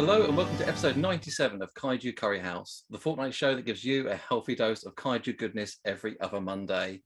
Hello 0.00 0.24
and 0.24 0.34
welcome 0.34 0.56
to 0.56 0.66
episode 0.66 0.96
97 0.96 1.60
of 1.60 1.74
Kaiju 1.74 2.16
Curry 2.16 2.38
House, 2.38 2.84
the 2.88 2.96
fortnight 2.96 3.34
show 3.34 3.54
that 3.54 3.66
gives 3.66 3.84
you 3.84 4.08
a 4.08 4.16
healthy 4.16 4.54
dose 4.54 4.86
of 4.86 4.94
kaiju 4.94 5.36
goodness 5.36 5.76
every 5.84 6.18
other 6.22 6.40
Monday. 6.40 7.02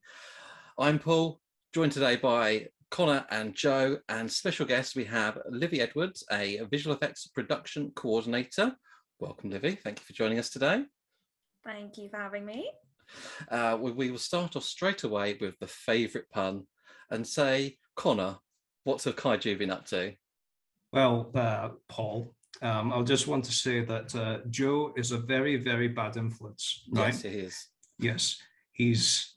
I'm 0.78 1.00
Paul, 1.00 1.40
joined 1.74 1.90
today 1.90 2.14
by 2.14 2.68
Connor 2.92 3.26
and 3.32 3.52
Joe, 3.52 3.98
and 4.08 4.30
special 4.30 4.64
guest 4.64 4.94
we 4.94 5.04
have 5.06 5.40
Livy 5.50 5.80
Edwards, 5.80 6.24
a 6.30 6.60
visual 6.70 6.94
effects 6.94 7.26
production 7.26 7.90
coordinator. 7.96 8.76
Welcome, 9.18 9.50
Livy. 9.50 9.74
Thank 9.74 9.98
you 9.98 10.04
for 10.04 10.12
joining 10.12 10.38
us 10.38 10.50
today. 10.50 10.84
Thank 11.64 11.98
you 11.98 12.08
for 12.10 12.18
having 12.18 12.46
me. 12.46 12.70
Uh, 13.50 13.76
we, 13.80 13.90
we 13.90 14.10
will 14.12 14.18
start 14.18 14.54
off 14.54 14.62
straight 14.62 15.02
away 15.02 15.36
with 15.40 15.58
the 15.58 15.66
favourite 15.66 16.30
pun 16.32 16.68
and 17.10 17.26
say, 17.26 17.76
Connor, 17.96 18.36
what's 18.84 19.02
have 19.02 19.16
kaiju 19.16 19.58
been 19.58 19.72
up 19.72 19.84
to? 19.86 20.12
Well, 20.92 21.32
uh, 21.34 21.70
Paul, 21.88 22.36
um, 22.62 22.92
I'll 22.92 23.04
just 23.04 23.26
want 23.26 23.44
to 23.44 23.52
say 23.52 23.84
that 23.84 24.14
uh, 24.14 24.38
Joe 24.50 24.92
is 24.96 25.12
a 25.12 25.18
very, 25.18 25.56
very 25.56 25.88
bad 25.88 26.16
influence, 26.16 26.84
right? 26.90 27.12
Yes, 27.12 27.22
he 27.22 27.28
is. 27.28 27.66
Yes, 27.98 28.36
he's 28.72 29.32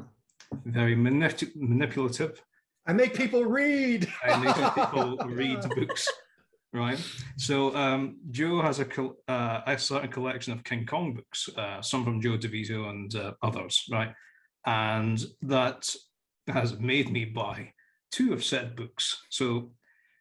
very 0.65 0.95
manip- 0.95 1.55
manipulative. 1.55 2.41
I 2.87 2.93
make 2.93 3.15
people 3.15 3.43
read. 3.45 4.07
I 4.23 4.37
make 4.37 4.55
people 4.55 5.17
read 5.25 5.59
books, 5.75 6.07
right? 6.73 6.99
So 7.37 7.75
um, 7.75 8.17
Joe 8.31 8.61
has 8.61 8.79
a, 8.79 8.85
col- 8.85 9.17
uh, 9.27 9.61
a 9.65 9.77
certain 9.77 10.09
collection 10.09 10.53
of 10.53 10.63
King 10.63 10.85
Kong 10.85 11.13
books, 11.13 11.49
uh, 11.57 11.81
some 11.81 12.03
from 12.05 12.21
Joe 12.21 12.37
DeVito 12.37 12.89
and 12.89 13.13
uh, 13.15 13.33
others, 13.41 13.83
right? 13.91 14.13
And 14.65 15.23
that 15.41 15.93
has 16.47 16.79
made 16.79 17.11
me 17.11 17.25
buy 17.25 17.73
two 18.11 18.33
of 18.33 18.43
said 18.43 18.75
books. 18.75 19.17
So 19.29 19.71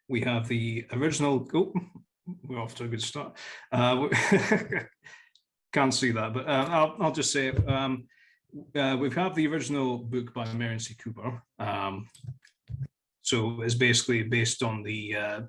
we 0.09 0.21
have 0.21 0.47
the 0.47 0.85
original. 0.91 1.47
Oh, 1.53 1.73
we're 2.47 2.59
off 2.59 2.75
to 2.75 2.85
a 2.85 2.87
good 2.87 3.01
start. 3.01 3.37
Uh, 3.71 4.07
can't 5.73 5.93
see 5.93 6.11
that, 6.11 6.33
but 6.33 6.47
uh, 6.47 6.67
I'll, 6.69 6.95
I'll 6.99 7.11
just 7.11 7.31
say 7.31 7.49
um, 7.67 8.07
uh, 8.75 8.97
we 8.99 9.09
have 9.11 9.35
the 9.35 9.47
original 9.47 9.97
book 9.97 10.33
by 10.33 10.51
Merian 10.53 10.79
C. 10.79 10.95
Cooper. 10.95 11.41
Um, 11.59 12.07
so 13.21 13.61
it's 13.61 13.75
basically 13.75 14.23
based 14.23 14.63
on 14.63 14.83
the 14.83 15.15
uh, 15.15 15.41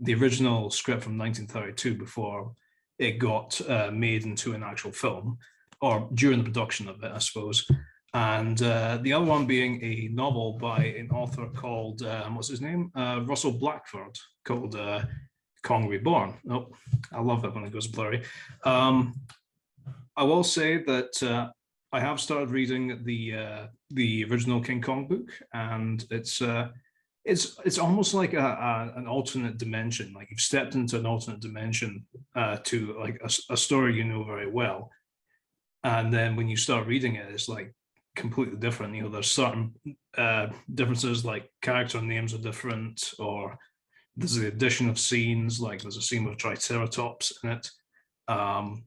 the 0.00 0.14
original 0.14 0.70
script 0.70 1.02
from 1.02 1.18
1932 1.18 1.94
before 1.98 2.52
it 2.98 3.18
got 3.18 3.60
uh, 3.68 3.90
made 3.92 4.24
into 4.24 4.52
an 4.52 4.62
actual 4.62 4.92
film, 4.92 5.38
or 5.80 6.08
during 6.14 6.38
the 6.38 6.44
production 6.44 6.88
of 6.88 7.02
it, 7.02 7.10
I 7.12 7.18
suppose. 7.18 7.66
And 8.14 8.60
uh, 8.62 8.98
the 9.02 9.12
other 9.12 9.24
one 9.24 9.46
being 9.46 9.82
a 9.82 10.08
novel 10.12 10.54
by 10.54 10.84
an 10.84 11.10
author 11.10 11.46
called 11.48 12.02
um, 12.02 12.34
what's 12.34 12.48
his 12.48 12.60
name, 12.60 12.90
uh, 12.94 13.20
Russell 13.24 13.52
Blackford, 13.52 14.16
called 14.44 14.74
uh, 14.74 15.02
Kong 15.62 15.88
Reborn. 15.88 16.34
Oh, 16.50 16.68
I 17.12 17.20
love 17.20 17.42
that 17.42 17.54
when 17.54 17.64
it 17.64 17.72
goes 17.72 17.86
blurry. 17.86 18.22
Um, 18.64 19.14
I 20.16 20.24
will 20.24 20.44
say 20.44 20.82
that 20.84 21.22
uh, 21.22 21.50
I 21.92 22.00
have 22.00 22.20
started 22.20 22.50
reading 22.50 23.04
the 23.04 23.34
uh, 23.34 23.66
the 23.90 24.24
original 24.24 24.60
King 24.60 24.82
Kong 24.82 25.06
book, 25.06 25.30
and 25.52 26.04
it's 26.10 26.42
uh, 26.42 26.68
it's 27.24 27.58
it's 27.64 27.78
almost 27.78 28.14
like 28.14 28.34
a, 28.34 28.38
a, 28.38 28.98
an 28.98 29.06
alternate 29.06 29.58
dimension. 29.58 30.12
Like 30.12 30.28
you've 30.30 30.40
stepped 30.40 30.74
into 30.74 30.98
an 30.98 31.06
alternate 31.06 31.40
dimension 31.40 32.06
uh, 32.34 32.58
to 32.64 32.98
like 32.98 33.20
a, 33.22 33.30
a 33.52 33.56
story 33.56 33.94
you 33.94 34.04
know 34.04 34.24
very 34.24 34.50
well, 34.50 34.90
and 35.84 36.12
then 36.12 36.36
when 36.36 36.48
you 36.48 36.56
start 36.56 36.86
reading 36.86 37.14
it, 37.14 37.30
it's 37.30 37.48
like 37.48 37.74
completely 38.16 38.56
different. 38.56 38.94
You 38.94 39.04
know, 39.04 39.08
there's 39.08 39.30
certain 39.30 39.74
uh, 40.16 40.48
differences, 40.74 41.24
like 41.24 41.50
character 41.62 42.02
names 42.02 42.34
are 42.34 42.38
different, 42.38 43.12
or 43.18 43.58
there's 44.18 44.34
the 44.34 44.48
addition 44.48 44.88
of 44.88 44.98
scenes. 44.98 45.60
Like 45.60 45.80
there's 45.80 45.96
a 45.96 46.02
scene 46.02 46.24
with 46.24 46.38
Triceratops 46.38 47.32
in 47.42 47.50
it. 47.50 47.70
Um, 48.26 48.84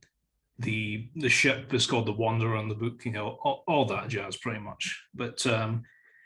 the 0.59 1.09
the 1.15 1.29
ship 1.29 1.73
is 1.73 1.87
called 1.87 2.05
the 2.05 2.11
Wanderer 2.13 2.57
in 2.57 2.67
the 2.69 2.75
book. 2.75 3.05
You 3.05 3.13
know, 3.13 3.39
all, 3.43 3.63
all 3.67 3.85
that 3.85 4.09
jazz, 4.09 4.37
pretty 4.37 4.59
much. 4.59 5.01
But 5.15 5.45
um, 5.47 5.83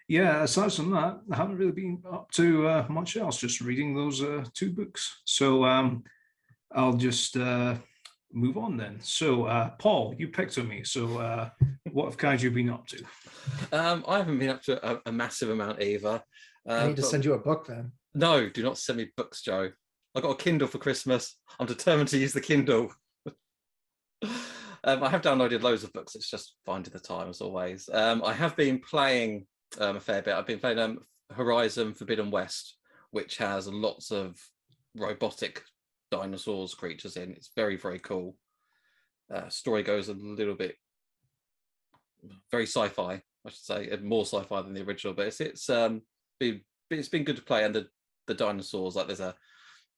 yeah, 0.09 0.43
aside 0.43 0.73
from 0.73 0.91
that, 0.91 1.19
I 1.31 1.35
haven't 1.35 1.57
really 1.57 1.71
been 1.71 2.01
up 2.11 2.29
to 2.31 2.67
uh, 2.67 2.85
much 2.89 3.15
else. 3.15 3.37
Just 3.39 3.61
reading 3.61 3.95
those 3.95 4.21
uh, 4.21 4.43
two 4.53 4.71
books. 4.73 5.21
So 5.25 5.63
um, 5.63 6.03
I'll 6.73 6.93
just 6.97 7.37
uh, 7.37 7.75
move 8.33 8.57
on 8.57 8.75
then. 8.75 8.99
So 9.01 9.45
uh, 9.45 9.69
Paul, 9.79 10.15
you 10.17 10.27
picked 10.29 10.57
on 10.57 10.67
me. 10.67 10.83
So 10.83 11.19
uh, 11.19 11.49
what 11.91 12.05
have 12.05 12.17
kaiju 12.17 12.53
been 12.53 12.69
up 12.71 12.87
to? 12.87 13.03
Um, 13.71 14.03
I 14.07 14.17
haven't 14.17 14.39
been 14.39 14.49
up 14.49 14.63
to 14.63 14.73
a, 14.93 15.01
a 15.05 15.11
massive 15.11 15.49
amount 15.51 15.81
either. 15.81 16.21
I 16.67 16.71
Uh, 16.73 16.87
need 16.87 16.95
to 16.97 17.03
but- 17.03 17.11
send 17.11 17.23
you 17.23 17.33
a 17.33 17.39
book 17.39 17.67
then. 17.67 17.91
No, 18.15 18.47
do 18.47 18.63
not 18.63 18.77
send 18.77 18.97
me 18.97 19.11
books, 19.17 19.41
Joe. 19.41 19.71
I 20.15 20.21
got 20.21 20.31
a 20.31 20.35
Kindle 20.35 20.69
for 20.69 20.77
Christmas. 20.77 21.37
I'm 21.59 21.67
determined 21.67 22.07
to 22.09 22.17
use 22.17 22.31
the 22.31 22.39
Kindle. 22.39 22.89
um, 24.23 25.03
I 25.03 25.09
have 25.09 25.21
downloaded 25.21 25.61
loads 25.61 25.83
of 25.83 25.91
books. 25.91 26.15
It's 26.15 26.29
just 26.29 26.55
finding 26.65 26.93
the 26.93 26.99
time, 26.99 27.29
as 27.29 27.41
always. 27.41 27.89
Um, 27.91 28.23
I 28.23 28.31
have 28.31 28.55
been 28.55 28.79
playing 28.79 29.45
um, 29.79 29.97
a 29.97 29.99
fair 29.99 30.21
bit. 30.21 30.33
I've 30.33 30.47
been 30.47 30.59
playing 30.59 30.79
um, 30.79 30.99
Horizon 31.33 31.93
Forbidden 31.93 32.31
West, 32.31 32.77
which 33.11 33.37
has 33.37 33.67
lots 33.67 34.11
of 34.11 34.37
robotic 34.95 35.63
dinosaurs 36.09 36.73
creatures 36.73 37.17
in. 37.17 37.33
It's 37.33 37.51
very, 37.53 37.75
very 37.75 37.99
cool. 37.99 38.37
Uh, 39.33 39.49
story 39.49 39.83
goes 39.83 40.07
a 40.07 40.13
little 40.13 40.55
bit 40.55 40.77
very 42.49 42.65
sci-fi, 42.65 43.21
I 43.45 43.49
should 43.49 43.59
say, 43.59 43.89
more 44.01 44.25
sci-fi 44.25 44.61
than 44.61 44.73
the 44.73 44.83
original. 44.83 45.13
But 45.13 45.27
it's 45.27 45.41
it's 45.41 45.69
um 45.69 46.01
been 46.39 46.61
it's 46.89 47.09
been 47.09 47.23
good 47.23 47.35
to 47.35 47.41
play, 47.41 47.65
and 47.65 47.75
the 47.75 47.87
the 48.27 48.33
dinosaurs 48.33 48.95
like 48.95 49.07
there's 49.07 49.19
a 49.19 49.35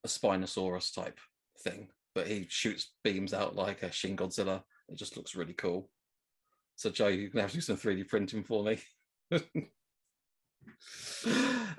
a 0.03 0.07
Spinosaurus 0.07 0.93
type 0.93 1.19
thing, 1.63 1.89
but 2.13 2.27
he 2.27 2.45
shoots 2.49 2.93
beams 3.03 3.33
out 3.33 3.55
like 3.55 3.83
a 3.83 3.91
Shin 3.91 4.15
Godzilla. 4.15 4.61
It 4.89 4.97
just 4.97 5.17
looks 5.17 5.35
really 5.35 5.53
cool. 5.53 5.89
So 6.75 6.89
Joe, 6.89 7.07
you're 7.07 7.29
gonna 7.29 7.41
have 7.41 7.51
to 7.51 7.57
do 7.57 7.61
some 7.61 7.77
3D 7.77 8.07
printing 8.07 8.43
for 8.43 8.63
me. 8.63 8.79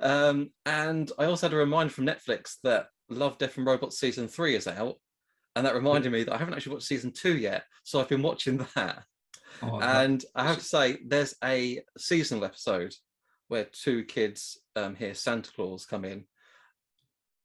um, 0.01 0.51
and 0.67 1.11
I 1.19 1.25
also 1.25 1.47
had 1.47 1.55
a 1.55 1.57
reminder 1.57 1.93
from 1.93 2.07
Netflix 2.07 2.57
that 2.65 2.89
Love, 3.09 3.39
Death 3.39 3.57
and 3.57 3.67
Robots 3.67 3.99
season 3.99 4.29
three 4.29 4.55
is 4.55 4.67
out, 4.67 4.97
and 5.57 5.65
that 5.65 5.75
reminded 5.75 6.13
me 6.13 6.25
that 6.25 6.35
I 6.35 6.39
haven't 6.39 6.55
actually 6.55 6.75
watched 6.75 6.87
season 6.87 7.13
two 7.13 7.37
yet. 7.37 7.65
So 7.85 8.01
I've 8.01 8.09
been 8.09 8.23
watching 8.23 8.59
that. 8.75 9.05
Oh, 9.63 9.81
And 9.81 10.25
I 10.35 10.47
have 10.47 10.59
to 10.59 10.65
say, 10.65 10.99
there's 11.07 11.35
a 11.43 11.81
seasonal 11.97 12.45
episode 12.45 12.95
where 13.49 13.65
two 13.65 14.05
kids 14.05 14.61
um, 14.77 14.95
hear 14.95 15.15
Santa 15.15 15.51
Claus 15.53 15.87
come 15.87 16.05
in, 16.05 16.25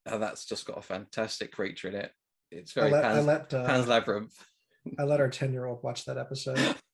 and 0.05 0.21
that's 0.21 0.45
just 0.45 0.65
got 0.65 0.77
a 0.77 0.81
fantastic 0.81 1.51
creature 1.51 1.87
in 1.89 1.95
it. 1.95 2.11
It's 2.51 2.75
I 2.77 2.81
very 2.81 2.91
let, 2.91 3.05
I 3.05 3.13
Pan's, 3.13 3.25
let 3.25 3.53
uh, 3.53 3.65
Pan's 3.65 3.87
Labyrinth. 3.87 4.35
I 4.99 5.03
let 5.03 5.19
our 5.21 5.29
ten 5.29 5.53
year 5.53 5.65
old 5.65 5.81
watch 5.83 6.05
that 6.05 6.17
episode. 6.17 6.75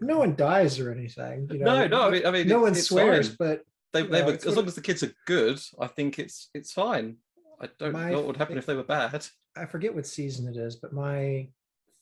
No 0.00 0.18
one 0.18 0.34
dies 0.34 0.80
or 0.80 0.90
anything. 0.90 1.48
You 1.52 1.58
No, 1.58 1.86
know? 1.86 1.86
no, 1.86 2.02
I 2.08 2.10
mean, 2.10 2.26
I 2.26 2.30
mean, 2.30 2.48
no 2.48 2.58
it- 2.58 2.62
one 2.62 2.72
it's 2.72 2.84
swears, 2.88 3.28
fine. 3.28 3.36
but 3.38 3.62
They, 3.92 4.02
they 4.02 4.20
know, 4.20 4.26
were, 4.26 4.32
as 4.32 4.56
long 4.56 4.66
as 4.66 4.74
the 4.74 4.80
kids 4.80 5.02
are 5.02 5.12
good, 5.26 5.60
I 5.78 5.86
think 5.86 6.18
it's 6.18 6.48
it's 6.54 6.72
fine. 6.72 7.18
I 7.60 7.68
don't 7.78 7.92
My 7.92 8.10
know 8.10 8.16
what 8.18 8.26
would 8.28 8.36
happen 8.38 8.54
fa- 8.54 8.58
if 8.60 8.66
they 8.66 8.74
were 8.74 8.82
bad. 8.84 9.26
I 9.54 9.66
forget 9.66 9.94
what 9.94 10.06
season 10.06 10.48
it 10.48 10.56
is. 10.56 10.76
But 10.76 10.94
my 10.94 11.48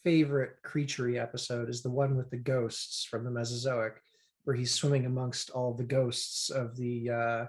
favorite 0.05 0.62
creaturey 0.65 1.21
episode 1.21 1.69
is 1.69 1.83
the 1.83 1.91
one 1.91 2.17
with 2.17 2.31
the 2.31 2.37
ghosts 2.39 3.05
from 3.05 3.25
the 3.25 3.31
Mesozoic, 3.31 4.01
where 4.45 4.57
he's 4.57 4.72
swimming 4.72 5.05
amongst 5.05 5.51
all 5.51 5.75
the 5.75 5.84
ghosts 5.84 6.49
of 6.49 6.77
the 6.77 7.11
uh, 7.11 7.47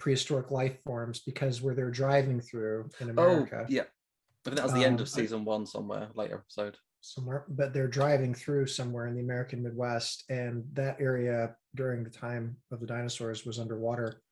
prehistoric 0.00 0.50
life 0.50 0.76
forms 0.84 1.20
because 1.20 1.62
where 1.62 1.74
they're 1.76 1.90
driving 1.90 2.40
through 2.40 2.90
in 3.00 3.10
America. 3.10 3.60
Oh, 3.62 3.66
yeah. 3.68 3.82
I 3.82 4.42
think 4.44 4.56
that 4.56 4.64
was 4.64 4.72
the 4.72 4.84
end 4.84 4.96
Um, 4.98 5.02
of 5.02 5.08
season 5.08 5.44
one 5.44 5.66
somewhere, 5.66 6.08
later 6.14 6.36
episode. 6.36 6.76
somewhere, 7.02 7.44
but 7.48 7.72
they're 7.72 7.86
driving 8.00 8.34
through 8.34 8.66
somewhere 8.66 9.06
in 9.06 9.14
the 9.14 9.20
American 9.20 9.62
Midwest, 9.62 10.24
and 10.30 10.64
that 10.72 10.96
area 11.00 11.54
during 11.76 12.02
the 12.04 12.10
time 12.10 12.56
of 12.72 12.80
the 12.80 12.86
dinosaurs 12.86 13.44
was 13.46 13.58
underwater. 13.58 14.22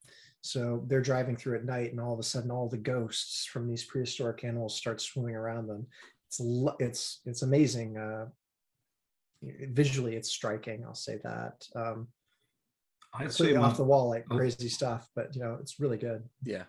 So 0.40 0.84
they're 0.86 1.02
driving 1.02 1.36
through 1.36 1.56
at 1.58 1.64
night, 1.64 1.90
and 1.90 2.00
all 2.00 2.14
of 2.14 2.20
a 2.20 2.22
sudden, 2.22 2.50
all 2.50 2.68
the 2.68 2.78
ghosts 2.78 3.44
from 3.46 3.68
these 3.68 3.84
prehistoric 3.84 4.44
animals 4.44 4.76
start 4.76 5.00
swimming 5.00 5.36
around 5.36 5.66
them. 5.66 5.86
It's 6.28 6.40
it's 6.78 7.20
it's 7.26 7.42
amazing. 7.42 7.96
Uh, 7.98 8.26
visually, 9.42 10.14
it's 10.16 10.30
striking. 10.30 10.84
I'll 10.84 10.94
say 10.94 11.18
that. 11.24 11.66
Um, 11.74 12.08
I'd 13.14 13.32
say 13.32 13.38
completely 13.48 13.62
off 13.64 13.76
the 13.76 13.84
wall, 13.84 14.10
like 14.10 14.26
Oh. 14.30 14.36
crazy 14.36 14.68
stuff, 14.68 15.08
but 15.16 15.34
you 15.34 15.40
know, 15.42 15.56
it's 15.60 15.80
really 15.80 15.96
good. 15.98 16.28
Yeah. 16.42 16.64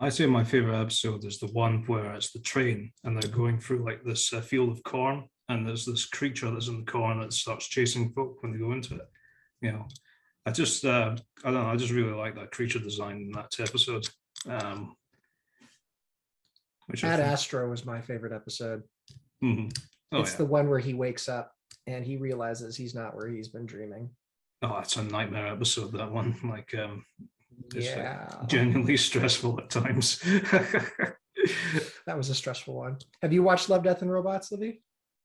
I'd 0.00 0.14
say 0.14 0.24
my 0.26 0.44
favorite 0.44 0.80
episode 0.80 1.24
is 1.24 1.38
the 1.38 1.48
one 1.48 1.84
where 1.86 2.14
it's 2.14 2.32
the 2.32 2.38
train 2.40 2.92
and 3.04 3.16
they're 3.20 3.30
going 3.30 3.58
through 3.60 3.84
like 3.84 4.02
this 4.02 4.32
uh, 4.32 4.40
field 4.40 4.70
of 4.70 4.82
corn, 4.82 5.28
and 5.48 5.66
there's 5.66 5.84
this 5.84 6.06
creature 6.06 6.50
that's 6.50 6.68
in 6.68 6.78
the 6.84 6.90
corn 6.90 7.20
that 7.20 7.32
starts 7.34 7.68
chasing 7.68 8.10
folk 8.12 8.42
when 8.42 8.52
they 8.52 8.58
go 8.58 8.72
into 8.72 8.94
it. 8.96 9.08
You 9.60 9.72
know, 9.72 9.88
I 10.46 10.52
just 10.52 10.84
uh, 10.86 11.16
I 11.44 11.50
don't 11.50 11.62
know. 11.62 11.70
I 11.70 11.76
just 11.76 11.92
really 11.92 12.14
like 12.14 12.34
that 12.36 12.50
creature 12.50 12.78
design 12.78 13.16
in 13.16 13.32
that 13.32 13.52
episode. 13.60 14.08
Um, 14.48 14.96
which 16.86 17.04
Ad 17.04 17.20
Astra 17.20 17.68
was 17.68 17.84
my 17.84 18.00
favorite 18.00 18.32
episode. 18.32 18.82
Mhm. 19.44 19.70
Oh, 20.12 20.20
it's 20.22 20.32
yeah. 20.32 20.38
the 20.38 20.46
one 20.46 20.68
where 20.68 20.78
he 20.80 20.94
wakes 20.94 21.28
up 21.28 21.52
and 21.86 22.04
he 22.04 22.16
realizes 22.16 22.74
he's 22.76 22.94
not 22.94 23.14
where 23.14 23.28
he's 23.28 23.48
been 23.48 23.66
dreaming. 23.66 24.10
Oh, 24.62 24.78
it's 24.78 24.96
a 24.96 25.02
nightmare 25.02 25.46
episode. 25.46 25.92
That 25.92 26.10
one, 26.10 26.36
like, 26.44 26.74
um, 26.74 27.04
It's 27.74 27.86
like 27.86 27.96
yeah. 27.96 28.28
genuinely 28.46 28.96
stressful 29.08 29.58
at 29.60 29.70
times. 29.70 30.18
that 32.06 32.16
was 32.16 32.30
a 32.30 32.34
stressful 32.34 32.74
one. 32.74 32.98
Have 33.22 33.32
you 33.32 33.42
watched 33.42 33.68
Love, 33.68 33.84
Death, 33.84 34.02
and 34.02 34.12
Robots, 34.12 34.52
Livy? 34.52 34.82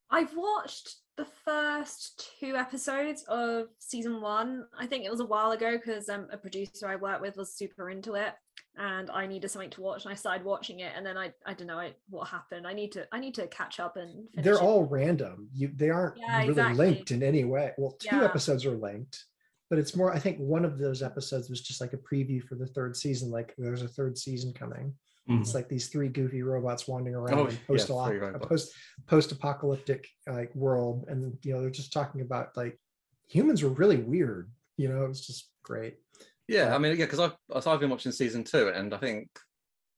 I've 0.09 0.35
watched 0.35 0.95
the 1.17 1.25
first 1.45 2.31
two 2.39 2.55
episodes 2.55 3.23
of 3.27 3.67
season 3.79 4.21
one. 4.21 4.65
I 4.77 4.85
think 4.85 5.05
it 5.05 5.11
was 5.11 5.19
a 5.19 5.25
while 5.25 5.51
ago 5.51 5.77
because 5.77 6.09
um, 6.09 6.27
a 6.31 6.37
producer 6.37 6.87
I 6.87 6.95
worked 6.95 7.21
with 7.21 7.37
was 7.37 7.55
super 7.55 7.89
into 7.89 8.13
it, 8.15 8.33
and 8.77 9.09
I 9.09 9.25
needed 9.27 9.49
something 9.51 9.69
to 9.71 9.81
watch, 9.81 10.05
and 10.05 10.11
I 10.11 10.15
started 10.15 10.43
watching 10.45 10.79
it, 10.81 10.91
and 10.95 11.05
then 11.05 11.17
I 11.17 11.31
I 11.45 11.53
don't 11.53 11.67
know 11.67 11.79
I, 11.79 11.93
what 12.09 12.27
happened. 12.27 12.67
I 12.67 12.73
need 12.73 12.91
to 12.93 13.07
I 13.11 13.19
need 13.19 13.33
to 13.35 13.47
catch 13.47 13.79
up 13.79 13.95
and. 13.97 14.29
finish 14.31 14.43
They're 14.45 14.55
it. 14.55 14.61
all 14.61 14.85
random. 14.85 15.49
You 15.53 15.69
they 15.75 15.89
aren't 15.89 16.17
Yeah, 16.17 16.37
really 16.39 16.49
exactly. 16.49 16.77
linked 16.77 17.11
in 17.11 17.23
any 17.23 17.43
way. 17.45 17.71
Well, 17.77 17.91
two 17.99 18.15
Yeah. 18.17 18.25
episodes 18.25 18.65
are 18.65 18.77
linked, 18.77 19.23
but 19.69 19.79
it's 19.79 19.95
more. 19.95 20.13
I 20.13 20.19
think 20.19 20.37
one 20.39 20.65
of 20.65 20.77
those 20.77 21.01
episodes 21.01 21.49
was 21.49 21.61
just 21.61 21.81
like 21.81 21.93
a 21.93 21.97
preview 21.97 22.41
for 22.43 22.55
the 22.55 22.67
third 22.67 22.95
season. 22.95 23.31
Like 23.31 23.53
there's 23.57 23.81
a 23.83 23.87
third 23.87 24.17
season 24.17 24.53
coming. 24.53 24.93
Mhm. 25.29 25.41
It's 25.41 25.55
like 25.55 25.67
these 25.69 25.87
three 25.89 26.07
goofy 26.09 26.43
robots 26.43 26.87
wandering 26.87 27.15
around 27.15 27.39
Oh, 27.39 27.45
in 27.47 27.51
yeah, 27.53 27.57
post 27.67 27.87
three 27.87 28.17
robots. 28.19 28.45
post 28.47 28.73
post 29.07 29.31
apocalyptic 29.31 30.07
like 30.27 30.53
world, 30.53 31.05
and 31.07 31.37
you 31.43 31.53
know 31.53 31.61
they're 31.61 31.69
just 31.71 31.91
talking 31.93 32.21
about 32.21 32.55
like 32.55 32.79
humans 33.27 33.63
were 33.63 33.69
really 33.71 33.97
weird. 33.97 34.51
You 34.77 34.89
know, 34.89 35.03
it 35.03 35.07
was 35.07 35.25
just 35.25 35.51
great. 35.63 35.97
Yeah, 36.47 36.75
I 36.75 36.77
mean, 36.77 36.97
yeah, 36.97 37.05
because 37.05 37.19
I've 37.19 37.35
I've 37.67 37.79
been 37.79 37.89
watching 37.89 38.11
season 38.11 38.43
two, 38.43 38.69
and 38.69 38.93
I 38.93 38.97
think 38.97 39.29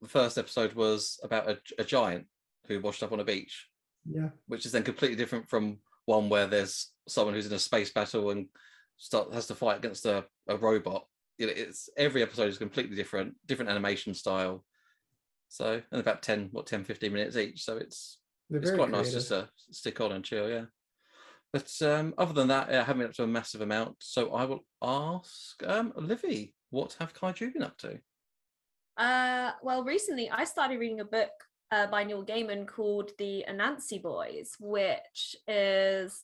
the 0.01 0.07
first 0.07 0.37
episode 0.37 0.73
was 0.73 1.19
about 1.23 1.49
a, 1.49 1.57
a 1.79 1.83
giant 1.83 2.27
who 2.67 2.79
washed 2.79 3.03
up 3.03 3.11
on 3.11 3.19
a 3.19 3.25
beach, 3.25 3.67
Yeah, 4.05 4.29
which 4.47 4.65
is 4.65 4.71
then 4.71 4.83
completely 4.83 5.17
different 5.17 5.49
from 5.49 5.79
one 6.05 6.29
where 6.29 6.47
there's 6.47 6.91
someone 7.07 7.33
who's 7.33 7.47
in 7.47 7.53
a 7.53 7.59
space 7.59 7.91
battle 7.91 8.29
and 8.29 8.47
start 8.97 9.33
has 9.33 9.47
to 9.47 9.55
fight 9.55 9.77
against 9.77 10.05
a, 10.05 10.25
a 10.47 10.57
robot. 10.57 11.05
You 11.37 11.47
know, 11.47 11.53
it's 11.55 11.89
every 11.97 12.23
episode 12.23 12.49
is 12.49 12.57
completely 12.57 12.95
different, 12.95 13.35
different 13.45 13.69
animation 13.69 14.13
style. 14.13 14.63
So 15.49 15.81
and 15.91 16.01
about 16.01 16.23
10, 16.23 16.49
what 16.51 16.65
10, 16.65 16.83
15 16.83 17.13
minutes 17.13 17.37
each. 17.37 17.63
So 17.63 17.77
it's 17.77 18.19
they're 18.49 18.61
it's 18.61 18.71
quite 18.71 18.89
nice 18.89 19.11
just 19.11 19.29
to 19.29 19.49
stick 19.71 20.01
on 20.01 20.11
and 20.13 20.23
chill, 20.23 20.49
yeah. 20.49 20.65
But 21.53 21.71
um, 21.81 22.13
other 22.17 22.33
than 22.33 22.49
that, 22.49 22.69
I 22.69 22.83
haven't 22.83 22.99
been 22.99 23.07
up 23.07 23.13
to 23.13 23.23
a 23.23 23.27
massive 23.27 23.61
amount. 23.61 23.95
So 23.99 24.33
I 24.33 24.45
will 24.45 24.65
ask 24.81 25.61
um, 25.65 25.93
Livy, 25.95 26.53
what 26.69 26.95
have 26.99 27.13
Kaiju 27.13 27.53
been 27.53 27.63
up 27.63 27.77
to? 27.79 27.99
Uh, 28.97 29.51
well, 29.61 29.83
recently 29.83 30.29
I 30.29 30.43
started 30.43 30.79
reading 30.79 30.99
a 30.99 31.05
book 31.05 31.31
uh, 31.71 31.87
by 31.87 32.03
Neil 32.03 32.25
Gaiman 32.25 32.67
called 32.67 33.11
The 33.17 33.45
Anansi 33.49 34.01
Boys, 34.01 34.55
which 34.59 35.35
is 35.47 36.23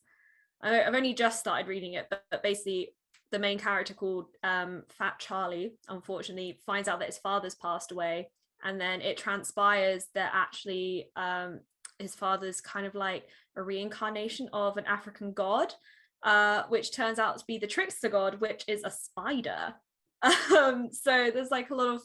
I've 0.62 0.96
only 0.96 1.14
just 1.14 1.40
started 1.40 1.68
reading 1.68 1.94
it, 1.94 2.08
but, 2.10 2.24
but 2.32 2.42
basically 2.42 2.94
the 3.32 3.40
main 3.40 3.60
character 3.60 3.94
called 3.94 4.28
um, 4.44 4.84
Fat 4.90 5.20
Charlie, 5.20 5.74
unfortunately, 5.90 6.60
finds 6.66 6.88
out 6.88 7.00
that 7.00 7.08
his 7.08 7.18
father's 7.18 7.56
passed 7.56 7.92
away, 7.92 8.30
and 8.64 8.80
then 8.80 9.02
it 9.02 9.18
transpires 9.18 10.06
that 10.16 10.32
actually 10.34 11.10
um, 11.16 11.60
his 12.04 12.14
father's 12.14 12.62
kind 12.62 12.86
of 12.86 12.94
like 12.94 13.28
a 13.56 13.64
reincarnation 13.64 14.50
of 14.54 14.78
an 14.78 14.86
African 14.86 15.34
god, 15.34 15.74
uh, 16.22 16.64
which 16.70 16.94
turns 16.94 17.18
out 17.18 17.40
to 17.40 17.46
be 17.46 17.58
the 17.58 17.68
trickster 17.68 18.10
god, 18.10 18.40
which 18.40 18.64
is 18.68 18.84
a 18.84 18.92
spider. 18.92 19.74
Um, 20.58 20.88
so 20.90 21.32
there's 21.34 21.52
like 21.52 21.70
a 21.70 21.76
lot 21.76 21.96
of 21.96 22.02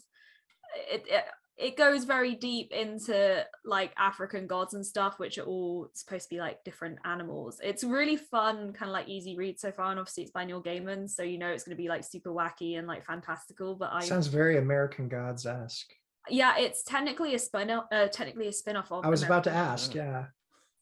it, 0.90 1.04
it 1.08 1.24
it 1.58 1.76
goes 1.76 2.04
very 2.04 2.34
deep 2.34 2.72
into 2.72 3.44
like 3.64 3.92
African 3.98 4.46
gods 4.46 4.74
and 4.74 4.86
stuff, 4.86 5.18
which 5.18 5.38
are 5.38 5.44
all 5.44 5.90
supposed 5.92 6.24
to 6.24 6.30
be 6.30 6.38
like 6.38 6.62
different 6.62 6.98
animals. 7.04 7.60
It's 7.62 7.82
really 7.82 8.16
fun, 8.16 8.72
kind 8.72 8.88
of 8.88 8.92
like 8.92 9.08
easy 9.08 9.36
read 9.36 9.58
so 9.58 9.72
far, 9.72 9.90
and 9.90 9.98
obviously 9.98 10.22
it's 10.22 10.32
by 10.32 10.44
Neil 10.44 10.62
Gaiman, 10.62 11.10
so 11.10 11.24
you 11.24 11.36
know 11.36 11.48
it's 11.48 11.64
going 11.64 11.76
to 11.76 11.82
be 11.82 11.88
like 11.88 12.04
super 12.04 12.30
wacky 12.30 12.78
and 12.78 12.86
like 12.86 13.04
fantastical. 13.04 13.74
But 13.74 13.92
I, 13.92 14.04
Sounds 14.04 14.28
very 14.28 14.58
American 14.58 15.08
Gods 15.08 15.46
esque. 15.46 15.92
Yeah, 16.30 16.56
it's 16.58 16.82
technically 16.82 17.34
a 17.34 17.38
spin 17.38 17.70
off, 17.70 17.86
uh, 17.92 18.08
technically 18.08 18.48
a 18.48 18.52
spin 18.52 18.76
off 18.76 18.92
of. 18.92 19.04
I 19.04 19.08
was 19.08 19.22
about 19.22 19.44
to 19.44 19.50
ask. 19.50 19.94
Yeah, 19.94 20.26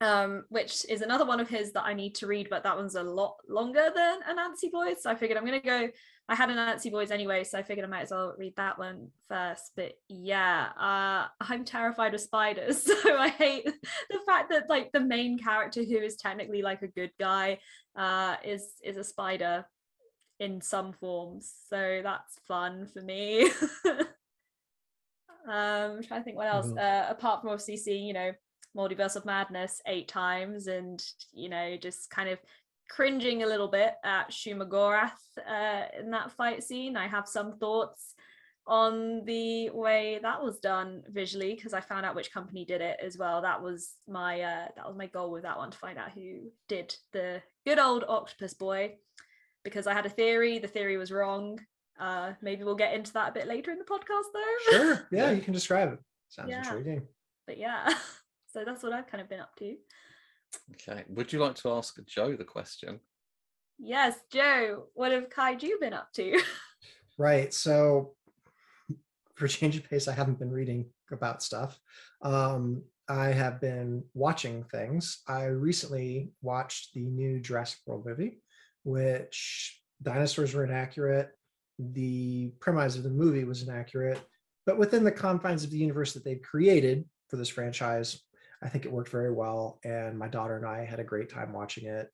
um, 0.01 0.45
which 0.51 0.85
is 0.89 1.01
another 1.01 1.25
one 1.25 1.41
of 1.41 1.49
his 1.49 1.73
that 1.73 1.85
I 1.85 1.95
need 1.95 2.15
to 2.17 2.27
read, 2.27 2.49
but 2.51 2.63
that 2.65 2.77
one's 2.77 2.97
a 2.97 3.03
lot 3.03 3.37
longer 3.49 3.91
than 3.95 4.21
Anansi 4.23 4.71
Boys. 4.71 5.03
So 5.03 5.11
I 5.11 5.15
figured 5.15 5.39
I'm 5.39 5.45
gonna 5.45 5.61
go. 5.61 5.89
I 6.29 6.35
had 6.35 6.51
Anansi 6.51 6.91
Boys 6.91 7.11
anyway, 7.11 7.45
so 7.45 7.59
I 7.59 7.63
figured 7.63 7.87
I 7.87 7.89
might 7.89 8.03
as 8.03 8.11
well 8.11 8.35
read 8.37 8.55
that 8.57 8.79
one 8.79 9.09
first. 9.29 9.73
But 9.75 9.93
yeah, 10.09 10.69
uh, 10.79 11.29
I'm 11.41 11.65
terrified 11.65 12.15
of 12.15 12.21
spiders, 12.21 12.83
so 13.03 13.17
I 13.17 13.29
hate 13.31 13.65
the 13.65 14.21
fact 14.27 14.51
that 14.51 14.69
like 14.69 14.93
the 14.93 15.01
main 15.01 15.39
character, 15.39 15.83
who 15.83 15.97
is 15.97 16.17
technically 16.17 16.63
like 16.63 16.83
a 16.83 16.89
good 16.89 17.13
guy, 17.19 17.59
uh, 17.97 18.37
is 18.45 18.75
is 18.85 18.99
a 18.99 19.05
spider 19.05 19.65
in 20.39 20.61
some 20.61 20.93
forms. 20.93 21.53
So 21.71 22.01
that's 22.03 22.39
fun 22.47 22.87
for 22.93 23.01
me. 23.01 23.51
um, 25.47 25.97
I'm 25.97 26.03
trying 26.03 26.21
to 26.21 26.25
think 26.25 26.37
what 26.37 26.49
else. 26.49 26.67
Mhm. 26.67 26.79
Uh, 26.79 27.11
apart 27.11 27.41
from 27.41 27.51
obviously 27.51 27.77
seeing, 27.77 28.07
you 28.07 28.15
know, 28.15 28.33
Multiverse 28.77 29.17
of 29.17 29.25
Madness 29.25 29.81
eight 29.87 30.09
times 30.09 30.67
and, 30.67 31.03
you 31.33 31.49
know, 31.49 31.77
just 31.77 32.11
kind 32.11 32.29
of 32.29 32.39
cringing 32.89 33.43
a 33.43 33.47
little 33.47 33.69
bit 33.69 33.95
at 34.05 34.31
Shumagorath 34.31 35.39
uh, 35.47 35.87
in 35.99 36.11
that 36.11 36.33
fight 36.33 36.63
scene. 36.63 36.97
I 36.97 37.09
have 37.09 37.27
some 37.27 37.59
thoughts 37.59 38.15
on 38.67 39.25
the 39.25 39.71
way 39.71 40.19
that 40.23 40.43
was 40.43 40.59
done 40.59 41.03
visually 41.09 41.55
because 41.55 41.73
I 41.73 41.81
found 41.81 42.05
out 42.05 42.17
which 42.17 42.33
company 42.33 42.65
did 42.65 42.81
it 42.81 42.99
as 43.01 43.17
well. 43.17 43.41
That 43.43 43.63
was 43.63 43.95
my 44.09 44.41
uh, 44.41 44.69
that 44.75 44.87
was 44.87 44.97
my 44.97 45.07
goal 45.07 45.31
with 45.31 45.45
that 45.45 45.57
one 45.57 45.71
to 45.71 45.79
find 45.79 45.99
out 45.99 46.11
who 46.11 46.51
did 46.69 46.95
the 47.13 47.43
good 47.65 47.79
old 47.79 48.05
octopus 48.09 48.55
boy 48.55 48.97
because 49.63 49.87
I 49.87 49.95
had 49.95 50.07
a 50.07 50.11
theory. 50.11 50.59
The 50.59 50.69
theory 50.69 50.97
was 50.97 51.13
wrong. 51.13 51.61
Uh, 51.99 52.33
maybe 52.43 52.65
we'll 52.65 52.75
get 52.75 52.95
into 52.95 53.13
that 53.15 53.31
a 53.31 53.33
bit 53.33 53.47
later 53.47 53.71
in 53.71 53.79
the 53.79 53.85
podcast 53.85 54.33
though. 54.33 54.71
sure. 54.71 54.87
Yeah, 54.95 54.99
Yeah. 55.11 55.31
you 55.33 55.41
can 55.43 55.53
describe 55.55 55.93
it. 55.93 55.99
Sounds 56.29 56.51
Yeah. 56.51 56.59
intriguing. 56.67 57.07
but 57.47 57.59
yeah, 57.59 57.89
so 58.53 58.65
that's 58.65 58.83
what 58.83 58.93
I've 58.93 59.07
kind 59.07 59.21
of 59.23 59.29
been 59.29 59.41
up 59.41 59.55
to. 59.57 59.77
Okay. 60.73 61.05
Would 61.09 61.33
you 61.33 61.39
like 61.41 61.55
to 61.57 61.71
ask 61.73 61.97
Joe 62.07 62.35
the 62.37 62.45
question? 62.45 63.01
Yes, 63.79 64.17
Joe, 64.31 64.87
what 64.95 65.13
have 65.13 65.29
Kaiju 65.29 65.81
been 65.81 65.93
up 65.93 66.13
to? 66.15 66.41
Right. 67.19 67.55
So 67.55 68.15
for 69.37 69.49
change 69.49 69.75
of 69.79 69.89
pace, 69.89 70.07
I 70.07 70.13
haven't 70.13 70.39
been 70.39 70.51
reading 70.51 70.91
about 71.11 71.43
stuff. 71.43 71.79
Um, 72.21 72.83
I 73.09 73.29
have 73.29 73.59
been 73.59 74.05
watching 74.13 74.65
things. 74.65 75.23
I 75.27 75.45
recently 75.45 76.33
watched 76.43 76.93
the 76.93 77.01
new 77.01 77.41
Jurassic 77.41 77.79
World 77.87 78.05
movie, 78.05 78.43
which 78.83 79.81
dinosaurs 80.03 80.53
were 80.53 80.65
inaccurate. 80.65 81.31
The 81.79 82.53
premise 82.61 82.97
of 82.97 83.03
the 83.03 83.11
movie 83.11 83.45
was 83.45 83.63
inaccurate, 83.63 84.21
but 84.65 84.79
within 84.79 85.05
the 85.05 85.13
confines 85.13 85.65
of 85.65 85.71
the 85.71 85.79
universe 85.79 86.13
that 86.15 86.25
they've 86.25 86.43
created 86.43 87.05
for 87.29 87.37
this 87.37 87.49
franchise, 87.49 88.21
I 88.63 88.69
think 88.69 88.85
it 88.85 88.93
worked 88.93 89.11
very 89.11 89.33
well. 89.33 89.79
And 89.85 90.19
my 90.19 90.29
daughter 90.29 90.57
and 90.57 90.67
I 90.67 90.85
had 90.85 91.01
a 91.01 91.05
great 91.05 91.29
time 91.29 91.53
watching 91.53 91.87
it. 91.87 92.11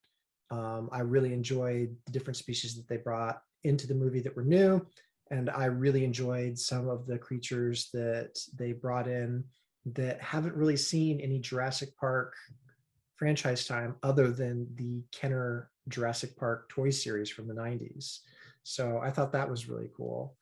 Um, 0.51 0.91
I 0.93 1.01
really 1.01 1.33
enjoyed 1.33 1.97
the 2.07 2.13
different 2.13 2.37
species 2.37 2.75
that 2.77 2.89
they 2.89 2.97
brought 2.99 3.41
into 3.65 3.87
the 3.87 3.95
movie 3.95 4.21
that 4.21 4.37
were 4.37 4.45
new. 4.45 4.85
And 5.31 5.49
I 5.49 5.67
really 5.67 6.05
enjoyed 6.05 6.59
some 6.59 6.89
of 6.89 7.07
the 7.07 7.17
creatures 7.17 7.89
that 7.95 8.39
they 8.55 8.73
brought 8.73 9.09
in 9.09 9.45
that 9.87 10.21
haven't 10.21 10.55
really 10.55 10.77
seen 10.77 11.21
any 11.21 11.39
Jurassic 11.39 11.97
Park 11.97 12.35
franchise 13.17 13.67
time 13.67 13.97
other 14.03 14.31
than 14.31 14.67
the 14.75 15.03
Kenner 15.13 15.71
Jurassic 15.89 16.37
Park 16.37 16.69
toy 16.69 16.91
series 16.91 17.31
from 17.31 17.49
the 17.49 17.55
90s. 17.55 18.19
So 18.63 19.01
I 19.03 19.11
thought 19.11 19.33
that 19.33 19.51
was 19.51 19.69
really 19.69 19.91
cool. 19.97 20.37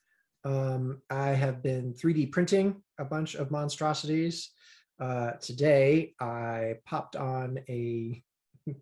Um, 0.44 1.02
I 1.10 1.28
have 1.28 1.62
been 1.62 1.94
3D 1.94 2.32
printing 2.32 2.82
a 2.98 3.04
bunch 3.04 3.34
of 3.34 3.50
monstrosities. 3.50 4.50
Uh, 4.98 5.32
today, 5.40 6.14
I 6.20 6.76
popped 6.86 7.16
on 7.16 7.60
a 7.68 8.22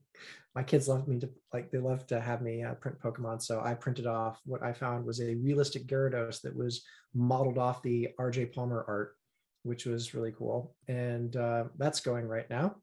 my 0.55 0.63
kids 0.63 0.89
love 0.89 1.07
me 1.07 1.21
to 1.21 1.29
like 1.53 1.71
they 1.71 1.79
love 1.79 2.07
to 2.07 2.21
have 2.21 2.43
me 2.43 2.65
uh, 2.65 2.75
print 2.75 2.99
pokemon 3.01 3.41
so 3.41 3.61
i 3.65 3.75
printed 3.75 4.07
off 4.07 4.41
what 4.45 4.63
i 4.63 4.73
found 4.73 5.05
was 5.05 5.21
a 5.21 5.37
realistic 5.37 5.87
gyarados 5.87 6.41
that 6.41 6.57
was 6.57 6.83
modeled 7.15 7.59
off 7.59 7.83
the 7.83 8.09
rj 8.21 8.53
palmer 8.53 8.85
art 8.89 9.15
which 9.63 9.87
was 9.87 10.15
really 10.15 10.33
cool 10.37 10.75
and 10.89 11.37
uh, 11.37 11.65
that's 11.77 12.01
going 12.01 12.27
right 12.27 12.51
now 12.51 12.75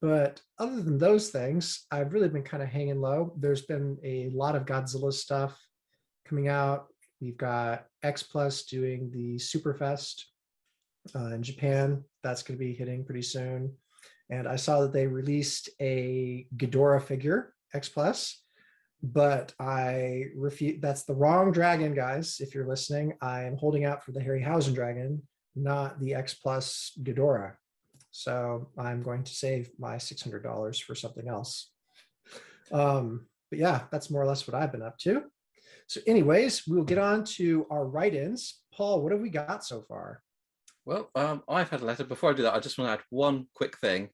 but 0.00 0.40
other 0.58 0.80
than 0.80 0.96
those 0.96 1.28
things 1.28 1.84
i've 1.90 2.14
really 2.14 2.28
been 2.28 2.42
kind 2.42 2.62
of 2.62 2.68
hanging 2.68 3.00
low 3.00 3.34
there's 3.38 3.62
been 3.62 3.98
a 4.02 4.30
lot 4.30 4.56
of 4.56 4.64
godzilla 4.64 5.12
stuff 5.12 5.60
coming 6.30 6.48
out 6.48 6.86
we've 7.20 7.36
got 7.36 7.84
x 8.02 8.22
plus 8.22 8.62
doing 8.62 9.10
the 9.10 9.36
superfest 9.36 10.22
uh, 11.14 11.34
in 11.34 11.42
japan 11.42 12.02
that's 12.22 12.42
going 12.42 12.58
to 12.58 12.64
be 12.64 12.72
hitting 12.72 13.04
pretty 13.04 13.22
soon 13.22 13.70
and 14.30 14.46
I 14.46 14.56
saw 14.56 14.80
that 14.80 14.92
they 14.92 15.06
released 15.06 15.68
a 15.80 16.46
Ghidorah 16.56 17.02
figure 17.02 17.52
X 17.74 17.88
Plus, 17.88 18.42
but 19.02 19.52
I 19.58 20.26
refute. 20.36 20.80
That's 20.80 21.02
the 21.02 21.14
wrong 21.14 21.50
dragon, 21.50 21.94
guys. 21.94 22.36
If 22.38 22.54
you're 22.54 22.66
listening, 22.66 23.14
I 23.20 23.42
am 23.42 23.56
holding 23.56 23.84
out 23.84 24.04
for 24.04 24.12
the 24.12 24.20
Harryhausen 24.20 24.74
dragon, 24.74 25.22
not 25.56 26.00
the 26.00 26.14
X 26.14 26.34
Plus 26.34 26.92
Ghidorah. 27.02 27.54
So 28.12 28.70
I'm 28.78 29.02
going 29.02 29.24
to 29.24 29.32
save 29.32 29.70
my 29.78 29.96
$600 29.96 30.82
for 30.82 30.94
something 30.94 31.28
else. 31.28 31.70
Um, 32.72 33.26
but 33.50 33.58
yeah, 33.58 33.82
that's 33.90 34.10
more 34.10 34.22
or 34.22 34.26
less 34.26 34.46
what 34.46 34.60
I've 34.60 34.72
been 34.72 34.82
up 34.82 34.98
to. 34.98 35.24
So, 35.90 36.00
anyways, 36.06 36.68
we'll 36.68 36.84
get 36.84 36.98
on 36.98 37.24
to 37.34 37.66
our 37.68 37.84
write-ins. 37.84 38.60
Paul, 38.72 39.02
what 39.02 39.10
have 39.10 39.20
we 39.20 39.28
got 39.28 39.64
so 39.64 39.82
far? 39.82 40.22
Well, 40.84 41.10
um, 41.16 41.42
I've 41.48 41.68
had 41.68 41.80
a 41.80 41.84
letter. 41.84 42.04
Before 42.04 42.30
I 42.30 42.32
do 42.32 42.44
that, 42.44 42.54
I 42.54 42.60
just 42.60 42.78
want 42.78 42.90
to 42.90 42.92
add 42.92 43.04
one 43.10 43.48
quick 43.56 43.76
thing 43.78 44.08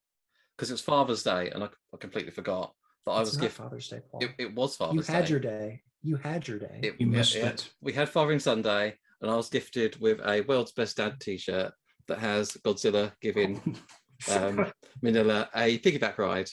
because 0.56 0.70
it's 0.70 0.80
Father's 0.80 1.22
Day, 1.22 1.50
and 1.50 1.62
I, 1.62 1.66
I 1.92 1.96
completely 2.00 2.30
forgot 2.30 2.72
that 3.04 3.12
I 3.12 3.20
was 3.20 3.36
not 3.36 3.42
gifted. 3.42 3.62
Father's 3.62 3.88
Day, 3.88 4.00
Paul. 4.10 4.22
It, 4.22 4.30
it 4.38 4.54
was 4.54 4.78
you 4.90 5.02
had 5.02 5.26
Day. 5.26 5.30
your 5.30 5.38
day. 5.40 5.82
You 6.02 6.16
had 6.16 6.48
your 6.48 6.58
day. 6.58 6.80
It- 6.82 6.94
You 6.98 7.08
missed 7.08 7.34
yeah. 7.34 7.48
it. 7.48 7.68
We 7.82 7.92
had 7.92 8.08
Fathering 8.08 8.38
Sunday, 8.38 8.94
and 9.20 9.30
I 9.30 9.36
was 9.36 9.50
gifted 9.50 10.00
with 10.00 10.18
a 10.24 10.40
World's 10.48 10.72
Best 10.72 10.96
Dad 10.96 11.20
T-shirt 11.20 11.74
that 12.08 12.18
has 12.18 12.52
Godzilla 12.64 13.12
giving 13.20 13.56
um, 14.32 14.72
Minilla 15.04 15.48
a 15.54 15.78
piggyback 15.80 16.16
ride. 16.16 16.48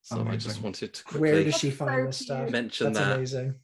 So 0.00 0.26
I 0.26 0.36
just 0.36 0.62
wanted 0.62 0.94
to 0.94 1.18
Where 1.18 1.32
quickly 1.32 1.44
does 1.50 1.60
she 1.60 1.70
find 1.70 2.08
this 2.08 2.20
stuff? 2.20 2.48
mention 2.50 2.94
That's 2.94 3.06
that. 3.06 3.16
amazing. 3.16 3.54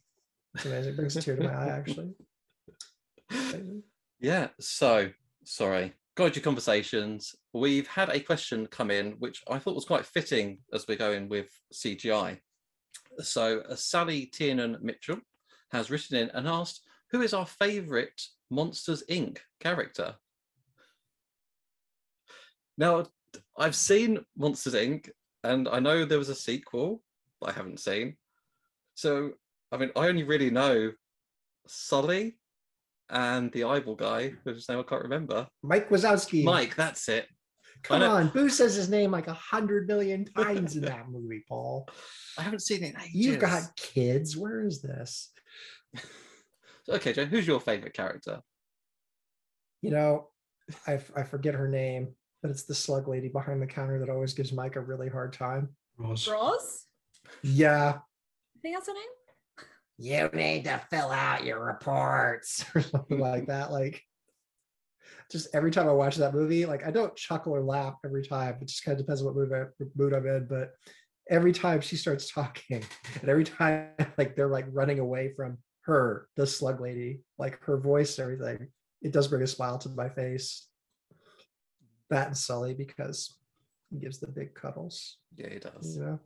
That's 0.55 0.67
amazing. 0.67 0.93
It 0.93 0.95
brings 0.95 1.17
a 1.17 1.21
tear 1.21 1.35
to 1.35 1.43
my 1.43 1.53
eye, 1.53 1.67
actually. 1.67 2.13
Yeah, 4.21 4.47
so 4.59 5.11
sorry. 5.43 5.93
Guide 6.15 6.35
your 6.35 6.43
conversations. 6.43 7.35
We've 7.53 7.85
had 7.85 8.09
a 8.09 8.19
question 8.21 8.65
come 8.65 8.89
in, 8.89 9.11
which 9.19 9.43
I 9.49 9.59
thought 9.59 9.75
was 9.75 9.85
quite 9.85 10.05
fitting 10.05 10.59
as 10.73 10.87
we're 10.87 10.97
going 10.97 11.27
with 11.27 11.49
CGI. 11.73 12.39
So 13.19 13.59
uh, 13.69 13.75
Sally 13.75 14.27
Tiernan 14.27 14.77
Mitchell 14.81 15.19
has 15.71 15.91
written 15.91 16.17
in 16.17 16.29
and 16.29 16.47
asked, 16.47 16.81
who 17.11 17.21
is 17.21 17.33
our 17.33 17.45
favourite 17.45 18.19
Monsters 18.49 19.03
Inc. 19.09 19.39
character? 19.59 20.15
Now, 22.77 23.05
I've 23.57 23.75
seen 23.75 24.25
Monsters 24.37 24.75
Inc. 24.75 25.09
and 25.43 25.67
I 25.67 25.79
know 25.79 26.05
there 26.05 26.17
was 26.17 26.29
a 26.29 26.35
sequel 26.35 27.03
I 27.45 27.51
haven't 27.51 27.81
seen. 27.81 28.15
So, 28.95 29.33
I 29.75 29.77
mean, 29.77 29.91
I 29.95 30.07
only 30.07 30.23
really 30.23 30.49
know 30.49 30.91
Sully 31.67 32.37
and 33.09 33.51
the 33.51 33.65
eyeball 33.65 33.95
guy, 33.95 34.33
whose 34.45 34.69
name 34.69 34.79
I 34.79 34.83
can't 34.83 35.03
remember. 35.03 35.47
Mike 35.63 35.89
Wazowski. 35.89 36.45
Mike, 36.45 36.75
that's 36.75 37.09
it. 37.09 37.27
Come 37.83 38.01
on. 38.01 38.29
Boo 38.29 38.47
says 38.49 38.73
his 38.75 38.89
name 38.89 39.11
like 39.11 39.27
a 39.27 39.33
hundred 39.33 39.87
million 39.87 40.25
times 40.25 40.77
in 40.77 40.83
that 40.83 41.09
movie, 41.09 41.43
Paul. 41.47 41.89
I 42.37 42.43
haven't 42.43 42.61
seen 42.61 42.83
it. 42.83 42.95
You've 43.11 43.39
got 43.39 43.63
kids. 43.75 44.37
Where 44.37 44.65
is 44.65 44.81
this? 44.81 45.31
Okay, 46.87 47.13
Joe, 47.13 47.25
who's 47.25 47.47
your 47.47 47.59
favourite 47.59 47.95
character? 47.95 48.41
You 49.81 49.89
know, 49.89 50.27
I, 50.85 50.93
f- 50.93 51.11
I 51.15 51.23
forget 51.23 51.55
her 51.55 51.67
name, 51.67 52.13
but 52.43 52.51
it's 52.51 52.65
the 52.65 52.75
slug 52.75 53.07
lady 53.07 53.27
behind 53.27 53.59
the 53.59 53.65
counter 53.65 53.97
that 53.97 54.07
always 54.07 54.35
gives 54.35 54.53
Mike 54.53 54.75
a 54.75 54.81
really 54.81 55.09
hard 55.09 55.33
time. 55.33 55.69
Roz. 55.97 56.27
Roz? 56.27 56.85
Yeah. 57.41 57.93
I 57.95 58.59
think 58.61 58.75
that's 58.75 58.87
her 58.87 58.93
name. 58.93 59.03
You 59.97 60.29
need 60.33 60.65
to 60.65 60.81
fill 60.89 61.11
out 61.11 61.45
your 61.45 61.63
reports 61.63 62.65
or 62.75 62.81
something 62.81 63.19
like 63.19 63.47
that. 63.47 63.71
Like, 63.71 64.01
just 65.31 65.47
every 65.53 65.71
time 65.71 65.87
I 65.87 65.93
watch 65.93 66.17
that 66.17 66.33
movie, 66.33 66.65
like 66.65 66.85
I 66.85 66.91
don't 66.91 67.15
chuckle 67.15 67.55
or 67.55 67.61
laugh 67.61 67.95
every 68.03 68.25
time. 68.25 68.57
It 68.61 68.67
just 68.67 68.83
kind 68.83 68.99
of 68.99 69.05
depends 69.05 69.21
on 69.21 69.27
what 69.27 69.35
mood, 69.35 69.53
I, 69.53 69.63
mood 69.95 70.13
I'm 70.13 70.27
in. 70.27 70.47
But 70.47 70.71
every 71.29 71.53
time 71.53 71.81
she 71.81 71.95
starts 71.95 72.31
talking, 72.33 72.83
and 73.21 73.29
every 73.29 73.45
time 73.45 73.89
like 74.17 74.35
they're 74.35 74.47
like 74.47 74.65
running 74.71 74.99
away 74.99 75.33
from 75.35 75.57
her, 75.81 76.27
the 76.35 76.45
slug 76.45 76.81
lady, 76.81 77.21
like 77.37 77.59
her 77.63 77.77
voice 77.77 78.17
and 78.17 78.31
everything, 78.31 78.67
it 79.01 79.11
does 79.11 79.27
bring 79.27 79.43
a 79.43 79.47
smile 79.47 79.77
to 79.79 79.89
my 79.89 80.09
face. 80.09 80.67
That 82.09 82.27
and 82.27 82.37
Sully 82.37 82.73
because 82.73 83.35
he 83.89 83.97
gives 83.97 84.19
the 84.19 84.27
big 84.27 84.53
cuddles. 84.53 85.17
Yeah, 85.35 85.49
he 85.49 85.59
does. 85.59 85.95
You 85.95 86.03
know, 86.03 86.19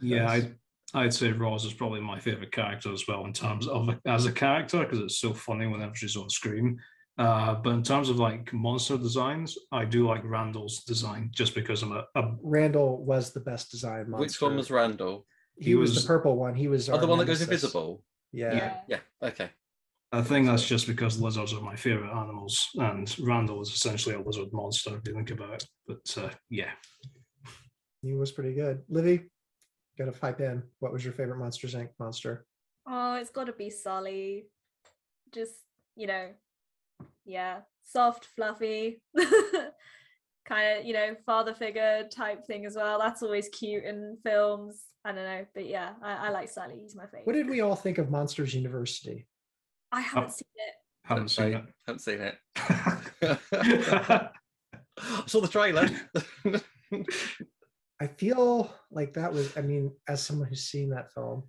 Yeah, 0.00 0.34
Yes. 0.36 0.46
I'd, 0.94 1.04
I'd 1.04 1.14
say 1.14 1.32
Roz 1.32 1.64
is 1.64 1.72
probably 1.72 2.00
my 2.00 2.18
favorite 2.18 2.52
character 2.52 2.92
as 2.92 3.04
well 3.08 3.24
in 3.24 3.32
terms 3.32 3.66
of 3.68 3.88
as 4.06 4.26
a 4.26 4.32
character 4.32 4.80
because 4.80 5.00
it's 5.00 5.18
so 5.20 5.32
funny 5.32 5.66
whenever 5.66 5.94
she's 5.94 6.16
on 6.16 6.28
screen. 6.30 6.78
Uh, 7.18 7.54
but 7.54 7.70
in 7.70 7.82
terms 7.82 8.08
of 8.10 8.16
like 8.18 8.52
monster 8.52 8.96
designs, 8.96 9.58
I 9.72 9.84
do 9.84 10.06
like 10.06 10.22
Randall's 10.24 10.84
design 10.84 11.30
just 11.32 11.54
because 11.54 11.82
I'm 11.82 11.92
a, 11.92 12.04
a 12.14 12.34
Randall 12.42 13.04
was 13.04 13.32
the 13.32 13.40
best 13.40 13.70
design 13.72 14.08
monster. 14.10 14.24
Which 14.26 14.40
one 14.40 14.56
was 14.56 14.70
Randall? 14.70 15.26
He, 15.58 15.70
He 15.70 15.74
was, 15.74 15.94
was- 15.94 16.02
the 16.04 16.06
purple 16.06 16.36
one. 16.36 16.54
He 16.54 16.68
was 16.68 16.88
Oh, 16.88 16.96
the 16.96 17.08
one 17.08 17.18
that 17.18 17.24
goes 17.24 17.40
nemesis. 17.40 17.64
invisible. 17.64 18.04
Yeah. 18.32 18.74
Yeah, 18.86 18.98
okay. 19.22 19.50
I 20.12 20.22
think 20.22 20.46
that's 20.46 20.66
just 20.66 20.86
because 20.86 21.20
lizards 21.20 21.52
are 21.52 21.60
my 21.60 21.76
favorite 21.76 22.12
animals, 22.12 22.68
and 22.76 23.14
Randall 23.20 23.60
is 23.62 23.68
essentially 23.70 24.14
a 24.14 24.20
lizard 24.20 24.52
monster 24.52 24.96
if 24.96 25.02
you 25.06 25.12
think 25.14 25.30
about 25.32 25.54
it. 25.54 25.64
But 25.86 26.16
uh, 26.24 26.30
yeah, 26.48 26.70
he 28.00 28.14
was 28.14 28.32
pretty 28.32 28.54
good. 28.54 28.82
Livy, 28.88 29.24
gotta 29.98 30.12
pipe 30.12 30.40
in. 30.40 30.62
What 30.78 30.92
was 30.92 31.04
your 31.04 31.12
favorite 31.12 31.38
Monsters 31.38 31.74
Inc. 31.74 31.90
monster? 31.98 32.46
Oh, 32.86 33.14
it's 33.16 33.30
got 33.30 33.44
to 33.44 33.52
be 33.52 33.68
Sully. 33.68 34.46
Just, 35.34 35.52
you 35.96 36.06
know, 36.06 36.28
yeah, 37.26 37.60
soft, 37.84 38.24
fluffy, 38.24 39.02
kind 40.46 40.78
of, 40.78 40.86
you 40.86 40.94
know, 40.94 41.14
father 41.26 41.52
figure 41.52 42.08
type 42.10 42.46
thing 42.46 42.64
as 42.64 42.76
well. 42.76 42.98
That's 42.98 43.22
always 43.22 43.48
cute 43.50 43.84
in 43.84 44.16
films. 44.24 44.84
I 45.04 45.12
don't 45.12 45.24
know, 45.24 45.46
but 45.54 45.66
yeah, 45.66 45.90
I, 46.02 46.28
I 46.28 46.30
like 46.30 46.48
Sully. 46.48 46.78
He's 46.80 46.96
my 46.96 47.04
favorite. 47.04 47.26
What 47.26 47.34
did 47.34 47.48
we 47.48 47.60
all 47.60 47.76
think 47.76 47.98
of 47.98 48.10
Monsters 48.10 48.54
University? 48.54 49.26
I 49.92 50.00
haven't 50.00 50.32
seen 50.32 50.44
it. 50.54 50.74
haven't 51.04 51.28
seen 51.28 51.52
it. 51.52 51.64
Haven't 51.86 52.00
seen 52.00 52.20
it. 52.20 52.34
I 55.00 55.26
saw 55.26 55.40
the 55.40 55.48
trailer. 55.48 55.88
I 58.00 58.06
feel 58.06 58.72
like 58.90 59.14
that 59.14 59.32
was, 59.32 59.56
I 59.56 59.60
mean, 59.62 59.92
as 60.06 60.22
someone 60.22 60.48
who's 60.48 60.64
seen 60.64 60.90
that 60.90 61.12
film, 61.12 61.44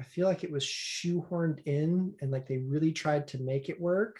I 0.00 0.02
feel 0.02 0.26
like 0.26 0.44
it 0.44 0.50
was 0.50 0.64
shoehorned 0.64 1.60
in 1.66 2.14
and 2.20 2.30
like 2.30 2.46
they 2.46 2.58
really 2.58 2.92
tried 2.92 3.28
to 3.28 3.42
make 3.42 3.68
it 3.68 3.80
work, 3.80 4.18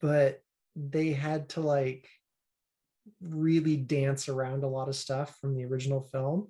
but 0.00 0.42
they 0.74 1.12
had 1.12 1.50
to 1.50 1.60
like 1.60 2.08
really 3.20 3.76
dance 3.76 4.28
around 4.28 4.64
a 4.64 4.68
lot 4.68 4.88
of 4.88 4.96
stuff 4.96 5.36
from 5.40 5.54
the 5.54 5.64
original 5.64 6.00
film. 6.00 6.48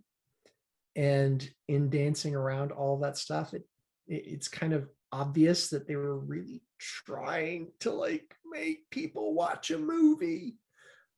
And 0.97 1.47
in 1.69 1.91
dancing 1.91 2.35
around 2.35 2.71
all 2.71 2.99
that 3.01 3.19
stuff, 3.19 3.53
it, 3.53 3.65
it 4.07 4.25
it's 4.27 4.49
kind 4.49 4.73
of 4.73 4.89
obvious 5.11 5.71
that 5.71 5.87
they 5.87 5.97
were 5.97 6.19
really 6.19 6.63
trying 6.79 7.73
to 7.81 7.91
like 7.91 8.35
make 8.51 8.89
people 8.91 9.35
watch 9.35 9.71
a 9.71 9.79
movie. 9.79 10.59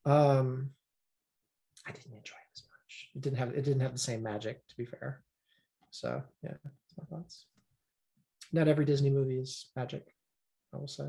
Um, 0.04 0.70
I 1.86 1.92
didn't 1.92 2.14
enjoy 2.14 2.36
it. 2.36 2.45
It 3.16 3.22
didn't 3.22 3.38
have 3.38 3.48
it 3.54 3.64
didn't 3.64 3.80
have 3.80 3.94
the 3.94 3.98
same 3.98 4.22
magic, 4.22 4.68
to 4.68 4.76
be 4.76 4.84
fair. 4.84 5.22
So 5.90 6.22
yeah, 6.42 6.52
that's 6.62 6.94
my 6.98 7.04
thoughts. 7.16 7.46
Not 8.52 8.68
every 8.68 8.84
Disney 8.84 9.08
movie 9.08 9.38
is 9.38 9.70
magic, 9.74 10.06
I 10.74 10.76
will 10.76 10.86
say. 10.86 11.08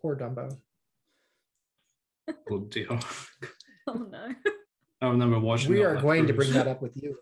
Poor 0.00 0.16
Dumbo. 0.16 0.56
oh 2.50 2.58
dear. 2.60 2.86
Oh 3.90 3.94
no. 3.94 4.28
I 5.00 5.08
remember 5.08 5.38
watching. 5.40 5.70
We 5.70 5.82
are 5.82 5.94
with 5.94 6.02
going 6.02 6.26
to 6.26 6.34
bring 6.34 6.52
that 6.52 6.68
up 6.68 6.82
with 6.82 6.92
you. 6.94 7.16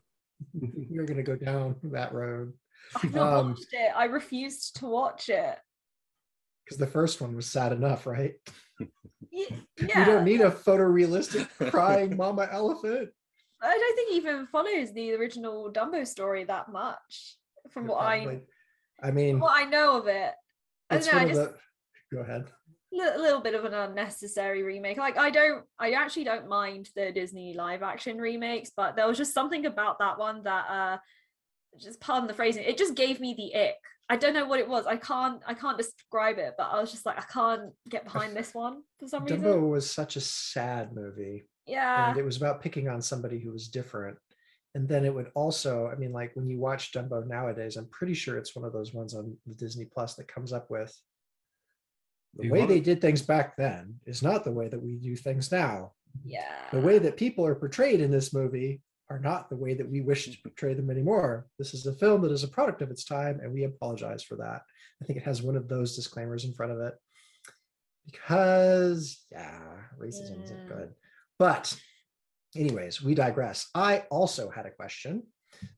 you're 0.91 1.07
going 1.07 1.17
to 1.17 1.23
go 1.23 1.37
down 1.37 1.77
that 1.85 2.13
road 2.13 2.53
I've 2.97 3.15
not 3.15 3.33
Um, 3.33 3.49
watched 3.51 3.69
it. 3.73 3.93
I 3.95 4.07
refused 4.07 4.75
to 4.81 4.87
watch 4.87 5.29
it. 5.29 5.57
Because 6.67 6.79
the 6.79 6.87
first 6.87 7.21
one 7.21 7.37
was 7.37 7.47
sad 7.47 7.73
enough, 7.73 8.07
right? 8.07 8.35
Ye- 9.31 9.49
You 9.79 10.05
don't 10.05 10.25
need 10.25 10.41
a 10.41 10.51
photorealistic 10.51 11.49
crying 11.71 12.17
mama 12.23 12.49
elephant. 12.51 13.11
I 13.63 13.79
don't 13.79 13.97
think 13.97 14.13
even 14.13 14.47
follows 14.49 14.93
the 14.93 15.13
original 15.15 15.73
Dumbo 15.73 16.07
story 16.07 16.45
that 16.45 16.71
much. 16.71 17.37
From 17.71 17.87
what 17.87 18.03
I 18.03 18.25
probably- 18.25 18.43
I 19.03 19.11
mean, 19.11 19.41
what 19.41 19.55
I 19.57 19.65
know 19.69 19.99
of 19.99 20.07
it. 20.07 20.33
I 20.91 20.99
don't 20.99 21.13
know, 21.15 21.19
I 21.21 21.25
just 21.27 21.41
the. 21.41 21.55
Go 22.13 22.21
ahead. 22.21 22.47
a 22.95 23.19
little 23.19 23.41
bit 23.41 23.55
of 23.55 23.65
an 23.65 23.75
unnecessary 23.75 24.63
remake. 24.63 24.97
Like 24.97 25.19
I 25.19 25.31
don't 25.31 25.65
I 25.79 25.91
actually 25.93 26.25
don't 26.25 26.49
mind 26.49 26.89
the 26.97 27.13
Disney 27.13 27.55
live 27.55 27.83
action 27.83 28.19
remakes, 28.19 28.71
but 28.77 28.97
there 28.97 29.07
was 29.07 29.19
just 29.19 29.35
something 29.35 29.67
about 29.67 29.99
that 29.99 30.19
one 30.19 30.43
that 30.45 30.67
uh 30.71 30.99
just 31.81 32.01
pardon 32.01 32.27
the 32.29 32.35
phrasing, 32.35 32.65
it 32.65 32.79
just 32.79 32.95
gave 32.95 33.21
me 33.21 33.35
the 33.35 33.59
ick. 33.59 33.75
I 34.09 34.17
don't 34.17 34.35
know 34.35 34.47
what 34.47 34.61
it 34.61 34.69
was. 34.69 34.87
I 34.87 34.97
can't 34.97 35.41
I 35.47 35.55
can't 35.55 35.77
describe 35.79 36.39
it, 36.39 36.55
but 36.57 36.69
I 36.71 36.81
was 36.81 36.91
just 36.93 37.05
like 37.07 37.19
I 37.19 37.25
can't 37.33 37.73
get 37.89 38.05
behind 38.05 38.37
this 38.37 38.55
one 38.55 38.83
for 39.01 39.09
some 39.09 39.25
reason. 39.25 39.43
Dumbo 39.43 39.69
was 39.69 39.91
such 39.91 40.17
a 40.17 40.21
sad 40.21 40.95
movie. 40.95 41.45
Yeah. 41.69 42.11
and 42.11 42.17
it 42.19 42.25
was 42.25 42.37
about 42.37 42.63
picking 42.63 42.89
on 42.89 43.03
somebody 43.03 43.41
who 43.41 43.51
was 43.51 43.67
different 43.67 44.17
and 44.77 44.89
then 44.89 45.05
it 45.05 45.13
would 45.13 45.33
also 45.35 45.89
i 45.93 45.97
mean 45.97 46.13
like 46.13 46.31
when 46.37 46.49
you 46.49 46.61
watch 46.61 46.93
dumbo 46.93 47.27
nowadays 47.27 47.77
i'm 47.77 47.89
pretty 47.91 48.15
sure 48.15 48.39
it's 48.39 48.55
one 48.55 48.65
of 48.65 48.73
those 48.73 48.95
ones 48.95 49.15
on 49.15 49.37
the 49.47 49.55
disney 49.57 49.85
plus 49.85 50.15
that 50.15 50.29
comes 50.29 50.53
up 50.53 50.71
with 50.71 50.97
the 52.35 52.45
You 52.45 52.53
way 52.53 52.67
they 52.67 52.77
it? 52.77 52.85
did 52.85 53.01
things 53.01 53.21
back 53.21 53.57
then 53.57 53.97
is 54.07 54.23
not 54.23 54.45
the 54.45 54.53
way 54.53 54.69
that 54.69 54.81
we 54.81 54.95
do 54.95 55.17
things 55.17 55.51
now 55.51 55.91
Yeah. 56.25 56.55
the 56.71 56.81
way 56.81 57.01
that 57.01 57.17
people 57.17 57.45
are 57.45 57.57
portrayed 57.57 58.01
in 58.01 58.13
this 58.13 58.33
movie 58.33 58.81
are 59.09 59.19
not 59.19 59.49
the 59.49 59.57
way 59.57 59.75
that 59.75 59.89
we 59.89 60.01
wish 60.01 60.25
to 60.27 60.43
portray 60.43 60.75
them 60.75 60.91
anymore. 60.91 61.47
This 61.59 61.75
is 61.75 61.87
a 61.87 61.93
film 61.93 62.23
that 62.23 62.33
is 62.33 62.43
a 62.43 62.49
product 62.49 62.83
of 62.83 62.91
its 62.91 63.05
time 63.05 63.41
and 63.41 63.53
we 63.53 63.65
apologize 63.65 64.23
for 64.23 64.37
that. 64.37 64.63
I 65.01 65.05
think 65.05 65.19
it 65.19 65.25
has 65.25 65.43
one 65.43 65.57
of 65.57 65.69
those 65.69 65.95
disclaimers 65.95 66.45
in 66.45 66.53
front 66.53 66.73
of 66.73 66.81
it. 66.81 66.95
Because 68.05 69.25
yeah 69.31 69.61
racism 70.01 70.43
isn't 70.45 70.69
good. 70.69 70.91
But 71.39 71.77
anyways 72.57 73.03
we 73.03 73.15
digress. 73.15 73.69
I 73.75 74.05
also 74.11 74.51
had 74.51 74.67
a 74.67 74.71
question. 74.71 75.23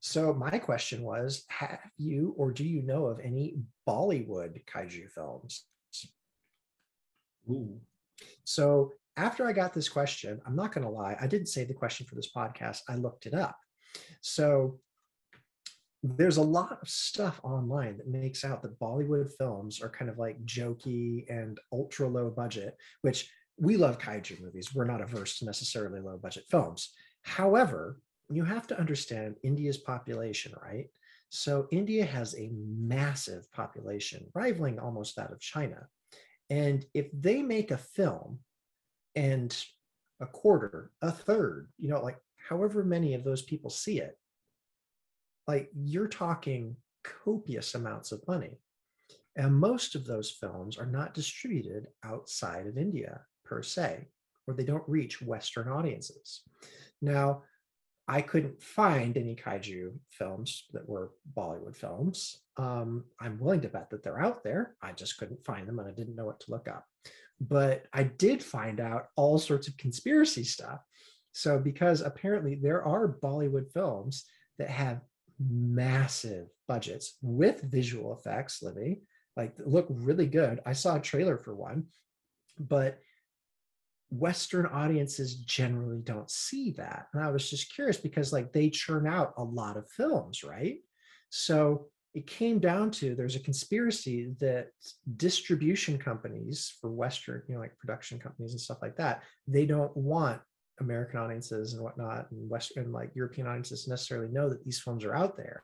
So 0.01 0.33
my 0.33 0.59
question 0.59 1.03
was 1.03 1.45
have 1.49 1.81
you 1.99 2.35
or 2.37 2.51
do 2.51 2.65
you 2.65 2.83
know 2.83 3.07
of 3.07 3.21
any 3.21 3.57
bollywood 3.87 4.65
kaiju 4.65 5.11
films? 5.11 5.65
Ooh. 7.51 7.79
So 8.45 8.93
after 9.19 9.47
I 9.47 9.53
got 9.53 9.75
this 9.75 9.89
question, 9.89 10.41
I'm 10.47 10.57
not 10.57 10.73
going 10.73 10.87
to 10.87 10.93
lie, 10.93 11.17
I 11.21 11.27
didn't 11.27 11.49
say 11.49 11.65
the 11.65 11.75
question 11.75 12.07
for 12.07 12.15
this 12.15 12.31
podcast. 12.35 12.79
I 12.89 12.95
looked 12.95 13.27
it 13.27 13.35
up. 13.35 13.59
So 14.23 14.79
there's 16.05 16.37
a 16.37 16.43
lot 16.43 16.79
of 16.81 16.89
stuff 16.89 17.41
online 17.43 17.97
that 17.97 18.07
makes 18.07 18.45
out 18.45 18.63
that 18.63 18.79
Bollywood 18.79 19.29
films 19.37 19.83
are 19.83 19.91
kind 19.91 20.09
of 20.09 20.19
like 20.19 20.45
jokey 20.47 21.29
and 21.29 21.59
ultra 21.73 22.07
low 22.07 22.31
budget, 22.31 22.77
which 23.03 23.29
we 23.59 23.77
love 23.77 23.99
kaiju 23.99 24.41
movies. 24.41 24.73
We're 24.73 24.85
not 24.85 25.01
averse 25.01 25.41
to 25.41 25.47
necessarily 25.47 26.01
low 26.01 26.17
budget 26.17 26.45
films. 26.49 26.93
However, 27.23 28.01
you 28.31 28.45
have 28.45 28.69
to 28.69 28.79
understand 28.79 29.35
India's 29.43 29.79
population, 29.79 30.53
right? 30.63 30.87
So 31.31 31.67
India 31.73 32.05
has 32.05 32.37
a 32.37 32.53
massive 32.55 33.51
population, 33.51 34.29
rivaling 34.33 34.79
almost 34.79 35.17
that 35.17 35.33
of 35.33 35.41
China. 35.41 35.89
And 36.51 36.85
if 36.95 37.07
they 37.13 37.43
make 37.43 37.73
a 37.73 37.79
film 37.79 38.39
and 39.19 39.65
a 40.21 40.27
quarter, 40.27 40.93
a 41.03 41.11
third, 41.11 41.69
you 41.77 41.89
know, 41.89 42.01
like 42.01 42.19
however 42.49 42.85
many 42.85 43.15
of 43.15 43.25
those 43.25 43.43
people 43.43 43.69
see 43.69 43.99
it, 43.99 44.17
like 45.49 45.69
you're 45.75 46.07
talking 46.07 46.77
copious 47.03 47.75
amounts 47.75 48.13
of 48.13 48.27
money. 48.29 48.61
And 49.35 49.55
most 49.55 49.97
of 49.97 50.07
those 50.07 50.31
films 50.31 50.79
are 50.79 50.87
not 50.87 51.15
distributed 51.15 51.89
outside 52.05 52.69
of 52.69 52.79
India 52.79 53.21
per 53.45 53.61
se, 53.61 54.07
or 54.47 54.55
they 54.55 54.65
don't 54.65 54.89
reach 54.89 55.21
Western 55.21 55.69
audiences. 55.69 56.43
Now, 57.03 57.43
I 58.07 58.23
couldn't 58.23 58.63
find 58.63 59.17
any 59.17 59.35
kaiju 59.35 59.95
films 60.11 60.65
that 60.73 60.89
were 60.89 61.11
Bollywood 61.37 61.77
films. 61.77 62.39
Um, 62.57 63.05
I'm 63.21 63.39
willing 63.39 63.61
to 63.63 63.69
bet 63.69 63.91
that 63.91 64.05
they're 64.05 64.23
out 64.23 64.45
there. 64.45 64.77
I 64.81 64.93
just 64.93 65.19
couldn't 65.19 65.45
find 65.45 65.67
them 65.67 65.81
and 65.81 65.89
I 65.89 65.93
didn't 65.93 66.17
know 66.17 66.27
what 66.27 66.41
to 66.41 66.51
look 66.53 66.69
up. 66.69 66.87
But 67.41 67.87
I 67.93 68.03
did 68.05 68.43
find 68.43 68.81
out 68.81 69.07
all 69.17 69.39
sorts 69.39 69.69
of 69.69 69.77
conspiracy 69.77 70.45
stuff. 70.45 70.81
So, 71.33 71.59
because 71.59 72.01
apparently 72.01 72.57
there 72.57 72.83
are 72.83 73.17
Bollywood 73.23 73.73
films 73.73 74.25
that 74.59 74.71
have 74.71 75.03
massive 75.39 76.49
budgets 76.67 77.17
with 77.23 77.63
visual 77.63 78.13
effects, 78.13 78.63
Livy, 78.63 79.03
like 79.37 79.55
look 79.65 79.87
really 79.89 80.27
good. 80.27 80.61
I 80.67 80.73
saw 80.73 80.97
a 80.97 81.01
trailer 81.01 81.39
for 81.39 81.55
one, 81.55 81.87
but 82.59 82.99
Western 84.11 84.67
audiences 84.67 85.37
generally 85.37 86.01
don't 86.01 86.31
see 86.31 86.73
that. 86.73 87.07
And 87.13 87.23
I 87.23 87.31
was 87.31 87.49
just 87.49 87.73
curious 87.75 87.99
because 87.99 88.33
like 88.33 88.53
they 88.53 88.71
churn 88.71 89.07
out 89.07 89.35
a 89.37 89.45
lot 89.45 89.77
of 89.77 89.91
films, 89.91 90.43
right? 90.43 90.79
So 91.31 91.89
it 92.19 92.27
came 92.27 92.59
down 92.59 92.91
to 92.91 93.15
there's 93.15 93.37
a 93.37 93.41
conspiracy 93.41 94.35
that 94.41 94.71
distribution 95.19 95.97
companies 95.97 96.77
for 96.81 96.91
Western, 96.91 97.45
you 97.47 97.55
know, 97.55 97.61
like 97.61 97.79
production 97.79 98.19
companies 98.19 98.51
and 98.51 98.61
stuff 98.61 98.79
like 98.83 98.97
that, 98.97 99.23
they 99.47 99.65
don't 99.65 99.97
want 99.97 100.41
American 100.81 101.21
audiences 101.21 101.75
and 101.75 101.83
whatnot 101.83 102.29
and 102.33 102.51
Western 102.51 102.91
like 102.91 103.13
European 103.15 103.47
audiences 103.47 103.87
necessarily 103.87 104.27
know 104.33 104.49
that 104.49 104.65
these 104.65 104.81
films 104.81 105.05
are 105.05 105.15
out 105.15 105.37
there 105.37 105.63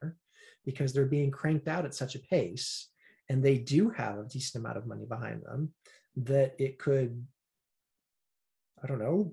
because 0.64 0.92
they're 0.92 1.06
being 1.06 1.32
cranked 1.32 1.66
out 1.66 1.84
at 1.84 1.94
such 1.94 2.14
a 2.14 2.20
pace 2.20 2.88
and 3.28 3.42
they 3.42 3.58
do 3.58 3.90
have 3.90 4.18
a 4.18 4.28
decent 4.28 4.62
amount 4.62 4.78
of 4.78 4.86
money 4.86 5.06
behind 5.06 5.42
them 5.42 5.74
that 6.14 6.54
it 6.60 6.78
could 6.78 7.20
I 8.80 8.86
don't 8.86 9.00
know, 9.00 9.32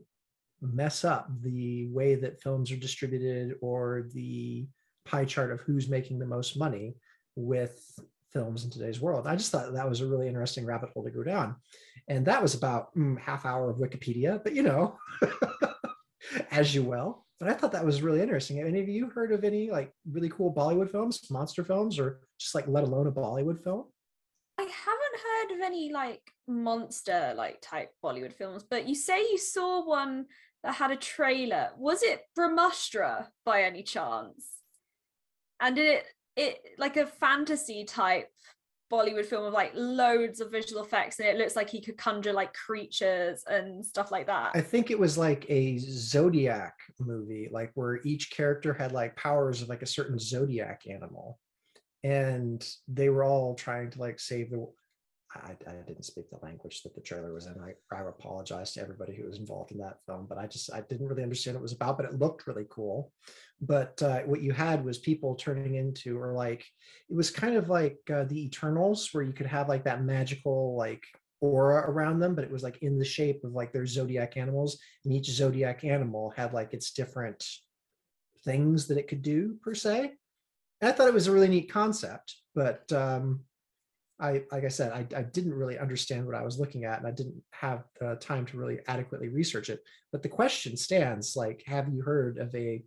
mess 0.59 1.05
up 1.05 1.27
the 1.43 1.87
way 1.91 2.15
that 2.15 2.41
films 2.41 2.71
are 2.71 2.77
distributed 2.77 3.57
or 3.61 4.07
the 4.15 4.65
pie 5.05 5.25
chart 5.25 5.51
of 5.51 5.61
who's 5.61 5.89
making 5.89 6.19
the 6.19 6.25
most 6.25 6.57
money 6.57 6.95
with 7.35 7.99
films 8.31 8.63
in 8.63 8.71
today's 8.71 9.01
world. 9.01 9.27
I 9.27 9.35
just 9.35 9.51
thought 9.51 9.73
that 9.73 9.89
was 9.89 10.01
a 10.01 10.07
really 10.07 10.27
interesting 10.27 10.65
rabbit 10.65 10.89
hole 10.93 11.03
to 11.03 11.11
go 11.11 11.23
down. 11.23 11.55
And 12.07 12.25
that 12.25 12.41
was 12.41 12.53
about 12.53 12.95
mm, 12.95 13.19
half 13.19 13.45
hour 13.45 13.69
of 13.69 13.77
Wikipedia, 13.77 14.41
but 14.43 14.55
you 14.55 14.63
know, 14.63 14.97
as 16.51 16.73
you 16.73 16.83
will. 16.83 17.25
But 17.39 17.49
I 17.49 17.53
thought 17.53 17.71
that 17.71 17.85
was 17.85 18.03
really 18.03 18.21
interesting. 18.21 18.57
Have 18.57 18.67
any 18.67 18.81
of 18.81 18.87
you 18.87 19.09
heard 19.09 19.31
of 19.31 19.43
any 19.43 19.71
like 19.71 19.91
really 20.09 20.29
cool 20.29 20.53
Bollywood 20.53 20.91
films, 20.91 21.29
monster 21.31 21.63
films, 21.63 21.97
or 21.97 22.21
just 22.39 22.53
like 22.53 22.67
let 22.67 22.83
alone 22.83 23.07
a 23.07 23.11
Bollywood 23.11 23.63
film? 23.63 23.85
I 24.59 24.63
haven't 24.63 25.51
heard 25.51 25.55
of 25.55 25.65
any 25.65 25.91
like 25.91 26.21
monster 26.47 27.33
like 27.35 27.59
type 27.61 27.89
Bollywood 28.03 28.33
films, 28.33 28.63
but 28.69 28.87
you 28.87 28.93
say 28.93 29.21
you 29.21 29.39
saw 29.39 29.83
one 29.83 30.25
that 30.63 30.75
had 30.75 30.91
a 30.91 30.95
trailer. 30.95 31.69
Was 31.77 32.03
it 32.03 32.21
Brahmastra 32.37 33.27
by 33.43 33.63
any 33.63 33.81
chance? 33.81 34.47
And 35.59 35.75
did 35.75 35.87
it 35.87 36.05
it 36.41 36.59
like 36.77 36.97
a 36.97 37.05
fantasy 37.05 37.83
type 37.83 38.29
Bollywood 38.91 39.25
film 39.25 39.45
of 39.45 39.53
like 39.53 39.71
loads 39.73 40.41
of 40.41 40.51
visual 40.51 40.83
effects 40.83 41.19
and 41.19 41.29
it 41.29 41.37
looks 41.37 41.55
like 41.55 41.69
he 41.69 41.79
could 41.79 41.97
conjure 41.97 42.33
like 42.33 42.53
creatures 42.53 43.43
and 43.49 43.85
stuff 43.85 44.11
like 44.11 44.27
that. 44.27 44.51
I 44.53 44.61
think 44.61 44.91
it 44.91 44.99
was 44.99 45.17
like 45.17 45.45
a 45.49 45.77
zodiac 45.77 46.75
movie, 46.99 47.47
like 47.51 47.71
where 47.75 48.01
each 48.03 48.31
character 48.31 48.73
had 48.73 48.91
like 48.91 49.15
powers 49.15 49.61
of 49.61 49.69
like 49.69 49.81
a 49.81 49.87
certain 49.87 50.19
zodiac 50.19 50.81
animal 50.89 51.39
and 52.03 52.67
they 52.87 53.09
were 53.09 53.23
all 53.23 53.55
trying 53.55 53.91
to 53.91 53.99
like 53.99 54.19
save 54.19 54.49
the 54.49 54.67
I, 55.35 55.55
I, 55.67 55.73
didn't 55.87 56.03
speak 56.03 56.29
the 56.29 56.43
language 56.43 56.83
that 56.83 56.93
the 56.93 57.01
trailer 57.01 57.33
was 57.33 57.45
in. 57.45 57.55
I, 57.61 57.95
I 57.95 58.01
apologize 58.01 58.73
to 58.73 58.81
everybody 58.81 59.15
who 59.15 59.25
was 59.25 59.39
involved 59.39 59.71
in 59.71 59.77
that 59.77 59.99
film, 60.05 60.25
but 60.27 60.37
I 60.37 60.47
just 60.47 60.73
I 60.73 60.81
didn't 60.81 61.07
really 61.07 61.23
understand 61.23 61.55
what 61.55 61.61
it 61.61 61.63
was 61.63 61.73
about. 61.73 61.97
But 61.97 62.07
it 62.07 62.19
looked 62.19 62.47
really 62.47 62.65
cool. 62.69 63.11
But 63.61 64.01
uh, 64.01 64.21
what 64.21 64.41
you 64.41 64.51
had 64.51 64.83
was 64.83 64.97
people 64.97 65.35
turning 65.35 65.75
into, 65.75 66.19
or 66.19 66.33
like 66.33 66.65
it 67.09 67.15
was 67.15 67.31
kind 67.31 67.55
of 67.55 67.69
like 67.69 67.99
uh, 68.13 68.25
the 68.25 68.45
Eternals, 68.45 69.09
where 69.13 69.23
you 69.23 69.33
could 69.33 69.45
have 69.45 69.69
like 69.69 69.85
that 69.85 70.03
magical 70.03 70.75
like 70.75 71.03
aura 71.39 71.89
around 71.89 72.19
them, 72.19 72.35
but 72.35 72.43
it 72.43 72.51
was 72.51 72.63
like 72.63 72.81
in 72.81 72.99
the 72.99 73.05
shape 73.05 73.43
of 73.43 73.53
like 73.53 73.71
their 73.71 73.85
zodiac 73.85 74.35
animals, 74.35 74.79
and 75.05 75.13
each 75.13 75.29
zodiac 75.29 75.85
animal 75.85 76.33
had 76.35 76.53
like 76.53 76.73
its 76.73 76.91
different 76.91 77.45
things 78.43 78.87
that 78.87 78.97
it 78.97 79.07
could 79.07 79.21
do 79.21 79.57
per 79.61 79.73
se. 79.73 80.11
And 80.81 80.89
I 80.89 80.91
thought 80.91 81.07
it 81.07 81.13
was 81.13 81.27
a 81.27 81.31
really 81.31 81.47
neat 81.47 81.71
concept, 81.71 82.35
but 82.53 82.91
um, 82.91 83.41
I, 84.21 84.43
like 84.51 84.63
I 84.65 84.69
said, 84.69 84.91
I, 84.91 85.05
I, 85.17 85.23
didn't 85.23 85.55
really 85.55 85.79
understand 85.79 86.27
what 86.27 86.35
I 86.35 86.43
was 86.43 86.59
looking 86.59 86.85
at, 86.85 86.99
and 86.99 87.07
I 87.07 87.11
didn't 87.11 87.41
have 87.51 87.85
the 87.99 88.15
time 88.17 88.45
to 88.45 88.57
really 88.57 88.79
adequately 88.87 89.29
research 89.29 89.69
it. 89.69 89.81
But 90.11 90.21
the 90.21 90.29
question 90.29 90.77
stands: 90.77 91.35
like, 91.35 91.63
have 91.65 91.89
you 91.89 92.03
heard 92.03 92.37
of 92.37 92.53
a 92.53 92.83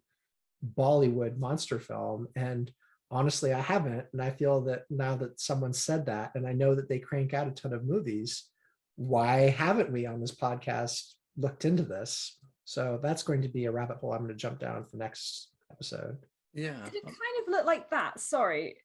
Bollywood 0.77 1.37
monster 1.38 1.81
film? 1.81 2.29
And 2.37 2.70
honestly, 3.11 3.53
I 3.53 3.61
haven't. 3.61 4.07
And 4.12 4.23
I 4.23 4.31
feel 4.31 4.61
that 4.62 4.85
now 4.90 5.16
that 5.16 5.40
someone 5.40 5.73
said 5.73 6.07
that, 6.07 6.31
and 6.35 6.47
I 6.47 6.53
know 6.53 6.75
that 6.75 6.88
they 6.88 7.01
crank 7.01 7.35
out 7.35 7.49
a 7.49 7.51
ton 7.51 7.73
of 7.73 7.85
movies, 7.85 8.44
why 8.97 9.51
haven't 9.51 9.92
we 9.92 10.07
on 10.07 10.20
this 10.20 10.35
podcast 10.35 11.14
looked 11.37 11.64
into 11.64 11.83
this? 11.83 12.38
So 12.64 12.99
that's 13.03 13.23
going 13.23 13.42
to 13.42 13.49
be 13.49 13.64
a 13.64 13.73
rabbit 13.73 13.99
hole 13.99 14.12
I'm 14.12 14.20
going 14.20 14.29
to 14.29 14.35
jump 14.35 14.61
down 14.61 14.85
for 14.85 14.97
next 14.97 15.49
episode. 15.70 16.18
Yeah. 16.55 16.77
Did 16.85 16.94
it 16.94 17.05
kind 17.05 17.16
of 17.42 17.49
look 17.49 17.66
like 17.66 17.90
that? 17.90 18.20
Sorry. 18.20 18.77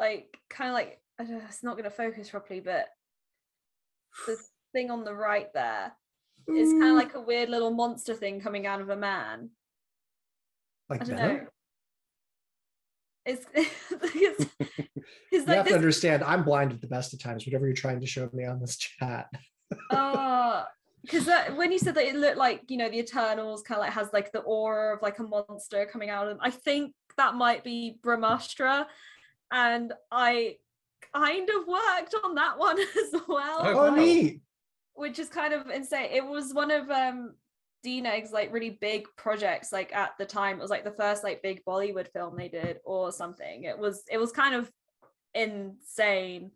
Like 0.00 0.38
kind 0.48 0.70
of 0.70 0.74
like 0.74 1.00
know, 1.24 1.40
it's 1.48 1.62
not 1.62 1.72
going 1.72 1.84
to 1.84 1.90
focus 1.90 2.30
properly, 2.30 2.60
but 2.60 2.86
the 4.26 4.36
thing 4.72 4.90
on 4.90 5.04
the 5.04 5.14
right 5.14 5.52
there 5.52 5.92
is 6.48 6.70
kind 6.72 6.84
of 6.84 6.90
mm. 6.90 6.96
like 6.96 7.14
a 7.14 7.20
weird 7.20 7.48
little 7.48 7.70
monster 7.70 8.14
thing 8.14 8.40
coming 8.40 8.66
out 8.66 8.80
of 8.80 8.88
a 8.88 8.96
man. 8.96 9.50
Like 10.88 11.02
I 11.02 11.04
don't 11.04 11.16
Venom? 11.16 11.36
know. 11.36 11.46
It's, 13.26 13.46
it's, 13.54 14.46
it's 14.60 14.72
you 15.32 15.44
like 15.44 15.56
have 15.56 15.64
this 15.64 15.72
to 15.72 15.76
understand, 15.76 16.24
I'm 16.24 16.44
blind 16.44 16.72
at 16.72 16.80
the 16.80 16.86
best 16.86 17.12
of 17.12 17.20
times. 17.20 17.46
Whatever 17.46 17.66
you're 17.66 17.74
trying 17.74 18.00
to 18.00 18.06
show 18.06 18.28
me 18.32 18.44
on 18.44 18.60
this 18.60 18.76
chat. 18.76 19.26
Uh, 19.90 19.96
oh, 19.96 20.64
because 21.02 21.28
when 21.54 21.70
you 21.70 21.78
said 21.78 21.94
that 21.94 22.06
it 22.06 22.16
looked 22.16 22.38
like 22.38 22.62
you 22.68 22.78
know 22.78 22.88
the 22.88 22.98
Eternals 22.98 23.60
kind 23.60 23.78
of 23.78 23.84
like 23.84 23.92
has 23.92 24.08
like 24.14 24.32
the 24.32 24.38
aura 24.40 24.96
of 24.96 25.02
like 25.02 25.18
a 25.18 25.22
monster 25.22 25.86
coming 25.92 26.08
out 26.08 26.22
of 26.22 26.30
them, 26.30 26.38
I 26.40 26.50
think 26.50 26.94
that 27.18 27.34
might 27.34 27.64
be 27.64 27.98
Brahmastra, 28.02 28.86
and 29.52 29.92
I 30.10 30.56
kind 31.14 31.48
of 31.48 31.66
worked 31.66 32.14
on 32.24 32.34
that 32.34 32.58
one 32.58 32.78
as 32.80 33.20
well. 33.28 33.60
Oh, 33.60 33.74
wow. 33.76 33.94
neat. 33.94 34.40
which 34.94 35.18
is 35.18 35.28
kind 35.28 35.52
of 35.54 35.68
insane. 35.68 36.10
It 36.12 36.24
was 36.24 36.54
one 36.54 36.70
of 36.70 36.90
um 36.90 37.34
DNEG's 37.84 38.32
like 38.32 38.52
really 38.52 38.78
big 38.80 39.06
projects 39.16 39.72
like 39.72 39.94
at 39.94 40.12
the 40.18 40.26
time. 40.26 40.58
It 40.58 40.62
was 40.62 40.70
like 40.70 40.84
the 40.84 40.90
first 40.90 41.22
like 41.22 41.42
big 41.42 41.64
Bollywood 41.64 42.08
film 42.12 42.36
they 42.36 42.48
did 42.48 42.78
or 42.84 43.12
something. 43.12 43.64
It 43.64 43.78
was 43.78 44.02
it 44.10 44.18
was 44.18 44.32
kind 44.32 44.54
of 44.54 44.70
insane. 45.34 46.50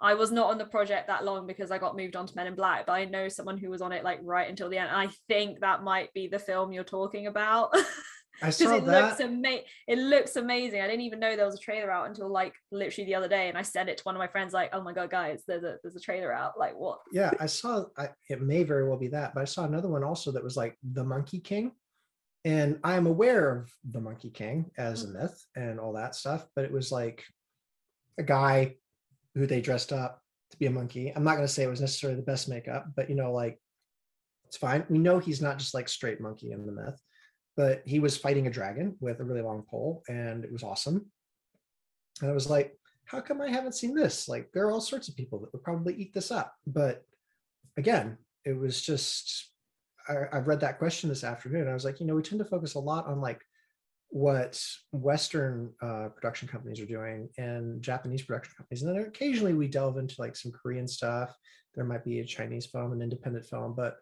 I 0.00 0.14
was 0.14 0.30
not 0.30 0.50
on 0.50 0.58
the 0.58 0.64
project 0.64 1.08
that 1.08 1.24
long 1.24 1.46
because 1.46 1.72
I 1.72 1.78
got 1.78 1.96
moved 1.96 2.14
on 2.14 2.26
to 2.26 2.36
Men 2.36 2.46
in 2.46 2.54
Black, 2.54 2.86
but 2.86 2.92
I 2.92 3.04
know 3.04 3.28
someone 3.28 3.58
who 3.58 3.68
was 3.68 3.82
on 3.82 3.90
it 3.90 4.04
like 4.04 4.20
right 4.22 4.48
until 4.48 4.68
the 4.68 4.78
end. 4.78 4.90
And 4.90 4.96
I 4.96 5.08
think 5.26 5.58
that 5.58 5.82
might 5.82 6.14
be 6.14 6.28
the 6.28 6.38
film 6.38 6.72
you're 6.72 6.84
talking 6.84 7.26
about. 7.26 7.74
I 8.40 8.50
saw 8.50 8.76
it 8.76 8.84
looks 8.84 9.18
that. 9.18 9.28
ama- 9.28 9.62
it 9.86 9.98
looks 9.98 10.36
amazing. 10.36 10.80
I 10.80 10.86
didn't 10.86 11.02
even 11.02 11.18
know 11.18 11.34
there 11.34 11.44
was 11.44 11.56
a 11.56 11.58
trailer 11.58 11.90
out 11.90 12.08
until 12.08 12.28
like 12.28 12.54
literally 12.70 13.06
the 13.06 13.14
other 13.14 13.28
day, 13.28 13.48
and 13.48 13.58
I 13.58 13.62
sent 13.62 13.88
it 13.88 13.98
to 13.98 14.04
one 14.04 14.14
of 14.14 14.20
my 14.20 14.28
friends 14.28 14.52
like, 14.52 14.70
"Oh 14.72 14.82
my 14.82 14.92
god, 14.92 15.10
guys, 15.10 15.42
there's 15.46 15.64
a 15.64 15.76
there's 15.82 15.96
a 15.96 16.00
trailer 16.00 16.32
out." 16.32 16.58
Like 16.58 16.78
what? 16.78 17.00
Yeah, 17.12 17.30
I 17.40 17.46
saw. 17.46 17.86
I, 17.96 18.10
it 18.28 18.40
may 18.42 18.62
very 18.62 18.88
well 18.88 18.98
be 18.98 19.08
that, 19.08 19.34
but 19.34 19.40
I 19.40 19.44
saw 19.44 19.64
another 19.64 19.88
one 19.88 20.04
also 20.04 20.30
that 20.32 20.44
was 20.44 20.56
like 20.56 20.76
the 20.92 21.04
Monkey 21.04 21.40
King, 21.40 21.72
and 22.44 22.78
I 22.84 22.94
am 22.94 23.06
aware 23.06 23.56
of 23.56 23.70
the 23.90 24.00
Monkey 24.00 24.30
King 24.30 24.70
as 24.78 25.04
a 25.04 25.08
mm. 25.08 25.20
myth 25.20 25.44
and 25.56 25.80
all 25.80 25.94
that 25.94 26.14
stuff. 26.14 26.46
But 26.54 26.64
it 26.64 26.72
was 26.72 26.92
like 26.92 27.24
a 28.18 28.22
guy 28.22 28.76
who 29.34 29.46
they 29.46 29.60
dressed 29.60 29.92
up 29.92 30.22
to 30.50 30.58
be 30.58 30.66
a 30.66 30.70
monkey. 30.70 31.12
I'm 31.14 31.24
not 31.24 31.34
going 31.34 31.46
to 31.46 31.52
say 31.52 31.62
it 31.62 31.70
was 31.70 31.80
necessarily 31.80 32.18
the 32.18 32.26
best 32.26 32.48
makeup, 32.48 32.86
but 32.96 33.08
you 33.08 33.16
know, 33.16 33.32
like 33.32 33.58
it's 34.46 34.56
fine. 34.56 34.84
We 34.88 34.98
know 34.98 35.18
he's 35.18 35.42
not 35.42 35.58
just 35.58 35.74
like 35.74 35.88
straight 35.88 36.20
monkey 36.20 36.52
in 36.52 36.66
the 36.66 36.72
myth, 36.72 37.00
but 37.58 37.82
he 37.84 37.98
was 37.98 38.16
fighting 38.16 38.46
a 38.46 38.50
dragon 38.50 38.96
with 39.00 39.18
a 39.18 39.24
really 39.24 39.42
long 39.42 39.64
pole, 39.68 40.04
and 40.08 40.44
it 40.44 40.52
was 40.52 40.62
awesome. 40.62 41.04
And 42.22 42.30
I 42.30 42.32
was 42.32 42.48
like, 42.48 42.78
how 43.04 43.20
come 43.20 43.40
I 43.40 43.50
haven't 43.50 43.74
seen 43.74 43.96
this? 43.96 44.28
Like, 44.28 44.52
there 44.52 44.64
are 44.64 44.70
all 44.70 44.80
sorts 44.80 45.08
of 45.08 45.16
people 45.16 45.40
that 45.40 45.52
would 45.52 45.64
probably 45.64 45.94
eat 45.94 46.14
this 46.14 46.30
up. 46.30 46.54
But 46.68 47.04
again, 47.76 48.16
it 48.44 48.56
was 48.56 48.80
just 48.80 49.50
I, 50.08 50.26
I've 50.32 50.46
read 50.46 50.60
that 50.60 50.78
question 50.78 51.08
this 51.08 51.24
afternoon. 51.24 51.66
I 51.66 51.74
was 51.74 51.84
like, 51.84 51.98
you 51.98 52.06
know, 52.06 52.14
we 52.14 52.22
tend 52.22 52.38
to 52.38 52.44
focus 52.44 52.74
a 52.74 52.78
lot 52.78 53.06
on 53.06 53.20
like 53.20 53.42
what 54.10 54.64
Western 54.92 55.72
uh, 55.82 56.10
production 56.14 56.46
companies 56.46 56.80
are 56.80 56.86
doing 56.86 57.28
and 57.38 57.82
Japanese 57.82 58.22
production 58.22 58.54
companies. 58.56 58.82
And 58.82 58.94
then 58.94 59.04
occasionally 59.04 59.54
we 59.54 59.66
delve 59.66 59.98
into 59.98 60.14
like 60.18 60.36
some 60.36 60.52
Korean 60.52 60.86
stuff. 60.86 61.36
There 61.74 61.84
might 61.84 62.04
be 62.04 62.20
a 62.20 62.24
Chinese 62.24 62.66
film, 62.66 62.92
an 62.92 63.02
independent 63.02 63.46
film, 63.46 63.74
but 63.74 63.96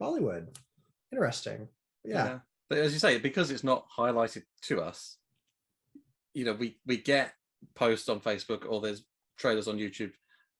Bollywood, 0.00 0.48
interesting. 1.12 1.68
Yeah. 2.04 2.24
yeah. 2.24 2.38
But 2.68 2.78
as 2.78 2.92
you 2.92 2.98
say, 2.98 3.18
because 3.18 3.50
it's 3.50 3.64
not 3.64 3.86
highlighted 3.96 4.42
to 4.62 4.80
us, 4.80 5.18
you 6.34 6.44
know, 6.44 6.52
we 6.52 6.78
we 6.86 6.96
get 6.96 7.32
posts 7.74 8.08
on 8.08 8.20
Facebook 8.20 8.64
or 8.68 8.80
there's 8.80 9.04
trailers 9.38 9.68
on 9.68 9.78
YouTube 9.78 10.12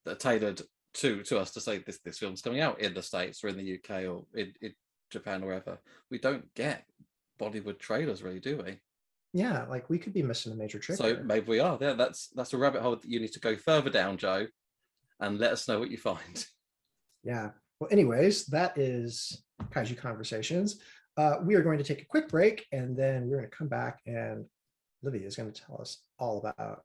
that 0.05 0.13
are 0.13 0.39
tailored 0.39 0.63
to 0.95 1.23
to 1.25 1.39
us 1.39 1.53
to 1.53 1.61
say 1.61 1.79
this 1.79 1.99
this 1.99 2.19
film's 2.19 2.43
coming 2.43 2.61
out 2.61 2.81
in 2.81 2.95
the 2.95 3.03
states 3.03 3.43
or 3.43 3.49
in 3.49 3.57
the 3.57 3.75
UK 3.75 4.05
or 4.05 4.25
in, 4.35 4.53
in 4.63 4.73
Japan 5.11 5.43
or 5.43 5.47
wherever. 5.47 5.79
We 6.11 6.19
don't 6.19 6.53
get 6.55 6.85
Bollywood 7.41 7.79
trailers, 7.79 8.23
really, 8.23 8.41
do 8.41 8.63
we? 8.65 8.79
Yeah, 9.33 9.67
like 9.69 9.91
we 9.91 9.99
could 9.99 10.15
be 10.15 10.23
missing 10.23 10.53
a 10.53 10.57
major 10.57 10.79
trick. 10.79 10.99
So 10.99 11.19
maybe 11.23 11.47
we 11.47 11.61
are. 11.61 11.77
Yeah, 11.81 11.93
that's 11.93 12.29
that's 12.29 12.55
a 12.55 12.59
rabbit 12.59 12.83
hole 12.83 12.97
that 12.97 13.05
you 13.05 13.21
need 13.21 13.33
to 13.33 13.41
go 13.41 13.57
further 13.57 13.91
down, 13.91 14.17
Joe, 14.17 14.47
and 15.21 15.39
let 15.39 15.53
us 15.53 15.69
know 15.69 15.79
what 15.79 15.91
you 15.91 15.99
find. 15.99 16.47
Yeah. 17.23 17.51
Well, 17.81 17.91
anyways, 17.91 18.47
that 18.47 18.79
is 18.79 19.43
Kaiju 19.71 19.99
Conversations. 19.99 20.79
Uh, 21.17 21.37
we 21.43 21.55
are 21.55 21.63
going 21.63 21.79
to 21.79 21.85
take 21.85 22.03
a 22.03 22.05
quick 22.05 22.29
break, 22.29 22.67
and 22.73 22.95
then 22.95 23.27
we're 23.27 23.39
going 23.39 23.49
to 23.49 23.57
come 23.57 23.69
back, 23.69 24.01
and 24.07 24.45
Livy 25.03 25.21
is 25.21 25.35
going 25.35 25.51
to 25.51 25.63
tell 25.63 25.81
us 25.81 26.03
all 26.19 26.39
about 26.39 26.83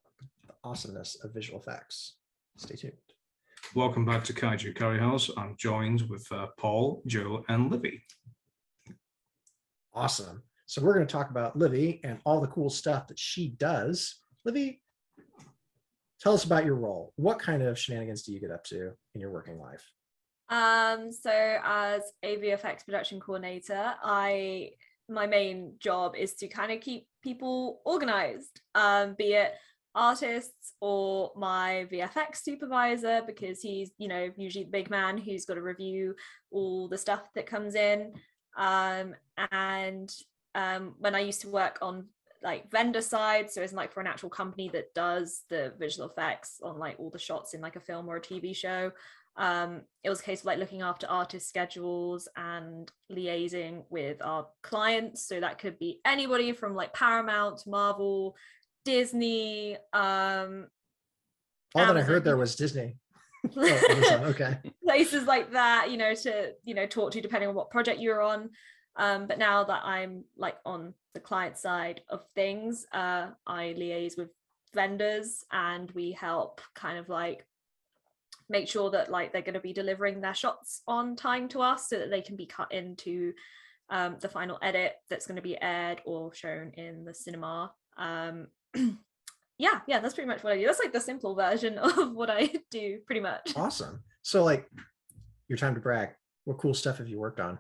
the 0.48 0.54
awesomeness 0.64 1.18
of 1.24 1.34
visual 1.34 1.60
effects. 1.60 2.16
Stay 2.56 2.76
tuned. 2.76 2.94
Welcome 3.76 4.06
back 4.06 4.24
to 4.26 4.34
Kaiju 4.34 4.76
Curry 4.76 5.00
House. 5.00 5.30
I'm 5.36 5.56
joined 5.58 6.04
with 6.10 6.26
uh, 6.32 6.48
Paul, 6.58 7.04
Joe, 7.08 7.44
and 7.50 7.70
Livy. 7.70 8.04
Awesome. 9.94 10.44
So 10.66 10.82
we're 10.82 10.94
going 10.94 11.08
to 11.08 11.12
talk 11.12 11.30
about 11.30 11.58
Livy 11.58 12.00
and 12.06 12.20
all 12.24 12.40
the 12.40 12.48
cool 12.48 12.70
stuff 12.70 13.08
that 13.08 13.20
she 13.20 13.50
does. 13.50 14.16
Livy, 14.46 14.82
tell 16.22 16.34
us 16.34 16.46
about 16.46 16.64
your 16.64 16.76
role. 16.76 17.12
What 17.18 17.40
kind 17.40 17.62
of 17.62 17.78
shenanigans 17.78 18.24
do 18.24 18.32
you 18.32 18.40
get 18.40 18.52
up 18.52 18.64
to 18.66 18.92
in 19.14 19.20
your 19.20 19.32
working 19.32 19.60
life? 19.60 19.86
Um, 20.52 21.14
so 21.14 21.32
as 21.64 22.02
a 22.24 22.36
VFX 22.38 22.86
production 22.86 23.20
coordinator, 23.20 23.94
I 24.04 24.72
my 25.10 25.26
main 25.26 25.74
job 25.80 26.16
is 26.16 26.36
to 26.36 26.48
kind 26.48 26.72
of 26.72 26.80
keep 26.80 27.08
people 27.24 27.82
organized, 27.86 28.62
um, 28.76 29.16
be 29.18 29.34
it 29.34 29.54
artists 29.94 30.74
or 30.80 31.32
my 31.36 31.86
VFX 31.92 32.38
supervisor, 32.44 33.22
because 33.26 33.62
he's, 33.62 33.92
you 33.98 34.08
know, 34.08 34.30
usually 34.38 34.64
the 34.64 34.72
big 34.72 34.90
man 34.90 35.18
who's 35.18 35.46
got 35.46 35.56
to 35.56 35.62
review 35.62 36.16
all 36.50 36.88
the 36.88 36.98
stuff 36.98 37.24
that 37.36 37.46
comes 37.46 37.76
in. 37.76 38.14
Um, 38.58 39.16
and 39.52 40.14
um, 40.56 40.96
when 41.00 41.16
I 41.16 41.20
used 41.20 41.42
to 41.42 41.50
work 41.50 41.80
on 41.82 42.06
like 42.44 42.72
vendor 42.72 43.02
side, 43.02 43.52
so 43.52 43.62
it's 43.62 43.74
like 43.74 43.92
for 43.92 44.02
an 44.02 44.08
actual 44.08 44.30
company 44.30 44.70
that 44.70 44.94
does 44.94 45.44
the 45.50 45.74
visual 45.78 46.10
effects 46.10 46.60
on 46.64 46.80
like 46.80 46.96
all 47.00 47.10
the 47.10 47.20
shots 47.20 47.54
in 47.54 47.62
like 47.62 47.76
a 47.76 47.82
film 47.82 48.10
or 48.10 48.16
a 48.16 48.22
TV 48.22 48.56
show. 48.56 48.92
Um, 49.38 49.82
it 50.04 50.10
was 50.10 50.20
a 50.20 50.24
case 50.24 50.42
of 50.42 50.46
like 50.46 50.60
looking 50.60 50.82
after 50.82 51.08
artist 51.08 51.48
schedules 51.48 52.28
and 52.36 52.92
liaising 53.12 53.84
with 53.90 54.22
our 54.22 54.48
clients. 54.62 55.26
So 55.26 55.40
that 55.40 55.60
could 55.60 55.80
be 55.80 56.00
anybody 56.06 56.52
from 56.52 56.76
like 56.76 56.94
Paramount, 56.94 57.66
Marvel, 57.66 58.36
Disney. 58.86 59.76
Um, 59.94 60.68
All 61.74 61.82
Amazon. 61.84 61.96
that 61.96 61.98
I 61.98 62.02
heard 62.02 62.24
there 62.24 62.38
was 62.38 62.56
Disney. 62.56 62.98
oh, 63.58 64.24
okay. 64.26 64.58
Places 64.84 65.26
like 65.26 65.52
that, 65.54 65.90
you 65.90 65.98
know, 65.98 66.14
to 66.14 66.54
you 66.64 66.76
know 66.76 66.86
talk 66.86 67.12
to 67.12 67.22
depending 67.22 67.50
on 67.50 67.56
what 67.56 67.72
project 67.72 68.00
you're 68.00 68.22
on. 68.22 68.50
Um, 68.98 69.28
but 69.28 69.40
now 69.40 69.64
that 69.64 69.84
I'm 69.86 70.26
like 70.38 70.58
on 70.66 70.94
the 71.14 71.20
client 71.20 71.58
side 71.58 72.02
of 72.10 72.22
things, 72.36 72.86
uh, 72.92 73.28
I 73.48 73.76
liaise 73.78 74.18
with 74.18 74.30
vendors 74.74 75.44
and 75.52 75.90
we 75.92 76.12
help 76.12 76.62
kind 76.76 76.98
of 76.98 77.10
like 77.10 77.46
make 78.52 78.68
sure 78.68 78.92
that 78.92 79.10
like 79.10 79.32
they're 79.32 79.42
going 79.42 79.56
to 79.56 79.60
be 79.60 79.74
delivering 79.74 80.22
their 80.22 80.34
shots 80.34 80.82
on 80.88 81.16
time 81.16 81.48
to 81.50 81.62
us 81.62 81.88
so 81.90 81.98
that 81.98 82.10
they 82.10 82.22
can 82.22 82.36
be 82.36 82.46
cut 82.46 82.72
into 82.72 83.34
um, 83.90 84.18
the 84.20 84.30
final 84.30 84.60
edit 84.62 84.94
that's 85.10 85.26
going 85.26 85.38
to 85.38 85.42
be 85.42 85.60
aired 85.62 86.02
or 86.06 86.34
shown 86.34 86.72
in 86.76 87.06
the 87.06 87.14
cinema. 87.14 87.72
Um, 87.98 88.48
yeah, 89.58 89.80
yeah, 89.88 90.00
that's 90.00 90.14
pretty 90.14 90.28
much 90.28 90.44
what 90.44 90.54
I 90.54 90.58
do. 90.58 90.66
That's 90.66 90.80
like 90.80 90.94
the 90.94 91.00
simple 91.00 91.36
version 91.36 91.78
of 91.78 92.14
what 92.14 92.30
I 92.30 92.50
do, 92.70 93.00
pretty 93.06 93.22
much. 93.22 93.54
Awesome. 93.56 94.04
So, 94.22 94.44
like, 94.44 94.70
your 95.48 95.58
time 95.58 95.74
to 95.76 95.82
brag. 95.82 96.10
What 96.46 96.58
cool 96.58 96.74
stuff 96.74 96.98
have 96.98 97.08
you 97.08 97.20
worked 97.20 97.40
on? 97.40 97.60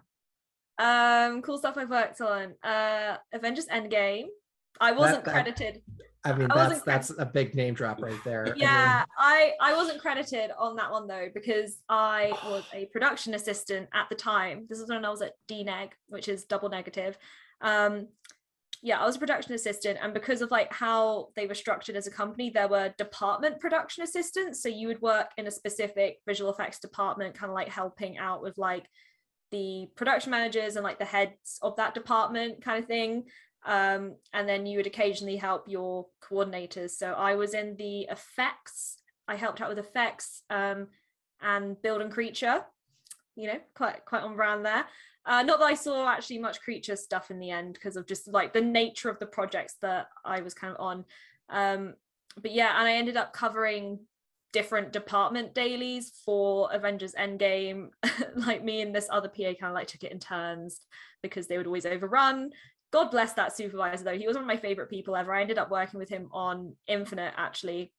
Um, 0.79 1.41
cool 1.41 1.57
stuff 1.57 1.77
I've 1.77 1.89
worked 1.89 2.21
on. 2.21 2.53
Uh, 2.63 3.17
Avengers 3.33 3.67
Endgame. 3.67 4.25
I 4.79 4.93
wasn't 4.93 5.25
that, 5.25 5.33
that, 5.33 5.43
credited. 5.43 5.81
I 6.23 6.33
mean, 6.33 6.51
I 6.51 6.69
that's 6.69 6.81
that's 6.81 7.11
a 7.17 7.25
big 7.25 7.55
name 7.55 7.73
drop 7.73 8.01
right 8.01 8.23
there. 8.23 8.53
Yeah, 8.55 9.05
I, 9.17 9.39
mean... 9.39 9.53
I 9.61 9.71
I 9.71 9.75
wasn't 9.75 9.99
credited 10.01 10.51
on 10.57 10.75
that 10.75 10.91
one 10.91 11.07
though 11.07 11.29
because 11.33 11.79
I 11.89 12.33
was 12.45 12.63
a 12.73 12.85
production 12.87 13.33
assistant 13.33 13.89
at 13.93 14.07
the 14.09 14.15
time. 14.15 14.67
This 14.69 14.79
is 14.79 14.89
when 14.89 15.03
I 15.03 15.09
was 15.09 15.21
at 15.21 15.33
DNEG, 15.49 15.89
which 16.09 16.27
is 16.27 16.45
double 16.45 16.69
negative. 16.69 17.17
Um, 17.61 18.07
yeah, 18.83 18.99
I 18.99 19.05
was 19.05 19.15
a 19.15 19.19
production 19.19 19.53
assistant, 19.53 19.99
and 20.01 20.13
because 20.13 20.41
of 20.41 20.51
like 20.51 20.71
how 20.71 21.29
they 21.35 21.47
were 21.47 21.55
structured 21.55 21.95
as 21.95 22.07
a 22.07 22.11
company, 22.11 22.51
there 22.51 22.67
were 22.67 22.93
department 22.97 23.59
production 23.59 24.03
assistants. 24.03 24.61
So 24.61 24.69
you 24.69 24.87
would 24.87 25.01
work 25.01 25.31
in 25.37 25.47
a 25.47 25.51
specific 25.51 26.17
visual 26.27 26.51
effects 26.51 26.79
department, 26.79 27.35
kind 27.35 27.49
of 27.49 27.55
like 27.55 27.69
helping 27.69 28.17
out 28.17 28.43
with 28.43 28.57
like 28.57 28.87
the 29.51 29.87
production 29.95 30.31
managers 30.31 30.75
and 30.75 30.83
like 30.83 30.97
the 30.97 31.05
heads 31.05 31.59
of 31.61 31.75
that 31.75 31.93
department, 31.93 32.63
kind 32.63 32.79
of 32.79 32.87
thing. 32.87 33.25
Um, 33.65 34.15
and 34.33 34.49
then 34.49 34.65
you 34.65 34.77
would 34.77 34.87
occasionally 34.87 35.37
help 35.37 35.65
your 35.67 36.07
coordinators. 36.21 36.91
So 36.91 37.13
I 37.13 37.35
was 37.35 37.53
in 37.53 37.75
the 37.77 38.01
effects. 38.09 38.97
I 39.27 39.35
helped 39.35 39.61
out 39.61 39.69
with 39.69 39.77
effects 39.77 40.43
um, 40.49 40.87
and 41.41 41.81
build 41.81 42.01
and 42.01 42.11
creature. 42.11 42.65
You 43.35 43.47
know, 43.47 43.59
quite 43.75 44.03
quite 44.05 44.23
on 44.23 44.35
brand 44.35 44.65
there. 44.65 44.85
Uh, 45.25 45.43
not 45.43 45.59
that 45.59 45.65
I 45.65 45.75
saw 45.75 46.09
actually 46.09 46.39
much 46.39 46.61
creature 46.61 46.95
stuff 46.95 47.29
in 47.29 47.39
the 47.39 47.51
end 47.51 47.75
because 47.75 47.95
of 47.95 48.07
just 48.07 48.27
like 48.27 48.53
the 48.53 48.61
nature 48.61 49.09
of 49.09 49.19
the 49.19 49.27
projects 49.27 49.75
that 49.81 50.07
I 50.25 50.41
was 50.41 50.53
kind 50.53 50.73
of 50.73 50.79
on. 50.79 51.05
Um, 51.49 51.93
but 52.41 52.51
yeah, 52.51 52.79
and 52.79 52.87
I 52.87 52.93
ended 52.93 53.17
up 53.17 53.33
covering 53.33 53.99
different 54.51 54.91
department 54.91 55.53
dailies 55.53 56.11
for 56.25 56.69
Avengers 56.73 57.13
Endgame. 57.13 57.89
like 58.35 58.63
me 58.63 58.81
and 58.81 58.93
this 58.93 59.07
other 59.11 59.29
PA 59.29 59.53
kind 59.53 59.63
of 59.63 59.73
like 59.73 59.87
took 59.87 60.03
it 60.03 60.11
in 60.11 60.19
turns 60.19 60.81
because 61.21 61.47
they 61.47 61.57
would 61.57 61.67
always 61.67 61.85
overrun. 61.85 62.51
God 62.91 63.09
bless 63.09 63.33
that 63.33 63.55
supervisor 63.55 64.03
though. 64.03 64.17
He 64.17 64.27
was 64.27 64.35
one 64.35 64.43
of 64.43 64.47
my 64.47 64.57
favorite 64.57 64.89
people 64.89 65.15
ever. 65.15 65.33
I 65.33 65.41
ended 65.41 65.57
up 65.57 65.71
working 65.71 65.99
with 65.99 66.09
him 66.09 66.29
on 66.31 66.75
Infinite 66.87 67.33
actually 67.37 67.93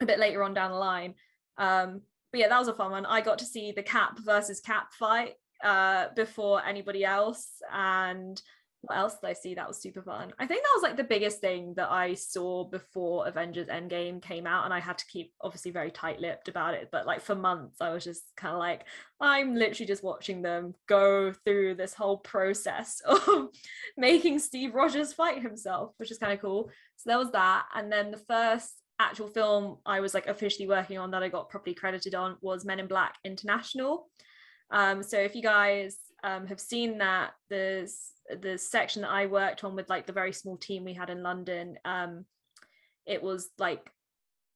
a 0.00 0.06
bit 0.06 0.18
later 0.18 0.42
on 0.42 0.54
down 0.54 0.70
the 0.70 0.76
line. 0.76 1.14
Um, 1.58 2.02
but 2.30 2.40
yeah, 2.40 2.48
that 2.48 2.58
was 2.58 2.68
a 2.68 2.74
fun 2.74 2.90
one. 2.92 3.06
I 3.06 3.20
got 3.20 3.38
to 3.38 3.44
see 3.44 3.72
the 3.72 3.82
Cap 3.82 4.18
versus 4.18 4.60
Cap 4.60 4.92
fight 4.92 5.34
uh, 5.62 6.06
before 6.16 6.64
anybody 6.64 7.04
else. 7.04 7.48
And 7.72 8.40
what 8.82 8.98
else 8.98 9.14
did 9.14 9.30
I 9.30 9.32
see 9.32 9.54
that 9.54 9.68
was 9.68 9.80
super 9.80 10.02
fun? 10.02 10.32
I 10.40 10.46
think 10.46 10.62
that 10.62 10.72
was 10.74 10.82
like 10.82 10.96
the 10.96 11.04
biggest 11.04 11.40
thing 11.40 11.72
that 11.76 11.90
I 11.90 12.14
saw 12.14 12.64
before 12.64 13.28
Avengers 13.28 13.68
Endgame 13.68 14.20
came 14.20 14.44
out, 14.44 14.64
and 14.64 14.74
I 14.74 14.80
had 14.80 14.98
to 14.98 15.06
keep 15.06 15.32
obviously 15.40 15.70
very 15.70 15.92
tight-lipped 15.92 16.48
about 16.48 16.74
it. 16.74 16.88
But 16.90 17.06
like 17.06 17.20
for 17.20 17.36
months, 17.36 17.80
I 17.80 17.90
was 17.90 18.02
just 18.02 18.24
kind 18.36 18.52
of 18.52 18.58
like, 18.58 18.84
I'm 19.20 19.54
literally 19.54 19.86
just 19.86 20.02
watching 20.02 20.42
them 20.42 20.74
go 20.88 21.32
through 21.32 21.76
this 21.76 21.94
whole 21.94 22.18
process 22.18 23.00
of 23.06 23.50
making 23.96 24.40
Steve 24.40 24.74
Rogers 24.74 25.12
fight 25.12 25.40
himself, 25.40 25.92
which 25.98 26.10
is 26.10 26.18
kind 26.18 26.32
of 26.32 26.40
cool. 26.40 26.68
So 26.96 27.10
there 27.10 27.18
was 27.18 27.30
that, 27.30 27.66
and 27.74 27.90
then 27.90 28.10
the 28.10 28.18
first 28.18 28.82
actual 28.98 29.28
film 29.28 29.78
I 29.86 30.00
was 30.00 30.14
like 30.14 30.26
officially 30.26 30.68
working 30.68 30.98
on 30.98 31.10
that 31.12 31.22
I 31.22 31.28
got 31.28 31.50
properly 31.50 31.74
credited 31.74 32.14
on 32.14 32.36
was 32.40 32.64
Men 32.64 32.80
in 32.80 32.88
Black 32.88 33.14
International. 33.24 34.08
Um, 34.72 35.02
so 35.02 35.18
if 35.18 35.36
you 35.36 35.42
guys 35.42 35.96
um, 36.24 36.46
have 36.46 36.60
seen 36.60 36.98
that, 36.98 37.32
there's 37.50 38.12
the 38.40 38.58
section 38.58 39.02
that 39.02 39.10
I 39.10 39.26
worked 39.26 39.64
on 39.64 39.74
with 39.74 39.88
like 39.88 40.06
the 40.06 40.12
very 40.12 40.32
small 40.32 40.56
team 40.56 40.84
we 40.84 40.94
had 40.94 41.10
in 41.10 41.22
London. 41.22 41.78
Um, 41.84 42.24
it 43.06 43.22
was 43.22 43.50
like 43.58 43.90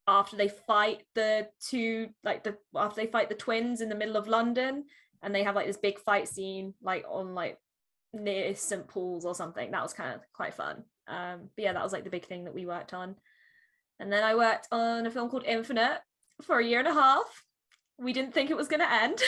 after 0.07 0.37
they 0.37 0.49
fight 0.49 1.03
the 1.15 1.49
two, 1.61 2.09
like 2.25 2.45
the 2.45 2.57
after 2.75 3.01
they 3.01 3.11
fight 3.11 3.29
the 3.29 3.35
twins 3.35 3.81
in 3.81 3.89
the 3.89 3.95
middle 3.95 4.17
of 4.17 4.29
London, 4.29 4.85
and 5.23 5.35
they 5.35 5.43
have 5.43 5.55
like 5.55 5.67
this 5.67 5.77
big 5.77 5.99
fight 5.99 6.29
scene 6.29 6.75
like 6.83 7.05
on 7.09 7.35
like 7.35 7.59
near 8.13 8.55
St 8.55 8.87
Paul's 8.87 9.25
or 9.25 9.35
something. 9.35 9.71
That 9.71 9.83
was 9.83 9.93
kind 9.93 10.15
of 10.15 10.21
quite 10.33 10.55
fun. 10.55 10.85
Um, 11.09 11.51
but 11.57 11.65
yeah, 11.65 11.73
that 11.73 11.83
was 11.83 11.93
like 11.93 12.05
the 12.05 12.11
big 12.11 12.27
thing 12.27 12.45
that 12.45 12.55
we 12.55 12.67
worked 12.67 12.95
on. 12.95 13.17
And 13.99 14.13
then 14.13 14.23
I 14.23 14.35
worked 14.35 14.69
on 14.73 15.07
a 15.07 15.11
film 15.11 15.31
called 15.31 15.45
Infinite 15.47 16.01
for 16.43 16.59
a 16.59 16.65
year 16.65 16.81
and 16.81 16.89
a 16.89 16.95
half 16.95 17.47
we 17.99 18.13
didn't 18.13 18.35
think 18.35 18.51
it 18.51 18.57
was 18.57 18.69
going 18.69 18.81
to 18.81 18.93
end. 18.93 19.23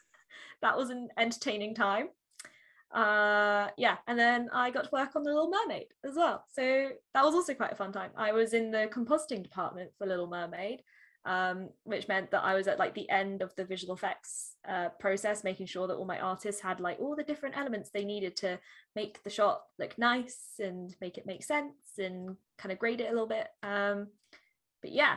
that 0.62 0.76
was 0.76 0.90
an 0.90 1.08
entertaining 1.18 1.74
time. 1.74 2.08
Uh, 2.92 3.68
yeah, 3.76 3.96
and 4.06 4.18
then 4.18 4.48
I 4.52 4.70
got 4.70 4.84
to 4.84 4.90
work 4.92 5.16
on 5.16 5.24
The 5.24 5.30
Little 5.30 5.50
Mermaid 5.50 5.88
as 6.04 6.14
well. 6.16 6.44
So 6.52 6.90
that 7.14 7.24
was 7.24 7.34
also 7.34 7.54
quite 7.54 7.72
a 7.72 7.76
fun 7.76 7.92
time. 7.92 8.10
I 8.16 8.32
was 8.32 8.54
in 8.54 8.70
the 8.70 8.88
compositing 8.92 9.42
department 9.42 9.90
for 9.98 10.06
Little 10.06 10.28
Mermaid, 10.28 10.82
um, 11.24 11.70
which 11.84 12.06
meant 12.06 12.30
that 12.30 12.44
I 12.44 12.54
was 12.54 12.68
at 12.68 12.78
like 12.78 12.94
the 12.94 13.08
end 13.10 13.42
of 13.42 13.54
the 13.56 13.64
visual 13.64 13.94
effects 13.94 14.56
uh, 14.68 14.90
process, 15.00 15.42
making 15.42 15.66
sure 15.66 15.86
that 15.88 15.94
all 15.94 16.04
my 16.04 16.20
artists 16.20 16.60
had 16.60 16.80
like 16.80 16.98
all 17.00 17.16
the 17.16 17.24
different 17.24 17.56
elements 17.56 17.90
they 17.90 18.04
needed 18.04 18.36
to 18.38 18.58
make 18.94 19.22
the 19.24 19.30
shot 19.30 19.62
look 19.78 19.98
nice 19.98 20.54
and 20.58 20.94
make 21.00 21.18
it 21.18 21.26
make 21.26 21.42
sense 21.42 21.74
and 21.98 22.36
kind 22.58 22.72
of 22.72 22.78
grade 22.78 23.00
it 23.00 23.08
a 23.08 23.12
little 23.12 23.26
bit. 23.26 23.48
Um, 23.62 24.08
but 24.82 24.92
yeah, 24.92 25.16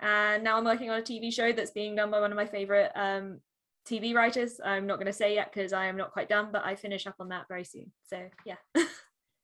and 0.00 0.42
now 0.42 0.56
I'm 0.58 0.64
working 0.64 0.90
on 0.90 0.98
a 0.98 1.02
TV 1.02 1.32
show 1.32 1.52
that's 1.52 1.70
being 1.70 1.94
done 1.94 2.10
by 2.10 2.20
one 2.20 2.32
of 2.32 2.36
my 2.36 2.46
favorite 2.46 2.92
um, 2.94 3.40
TV 3.88 4.14
writers. 4.14 4.60
I'm 4.64 4.86
not 4.86 4.96
going 4.96 5.06
to 5.06 5.12
say 5.12 5.34
yet 5.34 5.52
because 5.52 5.72
I 5.72 5.86
am 5.86 5.96
not 5.96 6.12
quite 6.12 6.28
done, 6.28 6.48
but 6.52 6.64
I 6.64 6.74
finish 6.74 7.06
up 7.06 7.16
on 7.20 7.28
that 7.28 7.46
very 7.48 7.64
soon. 7.64 7.92
So 8.04 8.28
yeah. 8.44 8.56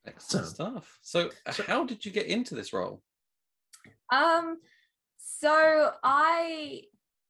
Excellent 0.06 0.48
stuff. 0.48 0.98
So, 1.00 1.30
how 1.46 1.84
did 1.84 2.04
you 2.04 2.10
get 2.10 2.26
into 2.26 2.56
this 2.56 2.72
role? 2.72 3.02
Um, 4.12 4.58
so 5.18 5.92
I 6.02 6.82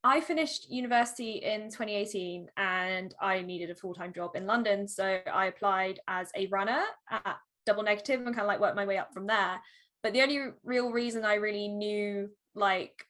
I 0.05 0.21
finished 0.21 0.71
university 0.71 1.43
in 1.45 1.71
2018 1.71 2.49
and 2.57 3.15
I 3.21 3.43
needed 3.43 3.71
a 3.71 3.75
full 3.75 3.95
time 3.95 4.13
job 4.13 4.33
in 4.35 4.47
London. 4.47 4.89
So 4.89 5.21
I 5.33 5.47
applied 5.47 6.01
as 6.09 6.31
a 6.35 6.47
runner 6.47 6.83
at 7.11 7.37
Double 7.67 7.83
Negative 7.83 8.21
and 8.21 8.35
kind 8.35 8.41
of 8.41 8.49
like 8.49 8.61
worked 8.61 8.77
my 8.77 8.87
way 8.87 8.99
up 8.99 9.13
from 9.13 9.27
there. 9.27 9.61
But 10.03 10.13
the 10.13 10.23
only 10.23 10.41
real 10.65 10.91
reason 10.91 11.25
I 11.25 11.35
really 11.35 11.69
knew 11.69 12.31
like 12.55 13.07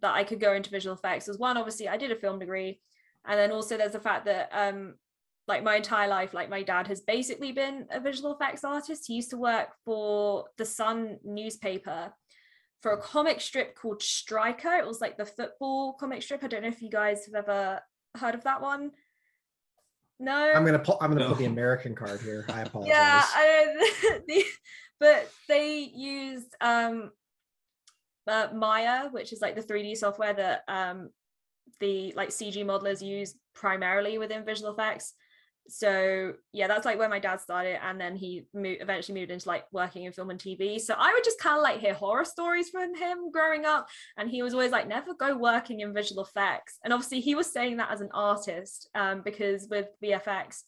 that 0.00 0.14
I 0.14 0.24
could 0.24 0.40
go 0.40 0.54
into 0.54 0.70
visual 0.70 0.96
effects 0.96 1.26
was 1.26 1.38
one, 1.38 1.56
obviously, 1.56 1.88
I 1.88 1.96
did 1.96 2.12
a 2.12 2.16
film 2.16 2.38
degree 2.38 2.80
and 3.26 3.38
then 3.38 3.52
also 3.52 3.76
there's 3.76 3.92
the 3.92 4.00
fact 4.00 4.24
that 4.26 4.50
um 4.52 4.94
like 5.48 5.62
my 5.62 5.76
entire 5.76 6.08
life 6.08 6.34
like 6.34 6.50
my 6.50 6.62
dad 6.62 6.88
has 6.88 7.00
basically 7.00 7.52
been 7.52 7.86
a 7.90 8.00
visual 8.00 8.34
effects 8.34 8.64
artist. 8.64 9.04
He 9.06 9.14
used 9.14 9.30
to 9.30 9.38
work 9.38 9.68
for 9.84 10.46
the 10.58 10.64
sun 10.64 11.18
newspaper 11.24 12.12
for 12.82 12.92
a 12.92 13.00
comic 13.00 13.40
strip 13.40 13.76
called 13.76 14.02
striker. 14.02 14.74
It 14.74 14.86
was 14.86 15.00
like 15.00 15.16
the 15.16 15.24
football 15.24 15.94
comic 15.94 16.22
strip. 16.22 16.42
I 16.42 16.48
don't 16.48 16.62
know 16.62 16.68
if 16.68 16.82
you 16.82 16.90
guys 16.90 17.26
have 17.26 17.34
ever 17.34 17.80
heard 18.16 18.34
of 18.34 18.44
that 18.44 18.60
one. 18.60 18.90
No? 20.18 20.52
I'm 20.54 20.64
gonna 20.64 20.78
pull 20.78 20.96
i'm 21.02 21.10
gonna 21.10 21.24
no. 21.24 21.28
put 21.28 21.38
the 21.38 21.44
american 21.44 21.94
card 21.94 22.20
here. 22.20 22.44
I 22.48 22.62
apologize. 22.62 22.94
Yeah 22.94 23.22
I, 23.34 24.20
the, 24.26 24.44
but 24.98 25.30
they 25.48 25.90
used 25.94 26.54
um 26.60 27.10
uh, 28.26 28.48
maya 28.52 29.08
which 29.10 29.32
is 29.32 29.40
like 29.40 29.54
the 29.54 29.62
3d 29.62 29.96
software 29.96 30.32
that 30.32 30.62
um 30.66 31.10
the 31.80 32.12
like 32.16 32.30
CG 32.30 32.64
modelers 32.64 33.02
use 33.02 33.34
primarily 33.54 34.18
within 34.18 34.44
visual 34.44 34.72
effects. 34.72 35.14
So 35.68 36.34
yeah, 36.52 36.68
that's 36.68 36.86
like 36.86 36.98
where 36.98 37.08
my 37.08 37.18
dad 37.18 37.40
started, 37.40 37.84
and 37.84 38.00
then 38.00 38.14
he 38.14 38.46
moved, 38.54 38.82
eventually 38.82 39.18
moved 39.18 39.32
into 39.32 39.48
like 39.48 39.64
working 39.72 40.04
in 40.04 40.12
film 40.12 40.30
and 40.30 40.38
TV. 40.38 40.80
So 40.80 40.94
I 40.96 41.12
would 41.12 41.24
just 41.24 41.40
kind 41.40 41.56
of 41.56 41.62
like 41.62 41.80
hear 41.80 41.94
horror 41.94 42.24
stories 42.24 42.70
from 42.70 42.94
him 42.94 43.30
growing 43.32 43.64
up, 43.64 43.88
and 44.16 44.30
he 44.30 44.42
was 44.42 44.54
always 44.54 44.70
like, 44.70 44.86
"Never 44.86 45.14
go 45.14 45.36
working 45.36 45.80
in 45.80 45.92
visual 45.92 46.22
effects." 46.22 46.78
And 46.84 46.92
obviously, 46.92 47.20
he 47.20 47.34
was 47.34 47.52
saying 47.52 47.78
that 47.78 47.90
as 47.90 48.00
an 48.00 48.10
artist, 48.14 48.88
um, 48.94 49.22
because 49.24 49.66
with 49.68 49.88
VFX, 50.02 50.62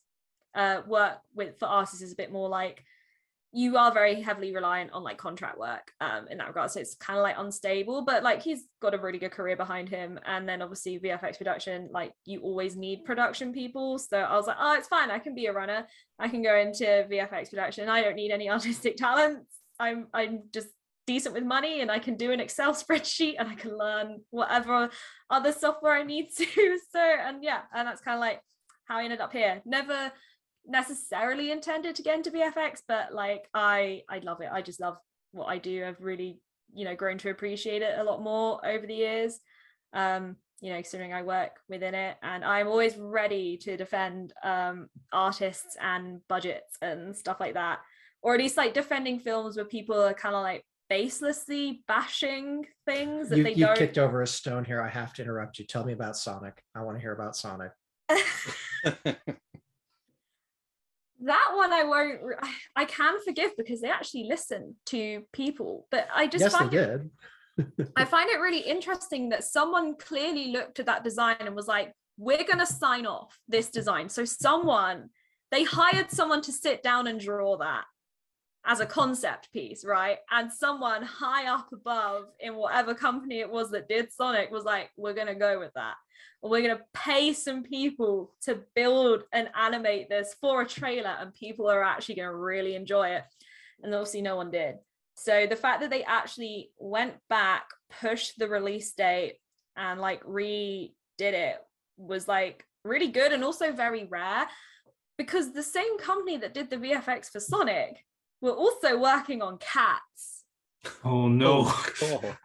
uh, 0.54 0.82
work 0.86 1.18
with 1.34 1.58
for 1.58 1.66
artists 1.66 2.02
is 2.02 2.12
a 2.12 2.16
bit 2.16 2.32
more 2.32 2.48
like 2.48 2.82
you 3.52 3.78
are 3.78 3.92
very 3.92 4.20
heavily 4.20 4.54
reliant 4.54 4.92
on 4.92 5.02
like 5.02 5.16
contract 5.16 5.58
work 5.58 5.90
um 6.00 6.28
in 6.30 6.36
that 6.36 6.48
regard 6.48 6.70
so 6.70 6.80
it's 6.80 6.94
kind 6.96 7.18
of 7.18 7.22
like 7.22 7.36
unstable 7.38 8.02
but 8.04 8.22
like 8.22 8.42
he's 8.42 8.64
got 8.82 8.94
a 8.94 8.98
really 8.98 9.18
good 9.18 9.30
career 9.30 9.56
behind 9.56 9.88
him 9.88 10.18
and 10.26 10.46
then 10.46 10.60
obviously 10.60 10.98
vfx 10.98 11.38
production 11.38 11.88
like 11.90 12.12
you 12.26 12.40
always 12.40 12.76
need 12.76 13.04
production 13.04 13.52
people 13.52 13.98
so 13.98 14.18
i 14.18 14.36
was 14.36 14.46
like 14.46 14.56
oh 14.60 14.74
it's 14.74 14.88
fine 14.88 15.10
i 15.10 15.18
can 15.18 15.34
be 15.34 15.46
a 15.46 15.52
runner 15.52 15.86
i 16.18 16.28
can 16.28 16.42
go 16.42 16.56
into 16.56 16.84
vfx 16.84 17.48
production 17.48 17.88
i 17.88 18.02
don't 18.02 18.16
need 18.16 18.30
any 18.30 18.50
artistic 18.56 18.96
talents 18.96 19.56
i'm 19.80 20.08
i'm 20.12 20.42
just 20.52 20.68
decent 21.06 21.34
with 21.34 21.44
money 21.44 21.80
and 21.80 21.90
i 21.90 21.98
can 21.98 22.16
do 22.16 22.32
an 22.32 22.40
excel 22.40 22.72
spreadsheet 22.74 23.36
and 23.38 23.48
i 23.48 23.54
can 23.54 23.76
learn 23.76 24.20
whatever 24.28 24.90
other 25.30 25.52
software 25.52 25.94
i 25.94 26.02
need 26.02 26.28
to. 26.36 26.46
So 26.92 27.00
and 27.00 27.42
yeah 27.42 27.60
and 27.74 27.88
that's 27.88 28.02
kind 28.02 28.16
of 28.16 28.20
like 28.20 28.40
how 28.84 28.98
i 28.98 29.04
ended 29.04 29.20
up 29.20 29.32
here. 29.32 29.62
Never 29.64 30.12
necessarily 30.68 31.50
intended 31.50 31.96
to 31.96 32.02
get 32.02 32.16
into 32.16 32.30
VFX, 32.30 32.82
but 32.86 33.12
like 33.12 33.48
I 33.54 34.02
I 34.08 34.18
love 34.18 34.40
it. 34.40 34.50
I 34.52 34.62
just 34.62 34.80
love 34.80 34.98
what 35.32 35.46
I 35.46 35.58
do. 35.58 35.84
I've 35.84 36.00
really, 36.00 36.40
you 36.72 36.84
know, 36.84 36.94
grown 36.94 37.18
to 37.18 37.30
appreciate 37.30 37.82
it 37.82 37.98
a 37.98 38.04
lot 38.04 38.22
more 38.22 38.64
over 38.64 38.86
the 38.86 38.94
years. 38.94 39.40
Um, 39.92 40.36
you 40.60 40.70
know, 40.70 40.76
considering 40.76 41.14
I 41.14 41.22
work 41.22 41.52
within 41.68 41.94
it 41.94 42.16
and 42.22 42.44
I'm 42.44 42.68
always 42.68 42.96
ready 42.96 43.56
to 43.58 43.76
defend 43.76 44.32
um 44.42 44.88
artists 45.12 45.76
and 45.80 46.20
budgets 46.28 46.76
and 46.82 47.16
stuff 47.16 47.40
like 47.40 47.54
that. 47.54 47.80
Or 48.20 48.34
at 48.34 48.40
least 48.40 48.56
like 48.56 48.74
defending 48.74 49.20
films 49.20 49.56
where 49.56 49.64
people 49.64 50.00
are 50.00 50.14
kind 50.14 50.34
of 50.34 50.42
like 50.42 50.64
baselessly 50.90 51.80
bashing 51.86 52.66
things 52.86 53.28
that 53.28 53.38
you, 53.38 53.44
they 53.44 53.52
you 53.52 53.66
don't 53.66 53.78
kicked 53.78 53.98
over 53.98 54.22
a 54.22 54.26
stone 54.26 54.64
here. 54.64 54.82
I 54.82 54.88
have 54.88 55.12
to 55.14 55.22
interrupt 55.22 55.58
you. 55.58 55.66
Tell 55.66 55.84
me 55.84 55.92
about 55.92 56.16
Sonic. 56.16 56.62
I 56.74 56.82
want 56.82 56.96
to 56.96 57.00
hear 57.00 57.12
about 57.12 57.36
Sonic. 57.36 57.72
that 61.24 61.52
one 61.54 61.72
I 61.72 61.84
won't. 61.84 62.20
I 62.76 62.84
can 62.84 63.20
forgive 63.24 63.56
because 63.56 63.80
they 63.80 63.90
actually 63.90 64.24
listen 64.24 64.76
to 64.86 65.22
people, 65.32 65.86
but 65.90 66.08
I 66.14 66.26
just 66.26 66.42
yes, 66.42 66.56
find 66.56 66.70
they 66.70 66.78
it, 66.78 67.02
did. 67.56 67.90
I 67.96 68.04
find 68.04 68.30
it 68.30 68.40
really 68.40 68.60
interesting 68.60 69.30
that 69.30 69.44
someone 69.44 69.96
clearly 69.96 70.48
looked 70.48 70.80
at 70.80 70.86
that 70.86 71.04
design 71.04 71.36
and 71.40 71.54
was 71.54 71.66
like, 71.66 71.92
"We're 72.16 72.44
going 72.44 72.60
to 72.60 72.66
sign 72.66 73.06
off 73.06 73.38
this 73.48 73.68
design." 73.68 74.08
So 74.08 74.24
someone 74.24 75.10
they 75.50 75.64
hired 75.64 76.10
someone 76.10 76.42
to 76.42 76.52
sit 76.52 76.82
down 76.82 77.06
and 77.06 77.18
draw 77.18 77.56
that 77.56 77.84
as 78.68 78.80
a 78.80 78.86
concept 78.86 79.50
piece, 79.52 79.84
right? 79.84 80.18
And 80.30 80.52
someone 80.52 81.02
high 81.02 81.52
up 81.52 81.72
above 81.72 82.26
in 82.38 82.54
whatever 82.54 82.94
company 82.94 83.40
it 83.40 83.50
was 83.50 83.70
that 83.72 83.88
did 83.88 84.12
Sonic 84.12 84.52
was 84.52 84.64
like, 84.64 84.90
"We're 84.96 85.14
going 85.14 85.26
to 85.26 85.34
go 85.34 85.58
with 85.58 85.72
that." 85.74 85.94
we're 86.42 86.62
going 86.62 86.76
to 86.76 86.84
pay 86.94 87.32
some 87.32 87.62
people 87.62 88.32
to 88.42 88.60
build 88.74 89.24
and 89.32 89.48
animate 89.60 90.08
this 90.08 90.36
for 90.40 90.62
a 90.62 90.66
trailer 90.66 91.16
and 91.20 91.34
people 91.34 91.68
are 91.68 91.82
actually 91.82 92.14
going 92.14 92.28
to 92.28 92.34
really 92.34 92.74
enjoy 92.74 93.08
it 93.08 93.24
and 93.82 93.94
obviously 93.94 94.22
no 94.22 94.36
one 94.36 94.50
did 94.50 94.76
so 95.14 95.46
the 95.46 95.56
fact 95.56 95.80
that 95.80 95.90
they 95.90 96.04
actually 96.04 96.70
went 96.78 97.14
back 97.28 97.64
pushed 98.00 98.38
the 98.38 98.48
release 98.48 98.92
date 98.92 99.34
and 99.76 100.00
like 100.00 100.22
redid 100.24 100.90
it 101.18 101.56
was 101.96 102.28
like 102.28 102.64
really 102.84 103.08
good 103.08 103.32
and 103.32 103.42
also 103.42 103.72
very 103.72 104.04
rare 104.04 104.46
because 105.16 105.52
the 105.52 105.62
same 105.62 105.98
company 105.98 106.36
that 106.36 106.54
did 106.54 106.70
the 106.70 106.76
vfx 106.76 107.30
for 107.30 107.40
sonic 107.40 108.04
were 108.40 108.52
also 108.52 108.98
working 108.98 109.42
on 109.42 109.58
cats 109.58 110.44
oh 111.04 111.28
no 111.28 111.72
Oh, 112.02 112.36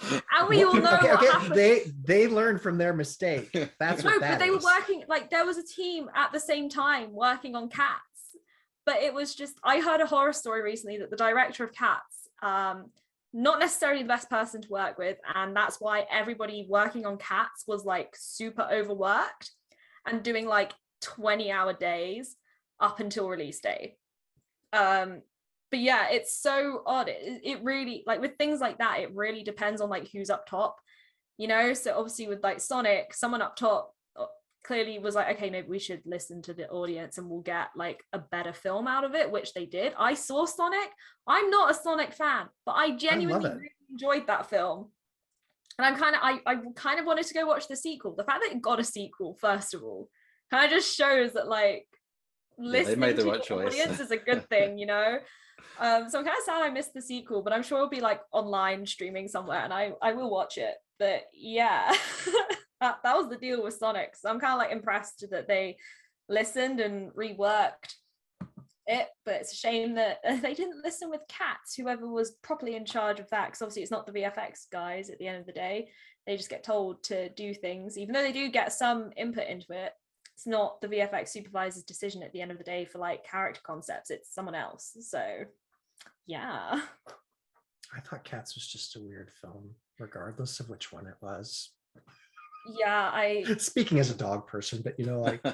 and 0.38 0.48
we 0.48 0.62
all 0.62 0.74
know 0.74 0.96
okay, 0.96 1.08
what 1.08 1.36
okay. 1.36 1.54
They 1.54 1.82
they 2.04 2.28
learned 2.28 2.60
from 2.62 2.78
their 2.78 2.92
mistake. 2.92 3.50
That's 3.78 4.02
no, 4.02 4.10
what 4.10 4.20
but 4.20 4.28
that 4.28 4.38
they 4.38 4.50
were 4.50 4.58
working 4.58 5.04
like 5.08 5.30
there 5.30 5.44
was 5.44 5.58
a 5.58 5.62
team 5.62 6.08
at 6.14 6.32
the 6.32 6.40
same 6.40 6.68
time 6.68 7.12
working 7.12 7.54
on 7.54 7.68
cats. 7.68 8.00
But 8.86 8.96
it 9.02 9.12
was 9.12 9.34
just 9.34 9.54
I 9.62 9.80
heard 9.80 10.00
a 10.00 10.06
horror 10.06 10.32
story 10.32 10.62
recently 10.62 10.98
that 10.98 11.10
the 11.10 11.16
director 11.16 11.64
of 11.64 11.72
Cats, 11.72 12.28
um, 12.42 12.86
not 13.32 13.60
necessarily 13.60 14.02
the 14.02 14.08
best 14.08 14.30
person 14.30 14.62
to 14.62 14.68
work 14.68 14.98
with, 14.98 15.18
and 15.34 15.54
that's 15.54 15.80
why 15.80 16.06
everybody 16.10 16.66
working 16.68 17.04
on 17.04 17.18
Cats 17.18 17.64
was 17.68 17.84
like 17.84 18.14
super 18.16 18.66
overworked 18.72 19.50
and 20.06 20.22
doing 20.22 20.46
like 20.46 20.72
20 21.02 21.52
hour 21.52 21.74
days 21.74 22.36
up 22.80 23.00
until 23.00 23.28
release 23.28 23.60
day. 23.60 23.96
Um, 24.72 25.22
but 25.70 25.80
yeah 25.80 26.08
it's 26.10 26.36
so 26.40 26.82
odd 26.86 27.08
it, 27.08 27.40
it 27.44 27.62
really 27.62 28.02
like 28.06 28.20
with 28.20 28.36
things 28.36 28.60
like 28.60 28.78
that 28.78 29.00
it 29.00 29.10
really 29.14 29.42
depends 29.42 29.80
on 29.80 29.88
like 29.88 30.08
who's 30.12 30.30
up 30.30 30.46
top 30.46 30.76
you 31.38 31.48
know? 31.48 31.72
So 31.72 31.94
obviously 31.96 32.28
with 32.28 32.42
like 32.42 32.60
sonic 32.60 33.14
someone 33.14 33.40
up 33.40 33.56
top 33.56 33.94
uh, 34.14 34.26
clearly 34.62 34.98
was 34.98 35.14
like 35.14 35.34
okay 35.36 35.48
maybe 35.48 35.68
we 35.68 35.78
should 35.78 36.02
listen 36.04 36.42
to 36.42 36.52
the 36.52 36.68
audience 36.68 37.16
and 37.16 37.30
we'll 37.30 37.40
get 37.40 37.68
like 37.74 38.04
a 38.12 38.18
better 38.18 38.52
film 38.52 38.86
out 38.86 39.04
of 39.04 39.14
it 39.14 39.32
which 39.32 39.54
they 39.54 39.64
did. 39.64 39.94
I 39.98 40.12
saw 40.12 40.44
sonic. 40.44 40.90
I'm 41.26 41.48
not 41.48 41.70
a 41.70 41.74
sonic 41.74 42.12
fan 42.12 42.48
but 42.66 42.72
i 42.72 42.90
genuinely 42.94 43.48
it. 43.48 43.54
really 43.54 43.70
enjoyed 43.90 44.26
that 44.26 44.50
film. 44.50 44.90
And 45.78 45.86
i'm 45.86 45.96
kind 45.96 46.14
of 46.14 46.20
I, 46.22 46.40
I 46.44 46.56
kind 46.76 47.00
of 47.00 47.06
wanted 47.06 47.24
to 47.24 47.32
go 47.34 47.46
watch 47.46 47.68
the 47.68 47.76
sequel. 47.76 48.14
The 48.14 48.24
fact 48.24 48.42
that 48.42 48.54
it 48.54 48.60
got 48.60 48.78
a 48.78 48.84
sequel 48.84 49.38
first 49.40 49.72
of 49.72 49.82
all 49.82 50.10
kind 50.50 50.66
of 50.66 50.70
just 50.70 50.94
shows 50.94 51.32
that 51.32 51.48
like 51.48 51.86
Yeah, 52.58 52.82
they 52.84 52.96
listening 52.96 53.00
made 53.00 53.16
the 53.16 53.22
to 53.22 53.28
right 53.30 53.48
your 53.48 53.62
choice. 53.62 53.72
audience 53.72 53.98
is 53.98 54.10
a 54.10 54.16
good 54.28 54.46
thing 54.50 54.76
you 54.76 54.84
know 54.84 55.18
um, 55.78 56.08
so 56.08 56.18
I'm 56.18 56.24
kind 56.24 56.36
of 56.36 56.44
sad 56.44 56.62
I 56.62 56.70
missed 56.70 56.94
the 56.94 57.02
sequel, 57.02 57.42
but 57.42 57.52
I'm 57.52 57.62
sure 57.62 57.78
it'll 57.78 57.88
be 57.88 58.00
like 58.00 58.20
online 58.32 58.86
streaming 58.86 59.28
somewhere, 59.28 59.60
and 59.60 59.72
I 59.72 59.92
I 60.02 60.12
will 60.12 60.30
watch 60.30 60.58
it. 60.58 60.74
But 60.98 61.24
yeah, 61.32 61.94
that, 62.80 62.98
that 63.02 63.16
was 63.16 63.28
the 63.28 63.36
deal 63.36 63.62
with 63.62 63.74
Sonic. 63.74 64.16
So 64.16 64.28
I'm 64.28 64.40
kind 64.40 64.52
of 64.52 64.58
like 64.58 64.72
impressed 64.72 65.24
that 65.30 65.48
they 65.48 65.76
listened 66.28 66.80
and 66.80 67.10
reworked 67.12 67.94
it, 68.86 69.08
but 69.24 69.36
it's 69.36 69.52
a 69.52 69.56
shame 69.56 69.94
that 69.94 70.18
they 70.42 70.54
didn't 70.54 70.84
listen 70.84 71.10
with 71.10 71.20
cats, 71.28 71.74
whoever 71.74 72.06
was 72.08 72.32
properly 72.42 72.76
in 72.76 72.84
charge 72.84 73.20
of 73.20 73.30
that. 73.30 73.46
Because 73.46 73.62
obviously, 73.62 73.82
it's 73.82 73.90
not 73.90 74.06
the 74.06 74.12
VFX 74.12 74.70
guys 74.70 75.10
at 75.10 75.18
the 75.18 75.26
end 75.26 75.38
of 75.38 75.46
the 75.46 75.52
day. 75.52 75.88
They 76.26 76.36
just 76.36 76.50
get 76.50 76.64
told 76.64 77.02
to 77.04 77.28
do 77.30 77.54
things, 77.54 77.96
even 77.96 78.12
though 78.12 78.22
they 78.22 78.32
do 78.32 78.50
get 78.50 78.72
some 78.72 79.10
input 79.16 79.48
into 79.48 79.72
it. 79.72 79.92
It's 80.40 80.46
not 80.46 80.80
the 80.80 80.88
VFX 80.88 81.28
supervisor's 81.28 81.82
decision 81.82 82.22
at 82.22 82.32
the 82.32 82.40
end 82.40 82.50
of 82.50 82.56
the 82.56 82.64
day 82.64 82.86
for 82.86 82.96
like 82.98 83.28
character 83.30 83.60
concepts, 83.62 84.08
it's 84.08 84.32
someone 84.32 84.54
else. 84.54 84.96
So, 85.02 85.22
yeah. 86.26 86.80
I 87.94 88.00
thought 88.00 88.24
Cats 88.24 88.54
was 88.54 88.66
just 88.66 88.96
a 88.96 89.00
weird 89.00 89.30
film, 89.42 89.74
regardless 89.98 90.58
of 90.58 90.70
which 90.70 90.92
one 90.92 91.06
it 91.06 91.16
was. 91.20 91.72
Yeah, 92.74 93.10
I 93.12 93.44
Speaking 93.58 93.98
as 93.98 94.10
a 94.10 94.14
dog 94.14 94.46
person, 94.46 94.80
but 94.82 94.98
you 94.98 95.04
know, 95.04 95.20
like 95.20 95.44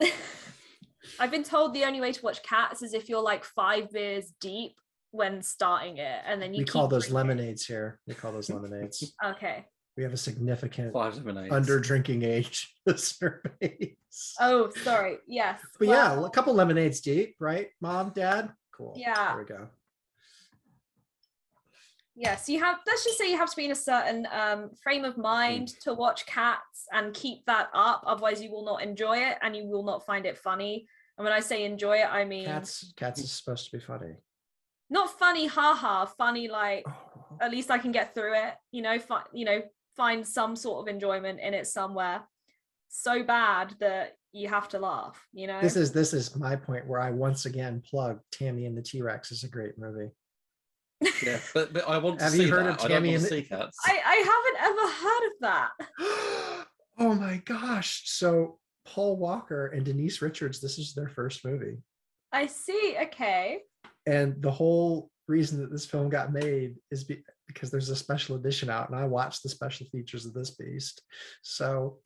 I've 1.18 1.32
been 1.32 1.42
told 1.42 1.74
the 1.74 1.82
only 1.82 2.00
way 2.00 2.12
to 2.12 2.22
watch 2.22 2.40
cats 2.44 2.82
is 2.82 2.94
if 2.94 3.08
you're 3.08 3.20
like 3.20 3.44
five 3.44 3.90
beers 3.90 4.32
deep 4.40 4.76
when 5.10 5.42
starting 5.42 5.98
it, 5.98 6.20
and 6.24 6.40
then 6.40 6.54
you 6.54 6.58
we 6.58 6.64
call 6.66 6.86
those 6.86 7.08
drinking. 7.08 7.16
lemonades 7.16 7.66
here. 7.66 7.98
We 8.06 8.14
call 8.14 8.30
those 8.30 8.48
lemonades. 8.48 9.12
Okay. 9.24 9.64
We 9.96 10.02
have 10.02 10.12
a 10.12 10.16
significant 10.16 10.92
Five 10.92 11.16
lemonades. 11.16 11.52
under 11.52 11.78
drinking 11.78 12.22
age 12.24 12.74
listener 12.86 13.42
base. 13.60 14.34
Oh, 14.40 14.70
sorry. 14.82 15.18
Yes. 15.28 15.60
but 15.78 15.88
yeah, 15.88 16.24
a 16.24 16.30
couple 16.30 16.52
lemonades 16.54 17.00
deep, 17.00 17.36
right? 17.38 17.68
Mom, 17.80 18.10
dad, 18.14 18.52
cool. 18.72 18.94
Yeah. 18.96 19.28
there 19.34 19.38
we 19.38 19.44
go. 19.44 19.68
Yes, 22.16 22.48
you 22.48 22.60
have. 22.60 22.78
Let's 22.86 23.04
just 23.04 23.18
say 23.18 23.28
you 23.30 23.36
have 23.36 23.50
to 23.50 23.56
be 23.56 23.64
in 23.64 23.72
a 23.72 23.76
certain 23.76 24.26
um, 24.30 24.70
frame 24.80 25.04
of 25.04 25.18
mind 25.18 25.68
to 25.80 25.94
watch 25.94 26.26
cats 26.26 26.86
and 26.92 27.12
keep 27.12 27.44
that 27.46 27.70
up. 27.74 28.04
Otherwise, 28.06 28.40
you 28.40 28.52
will 28.52 28.64
not 28.64 28.82
enjoy 28.82 29.18
it 29.18 29.36
and 29.42 29.56
you 29.56 29.66
will 29.66 29.82
not 29.82 30.06
find 30.06 30.24
it 30.24 30.38
funny. 30.38 30.86
And 31.18 31.24
when 31.24 31.32
I 31.32 31.40
say 31.40 31.64
enjoy 31.64 31.98
it, 31.98 32.06
I 32.12 32.24
mean 32.24 32.44
Cats, 32.46 32.92
cats 32.96 33.20
is 33.20 33.32
supposed 33.32 33.68
to 33.70 33.76
be 33.76 33.82
funny. 33.82 34.14
not 34.90 35.10
funny, 35.18 35.46
haha, 35.46 36.04
funny 36.06 36.46
like 36.48 36.84
Oh, 36.88 37.36
at 37.40 37.50
least 37.50 37.70
I 37.72 37.78
can 37.78 37.90
get 37.90 38.14
through 38.14 38.34
it. 38.34 38.54
You 38.70 38.82
know, 38.82 38.98
fi- 39.00 39.24
you 39.32 39.44
know, 39.44 39.62
find 39.96 40.26
some 40.26 40.56
sort 40.56 40.86
of 40.86 40.92
enjoyment 40.94 41.40
in 41.40 41.54
it 41.54 41.66
somewhere. 41.66 42.22
So 42.88 43.22
bad 43.24 43.74
that 43.80 44.12
you 44.32 44.48
have 44.48 44.68
to 44.70 44.78
laugh. 44.78 45.20
You 45.32 45.46
know, 45.48 45.60
This 45.60 45.76
is 45.76 45.92
this 45.92 46.12
is 46.14 46.34
my 46.36 46.56
point 46.56 46.86
where 46.86 47.00
I 47.00 47.10
once 47.10 47.46
again 47.46 47.82
plug 47.88 48.20
Tammy 48.32 48.66
and 48.66 48.76
the 48.76 48.82
T 48.82 49.02
Rex 49.02 49.32
is 49.32 49.44
a 49.44 49.48
great 49.48 49.78
movie. 49.78 50.10
Yeah, 51.22 51.38
but, 51.54 51.72
but 51.72 51.88
I 51.88 51.98
want 51.98 52.18
to 52.18 52.24
Have 52.24 52.32
see 52.34 52.44
you 52.44 52.50
heard 52.52 52.66
that. 52.66 52.82
of 52.82 52.88
Tammy 52.88 53.10
want 53.10 53.20
and 53.22 53.28
to 53.28 53.34
the- 53.34 53.42
see 53.42 53.48
cats. 53.48 53.78
I 53.84 54.00
I 54.04 54.16
haven't 54.30 54.78
ever 54.78 54.88
heard 55.02 55.26
of 55.26 55.32
that. 55.40 56.66
oh 56.98 57.14
my 57.14 57.42
gosh! 57.44 58.02
So 58.06 58.58
Paul 58.86 59.16
Walker 59.16 59.66
and 59.68 59.84
Denise 59.84 60.22
Richards, 60.22 60.60
this 60.60 60.78
is 60.78 60.94
their 60.94 61.08
first 61.08 61.44
movie, 61.44 61.78
I 62.32 62.46
see. 62.46 62.96
Okay. 63.02 63.60
and 64.06 64.40
the 64.40 64.50
whole 64.50 65.10
reason 65.26 65.58
that 65.60 65.72
this 65.72 65.86
film 65.86 66.10
got 66.10 66.32
made 66.32 66.76
is 66.90 67.04
be- 67.04 67.24
because 67.54 67.70
there's 67.70 67.90
a 67.90 67.96
special 67.96 68.36
edition 68.36 68.68
out, 68.68 68.90
and 68.90 68.98
I 68.98 69.04
watched 69.04 69.42
the 69.42 69.48
special 69.48 69.86
features 69.86 70.26
of 70.26 70.34
this 70.34 70.50
beast. 70.50 71.02
So 71.42 71.98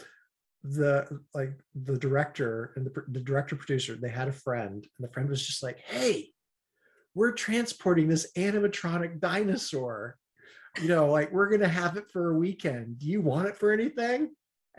the 0.65 1.07
like 1.35 1.53
the 1.75 1.97
director 1.97 2.73
and 2.77 2.85
the, 2.85 3.05
the 3.09 3.21
director 3.21 3.55
producer 3.55 3.95
they 3.95 4.09
had 4.09 4.27
a 4.27 4.33
friend 4.33 4.85
and 4.99 5.09
the 5.09 5.13
friend 5.13 5.29
was 5.29 5.47
just 5.47 5.63
like 5.63 5.79
hey 5.79 6.29
we're 7.15 7.33
transporting 7.33 8.09
this 8.09 8.31
animatronic 8.37 9.21
dinosaur. 9.21 10.17
You 10.81 10.89
know 10.89 11.11
like 11.11 11.33
we're 11.33 11.49
gonna 11.49 11.69
have 11.69 11.97
it 11.97 12.11
for 12.13 12.31
a 12.31 12.39
weekend. 12.39 12.99
Do 12.99 13.07
you 13.07 13.21
want 13.21 13.49
it 13.49 13.57
for 13.57 13.73
anything? 13.73 14.31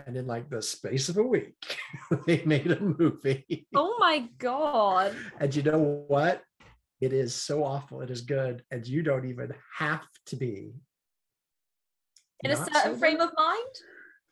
And 0.05 0.15
in 0.15 0.27
like 0.27 0.49
the 0.49 0.62
space 0.62 1.10
of 1.10 1.17
a 1.17 1.23
week 1.23 1.55
they 2.27 2.43
made 2.45 2.71
a 2.71 2.79
movie. 2.79 3.67
Oh 3.75 3.97
my 3.99 4.29
god. 4.38 5.15
and 5.39 5.53
you 5.53 5.63
know 5.63 6.05
what 6.08 6.41
it 7.01 7.13
is 7.13 7.33
so 7.33 7.63
awful 7.63 8.01
it 8.01 8.09
is 8.09 8.21
good 8.21 8.63
and 8.71 8.85
you 8.88 9.01
don't 9.03 9.25
even 9.25 9.53
have 9.77 10.05
to 10.25 10.35
be 10.35 10.73
In 12.43 12.51
a 12.51 12.55
certain 12.55 12.73
sober. 12.83 12.97
frame 12.97 13.21
of 13.21 13.31
mind. 13.38 13.75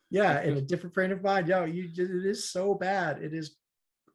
yeah 0.10 0.42
in 0.44 0.58
a 0.58 0.62
different 0.62 0.94
frame 0.94 1.12
of 1.12 1.22
mind 1.24 1.48
yo 1.48 1.66
you 1.66 1.90
it 1.98 2.26
is 2.26 2.50
so 2.52 2.74
bad 2.74 3.22
it 3.22 3.34
is 3.34 3.56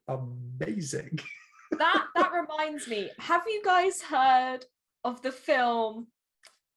amazing 0.07 1.17
that 1.79 2.05
that 2.15 2.31
reminds 2.31 2.87
me 2.87 3.09
have 3.19 3.43
you 3.47 3.61
guys 3.63 4.01
heard 4.01 4.59
of 5.03 5.21
the 5.21 5.31
film 5.31 6.07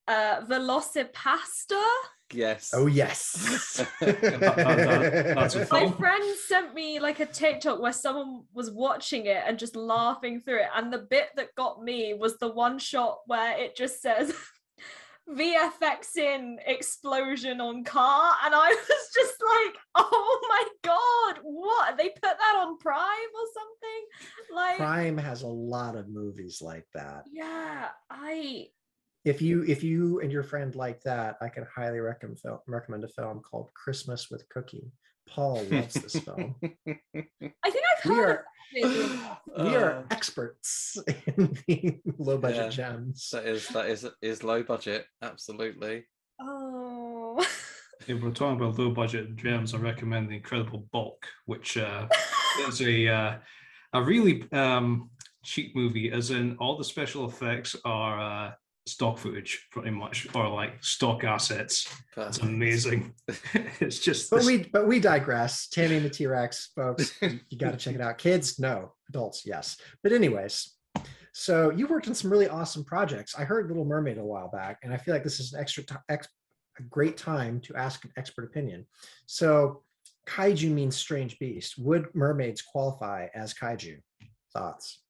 uh 0.08 0.40
VelociPastor 0.42 1.90
yes. 2.32 2.72
oh 2.74 2.86
yes. 2.86 3.84
That- 4.00 4.20
that- 4.40 5.34
that's 5.34 5.54
a 5.54 5.66
my 5.70 5.90
friend 5.90 6.24
sent 6.48 6.74
me 6.74 6.98
like 7.00 7.20
a 7.20 7.26
tiktok 7.26 7.80
where 7.80 7.92
someone 7.92 8.44
was 8.52 8.70
watching 8.70 9.26
it 9.26 9.42
and 9.46 9.58
just 9.58 9.76
laughing 9.76 10.40
through 10.40 10.60
it 10.60 10.68
and 10.74 10.92
the 10.92 10.98
bit 10.98 11.28
that 11.36 11.54
got 11.56 11.82
me 11.82 12.14
was 12.14 12.38
the 12.38 12.48
one 12.52 12.78
shot 12.78 13.18
where 13.26 13.58
it 13.58 13.76
just 13.76 14.00
says 14.02 14.32
VFX 15.28 16.16
in 16.16 16.58
explosion 16.64 17.60
on 17.60 17.82
car 17.82 18.32
and 18.44 18.54
I 18.54 18.68
was 18.88 19.10
just 19.12 19.34
like 19.42 19.76
oh 19.96 20.46
my 20.48 20.64
god 20.84 21.40
what? 21.42 21.96
They 21.98 22.10
put 22.10 22.22
that 22.22 22.54
on 22.58 22.78
prime 22.78 23.00
or 23.34 23.46
something? 23.54 24.54
Like 24.54 24.76
prime 24.76 25.18
has 25.18 25.42
a 25.42 25.48
lot 25.48 25.96
of 25.96 26.08
movies 26.08 26.62
like 26.62 26.86
that. 26.94 27.24
Yeah 27.32 27.88
I 28.08 28.68
if 29.26 29.42
you 29.42 29.62
if 29.64 29.82
you 29.82 30.20
and 30.20 30.30
your 30.32 30.42
friend 30.42 30.74
like 30.74 31.02
that 31.02 31.36
i 31.42 31.48
can 31.48 31.66
highly 31.74 31.98
recommend 32.00 32.38
film, 32.40 32.58
recommend 32.66 33.04
a 33.04 33.08
film 33.08 33.40
called 33.40 33.68
christmas 33.74 34.30
with 34.30 34.48
cookie 34.48 34.90
paul 35.28 35.62
loves 35.70 35.94
this 35.94 36.16
film 36.20 36.54
I 36.62 37.70
think 37.70 37.84
I've 37.92 38.04
we 38.10 38.14
heard 38.14 38.38
are 38.38 38.44
of 38.84 39.64
we 39.66 39.74
are 39.76 39.90
Uh, 39.98 40.02
experts 40.10 40.96
in 41.36 41.56
the 41.66 42.00
low 42.18 42.38
budget 42.38 42.66
Yeah. 42.66 42.68
gems 42.80 43.30
that 43.32 43.44
is 43.46 43.66
that 43.68 43.86
is 43.94 44.06
is 44.22 44.42
low 44.44 44.62
budget. 44.62 45.06
Absolutely. 45.22 46.04
Oh. 46.40 47.44
If 48.06 48.22
we're 48.22 48.30
talking 48.30 48.60
about 48.60 48.78
low 48.78 48.90
budget 48.90 49.36
gems, 49.36 49.72
I 49.74 49.78
recommend 49.78 50.28
the 50.28 50.36
Incredible 50.36 50.86
Bulk, 50.92 51.26
which 51.46 51.76
uh, 51.78 52.06
is 52.68 52.80
a 52.82 53.08
uh, 53.08 53.32
a 53.94 54.02
really 54.02 54.36
um, 54.52 55.10
cheap 55.42 55.74
movie, 55.74 56.10
as 56.12 56.30
in 56.30 56.56
all 56.58 56.76
the 56.76 56.84
special 56.84 57.24
effects 57.30 57.74
are 57.84 58.16
uh, 58.20 58.52
stock 58.86 59.18
footage, 59.18 59.66
pretty 59.70 59.90
much, 59.90 60.26
or 60.34 60.48
like 60.48 60.82
stock 60.82 61.24
assets. 61.24 61.92
It's 62.16 62.38
amazing. 62.38 63.12
it's 63.80 63.98
just 63.98 64.30
but 64.30 64.38
this- 64.38 64.46
we 64.46 64.58
but 64.64 64.86
we 64.86 65.00
digress. 65.00 65.68
Tammy 65.68 65.96
and 65.96 66.04
the 66.04 66.10
t-rex 66.10 66.70
folks 66.74 67.12
you, 67.20 67.40
you 67.50 67.58
got 67.58 67.72
to 67.72 67.76
check 67.76 67.94
it 67.94 68.00
out. 68.00 68.18
Kids 68.18 68.58
no. 68.58 68.92
Adults 69.08 69.44
yes. 69.44 69.76
But 70.02 70.12
anyways 70.12 70.72
so 71.32 71.68
you 71.70 71.86
worked 71.86 72.08
on 72.08 72.14
some 72.14 72.30
really 72.30 72.48
awesome 72.48 72.82
projects. 72.82 73.34
I 73.38 73.44
heard 73.44 73.68
little 73.68 73.84
mermaid 73.84 74.16
a 74.16 74.24
while 74.24 74.48
back 74.48 74.78
and 74.82 74.94
i 74.94 74.96
feel 74.96 75.12
like 75.12 75.22
this 75.22 75.38
is 75.38 75.52
an 75.52 75.60
extra 75.60 75.82
ti- 75.82 75.96
ex, 76.08 76.26
a 76.78 76.82
great 76.84 77.18
time 77.18 77.60
to 77.60 77.76
ask 77.76 78.04
an 78.04 78.12
expert 78.16 78.44
opinion. 78.44 78.86
So 79.26 79.82
kaiju 80.26 80.70
means 80.70 80.96
strange 80.96 81.38
beast. 81.38 81.76
Would 81.78 82.06
mermaids 82.14 82.62
qualify 82.62 83.26
as 83.34 83.52
kaiju? 83.52 83.98
Thoughts 84.54 85.02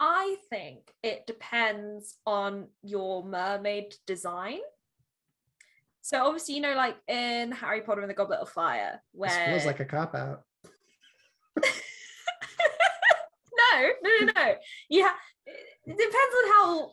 I 0.00 0.36
think 0.48 0.90
it 1.02 1.26
depends 1.26 2.16
on 2.26 2.68
your 2.82 3.22
mermaid 3.22 3.94
design. 4.06 4.60
So 6.00 6.24
obviously, 6.24 6.54
you 6.54 6.62
know, 6.62 6.74
like 6.74 6.96
in 7.06 7.52
Harry 7.52 7.82
Potter 7.82 8.00
and 8.00 8.08
the 8.08 8.14
Goblet 8.14 8.40
of 8.40 8.48
Fire, 8.48 9.02
where 9.12 9.28
this 9.28 9.46
feels 9.46 9.66
like 9.66 9.80
a 9.80 9.84
cop 9.84 10.14
out 10.14 10.42
no, 13.72 13.88
no, 14.02 14.10
no, 14.20 14.32
no. 14.34 14.54
Ha- 15.02 15.18
it 15.86 15.96
depends 15.96 16.14
on 16.16 16.50
how 16.52 16.92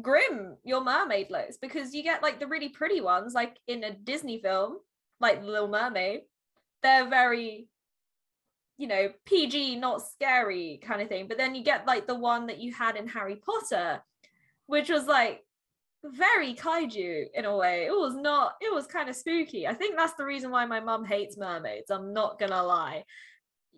grim 0.00 0.56
your 0.64 0.82
mermaid 0.82 1.30
looks 1.30 1.56
because 1.56 1.94
you 1.94 2.02
get 2.02 2.22
like 2.22 2.40
the 2.40 2.46
really 2.46 2.68
pretty 2.68 3.00
ones, 3.00 3.34
like 3.34 3.58
in 3.66 3.84
a 3.84 3.92
Disney 3.92 4.38
film, 4.38 4.78
like 5.20 5.40
The 5.40 5.46
Little 5.46 5.68
Mermaid. 5.68 6.22
They're 6.82 7.08
very, 7.08 7.68
you 8.78 8.86
know, 8.86 9.08
PG, 9.24 9.76
not 9.76 10.06
scary 10.06 10.80
kind 10.84 11.00
of 11.00 11.08
thing. 11.08 11.28
But 11.28 11.38
then 11.38 11.54
you 11.54 11.62
get 11.62 11.86
like 11.86 12.06
the 12.06 12.14
one 12.14 12.46
that 12.46 12.58
you 12.58 12.72
had 12.72 12.96
in 12.96 13.08
Harry 13.08 13.36
Potter, 13.36 14.02
which 14.66 14.88
was 14.88 15.06
like 15.06 15.42
very 16.04 16.54
kaiju 16.54 17.26
in 17.34 17.44
a 17.44 17.56
way. 17.56 17.86
It 17.86 17.92
was 17.92 18.14
not, 18.14 18.54
it 18.60 18.72
was 18.72 18.86
kind 18.86 19.08
of 19.08 19.16
spooky. 19.16 19.66
I 19.66 19.74
think 19.74 19.96
that's 19.96 20.14
the 20.14 20.24
reason 20.24 20.50
why 20.50 20.66
my 20.66 20.80
mum 20.80 21.04
hates 21.04 21.36
mermaids. 21.36 21.90
I'm 21.90 22.12
not 22.12 22.38
gonna 22.38 22.62
lie. 22.62 23.04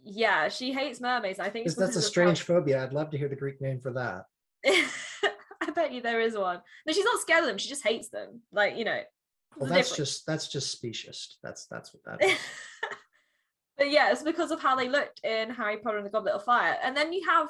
Yeah, 0.02 0.48
she 0.48 0.72
hates 0.72 1.00
mermaids. 1.00 1.38
I 1.38 1.50
think 1.50 1.66
it's 1.66 1.74
that's 1.74 1.96
a 1.96 2.02
strange 2.02 2.42
phobia 2.42 2.82
i'd 2.82 2.92
love 2.92 3.10
to 3.10 3.18
hear 3.18 3.28
the 3.28 3.36
greek 3.36 3.60
name 3.60 3.80
for 3.80 3.92
that 3.92 4.24
I 5.68 5.70
bet 5.70 5.92
you 5.92 6.00
there 6.00 6.20
is 6.20 6.36
one. 6.36 6.60
No, 6.86 6.92
she's 6.92 7.04
not 7.04 7.20
scared 7.20 7.40
of 7.40 7.46
them. 7.48 7.58
She 7.58 7.68
just 7.68 7.86
hates 7.86 8.08
them. 8.08 8.40
Like 8.52 8.76
you 8.76 8.84
know. 8.84 9.00
well 9.56 9.68
that's 9.68 9.90
difference. 9.90 10.10
just 10.10 10.26
that's 10.26 10.48
just 10.48 10.70
specious 10.70 11.38
that's 11.42 11.66
that's 11.66 11.92
what 11.92 12.02
that 12.04 12.24
is 12.30 12.38
but 13.78 13.90
yeah, 13.90 14.10
it's 14.10 14.22
because 14.22 14.50
of 14.50 14.60
how 14.60 14.76
they 14.76 14.88
looked 14.88 15.24
in 15.24 15.50
Harry 15.50 15.78
Potter 15.78 15.96
and 15.98 16.06
the 16.06 16.10
Goblet 16.10 16.34
of 16.34 16.44
Fire. 16.44 16.76
And 16.82 16.96
then 16.96 17.12
you 17.12 17.22
have. 17.28 17.48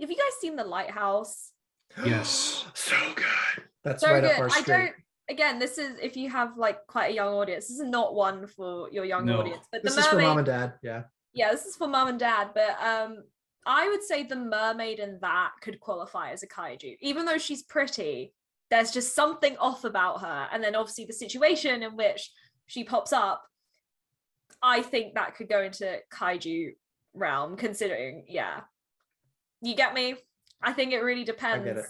Have 0.00 0.10
you 0.10 0.16
guys 0.16 0.40
seen 0.40 0.56
the 0.56 0.64
Lighthouse? 0.64 1.52
Yes. 2.04 2.64
so 2.74 2.96
good 3.14 3.64
that's 3.84 4.02
So 4.02 4.10
right 4.12 4.22
good. 4.22 4.32
up 4.32 4.38
our 4.40 4.48
I 4.50 4.62
don't. 4.62 4.92
Again, 5.28 5.58
this 5.58 5.78
is 5.78 5.98
if 6.00 6.16
you 6.16 6.30
have 6.30 6.56
like 6.56 6.78
quite 6.86 7.12
a 7.12 7.14
young 7.14 7.34
audience. 7.34 7.68
This 7.68 7.78
is 7.78 7.88
not 7.88 8.14
one 8.14 8.46
for 8.46 8.88
your 8.90 9.04
young 9.04 9.26
No. 9.26 9.40
audience. 9.40 9.66
But 9.70 9.82
this 9.82 9.94
the 9.94 10.00
is 10.00 10.06
for 10.06 10.20
mom 10.20 10.38
and 10.38 10.46
dad 10.46 10.74
yeah 10.82 11.02
yeah, 11.34 11.50
this 11.50 11.64
is 11.64 11.76
for 11.76 11.88
mom 11.88 12.08
and 12.08 12.18
dad. 12.18 12.50
But 12.54 12.76
um, 12.82 13.24
I 13.66 13.88
would 13.88 14.02
say 14.02 14.22
the 14.22 14.36
mermaid 14.36 14.98
in 14.98 15.18
that 15.22 15.52
could 15.62 15.80
qualify 15.80 16.30
as 16.30 16.42
a 16.42 16.46
kaiju, 16.48 16.96
even 17.00 17.24
though 17.24 17.38
she's 17.38 17.62
pretty. 17.62 18.32
There's 18.70 18.90
just 18.90 19.14
something 19.14 19.56
off 19.58 19.84
about 19.84 20.20
her, 20.22 20.48
and 20.50 20.62
then 20.64 20.74
obviously 20.74 21.04
the 21.04 21.12
situation 21.12 21.82
in 21.82 21.96
which 21.96 22.30
she 22.66 22.84
pops 22.84 23.12
up. 23.12 23.42
I 24.62 24.82
think 24.82 25.14
that 25.14 25.34
could 25.34 25.48
go 25.48 25.62
into 25.62 25.98
kaiju 26.12 26.74
realm, 27.14 27.56
considering, 27.56 28.24
yeah, 28.28 28.60
you 29.60 29.74
get 29.74 29.94
me. 29.94 30.14
I 30.62 30.72
think 30.72 30.92
it 30.92 31.00
really 31.00 31.24
depends. 31.24 31.66
it. 31.66 31.84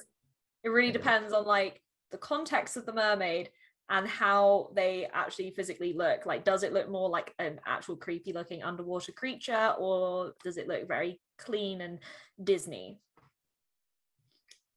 It 0.65 0.69
really 0.69 0.89
I 0.89 0.93
get 0.93 0.97
it. 0.97 1.03
depends 1.03 1.33
on 1.33 1.45
like 1.45 1.83
the 2.11 2.19
context 2.19 2.77
of 2.77 2.87
the 2.87 2.93
mermaid 2.93 3.51
and 3.91 4.09
how 4.09 4.71
they 4.75 5.07
actually 5.13 5.51
physically 5.51 5.93
look. 5.93 6.25
Like, 6.25 6.45
does 6.45 6.63
it 6.63 6.73
look 6.73 6.89
more 6.89 7.11
like 7.11 7.35
an 7.39 7.61
actual 7.67 7.97
creepy 7.97 8.33
looking 8.33 8.63
underwater 8.63 9.13
creature, 9.13 9.75
or 9.79 10.33
does 10.43 10.57
it 10.57 10.69
look 10.69 10.89
very 10.89 11.21
clean 11.37 11.83
and 11.83 11.99
Disney? 12.43 13.01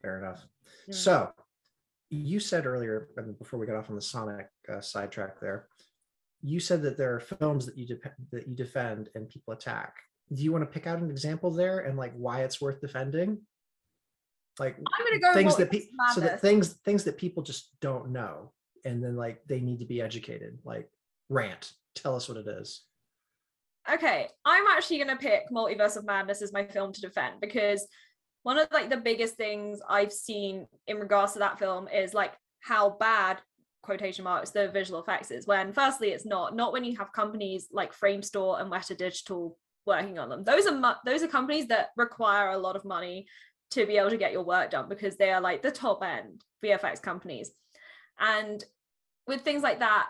Fair 0.01 0.19
enough. 0.19 0.45
Mm. 0.89 0.93
So, 0.93 1.31
you 2.09 2.39
said 2.39 2.65
earlier, 2.65 3.09
before 3.39 3.59
we 3.59 3.65
got 3.65 3.77
off 3.77 3.89
on 3.89 3.95
the 3.95 4.01
Sonic 4.01 4.47
uh, 4.71 4.81
sidetrack, 4.81 5.39
there, 5.39 5.67
you 6.45 6.59
said 6.59 6.81
that 6.83 6.97
there 6.97 7.13
are 7.15 7.19
films 7.19 7.65
that 7.65 7.77
you 7.77 7.87
dep 7.87 8.13
that 8.31 8.47
you 8.47 8.55
defend 8.55 9.09
and 9.15 9.27
people 9.27 9.53
attack. 9.53 9.95
Do 10.33 10.43
you 10.43 10.51
want 10.51 10.63
to 10.63 10.69
pick 10.69 10.85
out 10.87 10.99
an 10.99 11.09
example 11.09 11.51
there 11.51 11.79
and 11.79 11.97
like 11.97 12.13
why 12.15 12.43
it's 12.43 12.61
worth 12.61 12.79
defending? 12.81 13.39
Like 14.59 14.77
I'm 14.77 15.05
gonna 15.05 15.19
go 15.19 15.33
things 15.33 15.55
that 15.57 15.71
Multiverse 15.71 15.89
pe- 15.89 16.13
so 16.13 16.21
that 16.21 16.41
things 16.41 16.73
things 16.85 17.03
that 17.05 17.17
people 17.17 17.43
just 17.43 17.71
don't 17.81 18.09
know, 18.11 18.51
and 18.85 19.03
then 19.03 19.15
like 19.15 19.41
they 19.47 19.59
need 19.59 19.79
to 19.79 19.85
be 19.85 20.01
educated. 20.01 20.59
Like 20.63 20.89
rant, 21.29 21.73
tell 21.95 22.15
us 22.15 22.29
what 22.29 22.37
it 22.37 22.47
is. 22.47 22.83
okay 23.91 24.27
i'm 24.45 24.65
actually 24.67 24.97
going 24.97 25.07
to 25.09 25.15
pick 25.15 25.43
multiverse 25.51 25.95
of 25.97 26.05
madness 26.05 26.41
as 26.41 26.51
my 26.53 26.65
film 26.65 26.91
to 26.91 27.01
defend 27.01 27.35
because 27.39 27.87
one 28.43 28.57
of 28.57 28.67
like 28.71 28.89
the 28.89 28.97
biggest 28.97 29.35
things 29.35 29.79
i've 29.89 30.11
seen 30.11 30.65
in 30.87 30.97
regards 30.97 31.33
to 31.33 31.39
that 31.39 31.59
film 31.59 31.87
is 31.87 32.13
like 32.13 32.33
how 32.61 32.89
bad 32.99 33.39
quotation 33.85 34.23
marks 34.23 34.51
the 34.51 34.69
visual 34.69 34.99
effects 34.99 35.31
is 35.31 35.47
when 35.47 35.71
firstly 35.71 36.09
it's 36.09 36.25
not 36.25 36.55
not 36.55 36.73
when 36.73 36.83
you 36.83 36.97
have 36.97 37.13
companies 37.13 37.67
like 37.71 37.97
framestore 37.97 38.59
and 38.59 38.71
weta 38.71 38.97
digital 38.97 39.57
working 39.85 40.19
on 40.19 40.29
them. 40.29 40.43
Those 40.43 40.65
are 40.65 40.75
mu- 40.75 41.01
those 41.05 41.23
are 41.23 41.27
companies 41.27 41.67
that 41.67 41.89
require 41.95 42.49
a 42.49 42.57
lot 42.57 42.75
of 42.75 42.85
money 42.85 43.27
to 43.71 43.85
be 43.85 43.97
able 43.97 44.09
to 44.09 44.17
get 44.17 44.31
your 44.31 44.43
work 44.43 44.71
done 44.71 44.89
because 44.89 45.17
they 45.17 45.31
are 45.31 45.41
like 45.41 45.61
the 45.61 45.71
top 45.71 46.03
end 46.03 46.43
vfx 46.63 47.01
companies. 47.01 47.51
And 48.19 48.63
with 49.27 49.41
things 49.41 49.63
like 49.63 49.79
that 49.79 50.07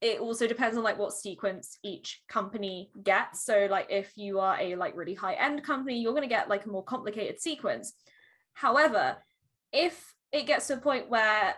it 0.00 0.18
also 0.18 0.46
depends 0.46 0.78
on 0.78 0.82
like 0.82 0.98
what 0.98 1.12
sequence 1.12 1.78
each 1.84 2.22
company 2.26 2.90
gets. 3.02 3.44
So 3.44 3.68
like 3.70 3.88
if 3.90 4.16
you 4.16 4.40
are 4.40 4.58
a 4.58 4.74
like 4.76 4.96
really 4.96 5.14
high 5.14 5.34
end 5.34 5.62
company 5.62 6.00
you're 6.00 6.12
going 6.12 6.22
to 6.22 6.34
get 6.34 6.48
like 6.48 6.64
a 6.64 6.70
more 6.70 6.84
complicated 6.84 7.40
sequence. 7.40 7.92
However 8.54 9.16
if 9.72 10.14
it 10.32 10.46
gets 10.46 10.68
to 10.68 10.74
a 10.74 10.78
point 10.78 11.10
where 11.10 11.54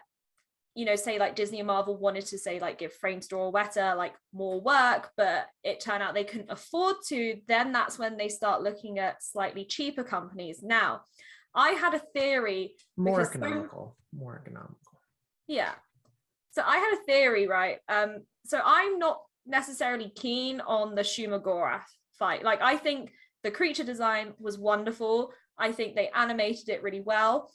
you 0.75 0.85
know 0.85 0.97
say 0.97 1.19
like 1.19 1.37
disney 1.37 1.61
and 1.61 1.67
marvel 1.67 1.97
wanted 1.97 2.25
to 2.25 2.39
say 2.39 2.59
like 2.59 2.79
give 2.79 2.93
framestore 2.99 3.39
or 3.39 3.53
weta 3.53 3.97
like 3.97 4.15
more 4.33 4.61
work 4.61 5.11
but 5.17 5.47
it 5.63 5.81
turned 5.81 6.03
out 6.03 6.15
they 6.15 6.25
couldn't 6.25 6.51
afford 6.51 6.97
to 7.07 7.39
then 7.47 7.73
that's 7.73 7.99
when 7.99 8.17
they 8.17 8.29
start 8.29 8.63
looking 8.63 8.99
at 8.99 9.23
slightly 9.23 9.65
cheaper 9.65 10.03
companies 10.03 10.63
now 10.63 11.01
i 11.55 11.71
had 11.71 11.93
a 11.95 11.99
theory 12.15 12.75
More 12.97 13.21
economical. 13.21 13.97
More 14.15 14.39
economical. 14.41 14.77
yeah. 15.47 15.73
So 16.55 16.63
I 16.67 16.77
had 16.77 16.99
a 16.99 17.05
theory, 17.05 17.47
right? 17.47 17.79
Um, 17.89 18.19
so 18.45 18.61
I'm 18.63 18.99
not 18.99 19.23
necessarily 19.47 20.11
keen 20.15 20.61
on 20.61 20.95
the 20.95 21.01
Shuma 21.01 21.43
Gorath 21.43 21.89
fight. 22.19 22.45
Like 22.45 22.61
I 22.61 22.77
think 22.77 23.11
the 23.43 23.51
creature 23.51 23.85
design 23.85 24.35
was 24.39 24.59
wonderful. 24.59 25.33
I 25.59 25.73
think 25.73 25.95
they 25.95 26.11
animated 26.15 26.69
it 26.69 26.83
really 26.83 27.01
well. 27.01 27.51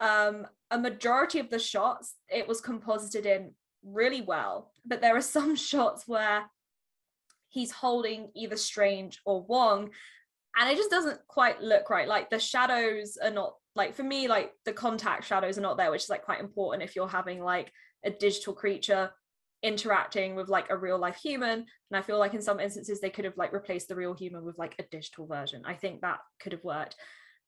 Um, 0.00 0.46
a 0.70 0.78
majority 0.78 1.38
of 1.38 1.50
the 1.50 1.58
shots 1.58 2.14
it 2.28 2.46
was 2.46 2.60
composited 2.60 3.26
in 3.26 3.52
really 3.84 4.20
well, 4.20 4.72
but 4.84 5.00
there 5.00 5.16
are 5.16 5.20
some 5.36 5.56
shots 5.56 6.04
where 6.06 6.44
he's 7.48 7.72
holding 7.72 8.30
either 8.34 8.56
Strange 8.56 9.20
or 9.24 9.42
Wong, 9.42 9.90
and 10.56 10.70
it 10.70 10.76
just 10.76 10.90
doesn't 10.90 11.20
quite 11.28 11.62
look 11.62 11.90
right. 11.90 12.08
Like 12.08 12.30
the 12.30 12.38
shadows 12.38 13.16
are 13.22 13.30
not 13.30 13.54
like 13.74 13.94
for 13.94 14.02
me, 14.02 14.28
like 14.28 14.52
the 14.64 14.72
contact 14.72 15.24
shadows 15.24 15.56
are 15.56 15.62
not 15.62 15.76
there, 15.76 15.90
which 15.90 16.04
is 16.04 16.10
like 16.10 16.24
quite 16.24 16.40
important 16.40 16.82
if 16.82 16.96
you're 16.96 17.08
having 17.08 17.40
like 17.42 17.72
a 18.04 18.10
digital 18.10 18.52
creature 18.52 19.10
interacting 19.62 20.36
with 20.36 20.48
like 20.48 20.70
a 20.70 20.76
real 20.76 20.98
life 20.98 21.16
human. 21.16 21.60
And 21.60 21.66
I 21.92 22.02
feel 22.02 22.18
like 22.18 22.34
in 22.34 22.42
some 22.42 22.60
instances 22.60 23.00
they 23.00 23.10
could 23.10 23.24
have 23.24 23.36
like 23.36 23.52
replaced 23.52 23.88
the 23.88 23.96
real 23.96 24.14
human 24.14 24.44
with 24.44 24.58
like 24.58 24.74
a 24.78 24.84
digital 24.90 25.26
version. 25.26 25.62
I 25.64 25.74
think 25.74 26.00
that 26.00 26.18
could 26.40 26.52
have 26.52 26.64
worked. 26.64 26.96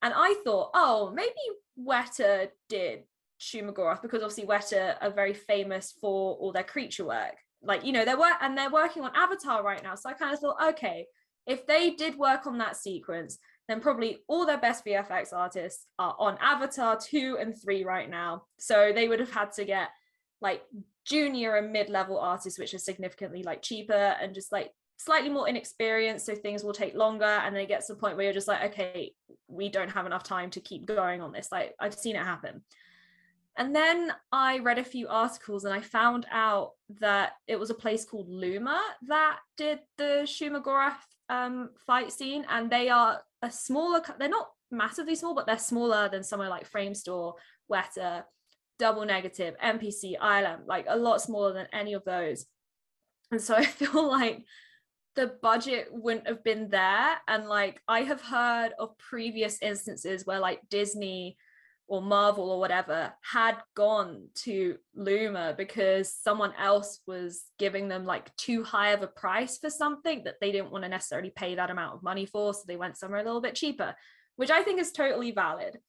And 0.02 0.14
I 0.16 0.34
thought, 0.44 0.70
oh, 0.74 1.12
maybe 1.14 1.32
Weta 1.78 2.48
did 2.68 3.04
Shumagorath 3.40 4.02
because 4.02 4.22
obviously 4.22 4.46
Weta 4.46 4.96
are 5.00 5.10
very 5.10 5.34
famous 5.34 5.94
for 6.00 6.36
all 6.36 6.52
their 6.52 6.64
creature 6.64 7.04
work. 7.04 7.36
Like, 7.62 7.84
you 7.84 7.92
know, 7.92 8.04
they're 8.04 8.18
work 8.18 8.36
and 8.40 8.56
they're 8.56 8.70
working 8.70 9.02
on 9.02 9.12
Avatar 9.14 9.62
right 9.62 9.82
now. 9.82 9.94
So 9.94 10.08
I 10.08 10.14
kind 10.14 10.32
of 10.32 10.40
thought, 10.40 10.68
okay, 10.70 11.06
if 11.46 11.66
they 11.66 11.90
did 11.90 12.16
work 12.16 12.46
on 12.46 12.58
that 12.58 12.76
sequence, 12.76 13.38
then 13.68 13.80
probably 13.80 14.18
all 14.28 14.46
their 14.46 14.58
best 14.58 14.84
VFX 14.84 15.32
artists 15.32 15.86
are 15.98 16.16
on 16.18 16.38
Avatar 16.40 16.98
2 16.98 17.38
and 17.40 17.54
3 17.60 17.84
right 17.84 18.08
now. 18.08 18.44
So 18.58 18.92
they 18.94 19.08
would 19.08 19.20
have 19.20 19.32
had 19.32 19.52
to 19.52 19.64
get 19.64 19.90
like 20.40 20.62
junior 21.04 21.56
and 21.56 21.72
mid-level 21.72 22.18
artists, 22.18 22.58
which 22.58 22.74
are 22.74 22.78
significantly 22.78 23.42
like 23.42 23.62
cheaper 23.62 23.92
and 23.92 24.34
just 24.34 24.52
like 24.52 24.72
slightly 25.00 25.30
more 25.30 25.48
inexperienced. 25.48 26.26
So 26.26 26.34
things 26.34 26.62
will 26.62 26.74
take 26.74 26.94
longer. 26.94 27.24
And 27.24 27.54
then 27.54 27.62
it 27.62 27.68
gets 27.68 27.86
to 27.86 27.94
the 27.94 27.98
point 27.98 28.16
where 28.16 28.24
you're 28.24 28.34
just 28.34 28.48
like, 28.48 28.70
okay, 28.70 29.12
we 29.48 29.70
don't 29.70 29.90
have 29.90 30.04
enough 30.04 30.22
time 30.22 30.50
to 30.50 30.60
keep 30.60 30.84
going 30.84 31.22
on 31.22 31.32
this. 31.32 31.48
Like 31.50 31.74
I've 31.80 31.94
seen 31.94 32.16
it 32.16 32.22
happen. 32.22 32.62
And 33.56 33.74
then 33.74 34.12
I 34.30 34.58
read 34.58 34.78
a 34.78 34.84
few 34.84 35.08
articles 35.08 35.64
and 35.64 35.72
I 35.72 35.80
found 35.80 36.26
out 36.30 36.72
that 37.00 37.32
it 37.48 37.58
was 37.58 37.70
a 37.70 37.74
place 37.74 38.04
called 38.04 38.28
Luma 38.28 38.80
that 39.08 39.38
did 39.56 39.80
the 39.96 40.22
Shumagorath 40.24 41.00
um, 41.30 41.70
fight 41.86 42.12
scene. 42.12 42.44
And 42.50 42.70
they 42.70 42.90
are 42.90 43.22
a 43.40 43.50
smaller, 43.50 44.02
they're 44.18 44.28
not 44.28 44.50
massively 44.70 45.14
small, 45.14 45.34
but 45.34 45.46
they're 45.46 45.58
smaller 45.58 46.10
than 46.10 46.22
somewhere 46.22 46.50
like 46.50 46.70
Framestore, 46.70 47.34
Weta, 47.72 48.24
Double 48.78 49.06
Negative, 49.06 49.54
MPC, 49.64 50.18
ILM, 50.18 50.66
like 50.66 50.84
a 50.88 50.96
lot 50.96 51.22
smaller 51.22 51.54
than 51.54 51.68
any 51.72 51.94
of 51.94 52.04
those. 52.04 52.44
And 53.30 53.40
so 53.40 53.54
I 53.56 53.64
feel 53.64 54.08
like 54.08 54.44
the 55.16 55.34
budget 55.42 55.88
wouldn't 55.90 56.28
have 56.28 56.44
been 56.44 56.68
there. 56.68 57.16
And 57.26 57.48
like 57.48 57.80
I 57.88 58.02
have 58.02 58.20
heard 58.20 58.72
of 58.78 58.96
previous 58.98 59.60
instances 59.60 60.26
where 60.26 60.38
like 60.38 60.60
Disney 60.68 61.36
or 61.90 62.00
Marvel 62.00 62.50
or 62.50 62.60
whatever 62.60 63.12
had 63.20 63.56
gone 63.74 64.28
to 64.36 64.76
Luma 64.94 65.54
because 65.58 66.14
someone 66.14 66.52
else 66.56 67.00
was 67.04 67.42
giving 67.58 67.88
them 67.88 68.06
like 68.06 68.34
too 68.36 68.62
high 68.62 68.90
of 68.90 69.02
a 69.02 69.08
price 69.08 69.58
for 69.58 69.70
something 69.70 70.22
that 70.22 70.36
they 70.40 70.52
didn't 70.52 70.70
want 70.70 70.84
to 70.84 70.88
necessarily 70.88 71.30
pay 71.30 71.56
that 71.56 71.70
amount 71.70 71.96
of 71.96 72.02
money 72.04 72.26
for. 72.26 72.54
So 72.54 72.60
they 72.66 72.76
went 72.76 72.96
somewhere 72.96 73.20
a 73.20 73.24
little 73.24 73.40
bit 73.40 73.56
cheaper, 73.56 73.96
which 74.36 74.50
I 74.50 74.62
think 74.62 74.80
is 74.80 74.92
totally 74.92 75.32
valid. 75.32 75.80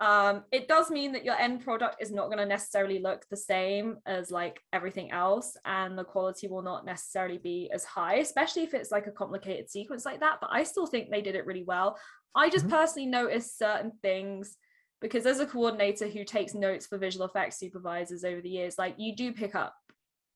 Um, 0.00 0.44
it 0.50 0.68
does 0.68 0.90
mean 0.90 1.12
that 1.12 1.24
your 1.24 1.36
end 1.36 1.62
product 1.64 1.96
is 2.00 2.10
not 2.10 2.26
going 2.26 2.38
to 2.38 2.46
necessarily 2.46 2.98
look 2.98 3.24
the 3.30 3.36
same 3.36 3.98
as 4.06 4.30
like 4.30 4.60
everything 4.72 5.12
else, 5.12 5.56
and 5.64 5.96
the 5.96 6.04
quality 6.04 6.48
will 6.48 6.62
not 6.62 6.84
necessarily 6.84 7.38
be 7.38 7.70
as 7.72 7.84
high, 7.84 8.16
especially 8.16 8.64
if 8.64 8.74
it's 8.74 8.90
like 8.90 9.06
a 9.06 9.12
complicated 9.12 9.70
sequence 9.70 10.04
like 10.04 10.20
that. 10.20 10.38
But 10.40 10.50
I 10.52 10.64
still 10.64 10.86
think 10.86 11.10
they 11.10 11.22
did 11.22 11.36
it 11.36 11.46
really 11.46 11.64
well. 11.64 11.98
I 12.34 12.50
just 12.50 12.66
Mhm. 12.66 12.70
personally 12.70 13.06
noticed 13.06 13.56
certain 13.56 13.92
things 14.02 14.56
because 15.00 15.26
as 15.26 15.38
a 15.38 15.46
coordinator 15.46 16.08
who 16.08 16.24
takes 16.24 16.54
notes 16.54 16.86
for 16.86 16.98
visual 16.98 17.26
effects 17.26 17.58
supervisors 17.58 18.24
over 18.24 18.40
the 18.40 18.48
years 18.48 18.78
like 18.78 18.94
you 18.96 19.14
do 19.14 19.32
pick 19.32 19.54
up 19.54 19.74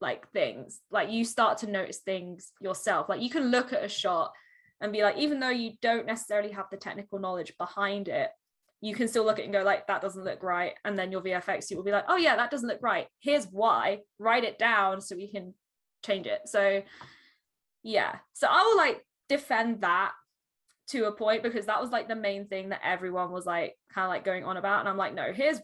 like 0.01 0.31
things 0.33 0.81
like 0.91 1.11
you 1.11 1.25
start 1.25 1.59
to 1.59 1.67
notice 1.67 1.99
things 2.01 2.53
yourself 2.61 3.09
like 3.09 3.23
you 3.23 3.31
can 3.31 3.51
look 3.51 3.73
at 3.73 3.83
a 3.83 3.89
shot 3.89 4.33
and 4.81 4.93
be 4.93 5.03
like 5.03 5.17
even 5.17 5.41
though 5.41 5.49
you 5.49 5.73
don't 5.81 6.07
necessarily 6.07 6.51
have 6.53 6.67
the 6.71 6.77
technical 6.77 7.19
knowledge 7.19 7.57
behind 7.57 8.09
it 8.09 8.31
you 8.81 8.95
can 8.95 9.09
still 9.09 9.25
look 9.25 9.39
at 9.39 9.41
it 9.41 9.45
and 9.45 9.53
go 9.53 9.63
like 9.63 9.87
that 9.87 10.01
doesn't 10.01 10.25
look 10.25 10.43
right. 10.43 10.75
And 10.85 10.99
then 10.99 11.11
your 11.11 11.21
vfx 11.21 11.71
you 11.71 11.77
will 11.77 11.85
be 11.85 11.93
like 11.93 12.05
oh 12.09 12.17
yeah 12.17 12.37
that 12.37 12.51
doesn't 12.51 12.69
look 12.69 12.83
right. 12.83 13.07
Here's 13.21 13.47
why. 13.47 13.99
Write 14.19 14.45
it 14.45 14.59
down 14.59 15.01
so 15.01 15.17
we 15.17 15.29
can 15.29 15.55
change 16.05 16.27
it. 16.27 16.43
So 16.47 16.83
yeah. 17.83 18.17
So 18.35 18.47
i 18.51 18.63
will 18.63 18.77
like 18.77 19.05
defend 19.29 19.83
that 19.83 20.13
to 20.89 21.05
a 21.07 21.13
point 21.13 21.43
because 21.43 21.67
that 21.67 21.81
was 21.81 21.91
like 21.91 22.09
the 22.09 22.17
main 22.17 22.47
thing 22.47 22.71
that 22.71 22.81
everyone 22.85 23.31
was 23.31 23.45
like 23.45 23.77
kind 23.93 24.05
of 24.05 24.11
like 24.11 24.25
going 24.25 24.45
on 24.45 24.57
about. 24.57 24.81
And 24.81 24.89
i'm 24.89 24.97
like 24.97 25.15
no 25.15 25.33
here's 25.33 25.61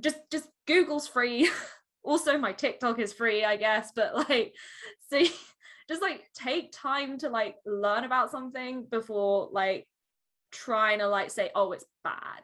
just 0.00 0.18
just 0.30 0.48
google's 0.66 1.08
free. 1.08 1.50
Also 2.06 2.36
my 2.36 2.52
tiktok 2.52 2.98
is 2.98 3.14
free 3.14 3.46
i 3.46 3.56
guess. 3.56 3.90
But 3.96 4.28
like 4.28 4.54
see 5.10 5.30
just 5.88 6.02
like 6.02 6.22
take 6.34 6.70
time 6.72 7.18
to 7.18 7.28
like 7.28 7.56
learn 7.64 8.04
about 8.04 8.30
something 8.30 8.84
before 8.90 9.48
like 9.52 9.86
trying 10.54 10.98
to 10.98 11.08
like 11.08 11.30
say 11.30 11.50
oh 11.54 11.72
it's 11.72 11.84
bad 12.02 12.42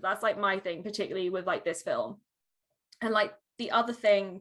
that's 0.00 0.22
like 0.22 0.38
my 0.38 0.58
thing 0.58 0.82
particularly 0.82 1.30
with 1.30 1.46
like 1.46 1.64
this 1.64 1.82
film 1.82 2.16
and 3.00 3.12
like 3.12 3.32
the 3.58 3.70
other 3.70 3.92
thing 3.92 4.40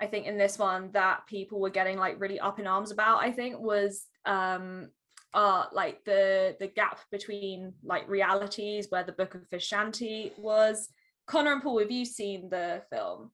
i 0.00 0.06
think 0.06 0.26
in 0.26 0.38
this 0.38 0.58
one 0.58 0.90
that 0.92 1.26
people 1.26 1.60
were 1.60 1.70
getting 1.70 1.98
like 1.98 2.18
really 2.20 2.40
up 2.40 2.58
in 2.58 2.66
arms 2.66 2.90
about 2.90 3.22
i 3.22 3.30
think 3.30 3.58
was 3.58 4.06
um 4.24 4.88
are 5.36 5.68
like 5.72 6.02
the 6.04 6.56
the 6.58 6.66
gap 6.66 6.98
between 7.12 7.74
like 7.84 8.08
realities 8.08 8.86
where 8.88 9.04
the 9.04 9.12
Book 9.12 9.34
of 9.34 9.42
Vishanti 9.52 10.36
was. 10.38 10.88
Connor 11.26 11.52
and 11.52 11.62
Paul, 11.62 11.80
have 11.80 11.90
you 11.90 12.04
seen 12.04 12.48
the 12.48 12.82
film? 12.90 13.30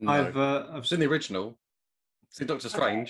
No. 0.00 0.12
I've 0.12 0.36
uh, 0.36 0.66
I've 0.70 0.76
I've 0.76 0.86
seen 0.86 1.00
the 1.00 1.06
original. 1.06 1.58
Seen 2.30 2.46
Doctor 2.46 2.68
Okay. 2.68 3.06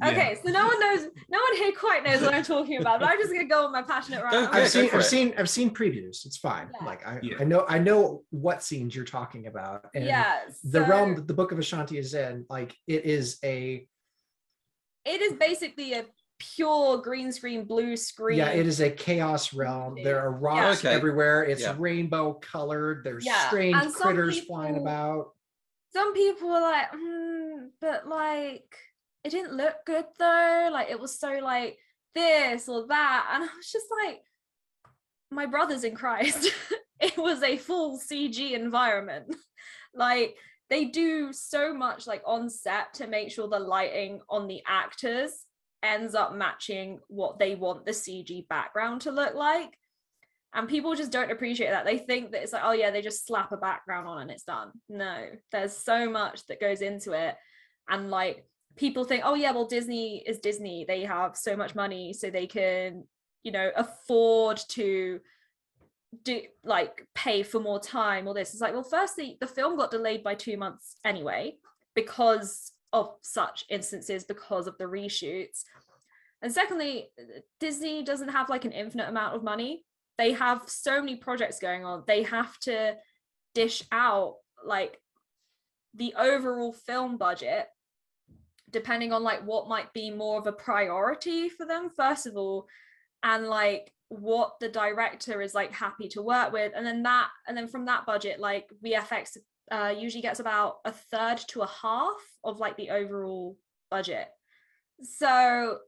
Strange. 0.00 0.16
yeah. 0.16 0.22
Okay, 0.24 0.40
so 0.44 0.50
no 0.50 0.66
one 0.66 0.80
knows, 0.80 1.00
no 1.28 1.38
one 1.38 1.56
here 1.56 1.72
quite 1.72 2.04
knows 2.04 2.20
what 2.22 2.34
I'm 2.34 2.42
talking 2.44 2.80
about, 2.80 3.00
but 3.00 3.08
I'm 3.10 3.18
just 3.18 3.32
gonna 3.32 3.44
go 3.46 3.66
on 3.66 3.72
my 3.72 3.82
passionate 3.82 4.22
rant. 4.22 4.32
Go 4.32 4.38
I'm 4.44 4.50
for 4.50 4.56
it, 4.58 4.60
I've 4.60 4.62
go 4.64 4.68
seen 4.68 4.90
I've 4.92 5.00
it. 5.00 5.04
seen 5.04 5.34
I've 5.38 5.50
seen 5.50 5.70
previews. 5.74 6.24
It's 6.26 6.36
fine. 6.36 6.70
Yeah. 6.80 6.86
Like 6.86 7.06
I, 7.06 7.18
Yeah. 7.22 7.36
I 7.40 7.44
know 7.44 7.64
I 7.68 7.78
know 7.78 8.22
what 8.30 8.62
scenes 8.62 8.94
you're 8.94 9.04
talking 9.04 9.46
about. 9.46 9.86
And 9.94 10.04
yeah, 10.04 10.40
the 10.64 10.82
realm 10.82 11.14
that 11.16 11.26
the 11.26 11.34
Book 11.34 11.52
of 11.52 11.58
Vishanti 11.58 11.98
is 11.98 12.14
in, 12.14 12.46
like 12.48 12.74
it 12.86 13.04
is 13.04 13.38
a 13.44 13.86
it 15.04 15.20
is 15.22 15.32
basically 15.34 15.94
a 15.94 16.04
pure 16.38 16.98
green 16.98 17.32
screen, 17.32 17.64
blue 17.64 17.96
screen. 17.96 18.38
yeah, 18.38 18.50
it 18.50 18.66
is 18.66 18.80
a 18.80 18.90
chaos 18.90 19.52
realm. 19.52 19.96
There 20.04 20.20
are 20.20 20.30
rocks 20.30 20.84
Okay. 20.84 20.94
everywhere. 20.94 21.42
It's 21.44 21.62
Yeah. 21.62 21.74
rainbow 21.78 22.34
colored. 22.34 23.02
There's 23.04 23.24
Yeah, 23.26 23.48
strange 23.48 23.74
and 23.76 23.90
some 23.92 24.02
critters 24.02 24.38
flying 24.40 24.76
about. 24.76 25.32
Some 25.92 26.12
people 26.14 26.48
were 26.50 26.60
like, 26.60 26.86
hmm, 26.92 27.66
but 27.80 28.06
like 28.06 28.76
it 29.24 29.30
didn't 29.30 29.56
look 29.56 29.76
good 29.86 30.06
though. 30.18 30.70
Like 30.72 30.90
it 30.90 31.00
was 31.00 31.18
so 31.18 31.38
like 31.42 31.78
this 32.14 32.68
or 32.68 32.86
that, 32.86 33.30
and 33.32 33.44
I 33.50 33.56
was 33.56 33.70
just 33.70 33.86
like, 34.04 34.20
my 35.30 35.46
brothers 35.46 35.84
in 35.84 35.94
Christ. 35.94 36.52
it 37.00 37.16
was 37.16 37.42
a 37.42 37.56
full 37.56 37.98
CG 37.98 38.52
environment. 38.52 39.34
like 39.94 40.36
they 40.70 40.86
do 40.86 41.32
so 41.32 41.72
much 41.72 42.06
like 42.06 42.22
on 42.26 42.50
set 42.50 42.94
to 42.94 43.06
make 43.06 43.30
sure 43.30 43.48
the 43.48 43.58
lighting 43.58 44.20
on 44.28 44.46
the 44.46 44.62
actors 44.66 45.30
ends 45.82 46.14
up 46.14 46.34
matching 46.34 46.98
what 47.08 47.38
they 47.38 47.54
want 47.54 47.86
the 47.86 47.92
CG 47.92 48.46
background 48.48 49.02
to 49.02 49.12
look 49.12 49.34
like. 49.34 49.76
And 50.54 50.68
people 50.68 50.94
just 50.94 51.12
don't 51.12 51.30
appreciate 51.30 51.70
that. 51.70 51.84
They 51.84 51.98
think 51.98 52.32
that 52.32 52.42
it's 52.42 52.52
like, 52.52 52.62
oh 52.64 52.72
yeah, 52.72 52.90
they 52.90 53.02
just 53.02 53.26
slap 53.26 53.52
a 53.52 53.56
background 53.56 54.08
on 54.08 54.22
and 54.22 54.30
it's 54.30 54.44
done. 54.44 54.72
No, 54.88 55.26
there's 55.52 55.76
so 55.76 56.10
much 56.10 56.46
that 56.46 56.60
goes 56.60 56.80
into 56.80 57.12
it. 57.12 57.34
And 57.88 58.10
like 58.10 58.44
people 58.78 59.04
think, 59.04 59.22
oh 59.26 59.34
yeah, 59.34 59.52
well, 59.52 59.66
Disney 59.66 60.22
is 60.26 60.38
Disney. 60.38 60.84
They 60.86 61.02
have 61.04 61.36
so 61.36 61.56
much 61.56 61.74
money, 61.74 62.12
so 62.12 62.30
they 62.30 62.46
can, 62.46 63.04
you 63.42 63.52
know, 63.52 63.70
afford 63.76 64.60
to 64.70 65.20
do 66.24 66.40
like 66.64 67.06
pay 67.14 67.42
for 67.42 67.60
more 67.60 67.80
time 67.80 68.26
or 68.26 68.32
this. 68.32 68.52
It's 68.52 68.62
like, 68.62 68.72
well, 68.72 68.82
firstly, 68.82 69.36
the 69.40 69.46
film 69.46 69.76
got 69.76 69.90
delayed 69.90 70.22
by 70.22 70.34
two 70.34 70.56
months 70.56 70.96
anyway, 71.04 71.56
because 71.94 72.72
of 72.92 73.14
such 73.20 73.66
instances, 73.68 74.24
because 74.24 74.66
of 74.66 74.78
the 74.78 74.84
reshoots. 74.84 75.64
And 76.40 76.52
secondly, 76.52 77.10
Disney 77.60 78.02
doesn't 78.02 78.28
have 78.28 78.48
like 78.48 78.64
an 78.64 78.72
infinite 78.72 79.08
amount 79.08 79.34
of 79.34 79.42
money. 79.42 79.84
They 80.16 80.32
have 80.32 80.62
so 80.66 81.00
many 81.00 81.16
projects 81.16 81.58
going 81.58 81.84
on. 81.84 82.04
They 82.06 82.22
have 82.22 82.58
to 82.60 82.96
dish 83.54 83.82
out 83.92 84.36
like 84.64 85.00
the 85.94 86.14
overall 86.18 86.72
film 86.72 87.16
budget 87.18 87.66
depending 88.70 89.12
on 89.12 89.22
like 89.22 89.44
what 89.44 89.68
might 89.68 89.92
be 89.92 90.10
more 90.10 90.38
of 90.38 90.46
a 90.46 90.52
priority 90.52 91.48
for 91.48 91.66
them 91.66 91.90
first 91.94 92.26
of 92.26 92.36
all 92.36 92.66
and 93.22 93.46
like 93.46 93.92
what 94.08 94.58
the 94.60 94.68
director 94.68 95.42
is 95.42 95.54
like 95.54 95.72
happy 95.72 96.08
to 96.08 96.22
work 96.22 96.52
with 96.52 96.72
and 96.74 96.86
then 96.86 97.02
that 97.02 97.28
and 97.46 97.56
then 97.56 97.68
from 97.68 97.84
that 97.84 98.06
budget 98.06 98.40
like 98.40 98.70
vfx 98.84 99.36
uh, 99.70 99.94
usually 99.96 100.22
gets 100.22 100.40
about 100.40 100.76
a 100.86 100.92
third 100.92 101.36
to 101.46 101.60
a 101.60 101.66
half 101.66 102.16
of 102.42 102.58
like 102.58 102.76
the 102.78 102.88
overall 102.88 103.54
budget 103.90 104.28
so 105.02 105.78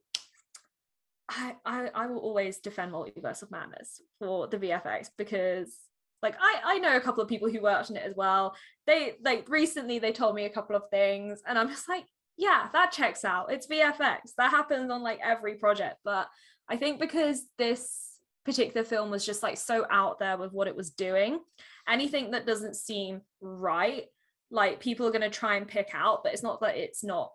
I, 1.30 1.54
I 1.64 1.90
I 1.94 2.06
will 2.06 2.18
always 2.18 2.58
defend 2.58 2.92
multiverse 2.92 3.42
of 3.42 3.50
madness 3.50 4.02
for 4.18 4.48
the 4.48 4.58
VFX 4.58 5.10
because 5.16 5.76
like 6.22 6.34
I 6.40 6.60
I 6.64 6.78
know 6.78 6.96
a 6.96 7.00
couple 7.00 7.22
of 7.22 7.28
people 7.28 7.48
who 7.48 7.62
worked 7.62 7.90
on 7.90 7.96
it 7.96 8.04
as 8.04 8.16
well. 8.16 8.56
They 8.86 9.14
like 9.22 9.48
recently 9.48 9.98
they 9.98 10.12
told 10.12 10.34
me 10.34 10.44
a 10.44 10.50
couple 10.50 10.76
of 10.76 10.90
things 10.90 11.40
and 11.46 11.58
I'm 11.58 11.68
just 11.68 11.88
like 11.88 12.04
yeah 12.41 12.68
that 12.72 12.91
checks 12.91 13.24
out. 13.24 13.53
It's 13.53 13.66
VFX 13.66 14.34
that 14.38 14.51
happens 14.51 14.91
on 14.91 15.03
like 15.03 15.20
every 15.22 15.55
project, 15.55 15.97
but 16.05 16.26
I 16.68 16.76
think 16.76 16.99
because 16.99 17.43
this 17.59 18.16
particular 18.45 18.84
film 18.84 19.11
was 19.11 19.26
just 19.26 19.43
like 19.43 19.59
so 19.59 19.86
out 19.91 20.18
there 20.18 20.38
with 20.38 20.53
what 20.53 20.66
it 20.66 20.74
was 20.74 20.91
doing, 20.91 21.41
anything 21.86 22.30
that 22.30 22.47
doesn't 22.47 22.74
seem 22.74 23.20
right, 23.41 24.05
like 24.51 24.80
people 24.80 25.07
are 25.07 25.12
going 25.12 25.20
to 25.20 25.30
try 25.30 25.57
and 25.57 25.68
pick 25.68 25.91
out, 25.95 26.24
but 26.24 26.32
it's 26.32 26.43
not 26.43 26.61
that 26.62 26.76
it's 26.76 27.05
not 27.05 27.30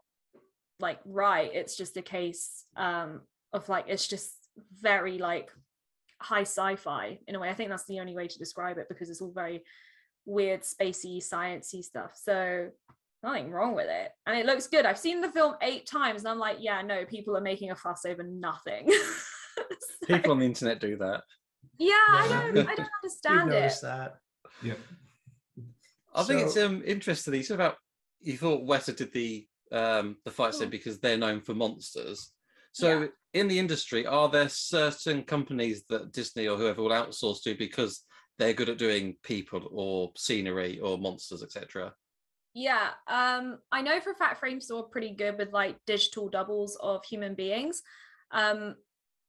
like 0.80 1.00
right. 1.06 1.52
It's 1.54 1.78
just 1.78 1.96
a 1.98 2.02
case 2.02 2.66
um 2.76 3.22
of 3.54 3.70
like 3.70 3.86
it's 3.88 4.08
just 4.08 4.34
very 4.82 5.20
like 5.20 5.52
high 6.20 6.42
sci-fi 6.42 7.20
in 7.28 7.36
a 7.36 7.40
way. 7.40 7.50
I 7.50 7.54
think 7.54 7.70
that's 7.70 7.86
the 7.86 8.00
only 8.00 8.16
way 8.16 8.28
to 8.28 8.40
describe 8.40 8.80
it 8.80 8.90
because 8.90 9.10
it's 9.10 9.22
all 9.22 9.32
very 9.32 9.64
weird, 10.26 10.62
spacey, 10.62 11.18
sciencey 11.18 11.84
stuff. 11.84 12.14
So 12.16 12.70
nothing 13.24 13.52
wrong 13.52 13.76
with 13.76 13.88
it. 13.90 14.12
And 14.28 14.38
it 14.38 14.46
looks 14.46 14.68
good. 14.68 14.86
I've 14.86 14.98
seen 15.00 15.22
the 15.22 15.32
film 15.32 15.56
eight 15.62 15.86
times 15.88 16.22
and 16.22 16.28
I'm 16.30 16.40
like, 16.40 16.58
yeah, 16.60 16.82
no, 16.82 17.06
people 17.06 17.36
are 17.36 17.42
making 17.42 17.72
a 17.72 17.76
fuss 17.76 18.06
over 18.06 18.24
nothing. 18.24 18.92
So, 19.58 20.08
People 20.08 20.32
on 20.34 20.40
the 20.40 20.46
internet 20.46 20.82
do 20.82 20.98
that. 20.98 21.24
yeah, 21.80 21.94
I 21.94 22.28
don't 22.54 22.68
I 22.70 22.76
don't 22.76 22.90
understand 23.04 23.50
it. 23.52 23.54
noticed 23.54 23.82
that. 23.84 24.16
Yeah. 24.62 24.74
I 26.14 26.24
think 26.24 26.42
it's 26.42 26.58
um 26.58 26.84
interesting. 26.86 27.34
You 27.36 27.44
said 27.44 27.56
about 27.56 27.78
you 28.20 28.38
thought 28.38 28.68
Weta 28.68 28.94
did 28.96 29.14
the 29.14 29.48
um 29.72 30.18
the 30.26 30.32
fight 30.32 30.54
scene 30.56 30.70
because 30.70 31.00
they're 31.00 31.18
known 31.18 31.40
for 31.40 31.54
monsters. 31.54 32.32
So 32.74 33.02
Yeah. 33.04 33.08
in 33.34 33.48
the 33.48 33.58
industry, 33.58 34.06
are 34.06 34.28
there 34.28 34.50
certain 34.50 35.24
companies 35.24 35.86
that 35.90 36.12
Disney 36.12 36.48
or 36.50 36.58
whoever 36.58 36.82
will 36.84 36.90
outsource 36.90 37.42
to 37.44 37.56
because 37.56 38.04
they're 38.38 38.54
good 38.54 38.70
at 38.70 38.78
doing 38.78 39.16
people 39.24 39.70
or 39.72 40.12
scenery 40.18 40.80
or 40.82 40.98
monsters, 40.98 41.42
etc. 41.44 41.94
Yeah, 42.56 42.92
um, 43.08 43.60
I 43.70 43.82
know 43.82 44.00
for 44.00 44.12
a 44.12 44.16
fact 44.16 44.42
Framestore 44.42 44.80
are 44.80 44.84
pretty 44.84 45.14
good 45.14 45.38
with 45.38 45.52
like 45.52 45.76
digital 45.86 46.30
doubles 46.30 46.78
of 46.82 47.04
human 47.04 47.36
beings. 47.36 47.84
Um, 48.32 48.76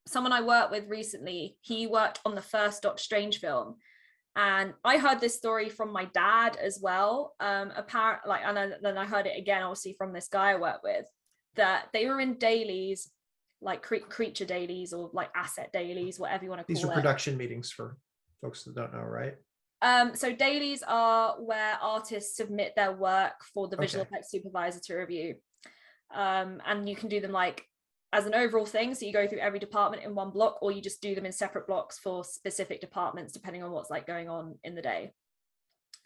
someone 0.06 0.32
I 0.32 0.42
worked 0.42 0.70
with 0.70 0.88
recently, 0.88 1.56
he 1.60 1.88
worked 1.88 2.20
on 2.24 2.36
the 2.36 2.40
first 2.40 2.82
Doctor 2.82 3.02
Strange 3.02 3.40
film, 3.40 3.74
and 4.36 4.74
I 4.84 4.98
heard 4.98 5.20
this 5.20 5.36
story 5.36 5.68
from 5.68 5.92
my 5.92 6.04
dad 6.14 6.56
as 6.56 6.78
well. 6.80 7.34
Um, 7.40 7.72
apparent 7.74 8.20
like, 8.28 8.42
and 8.44 8.56
then, 8.56 8.74
then 8.80 8.96
I 8.96 9.06
heard 9.06 9.26
it 9.26 9.36
again, 9.36 9.62
obviously 9.62 9.94
from 9.98 10.12
this 10.12 10.28
guy 10.28 10.52
I 10.52 10.56
work 10.56 10.84
with, 10.84 11.06
that 11.56 11.86
they 11.92 12.06
were 12.06 12.20
in 12.20 12.34
dailies, 12.34 13.10
like 13.60 13.82
cre- 13.82 13.96
creature 14.08 14.44
dailies 14.44 14.92
or 14.92 15.10
like 15.12 15.30
asset 15.34 15.72
dailies, 15.72 16.20
whatever 16.20 16.44
you 16.44 16.50
want 16.50 16.60
to 16.60 16.64
call 16.64 16.74
These 16.76 16.84
it. 16.84 16.90
are 16.90 16.94
production 16.94 17.36
meetings 17.36 17.72
for 17.72 17.96
folks 18.40 18.62
that 18.64 18.76
don't 18.76 18.92
know, 18.94 19.00
right? 19.00 19.34
Um, 19.86 20.16
so 20.16 20.32
dailies 20.32 20.82
are 20.84 21.36
where 21.40 21.78
artists 21.80 22.36
submit 22.36 22.72
their 22.74 22.92
work 22.92 23.34
for 23.54 23.68
the 23.68 23.76
visual 23.76 24.02
Okay. 24.02 24.10
effects 24.10 24.32
supervisor 24.32 24.80
to 24.80 24.96
review. 24.96 25.36
Um, 26.12 26.60
and 26.66 26.88
you 26.88 26.96
can 26.96 27.08
do 27.08 27.20
them 27.20 27.30
like 27.30 27.64
as 28.12 28.26
an 28.26 28.34
overall 28.34 28.66
thing. 28.66 28.96
So 28.96 29.06
you 29.06 29.12
go 29.12 29.28
through 29.28 29.38
every 29.38 29.60
department 29.60 30.02
in 30.02 30.16
one 30.16 30.30
block, 30.30 30.58
or 30.60 30.72
you 30.72 30.82
just 30.82 31.00
do 31.00 31.14
them 31.14 31.24
in 31.24 31.30
separate 31.30 31.68
blocks 31.68 32.00
for 32.00 32.24
specific 32.24 32.80
departments, 32.80 33.32
depending 33.32 33.62
on 33.62 33.70
what's 33.70 33.88
like 33.88 34.08
going 34.08 34.28
on 34.28 34.58
in 34.64 34.74
the 34.74 34.82
day. 34.82 35.12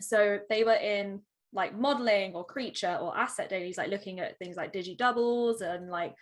So 0.03 0.41
they 0.51 0.63
were 0.63 0.75
in 0.75 1.23
like 1.55 1.75
modeling 1.75 2.35
or 2.35 2.45
creature 2.45 2.99
or 3.01 3.17
asset 3.17 3.49
dailies, 3.49 3.79
like 3.79 3.91
looking 3.91 4.21
at 4.21 4.39
things 4.39 4.57
like 4.57 4.75
digi 4.75 4.97
doubles 4.97 5.63
and 5.63 5.89
like 5.89 6.15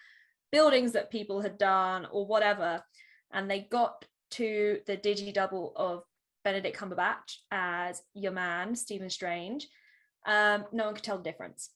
buildings 0.53 0.93
that 0.93 1.11
people 1.11 1.41
had 1.41 1.59
done 1.59 2.07
or 2.13 2.25
whatever. 2.25 2.85
And 3.33 3.51
they 3.51 3.67
got 3.69 4.05
to 4.33 4.79
the 4.87 4.97
digi 4.97 5.35
double 5.35 5.73
of 5.75 6.05
Benedict 6.45 6.77
Cumberbatch 6.79 7.37
as 7.51 8.03
your 8.15 8.33
man, 8.33 8.75
Stephen 8.75 9.11
Strange. 9.11 9.67
Um, 10.27 10.65
no 10.73 10.87
one 10.87 10.95
could 10.95 11.05
tell 11.05 11.19
the 11.19 11.25
difference. 11.25 11.71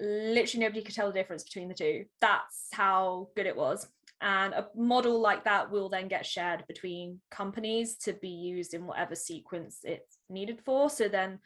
Literally 0.00 0.64
nobody 0.64 0.82
could 0.82 0.94
tell 0.94 1.06
the 1.06 1.18
difference 1.18 1.44
between 1.44 1.68
the 1.68 1.74
two. 1.74 2.04
That's 2.20 2.68
how 2.72 3.28
good 3.36 3.46
it 3.46 3.56
was. 3.56 3.86
And 4.20 4.54
a 4.54 4.68
model 4.74 5.20
like 5.20 5.44
that 5.44 5.70
will 5.70 5.88
then 5.88 6.08
get 6.08 6.26
shared 6.26 6.66
between 6.66 7.20
companies 7.30 7.96
to 7.98 8.12
be 8.14 8.28
used 8.28 8.74
in 8.74 8.86
whatever 8.86 9.14
sequence 9.14 9.80
it's 9.82 10.18
needed 10.30 10.60
for. 10.64 10.88
So 10.88 11.08
then 11.08 11.40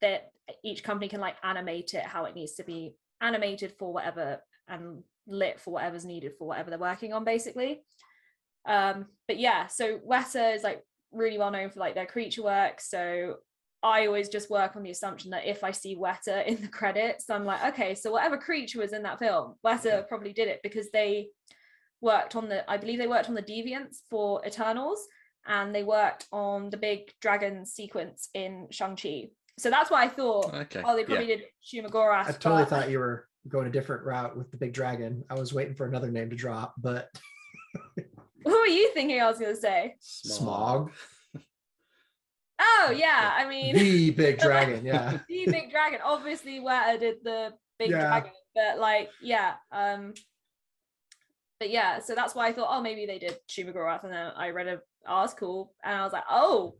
that 0.00 0.32
each 0.64 0.82
company 0.82 1.08
can 1.08 1.20
like 1.20 1.36
animate 1.44 1.94
it 1.94 2.02
how 2.02 2.24
it 2.24 2.34
needs 2.34 2.54
to 2.54 2.64
be 2.64 2.94
animated 3.20 3.74
for 3.78 3.92
whatever 3.92 4.42
and 4.68 5.02
lit 5.26 5.60
for 5.60 5.72
whatever's 5.72 6.04
needed 6.04 6.32
for 6.38 6.48
whatever 6.48 6.70
they're 6.70 6.78
working 6.78 7.12
on, 7.12 7.24
basically. 7.24 7.82
Um, 8.66 9.06
but 9.26 9.38
yeah, 9.38 9.66
so 9.66 9.98
Weta 9.98 10.54
is 10.54 10.62
like 10.62 10.82
really 11.12 11.38
well 11.38 11.50
known 11.50 11.70
for 11.70 11.80
like 11.80 11.94
their 11.94 12.06
creature 12.06 12.42
work. 12.42 12.80
So 12.80 13.36
I 13.82 14.06
always 14.06 14.28
just 14.28 14.50
work 14.50 14.76
on 14.76 14.82
the 14.82 14.90
assumption 14.90 15.30
that 15.32 15.46
if 15.46 15.64
I 15.64 15.70
see 15.72 15.96
Weta 15.96 16.46
in 16.46 16.60
the 16.60 16.68
credits, 16.68 17.28
I'm 17.28 17.44
like, 17.44 17.64
okay, 17.74 17.94
so 17.94 18.12
whatever 18.12 18.36
creature 18.36 18.78
was 18.80 18.92
in 18.92 19.02
that 19.02 19.18
film, 19.18 19.54
Weta 19.66 20.06
probably 20.08 20.32
did 20.32 20.48
it 20.48 20.60
because 20.62 20.90
they 20.92 21.28
worked 22.00 22.36
on 22.36 22.48
the, 22.48 22.68
I 22.70 22.76
believe 22.76 22.98
they 22.98 23.06
worked 23.06 23.28
on 23.28 23.34
the 23.34 23.42
Deviants 23.42 23.98
for 24.10 24.44
Eternals 24.46 25.04
and 25.46 25.74
they 25.74 25.82
worked 25.82 26.26
on 26.32 26.70
the 26.70 26.76
big 26.76 27.12
dragon 27.20 27.66
sequence 27.66 28.28
in 28.34 28.68
Shang-Chi. 28.70 29.30
So 29.58 29.70
that's 29.70 29.90
why 29.90 30.04
I 30.04 30.08
thought, 30.08 30.54
Okay. 30.54 30.82
oh, 30.84 30.94
they 30.94 31.02
yeah. 31.02 31.06
probably 31.06 31.26
did 31.26 31.42
Shumagorath. 31.64 32.26
I 32.28 32.32
totally 32.32 32.62
but- 32.62 32.68
thought 32.68 32.90
you 32.90 32.98
were 33.00 33.28
going 33.48 33.66
a 33.66 33.70
different 33.70 34.04
route 34.04 34.36
with 34.36 34.50
the 34.52 34.56
big 34.56 34.72
dragon. 34.72 35.24
I 35.28 35.34
was 35.34 35.52
waiting 35.52 35.74
for 35.74 35.86
another 35.86 36.10
name 36.12 36.30
to 36.30 36.36
drop, 36.36 36.74
but 36.78 37.08
What 38.42 38.60
were 38.60 38.66
you 38.66 38.90
thinking 38.92 39.20
I 39.20 39.28
was 39.30 39.38
going 39.38 39.54
to 39.54 39.60
say? 39.60 39.96
Smaug, 40.00 40.90
Oh, 42.60 42.94
yeah. 42.96 43.32
I 43.36 43.48
mean, 43.48 43.74
the 43.74 44.10
big 44.10 44.38
dragon. 44.46 44.84
Yeah. 44.84 45.18
the 45.28 45.46
big 45.46 45.70
dragon. 45.70 46.00
Obviously, 46.04 46.60
Weta 46.60 46.98
did 47.00 47.16
the 47.24 47.54
big 47.78 47.90
Yeah. 47.90 48.00
dragon, 48.00 48.30
but 48.54 48.78
like, 48.78 49.10
yeah. 49.20 49.54
Um, 49.72 50.14
but 51.58 51.70
yeah, 51.70 51.98
so 52.00 52.14
that's 52.14 52.34
why 52.34 52.48
I 52.48 52.52
thought, 52.52 52.68
oh, 52.70 52.80
maybe 52.82 53.06
they 53.06 53.18
did 53.18 53.36
Shumagorath, 53.48 54.04
and 54.04 54.12
then 54.12 54.32
I 54.36 54.50
read 54.50 54.68
an 54.68 54.80
article, 55.06 55.72
and 55.84 55.94
I 55.96 56.02
was 56.04 56.12
like, 56.12 56.24
oh, 56.30 56.76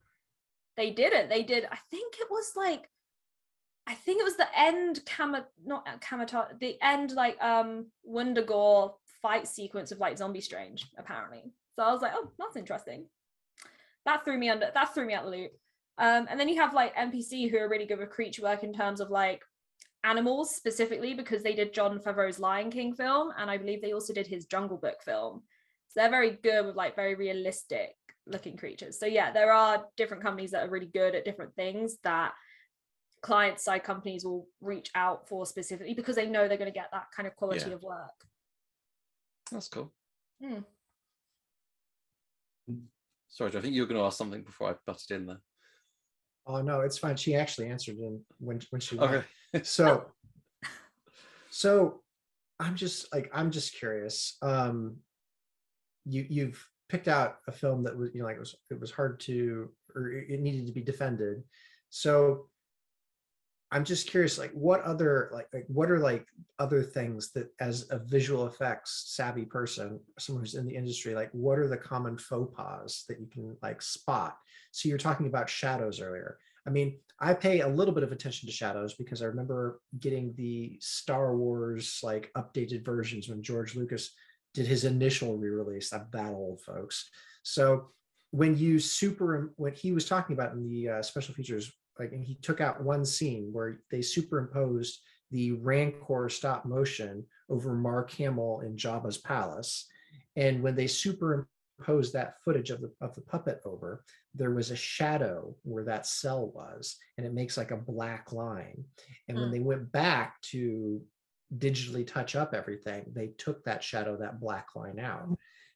they 0.76 0.90
didn't. 0.90 1.28
They 1.28 1.42
did. 1.42 1.64
I 1.70 1.78
think 1.90 2.14
it 2.20 2.28
was 2.30 2.52
like, 2.56 2.88
I 3.86 3.94
think 3.94 4.20
it 4.20 4.24
was 4.24 4.36
the 4.36 4.46
end 4.56 5.00
Kama, 5.06 5.46
not 5.64 5.86
Kamata, 6.00 6.58
the 6.60 6.76
end 6.80 7.10
like 7.12 7.36
um 7.42 7.86
Wundagore 8.08 8.92
fight 9.22 9.46
sequence 9.48 9.92
of 9.92 9.98
like 10.00 10.18
Zombie 10.18 10.40
Strange, 10.40 10.86
apparently. 10.98 11.52
So 11.76 11.82
I 11.84 11.92
was 11.92 12.02
like, 12.02 12.12
oh, 12.14 12.28
that's 12.38 12.56
interesting. 12.56 13.06
That 14.04 14.24
threw 14.24 14.36
me 14.36 14.50
under. 14.50 14.70
That 14.74 14.92
threw 14.92 15.06
me 15.06 15.14
out 15.14 15.24
the 15.24 15.30
loop. 15.30 15.52
Um, 15.98 16.26
and 16.28 16.38
then 16.38 16.48
you 16.48 16.56
have 16.60 16.74
like 16.74 16.94
MPC 16.96 17.50
who 17.50 17.58
are 17.58 17.68
really 17.68 17.86
good 17.86 17.98
with 17.98 18.10
creature 18.10 18.42
work 18.42 18.64
in 18.64 18.72
terms 18.72 19.00
of 19.00 19.10
like 19.10 19.42
animals 20.04 20.54
specifically 20.56 21.14
because 21.14 21.42
they 21.42 21.54
did 21.54 21.72
Jon 21.72 21.98
Favreau's 22.00 22.40
Lion 22.40 22.70
King 22.70 22.92
film, 22.94 23.30
and 23.38 23.50
I 23.50 23.56
believe 23.58 23.80
they 23.80 23.92
also 23.92 24.12
did 24.12 24.26
his 24.26 24.46
Jungle 24.46 24.76
Book 24.76 25.02
film. 25.04 25.42
So 25.88 26.00
they're 26.00 26.10
very 26.10 26.38
good 26.42 26.66
with 26.66 26.74
like 26.76 26.96
very 26.96 27.14
realistic 27.14 27.94
looking 28.26 28.56
creatures. 28.56 28.98
So 28.98 29.06
yeah, 29.06 29.30
there 29.30 29.52
are 29.52 29.84
different 29.96 30.22
companies 30.22 30.50
that 30.52 30.66
are 30.66 30.70
really 30.70 30.86
good 30.92 31.14
at 31.14 31.24
different 31.24 31.54
things 31.54 31.96
that 32.02 32.32
client 33.20 33.60
side 33.60 33.84
companies 33.84 34.24
will 34.24 34.48
reach 34.60 34.90
out 34.94 35.28
for 35.28 35.46
specifically 35.46 35.94
because 35.94 36.16
they 36.16 36.26
know 36.26 36.48
they're 36.48 36.56
going 36.58 36.72
to 36.72 36.76
get 36.78 36.88
that 36.92 37.06
kind 37.14 37.26
of 37.28 37.36
quality 37.36 37.68
Yeah. 37.68 37.76
of 37.76 37.82
work. 37.82 38.10
That's 39.52 39.68
cool. 39.68 39.92
Hmm. 40.42 40.60
Sorry, 43.28 43.50
Joe, 43.50 43.58
I 43.58 43.62
think 43.62 43.74
you 43.74 43.82
were 43.82 43.88
going 43.88 44.00
to 44.00 44.06
ask 44.06 44.18
something 44.18 44.42
before 44.42 44.70
I 44.70 44.74
butted 44.86 45.10
in 45.10 45.26
there. 45.26 45.40
Oh 46.46 46.60
no, 46.60 46.80
it's 46.80 46.98
fine. 46.98 47.16
She 47.16 47.36
actually 47.36 47.68
answered 47.68 47.98
in 47.98 48.20
when 48.38 48.60
when 48.70 48.80
she 48.80 48.96
went. 48.96 49.12
Okay. 49.12 49.26
so 49.62 50.06
so 51.52 52.00
i'm 52.58 52.74
just 52.74 53.12
like 53.14 53.30
i'm 53.34 53.50
just 53.50 53.74
curious 53.74 54.38
um 54.42 54.96
you 56.06 56.26
you've 56.28 56.66
picked 56.88 57.08
out 57.08 57.36
a 57.46 57.52
film 57.52 57.84
that 57.84 57.96
was 57.96 58.10
you 58.14 58.20
know 58.20 58.26
like 58.26 58.36
it 58.36 58.40
was 58.40 58.56
it 58.70 58.80
was 58.80 58.90
hard 58.90 59.20
to 59.20 59.70
or 59.94 60.10
it 60.10 60.30
it 60.30 60.40
needed 60.40 60.66
to 60.66 60.72
be 60.72 60.80
defended 60.80 61.42
so 61.90 62.48
i'm 63.72 63.84
just 63.84 64.08
curious 64.08 64.38
like 64.38 64.52
what 64.52 64.82
other 64.82 65.30
like, 65.32 65.48
like 65.52 65.64
what 65.68 65.90
are 65.90 65.98
like 65.98 66.26
other 66.58 66.82
things 66.82 67.32
that 67.32 67.48
as 67.60 67.86
a 67.90 67.98
visual 67.98 68.46
effects 68.46 69.04
savvy 69.08 69.44
person 69.44 69.98
someone 70.18 70.42
who's 70.42 70.54
in 70.54 70.66
the 70.66 70.76
industry 70.76 71.14
like 71.14 71.30
what 71.32 71.58
are 71.58 71.68
the 71.68 71.76
common 71.76 72.16
faux 72.16 72.54
pas 72.56 73.04
that 73.08 73.18
you 73.18 73.26
can 73.26 73.56
like 73.62 73.82
spot 73.82 74.36
so 74.70 74.88
you're 74.88 74.98
talking 74.98 75.26
about 75.26 75.50
shadows 75.50 76.00
earlier 76.00 76.38
I 76.66 76.70
mean, 76.70 76.98
I 77.18 77.34
pay 77.34 77.60
a 77.60 77.68
little 77.68 77.94
bit 77.94 78.04
of 78.04 78.12
attention 78.12 78.48
to 78.48 78.54
shadows 78.54 78.94
because 78.94 79.22
I 79.22 79.26
remember 79.26 79.80
getting 79.98 80.34
the 80.36 80.76
Star 80.80 81.36
Wars 81.36 82.00
like 82.02 82.30
updated 82.36 82.84
versions 82.84 83.28
when 83.28 83.42
George 83.42 83.74
Lucas 83.74 84.12
did 84.54 84.66
his 84.66 84.84
initial 84.84 85.36
re-release. 85.36 85.92
I'm 85.92 86.06
that 86.12 86.32
old, 86.32 86.60
folks. 86.60 87.10
So 87.42 87.90
when 88.30 88.56
you 88.56 88.78
super 88.78 89.52
when 89.56 89.74
he 89.74 89.92
was 89.92 90.08
talking 90.08 90.34
about 90.34 90.52
in 90.52 90.68
the 90.68 90.88
uh, 90.88 91.02
special 91.02 91.34
features, 91.34 91.72
like 91.98 92.12
and 92.12 92.24
he 92.24 92.36
took 92.36 92.60
out 92.60 92.82
one 92.82 93.04
scene 93.04 93.50
where 93.52 93.80
they 93.90 94.02
superimposed 94.02 95.00
the 95.30 95.52
Rancor 95.52 96.28
stop 96.28 96.64
motion 96.64 97.24
over 97.48 97.74
Mark 97.74 98.10
Hamill 98.12 98.60
in 98.60 98.76
Jabba's 98.76 99.18
palace, 99.18 99.86
and 100.36 100.62
when 100.62 100.74
they 100.74 100.86
superimposed 100.86 102.12
that 102.12 102.34
footage 102.44 102.70
of 102.70 102.80
the 102.80 102.92
of 103.00 103.14
the 103.14 103.22
puppet 103.22 103.60
over, 103.64 104.04
there 104.34 104.52
was 104.52 104.70
a 104.70 104.76
shadow 104.76 105.54
where 105.62 105.84
that 105.84 106.06
cell 106.06 106.48
was 106.54 106.96
and 107.16 107.26
it 107.26 107.34
makes 107.34 107.56
like 107.56 107.70
a 107.70 107.76
black 107.76 108.32
line. 108.32 108.84
And 109.28 109.38
when 109.38 109.48
Mm. 109.48 109.52
they 109.52 109.60
went 109.60 109.92
back 109.92 110.40
to 110.52 111.02
digitally 111.58 112.06
touch 112.06 112.34
up 112.34 112.54
everything 112.54 113.04
they 113.12 113.28
took 113.36 113.62
that 113.64 113.84
shadow 113.84 114.16
that 114.16 114.40
black 114.40 114.74
line 114.74 114.98
out 114.98 115.28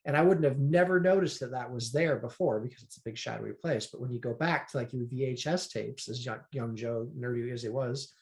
and 0.06 0.16
i 0.16 0.22
wouldn't 0.22 0.44
have 0.44 0.58
never 0.58 0.98
noticed 0.98 1.40
that 1.40 1.50
that 1.50 1.70
was 1.70 1.92
there 1.92 2.16
before 2.16 2.60
because 2.60 2.82
it's 2.82 2.96
a 2.96 3.02
big 3.04 3.18
shadowy 3.18 3.52
place. 3.52 3.86
But 3.86 4.00
when 4.00 4.10
you 4.10 4.20
go 4.20 4.32
back 4.32 4.70
to 4.70 4.78
like 4.78 4.92
your 4.92 5.04
vhs 5.04 5.70
tapes 5.70 6.08
as 6.08 6.24
young, 6.24 6.40
young 6.52 6.74
joe 6.74 7.08
nerdy 7.18 7.52
as 7.52 7.62
he 7.62 7.68
was 7.68 8.12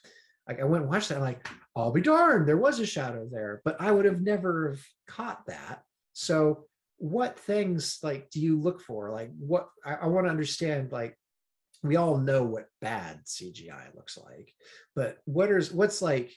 like 0.49 0.61
i 0.61 0.65
went 0.65 0.83
and 0.83 0.91
watched 0.91 1.11
that 1.11 1.17
I'm 1.17 1.23
like 1.23 1.47
i'll 1.77 1.93
be 1.93 2.01
darned 2.01 2.49
there 2.49 2.57
was 2.57 2.81
a 2.81 2.87
shadow 2.87 3.29
there. 3.31 3.63
But 3.65 3.81
i 3.81 3.93
would 3.93 4.07
have 4.07 4.21
never 4.21 4.71
have 4.71 4.83
caught 5.07 5.47
that. 5.47 5.83
So 6.15 6.65
what 6.99 7.39
things 7.39 7.99
like 8.03 8.31
do 8.31 8.41
you 8.41 8.59
look 8.59 8.81
for? 8.81 9.13
Like 9.13 9.31
what 9.39 9.69
i, 9.85 9.95
I 9.95 10.07
want 10.07 10.27
to 10.27 10.31
understand 10.31 10.91
like 10.91 11.17
we 11.85 11.97
all 11.97 12.17
know 12.17 12.43
what 12.43 12.67
bad 12.81 13.21
cgi 13.27 13.95
looks 13.95 14.17
like 14.17 14.51
but 14.97 15.19
what 15.27 15.51
is 15.51 15.71
what's 15.71 16.01
like 16.01 16.35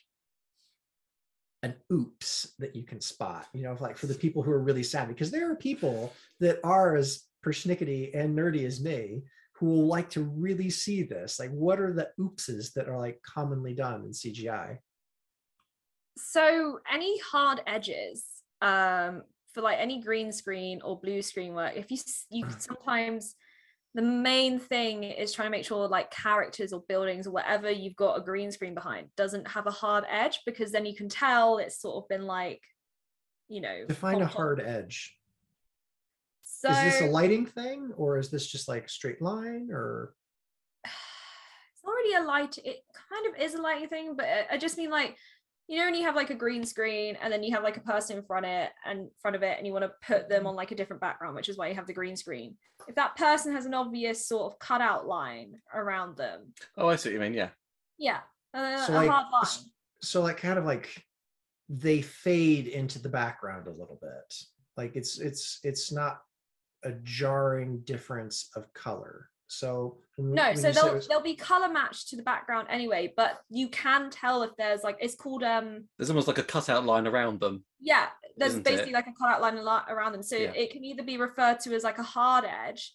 an 1.67 1.75
oops 1.91 2.53
that 2.59 2.75
you 2.75 2.83
can 2.83 3.01
spot 3.01 3.47
you 3.53 3.63
know 3.63 3.75
like 3.79 3.97
for 3.97 4.07
the 4.07 4.15
people 4.23 4.41
who 4.41 4.51
are 4.51 4.67
really 4.69 4.83
savvy 4.83 5.13
because 5.13 5.31
there 5.31 5.51
are 5.51 5.55
people 5.55 6.13
that 6.39 6.59
are 6.63 6.95
as 6.95 7.23
persnickety 7.45 8.17
and 8.17 8.37
nerdy 8.37 8.65
as 8.65 8.81
me 8.81 9.23
who 9.53 9.65
will 9.65 9.87
like 9.87 10.07
to 10.07 10.21
really 10.21 10.69
see 10.69 11.01
this. 11.01 11.39
Like 11.39 11.49
what 11.49 11.79
are 11.79 11.91
the 11.91 12.09
oopses 12.19 12.73
that 12.73 12.87
are 12.87 12.97
like 12.97 13.19
commonly 13.23 13.73
done 13.73 14.03
in 14.05 14.11
cgi 14.11 14.77
so 16.17 16.79
any 16.91 17.19
hard 17.19 17.61
edges 17.67 18.25
um 18.61 19.23
for 19.53 19.61
like 19.61 19.77
any 19.79 20.01
green 20.01 20.31
screen 20.31 20.81
or 20.83 20.99
blue 20.99 21.21
screen 21.21 21.53
work 21.53 21.73
if 21.75 21.91
you 21.91 21.97
you 22.29 22.45
sometimes 22.57 23.35
the 23.97 24.03
main 24.03 24.59
thing 24.59 25.03
is 25.03 25.33
trying 25.33 25.47
to 25.47 25.49
make 25.49 25.65
sure 25.65 25.87
like 25.87 26.11
characters 26.11 26.71
or 26.71 26.83
buildings 26.87 27.25
or 27.25 27.31
whatever 27.31 27.71
you've 27.71 27.95
got 27.95 28.15
a 28.15 28.21
green 28.21 28.51
screen 28.51 28.75
behind 28.75 29.07
doesn't 29.17 29.47
have 29.47 29.65
a 29.65 29.71
hard 29.71 30.03
edge 30.07 30.41
because 30.45 30.71
then 30.71 30.85
you 30.85 30.95
can 30.95 31.09
tell 31.09 31.57
it's 31.57 31.81
sort 31.81 32.03
of 32.03 32.07
been 32.07 32.27
like 32.27 32.61
you 33.49 33.59
know 33.59 33.85
define 33.87 34.21
a 34.21 34.27
hard 34.27 34.61
edge. 34.61 35.17
So 36.43 36.69
is 36.69 36.77
this 36.77 37.01
a 37.01 37.11
lighting 37.11 37.47
thing 37.47 37.91
or 37.97 38.19
is 38.19 38.29
this 38.29 38.45
just 38.45 38.67
like 38.67 38.85
a 38.85 38.89
straight 38.89 39.21
line 39.21 39.69
or? 39.71 40.13
It's 41.73 41.83
not 41.83 41.91
really 41.91 42.23
a 42.23 42.27
light 42.27 42.57
it 42.59 42.83
kind 43.09 43.27
of 43.27 43.41
is 43.41 43.53
a 43.53 43.61
lighting 43.61 43.87
thing 43.87 44.15
but 44.17 44.25
i 44.51 44.57
just 44.57 44.77
mean 44.77 44.89
like 44.89 45.15
you 45.67 45.77
know 45.77 45.85
when 45.85 45.95
you 45.95 46.03
have 46.03 46.15
like 46.15 46.29
a 46.29 46.35
green 46.35 46.65
screen 46.65 47.17
and 47.21 47.31
then 47.31 47.43
you 47.43 47.53
have 47.53 47.63
like 47.63 47.77
a 47.77 47.81
person 47.81 48.17
in 48.17 48.23
front 48.23 48.45
of 48.45 48.51
it 48.51 48.69
and 48.85 49.09
front 49.21 49.35
of 49.35 49.43
it 49.43 49.57
and 49.57 49.67
you 49.67 49.73
want 49.73 49.83
to 49.83 49.91
put 50.05 50.29
them 50.29 50.47
on 50.47 50.55
like 50.55 50.71
a 50.71 50.75
different 50.75 51.01
background 51.01 51.35
which 51.35 51.49
is 51.49 51.57
why 51.57 51.67
you 51.67 51.75
have 51.75 51.87
the 51.87 51.93
green 51.93 52.15
screen. 52.15 52.55
If 52.87 52.95
that 52.95 53.15
person 53.15 53.53
has 53.53 53.65
an 53.65 53.73
obvious 53.73 54.25
sort 54.25 54.53
of 54.53 54.59
cutout 54.59 55.07
line 55.07 55.59
around 55.73 56.15
them. 56.15 56.53
Oh, 56.77 56.87
I 56.87 56.95
see 56.95 57.09
what 57.09 57.13
you 57.15 57.19
mean. 57.19 57.33
Yeah. 57.33 57.49
yeah 57.97 58.19
uh, 58.53 58.85
So, 58.85 58.93
a 58.93 58.95
like, 58.95 59.09
hard 59.09 59.25
line 59.31 59.65
so 60.01 60.21
like 60.21 60.37
kind 60.37 60.59
of 60.59 60.65
like 60.65 61.03
they 61.69 62.01
fade 62.01 62.67
into 62.67 62.99
the 62.99 63.09
background 63.09 63.67
a 63.67 63.71
little 63.71 63.99
bit. 64.01 64.43
Like 64.75 64.95
it's 64.95 65.19
it's 65.19 65.59
it's 65.63 65.91
not 65.91 66.21
a 66.83 66.91
jarring 67.03 67.79
difference 67.79 68.49
of 68.55 68.71
color 68.73 69.29
so 69.47 69.97
no 70.17 70.43
so 70.43 70.49
you 70.51 70.57
said 70.57 70.69
it 70.71 70.75
they'll 70.75 70.93
was- 70.93 71.07
they'll 71.07 71.21
be 71.21 71.35
color 71.35 71.69
matched 71.69 72.09
to 72.09 72.15
the 72.15 72.23
background 72.23 72.67
anyway 72.69 73.11
but 73.15 73.39
you 73.49 73.67
can 73.69 74.09
tell 74.09 74.43
if 74.43 74.51
there's 74.57 74.83
like 74.83 74.97
it's 74.99 75.15
called 75.15 75.43
um 75.43 75.85
There's 75.97 76.09
almost 76.09 76.27
like 76.27 76.37
a 76.37 76.43
cutout 76.43 76.85
line 76.85 77.07
around 77.07 77.39
them. 77.39 77.63
yeah 77.79 78.07
there's 78.37 78.55
basically 78.59 78.91
it? 78.91 78.95
like 78.95 79.07
a 79.07 79.13
cutout 79.13 79.41
line 79.41 79.57
around 79.57 80.11
them 80.11 80.23
so 80.23 80.35
Yeah. 80.35 80.51
it 80.53 80.71
can 80.71 80.83
either 80.83 81.03
be 81.03 81.17
referred 81.17 81.59
to 81.61 81.73
as 81.75 81.83
like 81.83 81.97
a 81.97 82.03
hard 82.03 82.45
edge 82.45 82.93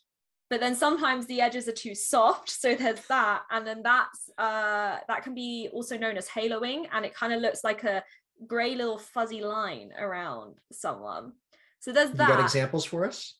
but 0.51 0.61
then 0.61 0.75
sometimes 0.75 1.27
the 1.27 1.41
edges 1.41 1.67
are 1.69 1.73
too 1.73 1.95
soft 1.95 2.51
so 2.63 2.75
there's 2.75 3.01
that 3.07 3.43
and 3.51 3.67
then 3.67 3.81
that's 3.83 4.29
uh 4.37 4.99
that 5.09 5.23
can 5.23 5.35
be 5.35 5.71
also 5.73 5.97
known 5.97 6.17
as 6.19 6.29
haloing 6.29 6.87
and 6.93 7.05
it 7.07 7.15
kind 7.15 7.33
of 7.33 7.41
looks 7.41 7.65
like 7.65 7.83
a 7.85 8.03
gray 8.47 8.75
little 8.75 8.99
fuzzy 8.99 9.41
line 9.41 9.91
around 9.99 10.57
someone 10.71 11.33
so 11.81 11.93
there's 11.93 12.11
you 12.11 12.17
got 12.17 12.41
examples 12.41 12.85
for 12.85 13.07
us 13.07 13.39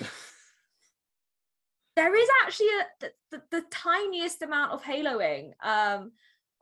there 1.98 2.14
is 2.14 2.28
actually 2.44 2.68
a 2.68 2.86
the, 3.00 3.12
the, 3.32 3.42
the 3.50 3.64
tiniest 3.72 4.42
amount 4.42 4.70
of 4.70 4.82
haloing 4.84 5.50
um 5.64 6.12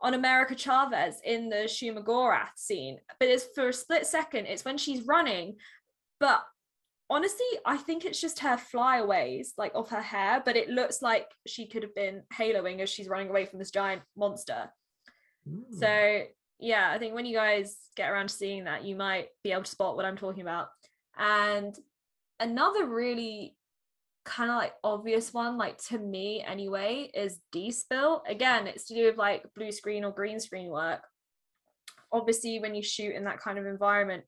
on 0.01 0.13
America 0.13 0.55
Chavez 0.55 1.19
in 1.23 1.49
the 1.49 1.65
Shumagorath 1.67 2.55
scene, 2.55 2.99
but 3.19 3.29
it's 3.29 3.47
for 3.55 3.69
a 3.69 3.73
split 3.73 4.05
second. 4.05 4.45
It's 4.45 4.63
when 4.63 4.77
she's 4.77 5.07
running, 5.07 5.55
but 6.19 6.43
honestly, 7.09 7.47
I 7.65 7.77
think 7.77 8.05
it's 8.05 8.21
just 8.21 8.39
her 8.39 8.57
flyaways, 8.57 9.53
like 9.57 9.71
of 9.73 9.89
her 9.89 10.01
hair. 10.01 10.43
But 10.45 10.55
it 10.55 10.69
looks 10.69 11.01
like 11.01 11.27
she 11.47 11.67
could 11.67 11.81
have 11.81 11.95
been 11.95 12.21
haloing 12.31 12.79
as 12.79 12.91
she's 12.91 13.07
running 13.07 13.29
away 13.29 13.45
from 13.45 13.57
this 13.57 13.71
giant 13.71 14.03
monster. 14.15 14.69
Hmm. 15.49 15.61
So 15.75 16.23
yeah, 16.59 16.91
I 16.91 16.99
think 16.99 17.15
when 17.15 17.25
you 17.25 17.35
guys 17.35 17.75
get 17.95 18.11
around 18.11 18.29
to 18.29 18.35
seeing 18.35 18.65
that, 18.65 18.85
you 18.85 18.95
might 18.95 19.29
be 19.43 19.51
able 19.51 19.63
to 19.63 19.71
spot 19.71 19.95
what 19.95 20.05
I'm 20.05 20.17
talking 20.17 20.43
about. 20.43 20.67
And 21.17 21.75
another 22.39 22.85
really 22.85 23.56
kind 24.27 24.51
of 24.51 24.57
like 24.57 24.73
obvious 24.83 25.33
one, 25.33 25.57
like 25.57 25.77
to 25.89 25.97
me 25.97 26.43
anyway, 26.45 27.09
is 27.13 27.39
despill. 27.55 28.21
Again, 28.27 28.67
it's 28.67 28.85
to 28.87 28.93
do 28.93 29.05
with 29.05 29.17
like 29.17 29.43
blue 29.55 29.71
screen 29.71 30.03
or 30.05 30.11
green 30.11 30.39
screen 30.39 30.69
work. 30.69 31.01
obviously 32.11 32.59
when 32.59 32.75
you 32.75 32.81
shoot 32.81 33.15
in 33.15 33.23
that 33.25 33.39
kind 33.39 33.57
of 33.59 33.65
environment 33.65 34.23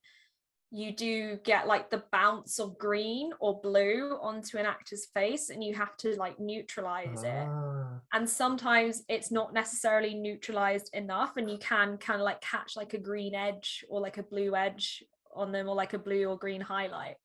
you 0.72 0.92
do 0.96 1.38
get 1.44 1.66
like 1.66 1.90
the 1.90 2.04
bounce 2.12 2.60
of 2.60 2.78
green 2.78 3.32
or 3.40 3.60
blue 3.62 4.18
onto 4.22 4.58
an 4.58 4.66
actor's 4.68 5.06
face 5.16 5.50
and 5.50 5.64
you 5.64 5.74
have 5.74 5.96
to 5.98 6.10
like 6.18 6.40
neutralize 6.40 7.24
it 7.24 7.48
Ah, 7.48 8.00
and 8.14 8.30
sometimes 8.30 9.04
it's 9.08 9.32
not 9.32 9.54
necessarily 9.54 10.14
neutralized 10.14 10.90
enough 10.94 11.38
and 11.38 11.50
you 11.50 11.58
can 11.58 11.98
kind 11.98 12.20
of 12.22 12.26
like 12.26 12.42
catch 12.42 12.76
like 12.76 12.94
a 12.94 13.00
green 13.00 13.34
edge 13.34 13.84
or 13.90 14.00
like 14.02 14.18
a 14.20 14.24
blue 14.24 14.56
edge 14.56 15.04
on 15.34 15.52
them 15.52 15.68
or 15.70 15.76
like 15.76 15.94
a 15.94 16.00
blue 16.00 16.26
or 16.26 16.38
green 16.38 16.62
highlight 16.62 17.16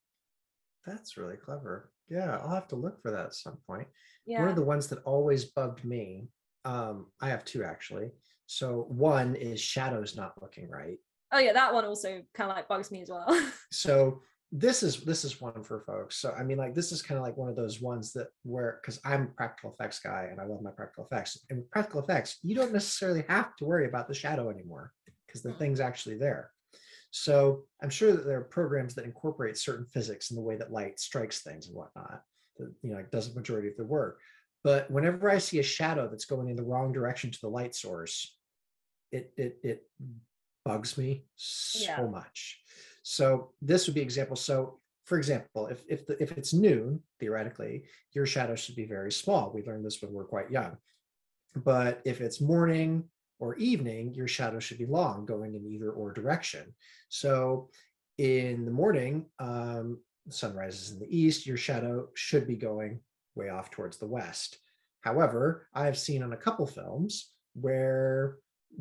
that's 0.87 1.17
really 1.17 1.37
clever. 1.37 1.91
Yeah, 2.09 2.39
I'll 2.43 2.55
have 2.55 2.69
to 2.69 2.77
look 2.77 3.01
for 3.03 3.11
that 3.11 3.27
at 3.27 3.35
some 3.35 3.59
point. 3.67 3.89
Yeah. 4.27 4.41
One 4.41 4.49
of 4.49 4.57
the 4.57 4.63
ones 4.65 4.87
that 4.89 5.03
always 5.05 5.47
bugged 5.47 5.85
me, 5.85 6.29
um, 6.65 7.07
I 7.21 7.29
have 7.29 7.45
two 7.45 7.65
actually. 7.65 8.11
So 8.47 8.87
one 8.89 9.35
is 9.37 9.61
shadows 9.61 10.17
not 10.17 10.41
looking 10.43 10.69
right. 10.69 10.99
oh 11.33 11.39
yeah 11.39 11.53
that 11.55 11.73
one 11.75 11.85
also 11.85 12.23
kind 12.35 12.51
of 12.51 12.57
like 12.57 12.69
bugs 12.69 12.91
me 12.91 13.01
as 13.03 13.09
well 13.09 13.27
So 13.73 14.21
this 14.53 14.83
is 14.85 15.01
this 15.01 15.25
is 15.25 15.41
one 15.41 15.65
for 15.65 15.81
folks. 15.81 16.17
So 16.17 16.31
I 16.33 16.45
mean, 16.45 16.59
like 16.59 16.75
this 16.75 16.93
is 16.93 17.03
kind 17.03 17.19
of 17.19 17.25
like 17.25 17.37
one 17.37 17.49
of 17.49 17.57
those 17.57 17.81
ones 17.81 18.13
that 18.13 18.29
where 18.45 18.79
because 18.81 19.01
I'm 19.05 19.23
a 19.23 19.27
practical 19.27 19.73
effects 19.73 19.99
guy 19.99 20.29
and 20.31 20.41
I 20.41 20.45
love 20.45 20.63
my 20.63 20.71
practical 20.71 21.07
effects. 21.11 21.39
And 21.51 21.59
with 21.61 21.71
practical 21.71 22.03
effects, 22.03 22.39
you 22.43 22.55
don't 22.55 22.73
necessarily 22.73 23.25
have 23.29 23.57
to 23.57 23.65
worry 23.65 23.87
about 23.89 24.07
the 24.07 24.15
shadow 24.15 24.51
anymore 24.51 24.93
because 25.27 25.43
the 25.43 25.49
Mm. 25.51 25.59
thing's 25.59 25.81
actually 25.81 26.19
there. 26.19 26.51
So 27.17 27.63
I'm 27.81 27.91
sure 27.91 28.11
that 28.13 28.27
there 28.27 28.39
are 28.39 28.45
programs 28.45 28.97
that 28.97 29.05
incorporate 29.05 29.57
certain 29.57 29.87
physics 29.87 30.31
in 30.31 30.37
the 30.37 30.43
way 30.43 30.57
that 30.57 30.73
light 30.73 30.99
strikes 30.99 31.43
things 31.43 31.69
and 31.69 31.77
whatnot. 31.77 32.25
That 32.59 32.75
you 32.83 32.93
know, 32.93 33.05
does 33.13 33.29
the 33.33 33.39
majority 33.39 33.69
of 33.69 33.77
the 33.77 33.85
work. 33.85 34.19
But 34.65 34.91
whenever 34.91 35.31
I 35.31 35.39
see 35.39 35.61
a 35.61 35.63
shadow 35.63 36.09
that's 36.09 36.25
going 36.25 36.49
in 36.49 36.57
the 36.57 36.65
wrong 36.65 36.93
direction 36.93 37.31
to 37.31 37.41
the 37.41 37.49
light 37.49 37.77
source, 37.77 38.37
it 39.13 39.33
it 39.37 39.59
it 39.63 39.83
bugs 40.65 40.99
me 40.99 41.25
so 41.37 42.03
Yeah. 42.03 42.07
much. 42.11 42.61
So 43.05 43.53
this 43.63 43.87
would 43.87 43.95
be 43.95 44.01
example. 44.03 44.35
So 44.35 44.81
for 45.05 45.17
example, 45.17 45.69
if 45.69 45.85
if 45.89 46.07
the, 46.07 46.21
if 46.21 46.33
it's 46.33 46.53
noon, 46.53 47.01
theoretically, 47.21 47.85
your 48.11 48.27
shadow 48.27 48.57
should 48.57 48.75
be 48.75 48.87
very 48.87 49.13
small. 49.13 49.53
We 49.55 49.63
learned 49.63 49.87
this 49.87 50.03
when 50.03 50.13
we're 50.13 50.25
quite 50.25 50.51
young. 50.51 50.79
But 51.55 52.03
if 52.05 52.21
it's 52.21 52.41
morning 52.41 53.05
or 53.39 53.57
evening, 53.57 54.15
your 54.15 54.29
shadow 54.29 54.59
should 54.59 54.79
be 54.79 54.87
long, 54.87 55.27
going 55.27 55.55
in 55.55 55.67
either 55.67 55.91
or 55.91 56.13
direction. 56.13 56.75
So 57.09 57.69
in 58.19 58.65
the 58.65 58.71
morning, 58.71 59.27
um, 59.39 59.99
sun 60.31 60.55
rises 60.55 60.93
in 60.93 60.99
the 60.99 61.17
east, 61.17 61.47
your 61.47 61.57
shadow 61.57 62.09
should 62.15 62.47
be 62.47 62.57
going 62.57 63.01
way 63.35 63.49
off 63.49 63.71
towards 63.71 63.99
the 63.99 64.07
west. 64.07 64.59
However, 65.01 65.69
I've 65.75 65.99
seen 65.99 66.23
on 66.23 66.33
a 66.33 66.37
couple 66.37 66.67
films 66.67 67.33
where 67.55 68.39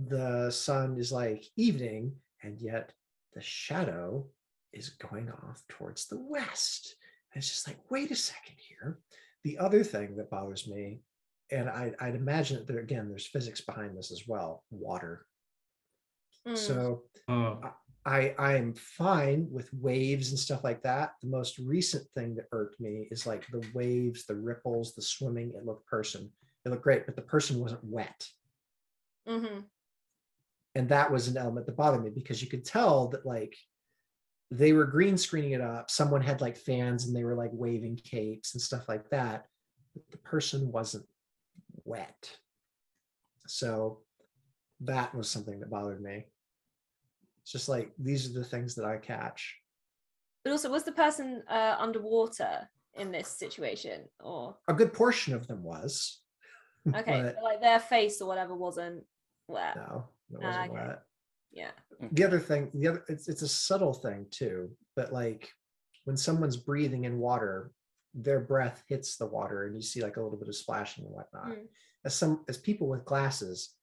the 0.09 0.49
sun 0.51 0.97
is 0.97 1.11
like 1.11 1.45
evening, 1.57 2.13
and 2.41 2.59
yet 2.61 2.93
the 3.33 3.41
shadow 3.41 4.27
is 4.71 4.89
going 4.89 5.29
off 5.29 5.63
towards 5.69 6.07
the 6.07 6.19
west. 6.19 6.95
And 7.33 7.41
it's 7.41 7.49
just 7.49 7.67
like, 7.67 7.79
wait 7.89 8.11
a 8.11 8.15
second 8.15 8.55
here. 8.57 8.99
The 9.43 9.57
other 9.57 9.83
thing 9.83 10.15
that 10.15 10.29
bothers 10.29 10.67
me, 10.67 11.01
and 11.51 11.69
I, 11.69 11.93
I'd 11.99 12.15
imagine 12.15 12.57
that 12.57 12.67
there 12.67 12.79
again, 12.79 13.09
there's 13.09 13.27
physics 13.27 13.61
behind 13.61 13.97
this 13.97 14.11
as 14.11 14.27
well, 14.27 14.63
water. 14.71 15.25
Mm. 16.47 16.57
So 16.57 17.03
Oh, 17.27 17.59
I 18.05 18.35
I 18.37 18.55
am 18.57 18.73
fine 18.73 19.49
with 19.49 19.73
waves 19.73 20.29
and 20.31 20.39
stuff 20.39 20.63
like 20.63 20.81
that. 20.83 21.13
The 21.21 21.29
most 21.29 21.57
recent 21.57 22.09
thing 22.15 22.35
that 22.35 22.47
irked 22.51 22.79
me 22.81 23.07
is 23.11 23.25
like 23.25 23.47
the 23.47 23.65
waves, 23.73 24.25
the 24.25 24.35
ripples, 24.35 24.93
the 24.93 25.01
swimming. 25.01 25.53
It 25.55 25.65
looked 25.65 25.87
person, 25.87 26.31
it 26.65 26.69
looked 26.69 26.83
great, 26.83 27.05
but 27.05 27.15
the 27.15 27.21
person 27.21 27.59
wasn't 27.59 27.83
wet, 27.85 28.27
Mhm. 29.27 29.69
and 30.75 30.89
that 30.89 31.11
was 31.11 31.27
an 31.27 31.37
element 31.37 31.65
that 31.65 31.75
bothered 31.77 32.03
me 32.03 32.09
because 32.09 32.41
you 32.41 32.49
could 32.49 32.65
tell 32.65 33.07
that 33.09 33.25
like 33.25 33.55
they 34.51 34.73
were 34.73 34.85
green 34.85 35.17
screening 35.17 35.51
it 35.51 35.61
up. 35.61 35.89
Someone 35.89 36.21
had 36.21 36.41
like 36.41 36.57
fans 36.57 37.05
and 37.05 37.15
they 37.15 37.23
were 37.23 37.35
like 37.35 37.51
waving 37.53 37.97
capes 37.97 38.53
and 38.53 38.61
stuff 38.61 38.87
like 38.89 39.09
that, 39.09 39.47
but 39.93 40.03
the 40.11 40.17
person 40.19 40.71
wasn't 40.71 41.05
wet. 41.85 42.31
So 43.47 43.99
that 44.81 45.13
was 45.15 45.29
something 45.29 45.59
that 45.59 45.69
bothered 45.69 46.01
me. 46.01 46.25
It's 47.41 47.51
just 47.51 47.69
like 47.69 47.91
these 47.99 48.29
are 48.29 48.33
the 48.39 48.45
things 48.45 48.75
that 48.75 48.85
I 48.85 48.97
catch. 48.97 49.55
but 50.43 50.51
also 50.51 50.69
was 50.69 50.83
the 50.83 50.91
person 50.93 51.43
uh, 51.49 51.75
underwater 51.79 52.69
in 52.95 53.11
this 53.11 53.27
situation 53.27 54.01
or 54.19 54.55
A 54.67 54.73
good 54.73 54.93
portion 54.93 55.33
of 55.33 55.47
them 55.47 55.63
was. 55.63 56.21
okay 56.95 57.21
but 57.23 57.35
so, 57.35 57.43
like 57.43 57.61
their 57.61 57.79
face 57.79 58.21
or 58.21 58.27
whatever 58.27 58.55
wasn't 58.55 59.03
wet 59.47 59.75
no, 59.75 60.05
it 60.31 60.39
Ah, 60.41 60.45
wasn't 60.47 60.71
okay. 60.71 60.87
wet. 60.87 61.01
yeah 61.51 61.71
The 62.11 62.23
other 62.23 62.39
thing, 62.39 62.71
the 62.73 62.87
other 62.89 63.03
it's 63.09 63.27
it's 63.27 63.41
a 63.41 63.47
subtle 63.47 63.93
thing 63.93 64.25
too, 64.31 64.69
but 64.95 65.11
like 65.11 65.49
when 66.05 66.17
someone's 66.17 66.57
breathing 66.57 67.03
in 67.05 67.17
water, 67.19 67.71
their 68.13 68.39
breath 68.39 68.83
hits 68.87 69.17
the 69.17 69.25
water 69.25 69.65
and 69.65 69.75
you 69.75 69.81
see 69.81 70.01
like 70.01 70.17
a 70.17 70.21
little 70.21 70.37
bit 70.37 70.47
of 70.47 70.55
splashing 70.55 71.05
and 71.05 71.13
whatnot. 71.13 71.47
Mm. 71.47 71.67
As 72.05 72.15
some 72.15 72.43
as 72.47 72.57
people 72.57 72.87
with 72.87 73.05
glasses, 73.05 73.75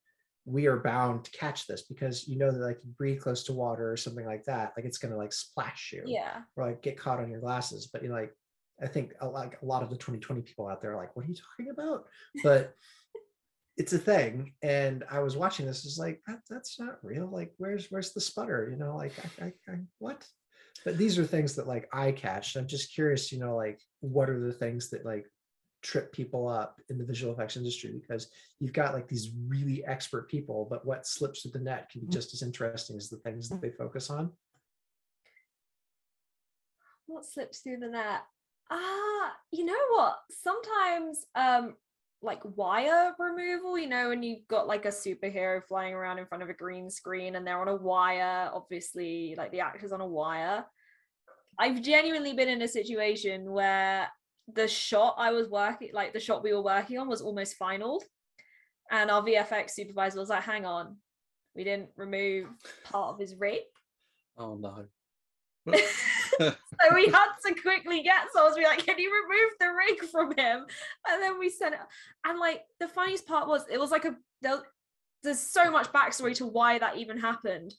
we 0.44 0.66
are 0.66 0.78
bound 0.78 1.24
to 1.24 1.30
catch 1.32 1.66
this 1.66 1.82
because 1.82 2.26
you 2.28 2.38
know 2.38 2.50
that 2.50 2.58
like 2.58 2.78
you 2.84 2.90
breathe 2.96 3.20
close 3.20 3.44
to 3.44 3.52
water 3.52 3.90
or 3.90 3.96
something 3.96 4.26
like 4.26 4.44
that, 4.44 4.72
like 4.76 4.84
it's 4.84 4.98
gonna 4.98 5.16
like 5.16 5.32
splash 5.32 5.90
you. 5.92 6.02
yeah 6.06 6.42
or 6.56 6.66
like 6.66 6.82
get 6.82 6.98
caught 6.98 7.20
on 7.20 7.30
your 7.30 7.40
glasses. 7.40 7.88
But 7.92 8.02
you 8.02 8.08
know, 8.08 8.14
like 8.14 8.34
I 8.82 8.86
think 8.86 9.14
a, 9.20 9.28
like 9.28 9.58
a 9.62 9.66
lot 9.66 9.82
of 9.82 9.90
the 9.90 9.96
2020 9.96 10.42
people 10.42 10.66
out 10.66 10.80
there 10.80 10.92
are 10.92 10.96
like, 10.96 11.14
what 11.14 11.24
are 11.24 11.28
you 11.28 11.34
talking 11.34 11.70
about? 11.70 12.04
But 12.42 12.74
it's 13.76 13.92
a 13.92 13.98
thing. 13.98 14.52
And 14.62 15.04
I 15.10 15.20
was 15.20 15.36
watching 15.36 15.66
this, 15.66 15.84
is 15.84 15.98
like, 15.98 16.20
that, 16.26 16.40
that's 16.48 16.78
not 16.78 16.98
real. 17.02 17.26
Like, 17.26 17.52
where's 17.58 17.86
where's 17.90 18.12
the 18.12 18.20
sputter? 18.20 18.68
You 18.70 18.76
know, 18.76 18.96
like 18.96 19.12
I, 19.40 19.44
I, 19.44 19.52
I 19.72 19.78
what? 19.98 20.26
But 20.84 20.96
these 20.96 21.18
are 21.18 21.24
things 21.24 21.54
that 21.56 21.66
like 21.66 21.88
I 21.92 22.12
catch. 22.12 22.56
I'm 22.56 22.66
just 22.66 22.94
curious, 22.94 23.30
you 23.32 23.38
know, 23.38 23.56
like 23.56 23.80
what 24.00 24.30
are 24.30 24.40
the 24.40 24.52
things 24.52 24.90
that 24.90 25.04
like 25.04 25.26
trip 25.82 26.12
people 26.12 26.46
up 26.48 26.78
in 26.88 26.98
the 26.98 27.04
visual 27.04 27.32
effects 27.32 27.56
industry 27.56 27.90
because 27.92 28.28
you've 28.58 28.72
got 28.72 28.94
like 28.94 29.08
these 29.08 29.30
really 29.46 29.84
expert 29.84 30.28
people, 30.30 30.66
but 30.70 30.86
what 30.86 31.06
slips 31.06 31.42
through 31.42 31.52
the 31.52 31.58
net 31.58 31.90
can 31.90 32.00
be 32.02 32.06
just 32.08 32.34
as 32.34 32.42
interesting 32.42 32.96
as 32.96 33.08
the 33.08 33.16
things 33.18 33.48
that 33.48 33.60
they 33.60 33.70
focus 33.70 34.10
on. 34.10 34.30
what 37.10 37.26
slips 37.26 37.58
through 37.58 37.78
the 37.78 37.88
net 37.88 38.20
ah 38.70 39.32
you 39.50 39.64
know 39.64 39.74
what 39.90 40.18
sometimes 40.30 41.26
um 41.34 41.74
like 42.22 42.40
wire 42.56 43.14
removal 43.18 43.78
you 43.78 43.88
know 43.88 44.10
when 44.10 44.22
you've 44.22 44.46
got 44.48 44.66
like 44.66 44.84
a 44.84 44.88
superhero 44.88 45.62
flying 45.64 45.94
around 45.94 46.18
in 46.18 46.26
front 46.26 46.42
of 46.42 46.50
a 46.50 46.54
green 46.54 46.90
screen 46.90 47.36
and 47.36 47.46
they're 47.46 47.60
on 47.60 47.68
a 47.68 47.76
wire 47.76 48.50
obviously 48.52 49.34
like 49.38 49.50
the 49.52 49.60
actor's 49.60 49.92
on 49.92 50.02
a 50.02 50.06
wire 50.06 50.64
i've 51.58 51.80
genuinely 51.80 52.34
been 52.34 52.48
in 52.48 52.62
a 52.62 52.68
situation 52.68 53.50
where 53.50 54.08
the 54.54 54.68
shot 54.68 55.14
i 55.18 55.30
was 55.32 55.48
working 55.48 55.90
like 55.94 56.12
the 56.12 56.20
shot 56.20 56.42
we 56.42 56.52
were 56.52 56.62
working 56.62 56.98
on 56.98 57.08
was 57.08 57.22
almost 57.22 57.58
finaled 57.58 58.02
and 58.90 59.10
our 59.10 59.22
vfx 59.22 59.70
supervisor 59.70 60.18
was 60.18 60.28
like 60.28 60.42
hang 60.42 60.66
on 60.66 60.96
we 61.56 61.64
didn't 61.64 61.88
remove 61.96 62.48
part 62.84 63.14
of 63.14 63.18
his 63.18 63.34
rig 63.38 63.60
Oh 64.40 64.56
no. 64.56 64.86
so 66.40 66.94
we 66.94 67.06
had 67.06 67.28
to 67.46 67.54
quickly 67.60 68.02
get 68.02 68.26
be 68.56 68.64
like, 68.64 68.84
can 68.84 68.98
you 68.98 69.12
remove 69.12 69.50
the 69.58 69.68
rig 69.68 70.10
from 70.10 70.28
him? 70.36 70.66
And 71.08 71.22
then 71.22 71.38
we 71.38 71.50
sent 71.50 71.74
it. 71.74 71.80
And 72.24 72.38
like 72.38 72.62
the 72.78 72.88
funniest 72.88 73.26
part 73.26 73.48
was 73.48 73.64
it 73.70 73.78
was 73.78 73.90
like 73.90 74.04
a 74.04 74.16
there, 74.42 74.62
there's 75.22 75.40
so 75.40 75.70
much 75.70 75.92
backstory 75.92 76.34
to 76.36 76.46
why 76.46 76.78
that 76.78 76.96
even 76.96 77.18
happened. 77.18 77.74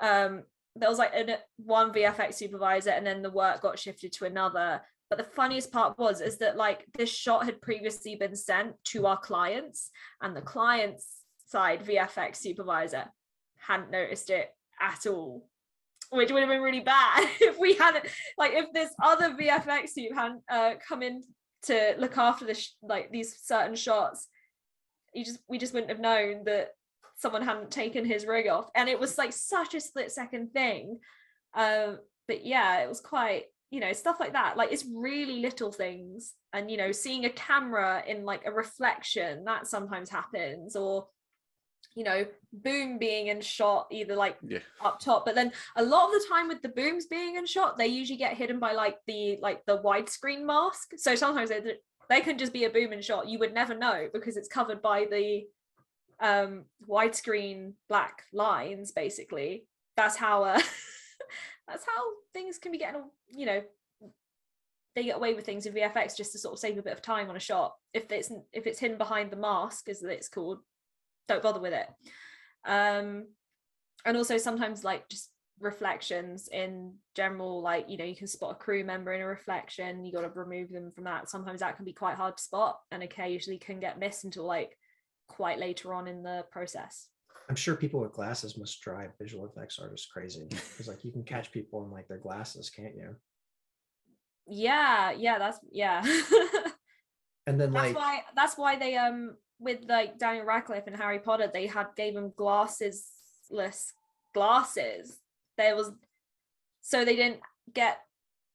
Um, 0.00 0.44
there 0.76 0.88
was 0.88 0.98
like 0.98 1.14
an, 1.14 1.36
one 1.56 1.92
VFX 1.92 2.34
supervisor, 2.34 2.90
and 2.90 3.06
then 3.06 3.22
the 3.22 3.30
work 3.30 3.62
got 3.62 3.78
shifted 3.78 4.12
to 4.12 4.26
another. 4.26 4.80
But 5.10 5.18
the 5.18 5.24
funniest 5.24 5.72
part 5.72 5.98
was 5.98 6.20
is 6.20 6.38
that 6.38 6.56
like 6.56 6.86
this 6.96 7.10
shot 7.10 7.44
had 7.44 7.60
previously 7.60 8.16
been 8.16 8.36
sent 8.36 8.74
to 8.86 9.06
our 9.06 9.18
clients, 9.18 9.90
and 10.22 10.36
the 10.36 10.42
client's 10.42 11.22
side 11.46 11.84
VFX 11.84 12.36
supervisor 12.36 13.04
hadn't 13.56 13.90
noticed 13.90 14.30
it 14.30 14.50
at 14.80 15.06
all 15.06 15.48
which 16.10 16.30
would 16.30 16.40
have 16.40 16.50
been 16.50 16.62
really 16.62 16.80
bad 16.80 17.28
if 17.40 17.58
we 17.58 17.74
hadn't 17.74 18.06
like 18.38 18.52
if 18.54 18.72
this 18.72 18.90
other 19.02 19.30
VFX 19.30 19.90
suit 19.90 20.14
hadn't 20.14 20.42
uh, 20.50 20.74
come 20.86 21.02
in 21.02 21.22
to 21.64 21.94
look 21.98 22.16
after 22.18 22.44
this 22.44 22.60
sh- 22.60 22.70
like 22.82 23.10
these 23.10 23.36
certain 23.42 23.74
shots. 23.74 24.28
You 25.14 25.24
just 25.24 25.38
we 25.48 25.58
just 25.58 25.72
wouldn't 25.74 25.90
have 25.90 26.00
known 26.00 26.44
that 26.44 26.70
someone 27.16 27.42
hadn't 27.42 27.70
taken 27.70 28.04
his 28.04 28.26
rig 28.26 28.48
off, 28.48 28.68
and 28.74 28.88
it 28.88 28.98
was 28.98 29.18
like 29.18 29.32
such 29.32 29.74
a 29.74 29.80
split 29.80 30.12
second 30.12 30.52
thing. 30.52 30.98
Um, 31.54 31.98
but 32.26 32.44
yeah, 32.44 32.80
it 32.80 32.88
was 32.88 33.00
quite 33.00 33.44
you 33.70 33.80
know 33.80 33.92
stuff 33.92 34.20
like 34.20 34.32
that. 34.32 34.56
Like 34.56 34.72
it's 34.72 34.86
really 34.92 35.40
little 35.40 35.72
things, 35.72 36.34
and 36.52 36.70
you 36.70 36.76
know 36.76 36.92
seeing 36.92 37.24
a 37.24 37.30
camera 37.30 38.02
in 38.06 38.24
like 38.24 38.42
a 38.46 38.52
reflection 38.52 39.44
that 39.44 39.66
sometimes 39.66 40.10
happens, 40.10 40.76
or 40.76 41.06
you 41.94 42.04
know 42.04 42.26
boom 42.52 42.98
being 42.98 43.28
in 43.28 43.40
shot 43.40 43.86
either 43.90 44.16
like 44.16 44.36
Yeah. 44.42 44.58
up 44.84 45.00
top. 45.00 45.24
But 45.24 45.34
then 45.34 45.52
a 45.76 45.82
lot 45.82 46.06
of 46.06 46.12
the 46.12 46.26
time 46.28 46.48
with 46.48 46.62
the 46.62 46.68
booms 46.68 47.06
being 47.06 47.36
in 47.36 47.46
shot 47.46 47.76
they 47.78 47.86
usually 47.86 48.16
get 48.18 48.36
hidden 48.36 48.58
by 48.58 48.72
like 48.72 48.98
the 49.06 49.38
like 49.40 49.64
the 49.66 49.78
widescreen 49.78 50.44
mask. 50.44 50.92
So 50.96 51.14
sometimes 51.14 51.50
they 51.50 51.60
they 52.10 52.20
can 52.20 52.36
just 52.38 52.52
be 52.52 52.64
a 52.64 52.70
boom 52.70 52.92
in 52.92 53.00
shot. 53.00 53.28
You 53.28 53.38
would 53.38 53.54
never 53.54 53.74
know 53.74 54.08
because 54.12 54.36
it's 54.36 54.48
covered 54.48 54.82
by 54.82 55.06
the 55.10 55.44
um 56.20 56.64
widescreen 56.88 57.74
black 57.88 58.22
lines 58.32 58.92
basically. 58.92 59.66
That's 59.96 60.16
how 60.16 60.44
uh 60.44 60.60
that's 61.68 61.84
how 61.84 62.02
things 62.32 62.58
can 62.58 62.72
be 62.72 62.78
getting 62.78 63.02
you 63.32 63.46
know 63.46 63.62
they 64.94 65.04
get 65.04 65.16
away 65.16 65.34
with 65.34 65.44
things 65.44 65.66
in 65.66 65.74
vfx 65.74 66.16
just 66.16 66.30
to 66.32 66.38
sort 66.38 66.52
of 66.52 66.60
save 66.60 66.78
a 66.78 66.82
bit 66.82 66.92
of 66.92 67.02
time 67.02 67.28
on 67.28 67.36
a 67.36 67.40
shot. 67.40 67.74
If 67.92 68.10
it's 68.12 68.30
if 68.52 68.66
it's 68.66 68.78
hidden 68.78 68.98
behind 68.98 69.30
the 69.30 69.36
mask 69.36 69.88
as 69.88 70.02
it's 70.02 70.28
called 70.28 70.58
don't 71.28 71.42
bother 71.42 71.60
with 71.60 71.72
it. 71.72 71.88
Um 72.64 73.26
and 74.04 74.16
also 74.16 74.36
sometimes 74.38 74.84
like 74.84 75.08
just 75.08 75.30
reflections 75.60 76.48
in 76.52 76.92
general 77.14 77.62
like 77.62 77.88
you 77.88 77.96
know 77.96 78.04
you 78.04 78.16
can 78.16 78.26
spot 78.26 78.50
a 78.50 78.54
crew 78.56 78.82
member 78.82 79.12
in 79.12 79.20
a 79.20 79.26
reflection 79.26 80.04
you 80.04 80.12
got 80.12 80.22
to 80.22 80.40
remove 80.40 80.70
them 80.70 80.90
from 80.94 81.04
that. 81.04 81.30
Sometimes 81.30 81.60
that 81.60 81.76
can 81.76 81.84
be 81.84 81.92
quite 81.92 82.16
hard 82.16 82.36
to 82.36 82.42
spot 82.42 82.80
and 82.90 83.02
occasionally 83.02 83.58
can 83.58 83.80
get 83.80 83.98
missed 83.98 84.24
until 84.24 84.44
like 84.44 84.76
quite 85.28 85.58
later 85.58 85.94
on 85.94 86.06
in 86.08 86.22
the 86.22 86.44
process. 86.50 87.08
I'm 87.48 87.56
sure 87.56 87.76
people 87.76 88.00
with 88.00 88.12
glasses 88.12 88.56
must 88.56 88.80
drive. 88.80 89.10
Visual 89.20 89.46
effects 89.46 89.78
artists 89.78 90.06
crazy. 90.06 90.46
Because 90.50 90.88
like 90.88 91.04
you 91.04 91.12
can 91.12 91.24
catch 91.24 91.52
people 91.52 91.84
in 91.84 91.90
like 91.90 92.08
their 92.08 92.18
glasses, 92.18 92.70
can't 92.70 92.94
you? 92.94 93.16
yeah 94.46 95.10
yeah 95.12 95.38
that's 95.38 95.58
yeah. 95.70 96.04
And 97.46 97.60
then 97.60 97.72
that's 97.72 97.94
like 97.94 97.96
why 97.96 98.20
that's 98.34 98.56
why 98.56 98.76
they 98.76 98.96
um 98.96 99.36
with 99.58 99.80
like 99.88 100.18
daniel 100.18 100.44
radcliffe 100.44 100.86
and 100.86 100.96
harry 100.96 101.18
potter 101.18 101.50
they 101.52 101.66
had 101.66 101.86
gave 101.96 102.14
him 102.16 102.30
glassesless 102.36 103.92
glasses 104.34 105.18
there 105.56 105.76
was 105.76 105.92
so 106.82 107.04
they 107.04 107.16
didn't 107.16 107.40
get 107.72 107.98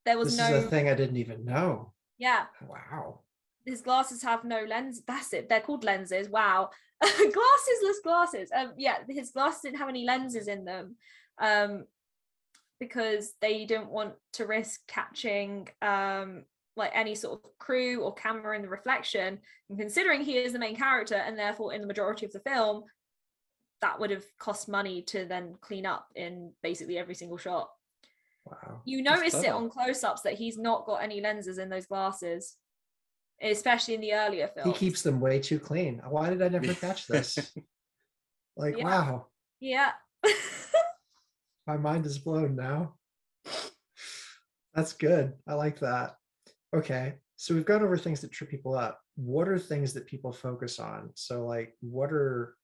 there 0.05 0.17
was 0.17 0.35
this 0.37 0.49
no 0.49 0.55
is 0.57 0.65
a 0.65 0.69
thing 0.69 0.89
I 0.89 0.93
didn't 0.95 1.17
even 1.17 1.45
know. 1.45 1.93
yeah 2.17 2.45
Wow. 2.67 3.19
his 3.65 3.81
glasses 3.81 4.21
have 4.23 4.43
no 4.43 4.63
lens 4.65 5.01
that's 5.07 5.33
it 5.33 5.47
they're 5.49 5.61
called 5.61 5.83
lenses 5.83 6.29
wow 6.29 6.69
glassesless 7.03 8.03
glasses 8.03 8.49
um 8.55 8.73
yeah 8.77 8.97
his 9.07 9.31
glasses 9.31 9.61
didn't 9.61 9.77
have 9.79 9.89
any 9.89 10.03
lenses 10.05 10.47
in 10.47 10.65
them 10.65 10.95
um 11.39 11.85
because 12.79 13.33
they 13.41 13.65
didn't 13.65 13.89
want 13.89 14.13
to 14.33 14.45
risk 14.45 14.81
catching 14.87 15.67
um 15.81 16.43
like 16.79 16.91
any 16.95 17.13
sort 17.13 17.39
of 17.43 17.51
crew 17.59 18.01
or 18.01 18.13
camera 18.15 18.55
in 18.55 18.61
the 18.63 18.67
reflection 18.69 19.39
and 19.69 19.77
considering 19.77 20.21
he 20.21 20.37
is 20.37 20.53
the 20.53 20.59
main 20.59 20.75
character 20.75 21.15
and 21.15 21.37
therefore 21.37 21.73
in 21.73 21.81
the 21.81 21.87
majority 21.87 22.25
of 22.25 22.31
the 22.33 22.39
film 22.39 22.83
that 23.81 23.99
would 23.99 24.09
have 24.09 24.25
cost 24.39 24.67
money 24.67 25.01
to 25.03 25.25
then 25.25 25.55
clean 25.61 25.85
up 25.85 26.07
in 26.15 26.51
basically 26.63 26.97
every 26.97 27.15
single 27.15 27.37
shot 27.37 27.69
Wow. 28.45 28.81
you 28.85 29.03
notice 29.03 29.35
it 29.35 29.49
on 29.51 29.69
close-ups 29.69 30.21
that 30.21 30.33
he's 30.33 30.57
not 30.57 30.85
got 30.87 31.03
any 31.03 31.21
lenses 31.21 31.59
in 31.59 31.69
those 31.69 31.85
glasses 31.85 32.55
especially 33.41 33.93
in 33.93 34.01
the 34.01 34.13
earlier 34.13 34.49
film. 34.49 34.67
He 34.67 34.73
keeps 34.73 35.01
them 35.01 35.21
way 35.21 35.39
too 35.39 35.59
clean. 35.59 36.01
Why 36.09 36.29
did 36.29 36.41
I 36.41 36.49
never 36.49 36.73
catch 36.85 37.07
this? 37.07 37.37
Like, 38.57 38.77
Yeah. 38.77 38.83
wow, 38.83 39.27
yeah 39.61 39.91
my 41.67 41.77
mind 41.77 42.05
is 42.05 42.17
blown 42.17 42.55
now. 42.57 42.95
That's 44.73 44.93
good. 44.93 45.33
I 45.47 45.53
like 45.53 45.79
that. 45.79 46.15
Okay. 46.75 47.15
So 47.35 47.55
we've 47.55 47.65
gone 47.65 47.83
over 47.83 47.97
things 47.97 48.21
that 48.21 48.31
trip 48.31 48.49
people 48.49 48.75
up. 48.75 49.01
What 49.15 49.47
are 49.47 49.57
things 49.57 49.93
that 49.93 50.05
people 50.05 50.31
focus 50.31 50.79
on? 50.79 51.09
So 51.15 51.45
like 51.45 51.75
what 51.81 52.11
are 52.11 52.55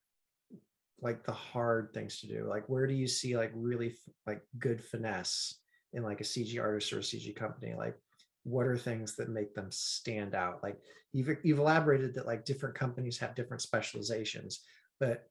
like 1.01 1.23
the 1.23 1.31
hard 1.31 1.91
things 1.93 2.19
to 2.19 2.27
do? 2.27 2.45
Like 2.47 2.67
where 2.67 2.87
do 2.87 2.93
you 2.93 3.07
see 3.07 3.37
like 3.37 3.51
really 3.55 3.95
like 4.27 4.41
good 4.59 4.83
finesse 4.83 5.59
in 5.93 6.03
like 6.03 6.21
a 6.21 6.25
CG 6.25 6.61
artist 6.61 6.91
or 6.93 6.99
a 6.99 7.01
CG 7.01 7.35
company? 7.35 7.73
Like 7.75 7.95
what 8.43 8.67
are 8.67 8.77
things 8.77 9.15
that 9.15 9.29
make 9.29 9.55
them 9.55 9.71
stand 9.71 10.35
out? 10.35 10.61
Like 10.61 10.77
you've 11.13 11.37
you've 11.43 11.59
elaborated 11.59 12.13
that 12.15 12.27
like 12.27 12.45
different 12.45 12.75
companies 12.75 13.17
have 13.17 13.33
different 13.33 13.61
specializations, 13.61 14.61
but 14.99 15.27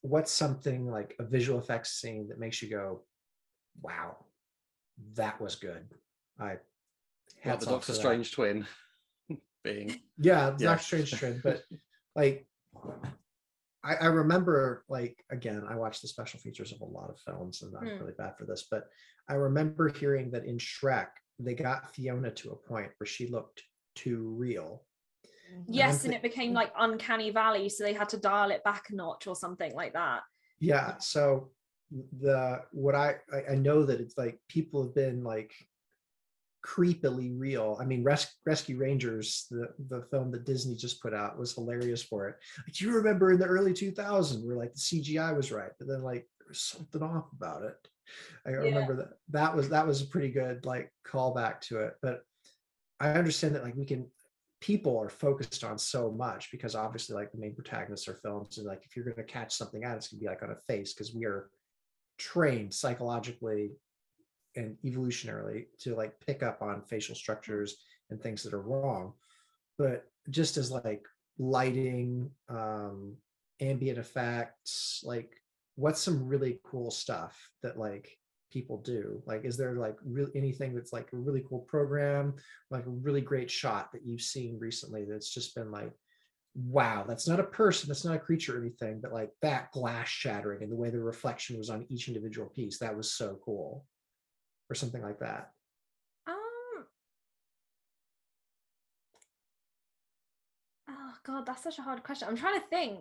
what's 0.00 0.32
something 0.32 0.90
like 0.90 1.14
a 1.18 1.24
visual 1.24 1.58
effects 1.58 2.00
scene 2.00 2.28
that 2.28 2.38
makes 2.38 2.62
you 2.62 2.70
go, 2.70 3.02
wow, 3.82 4.16
that 5.14 5.40
was 5.40 5.56
good. 5.56 5.84
I 6.40 6.56
Like 7.36 7.44
hats 7.44 7.64
the 7.66 7.70
Doctor. 7.72 7.92
Strange 7.94 8.32
twin 8.32 8.66
being. 9.64 10.00
Yeah, 10.18 10.50
the 10.50 10.64
Yeah. 10.64 10.70
Doctor 10.70 10.82
Strange 10.84 11.10
trend, 11.12 11.40
but 11.44 11.62
like 12.16 12.46
I, 13.84 13.94
I 13.94 14.06
remember 14.06 14.84
like 14.88 15.24
again, 15.30 15.64
I 15.68 15.76
watched 15.76 16.02
the 16.02 16.08
special 16.08 16.40
features 16.40 16.72
of 16.72 16.80
a 16.80 16.84
lot 16.84 17.10
of 17.10 17.20
films 17.20 17.62
and 17.62 17.74
I'm 17.76 17.86
Hmm. 17.88 18.00
really 18.02 18.14
bad 18.18 18.36
for 18.36 18.44
this, 18.44 18.66
but 18.70 18.88
I 19.28 19.34
remember 19.34 19.88
hearing 19.88 20.30
that 20.32 20.44
in 20.44 20.58
Shrek, 20.58 21.08
they 21.38 21.54
got 21.54 21.94
Fiona 21.94 22.30
to 22.32 22.50
a 22.50 22.56
point 22.56 22.90
where 22.98 23.06
she 23.06 23.28
looked 23.28 23.62
too 23.94 24.34
real. 24.36 24.84
yes 25.68 26.04
I'm 26.04 26.10
and 26.10 26.14
it 26.14 26.22
became 26.22 26.52
like 26.52 26.72
uncanny 26.78 27.30
valley 27.30 27.68
so 27.68 27.84
they 27.84 27.92
had 27.92 28.08
to 28.10 28.16
dial 28.16 28.50
it 28.50 28.62
back 28.64 28.90
a 28.90 28.94
notch 28.94 29.26
or 29.26 29.36
something 29.36 29.72
like 29.74 29.92
that 29.92 30.22
Yeah. 30.60 30.98
So 30.98 31.50
the 32.20 32.62
what 32.72 32.94
I 32.94 33.16
I, 33.32 33.52
I 33.52 33.54
know 33.54 33.84
that 33.84 34.00
it's 34.00 34.18
like 34.18 34.38
people 34.48 34.82
have 34.82 34.94
been 34.94 35.22
like 35.24 35.52
creepily 36.66 37.32
real. 37.36 37.76
I 37.80 37.84
mean, 37.84 38.02
Res- 38.02 38.34
Rescue 38.44 38.78
Rangers, 38.78 39.46
the 39.50 39.68
the 39.88 40.02
film 40.10 40.30
that 40.32 40.44
Disney 40.44 40.74
just 40.76 41.02
put 41.02 41.14
out, 41.14 41.38
was 41.38 41.54
hilarious 41.54 42.02
for 42.02 42.28
it. 42.28 42.36
Like, 42.58 42.74
do 42.74 42.84
you 42.84 42.94
remember 42.94 43.32
in 43.32 43.38
the 43.38 43.46
early 43.46 43.72
2000s 43.72 44.44
where 44.44 44.56
like 44.56 44.74
the 44.74 44.80
CGI 44.80 45.36
was 45.36 45.52
right, 45.52 45.70
but 45.78 45.88
then 45.88 46.02
like 46.02 46.28
there 46.38 46.48
was 46.48 46.60
something 46.60 47.02
off 47.02 47.26
about 47.32 47.62
it. 47.62 47.76
I 48.46 48.50
remember 48.50 48.96
that 48.96 49.10
that 49.30 49.54
was 49.54 49.68
that 49.68 49.86
was 49.86 50.02
a 50.02 50.06
pretty 50.06 50.30
good 50.30 50.64
like 50.64 50.92
callback 51.06 51.60
to 51.62 51.80
it. 51.80 51.94
But 52.02 52.22
I 53.00 53.10
understand 53.10 53.54
that 53.54 53.64
like 53.64 53.76
we 53.76 53.84
can 53.84 54.06
people 54.60 54.98
are 54.98 55.08
focused 55.08 55.62
on 55.62 55.78
so 55.78 56.10
much 56.10 56.50
because 56.50 56.74
obviously 56.74 57.14
like 57.14 57.30
the 57.30 57.38
main 57.38 57.54
protagonists 57.54 58.08
are 58.08 58.14
films 58.14 58.58
and 58.58 58.66
like 58.66 58.82
if 58.84 58.96
you're 58.96 59.04
going 59.04 59.16
to 59.16 59.22
catch 59.22 59.54
something 59.54 59.84
out 59.84 59.96
it's 59.96 60.08
going 60.08 60.18
to 60.18 60.24
be 60.24 60.28
like 60.28 60.42
on 60.42 60.50
a 60.50 60.56
face 60.66 60.92
because 60.92 61.14
we 61.14 61.24
are 61.24 61.48
trained 62.18 62.74
psychologically 62.74 63.70
and 64.56 64.76
evolutionarily 64.84 65.66
to 65.80 65.94
like 65.94 66.18
pick 66.26 66.42
up 66.42 66.62
on 66.62 66.82
facial 66.82 67.14
structures 67.14 67.76
and 68.10 68.20
things 68.20 68.42
that 68.42 68.54
are 68.54 68.62
wrong. 68.62 69.12
But 69.76 70.06
just 70.30 70.56
as 70.56 70.70
like 70.70 71.06
lighting 71.38 72.30
um 72.48 73.16
ambient 73.60 73.98
effects 73.98 75.02
like 75.04 75.36
what's 75.76 76.00
some 76.02 76.26
really 76.26 76.58
cool 76.64 76.90
stuff 76.90 77.50
that 77.62 77.78
like 77.78 78.18
people 78.50 78.78
do? 78.78 79.22
Like 79.26 79.44
is 79.44 79.56
there 79.56 79.74
like 79.74 79.96
really 80.04 80.32
anything 80.34 80.74
that's 80.74 80.92
like 80.92 81.12
a 81.12 81.16
really 81.16 81.44
cool 81.48 81.60
program 81.60 82.34
like 82.70 82.86
a 82.86 82.90
really 82.90 83.20
great 83.20 83.50
shot 83.50 83.92
that 83.92 84.04
you've 84.04 84.22
seen 84.22 84.58
recently 84.58 85.04
that's 85.04 85.32
just 85.32 85.54
been 85.54 85.70
like 85.70 85.92
wow 86.54 87.04
that's 87.06 87.28
not 87.28 87.38
a 87.38 87.44
person 87.44 87.88
that's 87.88 88.04
not 88.04 88.16
a 88.16 88.18
creature 88.18 88.56
or 88.56 88.60
anything 88.60 89.00
but 89.00 89.12
like 89.12 89.30
that 89.42 89.70
glass 89.70 90.08
shattering 90.08 90.62
and 90.62 90.72
the 90.72 90.76
way 90.76 90.90
the 90.90 90.98
reflection 90.98 91.56
was 91.56 91.70
on 91.70 91.86
each 91.88 92.08
individual 92.08 92.48
piece 92.48 92.78
that 92.78 92.96
was 92.96 93.12
so 93.12 93.38
cool 93.44 93.84
or 94.70 94.74
something 94.74 95.02
like 95.02 95.18
that? 95.20 95.52
Um 96.26 96.84
oh 100.90 101.12
god 101.24 101.46
that's 101.46 101.62
such 101.62 101.78
a 101.78 101.82
hard 101.82 102.02
question. 102.02 102.28
I'm 102.28 102.36
trying 102.36 102.60
to 102.60 102.66
think. 102.68 103.00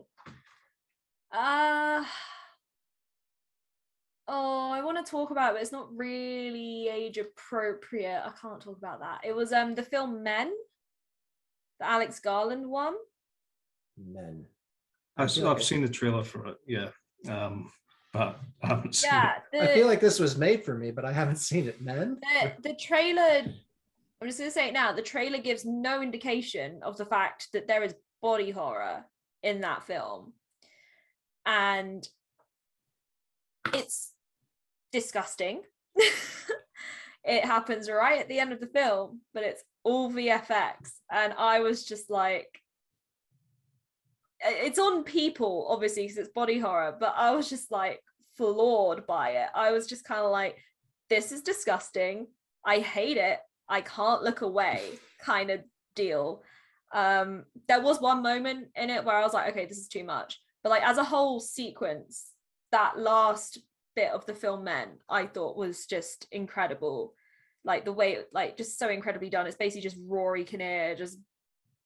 Uh 1.32 2.03
oh 4.30 4.72
i 4.72 4.82
want 4.82 4.97
to 5.03 5.09
talk 5.09 5.32
about 5.32 5.51
it 5.51 5.53
but 5.53 5.61
it's 5.61 5.72
not 5.72 5.89
really 5.95 6.89
age 6.89 7.18
appropriate. 7.18 8.22
I 8.26 8.32
can't 8.41 8.61
talk 8.61 8.78
about 8.78 8.99
that. 8.99 9.22
It 9.24 9.36
was 9.36 9.51
um 9.53 9.76
the 9.76 9.84
film 9.84 10.24
men 10.24 10.53
the 11.80 11.89
alex 11.89 12.20
garland 12.20 12.68
one. 12.68 12.95
Men. 13.97 14.45
I've, 15.18 15.43
I've 15.43 15.63
seen 15.63 15.82
the 15.82 15.89
trailer 15.89 16.24
for 16.24 16.47
it, 16.47 16.57
yeah. 16.68 16.89
Um, 17.28 17.72
but 18.18 18.39
I 18.63 18.68
haven't 18.68 18.95
seen 18.95 19.09
yeah 19.11 19.36
it. 19.36 19.43
the, 19.51 19.72
i 19.72 19.74
feel 19.76 19.88
like 19.88 20.01
this 20.01 20.20
was 20.20 20.38
made 20.38 20.65
for 20.65 20.74
me 20.74 20.91
but 20.91 21.05
i 21.05 21.11
haven't 21.11 21.38
seen 21.38 21.68
it 21.68 21.82
men 21.82 22.18
the, 22.41 22.70
the 22.70 22.76
trailer 22.76 23.43
i'm 23.43 24.28
just 24.28 24.39
going 24.39 24.49
to 24.49 24.53
say 24.53 24.68
it 24.68 24.74
now 24.74 24.91
the 24.91 25.01
trailer 25.01 25.38
gives 25.38 25.63
no 25.65 26.01
indication 26.01 26.80
of 26.82 26.97
the 26.97 27.05
fact 27.05 27.49
that 27.53 27.68
there 27.68 27.84
is 27.84 27.93
body 28.22 28.51
horror 28.51 29.05
in 29.43 29.61
that 29.61 29.84
film. 29.84 30.34
And 31.45 32.07
it's 33.74 34.13
disgusting. 34.91 35.61
It 37.24 37.43
happens 37.43 37.89
right 37.89 38.22
at 38.22 38.30
the 38.30 38.39
end 38.39 38.53
of 38.53 38.61
the 38.61 38.68
film 38.68 39.20
but 39.34 39.43
it's 39.43 39.61
all 39.84 40.09
vfx 40.09 40.76
and 41.11 41.34
i 41.38 41.59
was 41.59 41.84
just 41.84 42.09
like 42.09 42.47
it's 44.41 44.80
on 44.80 45.03
people 45.03 45.68
obviously 45.70 46.03
because 46.03 46.20
it's 46.20 46.30
body 46.30 46.57
horror 46.57 46.95
but 46.97 47.13
i 47.18 47.32
was 47.36 47.49
just 47.49 47.70
like 47.70 47.99
floored 48.38 49.05
by 49.05 49.31
it. 49.31 49.49
I 49.53 49.71
was 49.71 49.88
just 49.88 50.05
kind 50.05 50.21
of 50.21 50.31
like 50.31 50.57
this 51.09 51.31
is 51.31 51.41
disgusting. 51.41 52.27
I 52.65 52.79
hate 52.79 53.17
it. 53.17 53.39
I 53.67 53.81
can't 53.81 54.23
look 54.23 54.41
away 54.41 54.81
kind 55.21 55.49
of 55.49 55.61
deal. 55.95 56.43
Um 56.93 57.45
there 57.67 57.81
was 57.81 57.99
one 57.99 58.23
moment 58.23 58.69
in 58.75 58.89
it 58.89 59.03
where 59.03 59.17
i 59.17 59.21
was 59.21 59.33
like 59.33 59.49
okay 59.51 59.65
this 59.65 59.77
is 59.77 59.88
too 59.88 60.03
much. 60.03 60.39
But 60.63 60.69
like 60.69 60.83
as 60.83 60.97
a 60.97 61.03
whole 61.03 61.39
sequence 61.39 62.31
that 62.71 62.99
last 62.99 63.59
bit 63.95 64.11
of 64.11 64.25
the 64.25 64.33
film 64.35 64.63
men 64.63 64.89
i 65.09 65.25
thought 65.25 65.57
was 65.57 65.85
just 65.85 66.27
incredible. 66.31 67.13
Like 67.65 67.83
the 67.83 67.93
way 67.93 68.19
like 68.31 68.57
just 68.57 68.79
so 68.79 68.89
incredibly 68.89 69.29
done. 69.29 69.47
It's 69.47 69.57
basically 69.57 69.81
just 69.81 69.97
rory 70.07 70.43
kinnear 70.43 70.95
just 70.95 71.17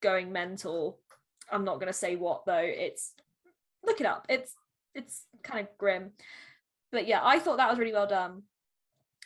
going 0.02 0.32
mental. 0.32 1.00
I'm 1.52 1.64
not 1.64 1.80
going 1.80 1.88
to 1.88 1.94
say 1.94 2.16
what 2.16 2.46
though. 2.46 2.58
It's 2.58 3.14
look 3.84 4.00
it 4.00 4.06
up. 4.06 4.26
It's 4.30 4.54
it's 4.96 5.26
kind 5.44 5.68
of 5.68 5.78
grim. 5.78 6.12
But 6.92 7.08
yeah, 7.08 7.22
I 7.24 7.40
thought 7.40 7.58
that 7.58 7.70
was 7.70 7.80
really 7.80 7.94
well 7.94 8.08
done. 8.08 8.44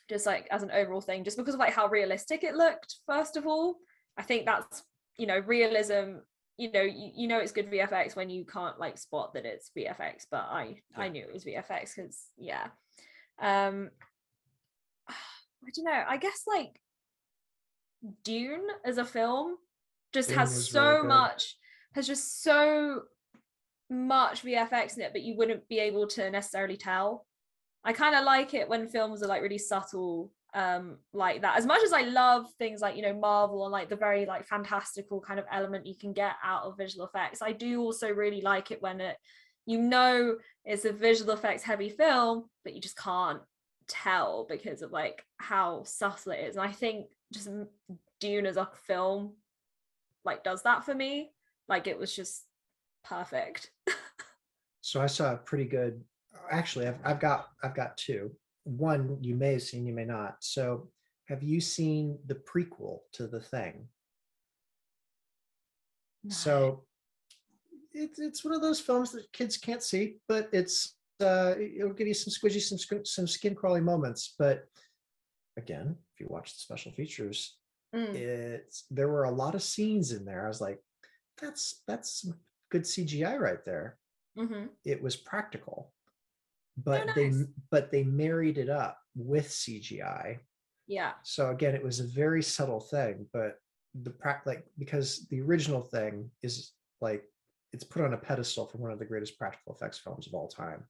Just 0.08 0.26
like 0.26 0.48
as 0.52 0.62
an 0.62 0.72
overall 0.72 1.02
thing, 1.02 1.24
just 1.24 1.38
because 1.38 1.56
of 1.56 1.60
like 1.60 1.74
how 1.74 1.88
realistic 1.88 2.44
it 2.44 2.56
looked, 2.56 2.98
first 3.08 3.38
of 3.38 3.48
all. 3.48 3.78
I 4.18 4.22
think 4.22 4.46
that's 4.46 4.84
you 5.18 5.28
know, 5.28 5.40
realism, 5.40 6.18
you 6.58 6.72
know, 6.72 6.82
you, 6.82 7.12
you 7.16 7.28
know 7.28 7.40
it's 7.40 7.52
good 7.52 7.72
VFX 7.72 8.16
when 8.16 8.30
you 8.30 8.46
can't 8.46 8.80
like 8.80 8.98
spot 8.98 9.34
that 9.34 9.46
it's 9.46 9.72
VFX, 9.78 10.26
but 10.30 10.46
I 10.50 10.82
Yeah. 10.92 11.04
I 11.04 11.10
knew 11.10 11.24
it 11.24 11.34
was 11.34 11.46
VFX 11.46 11.96
because 11.96 12.28
yeah. 12.38 12.68
Um 13.40 13.90
I 15.10 15.70
don't 15.76 15.86
know, 15.86 16.04
I 16.08 16.18
guess 16.18 16.44
like 16.48 16.80
Dune 18.24 18.68
as 18.86 18.98
a 18.98 19.06
film 19.06 19.56
just 20.14 20.30
Dune 20.30 20.38
has 20.38 20.70
so 20.70 20.98
really 20.98 21.08
much 21.08 21.58
has 21.94 22.06
just 22.06 22.44
so 22.44 23.04
much 23.90 24.44
VFX 24.44 24.98
in 24.98 25.04
it, 25.04 25.12
but 25.14 25.22
you 25.22 25.36
wouldn't 25.36 25.68
be 25.68 25.80
able 25.80 26.08
to 26.08 26.30
necessarily 26.30 26.78
tell. 26.78 27.26
I 27.84 27.94
kind 27.94 28.16
of 28.16 28.24
like 28.24 28.54
it 28.54 28.68
when 28.68 28.88
films 28.88 29.22
are 29.22 29.28
like 29.28 29.42
really 29.42 29.58
subtle 29.58 30.32
um 30.54 30.98
like 31.14 31.42
that. 31.42 31.58
As 31.58 31.66
much 31.66 31.84
as 31.84 31.94
I 31.94 32.02
love 32.02 32.46
things 32.58 32.82
like, 32.82 32.96
you 32.96 33.02
know, 33.02 33.14
Marvel 33.14 33.66
and 33.66 33.72
like 33.72 33.90
the 33.90 33.96
very 33.96 34.26
like 34.26 34.46
fantastical 34.46 35.22
kind 35.22 35.40
of 35.40 35.46
element 35.52 35.86
you 35.86 35.96
can 35.96 36.14
get 36.14 36.34
out 36.44 36.64
of 36.64 36.78
visual 36.78 37.06
effects, 37.06 37.42
I 37.42 37.52
do 37.52 37.82
also 37.82 38.10
really 38.10 38.42
like 38.42 38.72
it 38.72 38.82
when 38.82 39.02
it 39.02 39.18
you 39.68 39.80
know 39.80 40.38
it's 40.64 40.86
a 40.86 40.92
visual 40.92 41.32
effects 41.34 41.64
heavy 41.64 41.90
film, 41.90 42.46
but 42.64 42.74
you 42.74 42.82
just 42.82 42.98
can't 42.98 43.42
tell 43.88 44.46
because 44.50 44.82
of 44.82 44.92
like 44.92 45.24
how 45.38 45.84
subtle 45.84 46.32
it 46.32 46.40
is. 46.40 46.56
And 46.56 46.66
I 46.66 46.72
think 46.72 47.08
just 47.32 47.50
Dune 48.20 48.46
as 48.46 48.58
a 48.58 48.70
film 48.88 49.34
like 50.26 50.44
does 50.44 50.64
that 50.64 50.84
for 50.84 50.94
me. 50.94 51.32
Like 51.70 51.88
it 51.88 51.98
was 51.98 52.14
just 52.14 52.44
perfect. 53.08 53.72
So 54.82 55.02
I 55.02 55.08
saw 55.08 55.34
a 55.34 55.38
pretty 55.38 55.66
good. 55.66 56.04
Actually, 56.52 56.88
I've, 56.88 57.00
I've 57.04 57.20
got 57.20 57.48
I've 57.64 57.74
got 57.76 57.98
two. 57.98 58.32
One 58.66 59.18
you 59.22 59.36
may 59.36 59.54
have 59.54 59.64
seen, 59.64 59.86
you 59.86 59.94
may 59.94 60.06
not. 60.06 60.38
So, 60.42 60.90
have 61.28 61.42
you 61.44 61.60
seen 61.60 62.20
the 62.28 62.36
prequel 62.36 63.00
to 63.14 63.28
The 63.28 63.40
Thing? 63.40 63.88
So, 66.30 66.84
it's 67.94 68.20
it's 68.20 68.44
one 68.44 68.54
of 68.54 68.62
those 68.62 68.80
films 68.80 69.12
that 69.12 69.32
kids 69.34 69.58
can't 69.58 69.82
see, 69.84 70.18
but 70.28 70.50
it's 70.52 70.96
uh, 71.22 71.54
it'll 71.60 71.94
give 71.94 72.08
you 72.08 72.14
some 72.14 72.32
squishy, 72.32 72.62
some 72.62 72.78
skin- 72.78 73.06
some 73.06 73.28
skin 73.28 73.56
crawly 73.56 73.82
moments. 73.82 74.34
But 74.38 74.66
again, 75.58 75.96
if 76.14 76.20
you 76.20 76.28
watch 76.30 76.54
the 76.54 76.60
special 76.60 76.92
features, 76.92 77.58
Mm. 77.96 78.14
it's 78.14 78.84
there 78.92 79.08
were 79.08 79.24
a 79.24 79.32
lot 79.32 79.56
of 79.56 79.64
scenes 79.64 80.12
in 80.12 80.26
there. 80.26 80.44
I 80.44 80.48
was 80.50 80.60
like, 80.60 80.80
that's 81.42 81.82
that's 81.88 82.22
some 82.22 82.34
good 82.76 82.84
CGI 82.84 83.38
right 83.40 83.64
there. 83.66 83.98
Mhm. 84.38 84.70
it 84.84 85.02
was 85.02 85.16
practical. 85.16 85.94
But 86.78 87.10
Oh, 87.10 87.14
they 87.16 87.32
but 87.72 87.90
they 87.90 88.04
married 88.04 88.58
it 88.58 88.70
up 88.70 89.00
with 89.16 89.48
cgi 89.48 90.40
Yeah. 90.88 91.14
so 91.24 91.52
again 91.52 91.74
it 91.74 91.82
was 91.82 92.02
a 92.02 92.08
very 92.22 92.44
subtle 92.44 92.82
thing 92.82 93.30
but 93.32 93.62
the 94.04 94.10
prac 94.10 94.46
like 94.46 94.68
because 94.78 95.26
the 95.30 95.40
original 95.40 95.82
thing 95.82 96.30
is 96.42 96.74
like 97.00 97.24
it's 97.72 97.86
put 97.86 98.02
on 98.04 98.14
a 98.14 98.18
pedestal 98.18 98.68
for 98.68 98.78
one 98.80 98.92
of 98.92 99.00
the 99.00 99.06
greatest 99.06 99.38
practical 99.40 99.74
effects 99.74 99.98
films 100.00 100.28
of 100.28 100.34
all 100.34 100.50
time. 100.50 100.86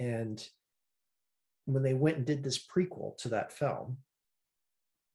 And 0.00 0.38
when 1.66 1.82
they 1.84 1.94
went 1.94 2.16
and 2.16 2.26
did 2.26 2.42
this 2.42 2.58
prequel 2.66 3.16
to 3.18 3.28
that 3.28 3.52
film 3.52 3.98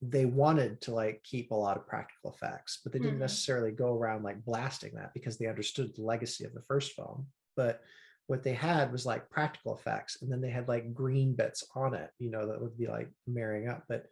they 0.09 0.25
wanted 0.25 0.81
to 0.81 0.93
like 0.93 1.23
keep 1.23 1.51
a 1.51 1.55
lot 1.55 1.77
of 1.77 1.87
practical 1.87 2.31
effects 2.31 2.79
but 2.83 2.91
they 2.91 2.99
didn't 2.99 3.15
Mhm. 3.17 3.27
necessarily 3.27 3.71
go 3.71 3.95
around 3.97 4.23
like 4.23 4.43
blasting 4.43 4.93
that 4.95 5.13
because 5.13 5.37
they 5.37 5.47
understood 5.47 5.95
the 5.95 6.01
legacy 6.01 6.43
of 6.45 6.53
the 6.53 6.61
first 6.63 6.93
film. 6.93 7.27
But 7.55 7.81
what 8.27 8.43
they 8.43 8.53
had 8.53 8.91
was 8.91 9.05
like 9.05 9.29
practical 9.29 9.75
effects 9.75 10.21
and 10.21 10.31
then 10.31 10.41
they 10.41 10.49
had 10.49 10.67
like 10.67 10.93
green 10.93 11.35
bits 11.35 11.63
on 11.75 11.93
it 11.93 12.09
you 12.19 12.31
know 12.31 12.47
that 12.47 12.61
would 12.61 12.77
be 12.77 12.87
like 12.87 13.09
marrying 13.27 13.67
up. 13.67 13.83
But 13.87 14.07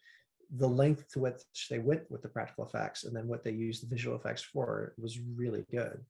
the 0.58 0.68
length 0.68 1.10
to 1.12 1.20
which 1.20 1.68
they 1.70 1.80
went 1.80 2.10
with 2.12 2.22
the 2.22 2.30
practical 2.30 2.66
effects 2.66 3.04
and 3.06 3.16
then 3.16 3.28
what 3.28 3.44
they 3.44 3.52
used 3.52 3.82
the 3.84 3.88
visual 3.88 4.16
effects 4.18 4.44
for 4.44 4.94
was 4.98 5.20
really 5.20 5.66
good. 5.72 6.06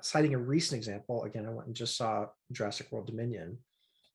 Citing 0.00 0.34
a 0.34 0.38
recent 0.38 0.78
example 0.78 1.24
again 1.24 1.46
i 1.46 1.50
went 1.50 1.66
and 1.68 1.76
just 1.76 1.96
saw 1.96 2.28
jurassic 2.52 2.90
world 2.90 3.06
dominion. 3.06 3.58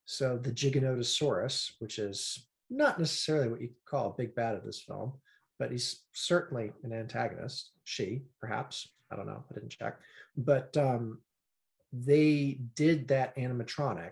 So 0.06 0.38
the 0.38 0.52
giganotosaurus 0.52 1.74
which 1.80 1.98
is 2.00 2.49
not 2.70 3.00
necessarily 3.00 3.50
what 3.50 3.62
you 3.62 3.70
call 3.86 4.08
a 4.10 4.18
big 4.18 4.36
bad 4.36 4.56
of 4.56 4.64
this 4.64 4.82
film 4.82 5.14
but 5.60 5.72
he's 5.72 6.04
certainly 6.14 6.72
an 6.84 6.94
antagonist. 6.94 7.72
She 7.84 8.22
perhaps. 8.40 8.88
I 9.12 9.16
don't 9.16 9.28
know. 9.28 9.44
I 9.52 9.54
didn't 9.54 9.72
check. 9.72 9.98
But 10.38 10.76
um 10.78 11.20
they 11.92 12.60
did 12.76 13.08
that 13.10 13.36
animatronic 13.36 14.12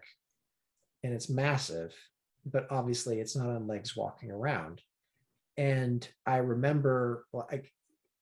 and 1.04 1.14
it's 1.14 1.30
massive 1.30 1.94
but 2.46 2.66
obviously 2.72 3.20
it's 3.20 3.36
not 3.36 3.50
on 3.50 3.68
legs 3.68 3.96
walking 3.96 4.32
around. 4.32 4.82
And 5.58 6.08
i 6.26 6.38
remember 6.38 7.26
well, 7.32 7.48
i 7.52 7.62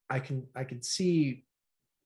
i 0.09 0.19
can 0.19 0.45
i 0.55 0.63
could 0.63 0.85
see 0.85 1.43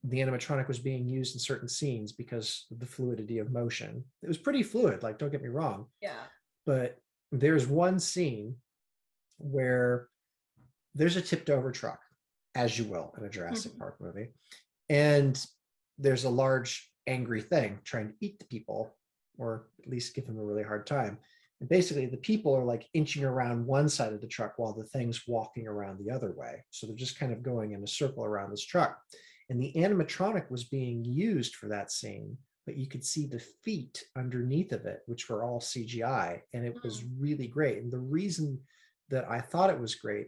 the 0.05 0.19
animatronic 0.19 0.69
was 0.69 0.79
being 0.79 1.05
used 1.09 1.35
in 1.35 1.39
certain 1.41 1.67
scenes 1.67 2.13
because 2.13 2.65
of 2.71 2.79
the 2.79 2.85
fluidity 2.85 3.39
of 3.39 3.51
motion. 3.51 4.05
It 4.23 4.27
was 4.27 4.37
pretty 4.37 4.63
fluid 4.63 5.03
like 5.03 5.19
don't 5.19 5.31
get 5.31 5.43
me 5.43 5.49
wrong. 5.49 5.87
Yeah. 6.01 6.23
but 6.65 6.97
there's 7.31 7.67
one 7.67 7.99
scene 7.99 8.55
where 9.37 10.09
there's 10.95 11.15
a 11.15 11.21
tipped 11.21 11.49
over 11.49 11.71
truck, 11.71 12.01
as 12.55 12.77
you 12.77 12.85
will 12.85 13.13
in 13.17 13.25
a 13.25 13.29
Jurassic 13.29 13.73
Mhm. 13.73 13.79
Park 13.79 14.01
movie, 14.01 14.33
and 14.89 15.45
there's 15.97 16.23
a 16.23 16.29
large 16.29 16.91
angry 17.07 17.41
thing 17.41 17.79
trying 17.83 18.09
to 18.09 18.15
eat 18.19 18.39
the 18.39 18.45
people, 18.45 18.97
or 19.37 19.69
at 19.83 19.89
least 19.89 20.13
give 20.13 20.25
them 20.25 20.37
a 20.39 20.43
really 20.43 20.63
hard 20.63 20.85
time. 20.85 21.19
And 21.59 21.67
basically, 21.67 22.05
the 22.05 22.17
people 22.17 22.55
are 22.55 22.63
like 22.63 22.87
inching 22.93 23.23
around 23.23 23.65
one 23.65 23.89
side 23.89 24.13
of 24.13 24.21
the 24.21 24.27
truck 24.27 24.57
while 24.57 24.73
the 24.73 24.85
thing's 24.85 25.27
walking 25.27 25.67
around 25.67 25.99
the 25.99 26.11
other 26.11 26.31
way. 26.31 26.63
So 26.69 26.87
they're 26.87 26.95
just 26.95 27.19
kind 27.19 27.33
of 27.33 27.43
going 27.43 27.73
in 27.73 27.83
a 27.83 27.87
circle 27.87 28.23
around 28.23 28.51
this 28.51 28.65
truck. 28.65 29.01
And 29.49 29.61
the 29.61 29.73
animatronic 29.73 30.49
was 30.49 30.63
being 30.63 31.03
used 31.03 31.55
for 31.55 31.67
that 31.67 31.91
scene, 31.91 32.37
but 32.65 32.77
you 32.77 32.87
could 32.87 33.03
see 33.03 33.25
the 33.25 33.43
feet 33.63 34.03
underneath 34.15 34.71
of 34.71 34.85
it, 34.85 35.01
which 35.05 35.29
were 35.29 35.43
all 35.43 35.59
CGI. 35.59 36.41
And 36.53 36.65
it 36.65 36.75
was 36.83 37.01
mm. 37.01 37.09
really 37.17 37.47
great. 37.47 37.79
And 37.79 37.91
the 37.91 37.99
reason 37.99 38.59
that 39.09 39.29
I 39.29 39.41
thought 39.41 39.69
it 39.69 39.79
was 39.79 39.95
great, 39.95 40.27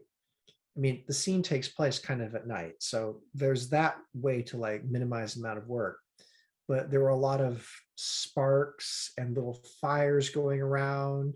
I 0.75 0.79
mean, 0.79 1.03
the 1.07 1.13
scene 1.13 1.43
takes 1.43 1.67
place 1.67 1.99
kind 1.99 2.21
of 2.21 2.33
at 2.33 2.47
night. 2.47 2.75
So 2.79 3.21
there's 3.33 3.69
that 3.69 3.97
way 4.13 4.41
to 4.43 4.57
like 4.57 4.85
minimize 4.85 5.33
the 5.33 5.41
amount 5.41 5.59
of 5.59 5.67
work. 5.67 5.99
But 6.67 6.89
there 6.89 7.01
were 7.01 7.09
a 7.09 7.15
lot 7.15 7.41
of 7.41 7.67
sparks 7.95 9.11
and 9.17 9.35
little 9.35 9.59
fires 9.81 10.29
going 10.29 10.61
around, 10.61 11.33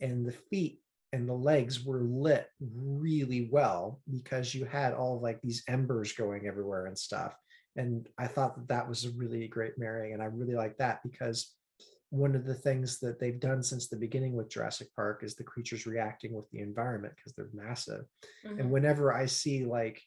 and 0.00 0.26
the 0.26 0.32
feet 0.32 0.80
and 1.12 1.28
the 1.28 1.34
legs 1.34 1.84
were 1.84 2.02
lit 2.02 2.48
really 2.60 3.48
well 3.50 4.00
because 4.10 4.54
you 4.54 4.64
had 4.64 4.92
all 4.94 5.16
of 5.16 5.22
like 5.22 5.40
these 5.42 5.62
embers 5.68 6.12
going 6.12 6.46
everywhere 6.46 6.86
and 6.86 6.98
stuff 6.98 7.34
and 7.76 8.08
i 8.18 8.26
thought 8.26 8.56
that 8.56 8.68
that 8.68 8.88
was 8.88 9.04
a 9.04 9.10
really 9.10 9.46
great 9.48 9.78
marrying 9.78 10.12
and 10.12 10.22
i 10.22 10.26
really 10.26 10.54
like 10.54 10.76
that 10.78 11.00
because 11.02 11.54
one 12.10 12.34
of 12.34 12.46
the 12.46 12.54
things 12.54 12.98
that 13.00 13.20
they've 13.20 13.40
done 13.40 13.62
since 13.62 13.88
the 13.88 13.96
beginning 13.96 14.34
with 14.34 14.48
jurassic 14.48 14.88
park 14.94 15.22
is 15.22 15.34
the 15.34 15.44
creatures 15.44 15.86
reacting 15.86 16.32
with 16.32 16.48
the 16.50 16.60
environment 16.60 17.14
because 17.16 17.32
they're 17.34 17.50
massive 17.52 18.04
Mhm. 18.44 18.60
and 18.60 18.70
whenever 18.70 19.12
i 19.12 19.26
see 19.26 19.64
like 19.64 20.02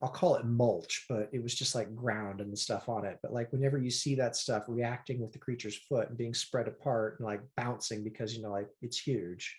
i'll 0.00 0.08
call 0.08 0.36
it 0.36 0.44
mulch 0.44 1.06
but 1.08 1.28
it 1.32 1.42
was 1.42 1.54
just 1.54 1.74
like 1.74 1.94
ground 1.94 2.40
and 2.40 2.52
the 2.52 2.56
stuff 2.56 2.88
on 2.88 3.04
it 3.04 3.18
but 3.22 3.32
like 3.32 3.52
whenever 3.52 3.78
you 3.78 3.90
see 3.90 4.14
that 4.14 4.36
stuff 4.36 4.64
reacting 4.68 5.20
with 5.20 5.32
the 5.32 5.38
creature's 5.38 5.76
foot 5.88 6.08
and 6.08 6.18
being 6.18 6.34
spread 6.34 6.68
apart 6.68 7.18
and 7.18 7.26
like 7.26 7.40
bouncing 7.56 8.02
because 8.02 8.36
you 8.36 8.42
know 8.42 8.50
like 8.50 8.68
it's 8.82 8.98
huge 8.98 9.56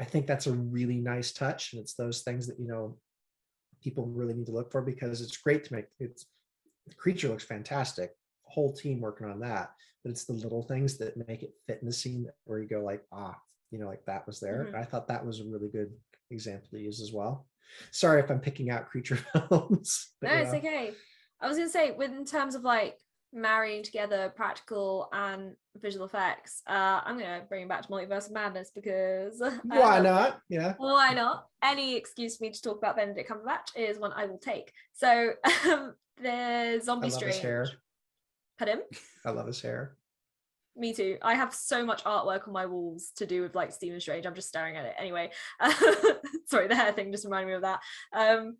i 0.00 0.04
think 0.04 0.26
that's 0.26 0.46
a 0.46 0.52
really 0.52 0.98
nice 0.98 1.32
touch 1.32 1.72
and 1.72 1.80
it's 1.82 1.94
those 1.94 2.22
things 2.22 2.46
that 2.46 2.58
you 2.60 2.66
know 2.66 2.96
people 3.82 4.06
really 4.06 4.34
need 4.34 4.46
to 4.46 4.52
look 4.52 4.70
for 4.70 4.82
because 4.82 5.20
it's 5.20 5.36
great 5.36 5.64
to 5.64 5.74
make 5.74 5.86
it's 6.00 6.26
the 6.86 6.94
creature 6.94 7.28
looks 7.28 7.44
fantastic 7.44 8.16
whole 8.44 8.72
team 8.72 9.00
working 9.00 9.28
on 9.28 9.40
that 9.40 9.72
but 10.02 10.10
it's 10.10 10.24
the 10.24 10.32
little 10.32 10.62
things 10.62 10.96
that 10.98 11.16
make 11.28 11.42
it 11.42 11.54
fit 11.66 11.78
in 11.80 11.86
the 11.86 11.92
scene 11.92 12.28
where 12.44 12.58
you 12.58 12.68
go 12.68 12.80
like 12.82 13.02
ah 13.12 13.36
you 13.70 13.78
know 13.78 13.86
like 13.86 14.04
that 14.06 14.26
was 14.26 14.38
there 14.40 14.68
Mhm. 14.70 14.74
i 14.76 14.84
thought 14.84 15.08
that 15.08 15.24
was 15.24 15.40
a 15.40 15.44
really 15.44 15.68
good 15.68 15.92
example 16.30 16.68
to 16.70 16.78
use 16.78 17.00
as 17.00 17.12
well 17.12 17.46
sorry 17.90 18.20
if 18.20 18.30
i'm 18.30 18.40
picking 18.40 18.70
out 18.70 18.88
creature 18.88 19.16
films 19.48 20.12
but, 20.20 20.30
No, 20.30 20.38
it's 20.38 20.54
okay. 20.54 20.94
I 21.40 21.48
was 21.48 21.58
gonna 21.58 21.68
say, 21.68 21.90
with 21.92 22.12
in 22.12 22.24
terms 22.24 22.54
of 22.54 22.62
like 22.62 22.98
marrying 23.32 23.82
together 23.82 24.32
practical 24.34 25.08
and 25.12 25.54
visual 25.80 26.06
effects, 26.06 26.62
uh, 26.68 27.00
I'm 27.04 27.18
gonna 27.18 27.42
bring 27.48 27.62
it 27.64 27.68
back 27.68 27.82
to 27.82 27.88
Multiverse 27.88 28.26
of 28.26 28.32
Madness 28.32 28.70
because 28.74 29.40
why 29.64 29.98
love- 29.98 30.04
not 30.04 30.40
yeah 30.48 30.74
Why 30.78 31.12
not? 31.12 31.46
Any 31.62 31.96
excuse 31.96 32.36
for 32.36 32.44
me 32.44 32.50
to 32.50 32.62
talk 32.62 32.78
about 32.78 32.96
Benedict 32.96 33.30
Cumberbatch 33.30 33.76
is 33.76 33.98
one 33.98 34.12
I 34.12 34.26
will 34.26 34.38
take. 34.38 34.72
So 34.92 35.32
um, 35.70 35.94
the 36.22 36.30
i 36.32 36.78
zombie 36.78 37.10
love 37.10 37.22
his 37.22 37.34
strange. 37.34 37.42
hair 37.42 37.68
Pardon? 38.58 38.82
i 39.26 39.30
love 39.30 39.46
his 39.46 39.60
hair 39.60 39.96
Me 40.76 40.94
too. 40.94 41.18
I 41.22 41.34
have 41.34 41.54
so 41.54 41.84
much 41.84 42.04
artwork 42.04 42.46
on 42.46 42.54
my 42.54 42.64
walls 42.66 43.10
to 43.16 43.26
do 43.26 43.42
with 43.42 43.54
like 43.54 43.72
Stephen 43.72 44.00
Strange. 44.00 44.24
I'm 44.26 44.34
just 44.34 44.48
staring 44.48 44.76
at 44.76 44.84
it 44.86 44.94
anyway. 44.98 45.30
Sorry, 46.46 46.68
the 46.68 46.74
hair 46.76 46.92
thing 46.92 47.12
just 47.12 47.24
reminded 47.24 47.48
me 47.48 47.52
of 47.54 47.62
that. 47.62 47.80
Um, 48.14 48.56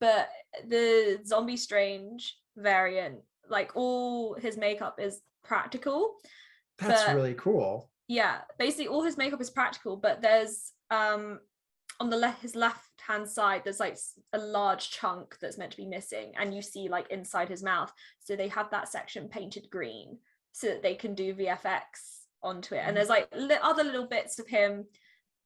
but 0.00 0.28
the 0.68 1.20
zombie 1.24 1.56
strange 1.56 2.36
variant, 2.56 3.20
like 3.52 3.70
all 3.76 4.34
his 4.34 4.56
makeup 4.56 4.98
is 4.98 5.20
practical. 5.44 6.16
That's 6.78 7.04
But- 7.04 7.14
really 7.14 7.34
cool. 7.34 7.88
Yeah, 8.08 8.40
basically 8.58 8.88
all 8.88 9.04
his 9.04 9.16
makeup 9.16 9.40
is 9.40 9.50
practical, 9.50 9.96
but 9.96 10.20
there's 10.20 10.72
um 10.90 11.38
on 12.00 12.10
the 12.10 12.16
left 12.16 12.42
his 12.42 12.56
left 12.56 12.88
hand 13.06 13.28
side 13.28 13.62
there's 13.62 13.78
like 13.80 13.96
a 14.32 14.38
large 14.38 14.90
chunk 14.90 15.36
that's 15.40 15.58
meant 15.58 15.70
to 15.70 15.76
be 15.76 15.86
missing 15.86 16.32
and 16.38 16.54
you 16.54 16.60
see 16.62 16.88
like 16.88 17.08
inside 17.10 17.48
his 17.48 17.62
mouth 17.62 17.92
so 18.18 18.34
they 18.34 18.48
have 18.48 18.70
that 18.70 18.88
section 18.88 19.28
painted 19.28 19.68
green 19.70 20.18
so 20.52 20.66
that 20.68 20.82
they 20.82 20.94
can 20.94 21.14
do 21.14 21.34
vfx 21.34 21.82
onto 22.42 22.74
it 22.74 22.82
and 22.84 22.96
there's 22.96 23.08
like 23.08 23.28
li- 23.36 23.56
other 23.62 23.84
little 23.84 24.06
bits 24.06 24.38
of 24.38 24.46
him 24.48 24.84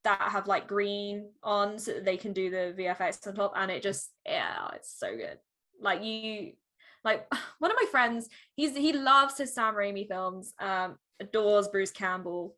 that 0.04 0.20
have 0.22 0.46
like 0.46 0.66
green 0.68 1.28
on 1.42 1.78
so 1.78 1.92
that 1.92 2.04
they 2.04 2.16
can 2.16 2.32
do 2.32 2.48
the 2.50 2.74
vfx 2.78 3.26
on 3.26 3.34
top 3.34 3.52
and 3.57 3.70
it 3.70 3.82
just 3.82 4.11
yeah 4.24 4.68
it's 4.74 4.98
so 4.98 5.14
good 5.16 5.38
like 5.80 6.02
you 6.02 6.52
like 7.07 7.26
one 7.61 7.70
of 7.70 7.76
my 7.80 7.86
friends 7.90 8.28
he's 8.54 8.76
he 8.76 8.92
loves 8.92 9.38
his 9.38 9.54
sam 9.54 9.74
raimi 9.74 10.07
films 10.07 10.52
um 10.61 10.98
adores 11.20 11.68
bruce 11.68 11.90
campbell 11.90 12.54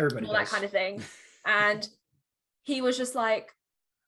Everybody 0.00 0.26
all 0.26 0.32
that 0.32 0.46
kind 0.46 0.64
of 0.64 0.70
thing. 0.70 1.02
And 1.46 1.88
he 2.64 2.82
was 2.82 2.98
just 2.98 3.14
like, 3.14 3.50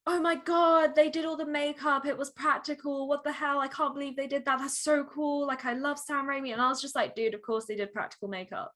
oh 0.06 0.20
my 0.20 0.34
God, 0.34 0.94
they 0.94 1.08
did 1.08 1.24
all 1.24 1.38
the 1.38 1.46
makeup. 1.46 2.04
It 2.04 2.18
was 2.18 2.28
practical. 2.28 3.08
What 3.08 3.24
the 3.24 3.32
hell? 3.32 3.58
I 3.58 3.68
can't 3.68 3.94
believe 3.94 4.16
they 4.16 4.26
did 4.26 4.44
that. 4.44 4.58
That's 4.58 4.80
so 4.80 5.02
cool. 5.04 5.46
Like, 5.46 5.64
I 5.64 5.72
love 5.72 5.98
Sam 5.98 6.26
Raimi. 6.26 6.52
And 6.52 6.60
I 6.60 6.68
was 6.68 6.82
just 6.82 6.94
like, 6.94 7.14
dude, 7.14 7.32
of 7.32 7.40
course 7.40 7.64
they 7.64 7.74
did 7.74 7.90
practical 7.90 8.28
makeup. 8.28 8.70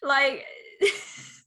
Like, 0.00 0.44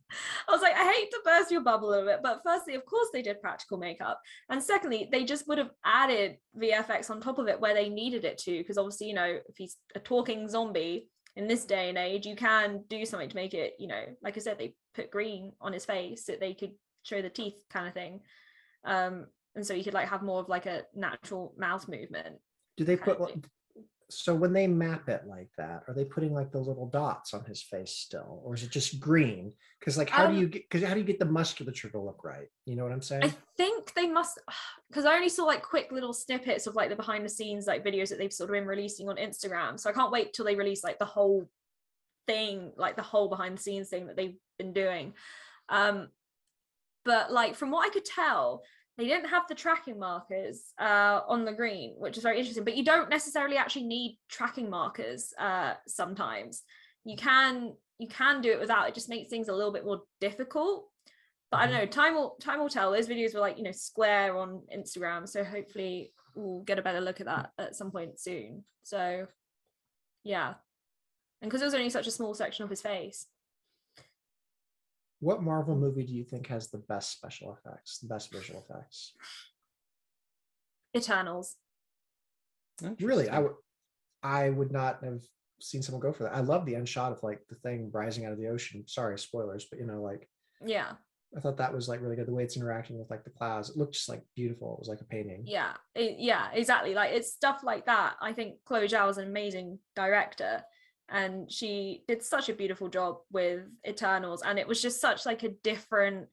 I 0.47 0.51
was 0.51 0.61
like, 0.61 0.76
I 0.76 0.91
hate 0.91 1.11
to 1.11 1.22
burst 1.24 1.51
your 1.51 1.61
bubble 1.61 1.89
a 1.89 1.91
little 1.91 2.07
bit, 2.07 2.20
but 2.24 2.41
firstly, 2.45 2.76
of 2.76 2.86
course 2.86 3.09
they 3.11 3.22
did 3.22 3.41
practical 3.41 3.78
makeup. 3.78 4.20
And 4.49 4.61
secondly, 4.61 5.09
they 5.11 5.24
just 5.24 5.47
would 5.47 5.57
have 5.57 5.72
added 5.84 6.38
VFX 6.59 7.09
on 7.09 7.22
top 7.22 7.39
of 7.39 7.47
it 7.47 7.59
where 7.59 7.74
they 7.74 7.89
needed 7.89 8.26
it 8.26 8.38
to. 8.39 8.57
Because 8.57 8.78
obviously, 8.78 9.07
you 9.07 9.13
know, 9.13 9.39
if 9.47 9.55
he's 9.57 9.78
a 9.95 9.99
talking 9.99 10.47
zombie, 10.47 11.09
in 11.36 11.47
this 11.47 11.66
day 11.66 11.89
and 11.89 11.97
age, 11.97 12.26
you 12.26 12.36
can 12.36 12.84
do 12.89 13.05
something 13.05 13.30
to 13.30 13.36
make 13.36 13.53
it, 13.53 13.74
you 13.78 13.88
know, 13.88 14.03
like 14.24 14.38
I 14.38 14.39
said, 14.39 14.57
they 14.57 14.74
put 14.93 15.11
green 15.11 15.51
on 15.59 15.74
his 15.74 15.86
face 15.86 16.26
that 16.26 16.39
they 16.39 16.53
could 16.53 16.72
show 17.03 17.22
the 17.22 17.30
teeth 17.30 17.55
kind 17.70 17.88
of 17.88 17.93
thing. 17.93 18.22
Um, 18.86 19.28
and 19.55 19.66
so 19.66 19.74
you 19.74 19.84
could 19.84 19.93
like 19.93 20.09
have 20.09 20.22
more 20.22 20.39
of 20.39 20.49
like 20.49 20.66
a 20.66 20.84
natural 20.93 21.53
mouth 21.57 21.88
movement. 21.88 22.38
Do 22.78 22.84
they 22.84 22.95
put 22.95 23.16
of 23.16 23.22
like- 23.22 23.34
thing. 23.34 23.45
So 24.16 24.34
when 24.34 24.53
they 24.53 24.68
map 24.68 25.09
it 25.09 25.24
like 25.28 25.49
that, 25.57 25.84
are 25.88 25.93
they 25.93 26.05
putting 26.05 26.34
like 26.34 26.51
the 26.51 26.59
little 26.59 26.88
dots 26.88 27.34
on 27.34 27.43
his 27.45 27.61
face 27.61 27.91
still, 27.91 28.41
or 28.43 28.55
is 28.55 28.63
it 28.63 28.72
just 28.72 28.99
green? 28.99 29.53
Because 29.80 29.97
like, 29.97 30.09
how 30.09 30.26
Um, 30.26 30.34
do 30.34 30.39
you 30.39 30.47
get? 30.47 30.70
Because 30.70 30.88
how 30.88 30.93
do 30.93 30.99
you 30.99 31.05
get 31.05 31.20
the 31.20 31.26
musculature 31.26 31.89
to 31.89 31.99
look 31.99 32.24
right? 32.24 32.47
You 32.66 32.76
know 32.76 32.84
what 32.84 32.91
I'm 32.91 33.01
saying? 33.01 33.24
I 33.24 33.34
think 33.57 33.93
they 33.93 34.07
must 34.07 34.39
because 34.89 35.05
I 35.05 35.16
only 35.16 35.30
saw 35.30 35.43
like 35.43 35.61
quick 35.61 35.91
little 35.91 36.13
snippets 36.13 36.68
of 36.68 36.76
like 36.76 36.89
the 36.89 36.95
behind 36.95 37.26
the 37.26 37.30
scenes 37.30 37.68
like 37.68 37.84
videos 37.86 38.09
that 38.09 38.18
they've 38.18 38.34
sort 38.34 38.49
of 38.49 38.53
been 38.53 38.66
releasing 38.66 39.09
on 39.09 39.18
Instagram. 39.18 39.80
So 39.80 39.89
I 39.89 39.93
can't 39.93 40.11
wait 40.11 40.34
till 40.34 40.45
they 40.45 40.55
release 40.55 40.84
like 40.84 40.99
the 40.99 41.05
whole 41.05 41.49
thing, 42.28 42.72
like 42.78 42.95
the 42.95 43.01
whole 43.01 43.30
behind 43.30 43.57
the 43.57 43.61
scenes 43.61 43.89
thing 43.89 44.07
that 44.07 44.16
they've 44.16 44.38
been 44.57 44.74
doing. 44.74 45.13
Um 45.70 46.09
but 47.03 47.32
like 47.32 47.55
from 47.55 47.72
what 47.72 47.86
I 47.86 47.93
could 47.93 48.05
tell, 48.05 48.63
they 48.98 49.06
didn't 49.06 49.30
have 49.30 49.43
the 49.48 49.56
tracking 49.56 50.00
markers 50.00 50.74
uh 50.80 51.22
on 51.28 51.46
the 51.46 51.54
green, 51.54 51.96
which 51.98 52.18
is 52.18 52.24
very 52.24 52.39
interesting. 52.39 52.64
But 52.64 52.78
you 52.78 52.84
don't 52.84 53.10
necessarily 53.10 53.58
actually 53.58 53.84
need 53.84 54.20
tracking 54.30 54.70
markers 54.70 55.34
uh 55.39 55.74
sometimes. 55.88 56.64
You 57.04 57.18
can 57.18 57.74
you 58.00 58.08
can 58.08 58.41
do 58.41 58.52
it 58.52 58.60
without 58.60 58.88
it 58.88 58.96
just 58.96 59.10
makes 59.10 59.30
things 59.30 59.48
a 59.48 59.54
little 59.54 59.72
bit 59.72 59.86
more 59.86 60.02
difficult 60.20 60.89
but 61.52 61.58
I 61.58 61.68
don't 61.68 61.78
know. 61.78 61.86
Time 61.86 62.16
will 62.16 62.36
time 62.41 62.60
will 62.60 62.70
tell. 62.70 62.91
Those 62.91 63.08
videos 63.08 63.34
were 63.34 63.39
like 63.39 63.58
you 63.58 63.64
know 63.64 63.72
square 63.72 64.38
on 64.38 64.62
Instagram, 64.76 65.28
so 65.28 65.43
hopefully 65.43 66.12
we'll 66.36 66.64
get 66.64 66.80
a 66.80 66.82
better 66.82 67.02
look 67.02 67.22
at 67.22 67.28
that 67.28 67.52
at 67.58 67.76
some 67.76 67.91
point 67.91 68.20
soon. 68.20 68.64
So, 68.84 69.28
yeah, 70.24 70.56
and 71.41 71.50
because 71.50 71.62
it 71.62 71.66
was 71.66 71.74
only 71.74 71.89
such 71.89 72.08
a 72.08 72.12
small 72.12 72.34
section 72.34 72.64
of 72.64 72.70
his 72.70 72.82
face, 72.82 73.28
What 75.26 75.41
Marvel 75.41 75.76
movie 75.76 76.03
do 76.05 76.13
you 76.13 76.23
think 76.23 76.45
has 76.49 76.67
the 76.67 76.78
best 76.78 77.11
special 77.11 77.57
effects, 77.57 77.97
the 77.97 78.07
best 78.07 78.32
visual 78.32 78.63
effects? 78.69 79.13
Eternals. 80.95 81.55
Really, 82.99 83.28
I 83.28 83.39
would, 83.39 83.53
I 84.21 84.51
would 84.51 84.71
not 84.71 85.03
have 85.03 85.21
seen 85.59 85.82
someone 85.82 85.99
go 86.03 86.13
for 86.13 86.26
that. 86.26 86.36
I 86.36 86.41
love 86.41 86.67
the 86.67 86.76
end 86.76 86.88
shot 86.88 87.11
of 87.11 87.23
like 87.23 87.39
the 87.49 87.55
thing 87.55 87.89
rising 87.91 88.26
out 88.26 88.34
of 88.34 88.38
the 88.38 88.49
ocean. 88.49 88.84
Sorry, 88.88 89.17
spoilers, 89.17 89.65
but 89.65 89.80
you 89.80 89.88
know, 89.88 89.99
like 89.99 90.30
Yeah, 90.63 90.91
I 91.36 91.39
thought 91.39 91.57
that 91.57 91.73
was 91.73 91.89
like 91.89 92.01
really 92.01 92.15
good. 92.17 92.28
The 92.28 92.34
way 92.34 92.43
it's 92.43 92.55
interacting 92.55 92.99
with 92.99 93.09
like 93.09 93.23
the 93.23 93.32
clouds, 93.32 93.71
it 93.71 93.78
looked 93.78 93.95
just 93.95 94.09
like 94.09 94.21
beautiful. 94.36 94.73
It 94.76 94.80
was 94.82 94.89
like 94.89 95.01
a 95.01 95.05
painting. 95.05 95.41
yeah, 95.47 95.73
it- 95.95 96.19
yeah, 96.19 96.49
exactly. 96.53 96.93
Like 96.93 97.13
it's 97.13 97.32
stuff 97.34 97.61
like 97.63 97.88
that. 97.88 98.13
I 98.21 98.32
think 98.32 98.57
Chloe 98.63 98.88
Zhao 98.88 99.09
is 99.09 99.17
an 99.17 99.28
amazing 99.28 99.80
director, 99.95 100.61
and 101.10 101.51
she 101.51 102.03
did 102.08 102.24
such 102.24 102.49
a 102.49 102.53
beautiful 102.53 102.88
job 102.88 103.18
with 103.32 103.62
Eternals, 103.88 104.41
and 104.41 104.58
it 104.58 104.68
was 104.68 104.82
just 104.82 105.01
such 105.01 105.26
like 105.26 105.43
a 105.43 105.49
different. 105.49 106.28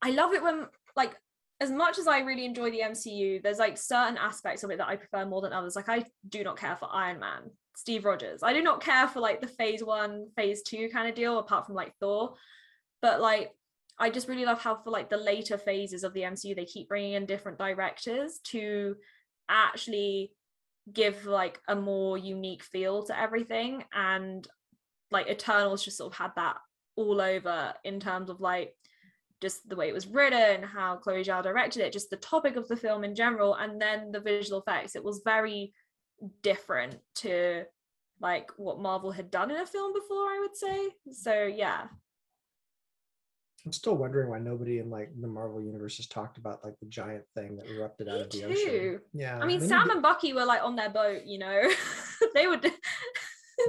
I 0.00 0.10
love 0.10 0.32
it 0.32 0.42
when 0.42 0.66
like 0.96 1.16
as 1.60 1.70
much 1.70 1.98
as 1.98 2.08
I 2.08 2.20
really 2.20 2.44
enjoy 2.44 2.70
the 2.70 2.80
MCU, 2.80 3.42
there's 3.42 3.58
like 3.58 3.78
certain 3.78 4.16
aspects 4.16 4.64
of 4.64 4.70
it 4.70 4.78
that 4.78 4.88
I 4.88 4.96
prefer 4.96 5.24
more 5.24 5.40
than 5.40 5.52
others. 5.52 5.76
Like 5.76 5.88
I 5.88 6.04
do 6.28 6.42
not 6.42 6.58
care 6.58 6.76
for 6.76 6.88
Iron 6.92 7.20
Man, 7.20 7.50
Steve 7.76 8.04
Rogers. 8.04 8.42
I 8.42 8.52
do 8.52 8.62
not 8.62 8.82
care 8.82 9.06
for 9.06 9.20
like 9.20 9.40
the 9.40 9.46
phase 9.46 9.82
one, 9.82 10.26
phase 10.36 10.62
two 10.62 10.88
kind 10.92 11.08
of 11.08 11.14
deal, 11.14 11.38
apart 11.38 11.66
from 11.66 11.76
like 11.76 11.94
Thor. 12.00 12.34
But 13.00 13.20
like 13.20 13.52
I 13.98 14.10
just 14.10 14.28
really 14.28 14.44
love 14.44 14.60
how 14.60 14.76
for 14.82 14.90
like 14.90 15.08
the 15.08 15.16
later 15.16 15.56
phases 15.56 16.02
of 16.02 16.14
the 16.14 16.22
MCU, 16.22 16.56
they 16.56 16.64
keep 16.64 16.88
bringing 16.88 17.12
in 17.12 17.26
different 17.26 17.58
directors 17.58 18.40
to 18.44 18.96
actually 19.48 20.32
give 20.92 21.26
like 21.26 21.60
a 21.68 21.76
more 21.76 22.18
unique 22.18 22.62
feel 22.62 23.04
to 23.04 23.18
everything. 23.18 23.84
And 23.94 24.46
like 25.10 25.28
Eternals 25.28 25.84
just 25.84 25.98
sort 25.98 26.12
of 26.12 26.18
had 26.18 26.32
that 26.36 26.56
all 26.96 27.20
over 27.20 27.74
in 27.84 28.00
terms 28.00 28.30
of 28.30 28.40
like 28.40 28.74
just 29.40 29.68
the 29.68 29.76
way 29.76 29.88
it 29.88 29.94
was 29.94 30.06
written, 30.06 30.62
how 30.62 30.96
Chloe 30.96 31.24
Zhao 31.24 31.42
directed 31.42 31.82
it, 31.82 31.92
just 31.92 32.10
the 32.10 32.16
topic 32.16 32.56
of 32.56 32.68
the 32.68 32.76
film 32.76 33.02
in 33.02 33.14
general, 33.14 33.54
and 33.54 33.80
then 33.80 34.12
the 34.12 34.20
visual 34.20 34.60
effects. 34.60 34.94
It 34.94 35.04
was 35.04 35.22
very 35.24 35.74
different 36.42 36.98
to 37.16 37.64
like 38.20 38.50
what 38.56 38.78
Marvel 38.78 39.10
had 39.10 39.30
done 39.30 39.50
in 39.50 39.56
a 39.56 39.66
film 39.66 39.92
before, 39.92 40.26
I 40.26 40.38
would 40.40 40.56
say. 40.56 40.90
So 41.10 41.42
yeah, 41.44 41.86
I'm 43.64 43.72
still 43.72 43.94
wondering 43.96 44.28
why 44.28 44.38
nobody 44.40 44.78
in 44.80 44.90
like 44.90 45.10
the 45.20 45.28
Marvel 45.28 45.60
universe 45.62 45.96
has 45.98 46.06
talked 46.08 46.36
about 46.36 46.64
like 46.64 46.74
the 46.80 46.86
giant 46.86 47.22
thing 47.36 47.56
that 47.56 47.66
erupted 47.70 48.08
out 48.08 48.14
Me 48.16 48.20
of 48.22 48.30
the 48.30 48.38
too. 48.40 48.46
ocean. 48.50 49.00
Yeah, 49.12 49.38
I 49.38 49.46
mean, 49.46 49.60
they 49.60 49.68
Sam 49.68 49.86
to- 49.86 49.92
and 49.94 50.02
Bucky 50.02 50.32
were 50.32 50.44
like 50.44 50.62
on 50.62 50.74
their 50.74 50.90
boat, 50.90 51.22
you 51.24 51.38
know, 51.38 51.62
they 52.34 52.46
would, 52.48 52.62
they, 52.62 52.70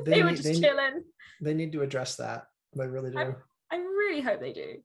They 0.05 0.23
were 0.23 0.29
need- 0.31 0.37
just 0.37 0.43
they 0.47 0.53
need- 0.53 0.61
chilling. 0.63 1.03
they 1.41 1.53
need 1.53 1.71
to 1.73 1.81
address 1.83 2.15
that. 2.15 2.45
They 2.75 2.87
really 2.87 3.11
do. 3.11 3.17
I'm- 3.19 3.35
I 3.71 3.77
really 3.77 4.21
hope 4.21 4.39
they 4.39 4.53
do. 4.53 4.75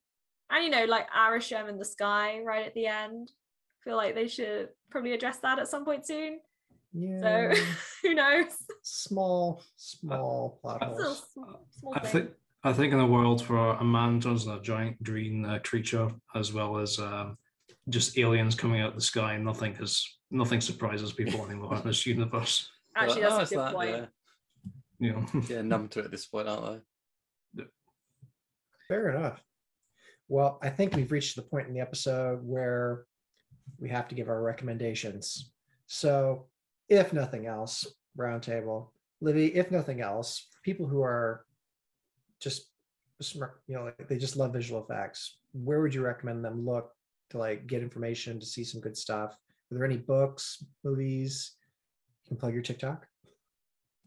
And 0.50 0.64
you 0.64 0.70
know, 0.70 0.84
like 0.84 1.06
Arishem 1.10 1.68
in 1.68 1.78
the 1.78 1.84
sky 1.84 2.40
right 2.44 2.66
at 2.66 2.74
the 2.74 2.86
end. 2.86 3.30
I 3.30 3.90
feel 3.90 3.96
like 3.96 4.14
they 4.14 4.28
should 4.28 4.68
probably 4.90 5.12
address 5.12 5.38
that 5.38 5.58
at 5.58 5.68
some 5.68 5.84
point 5.84 6.06
soon. 6.06 6.40
yeah, 6.92 7.20
So 7.54 7.60
who 8.02 8.14
knows? 8.14 8.52
small, 8.82 9.62
small 9.76 10.58
plot 10.60 10.82
holes. 10.82 11.22
small, 11.32 11.66
small 11.78 11.94
I 11.94 12.00
thing. 12.00 12.10
think 12.12 12.30
I 12.64 12.72
think 12.72 12.92
in 12.92 12.98
a 12.98 13.06
world 13.06 13.42
where 13.48 13.70
a 13.70 13.84
man 13.84 14.20
turns 14.20 14.44
into 14.44 14.58
a 14.58 14.62
giant 14.62 15.02
green 15.02 15.44
uh, 15.44 15.60
creature, 15.62 16.10
as 16.34 16.52
well 16.52 16.78
as 16.78 16.98
um, 16.98 17.38
just 17.88 18.18
aliens 18.18 18.54
coming 18.54 18.80
out 18.80 18.90
of 18.90 18.94
the 18.96 19.00
sky, 19.00 19.36
nothing 19.38 19.74
has 19.76 20.04
nothing 20.30 20.60
surprises 20.60 21.12
people 21.12 21.44
anymore 21.46 21.76
in 21.76 21.82
this 21.82 22.04
universe. 22.04 22.68
Actually, 22.96 23.22
Well, 23.22 23.38
that's 23.38 23.52
oh, 23.52 23.54
a 23.54 23.58
good 23.58 23.66
that, 23.66 23.74
point. 23.74 23.90
Yeah. 23.90 24.06
You 25.00 25.12
know, 25.12 25.42
yeah, 25.48 25.62
numb 25.62 25.88
to 25.88 26.00
it 26.00 26.06
at 26.06 26.10
this 26.10 26.26
point, 26.26 26.48
aren't 26.48 26.82
they? 27.54 27.64
Fair 28.88 29.10
enough. 29.10 29.42
Well, 30.28 30.58
I 30.62 30.70
think 30.70 30.96
we've 30.96 31.12
reached 31.12 31.36
the 31.36 31.42
point 31.42 31.68
in 31.68 31.74
the 31.74 31.80
episode 31.80 32.40
where 32.42 33.04
we 33.78 33.88
have 33.90 34.08
to 34.08 34.14
give 34.14 34.28
our 34.28 34.42
recommendations. 34.42 35.52
So, 35.86 36.46
if 36.88 37.12
nothing 37.12 37.46
else, 37.46 37.86
roundtable, 38.18 38.88
Livy, 39.20 39.46
if 39.54 39.70
nothing 39.70 40.00
else, 40.00 40.48
people 40.62 40.86
who 40.86 41.02
are 41.02 41.44
just 42.40 42.70
you 43.18 43.74
know, 43.74 43.84
like 43.84 44.08
they 44.08 44.16
just 44.16 44.36
love 44.36 44.52
visual 44.52 44.82
effects, 44.82 45.38
where 45.52 45.80
would 45.80 45.94
you 45.94 46.02
recommend 46.02 46.44
them 46.44 46.64
look 46.64 46.92
to 47.30 47.38
like 47.38 47.66
get 47.66 47.82
information 47.82 48.38
to 48.38 48.46
see 48.46 48.64
some 48.64 48.80
good 48.80 48.96
stuff? 48.96 49.32
Are 49.32 49.74
there 49.74 49.84
any 49.84 49.96
books, 49.96 50.64
movies? 50.84 51.56
You 52.24 52.30
can 52.30 52.36
plug 52.36 52.54
your 52.54 52.62
TikTok. 52.62 53.06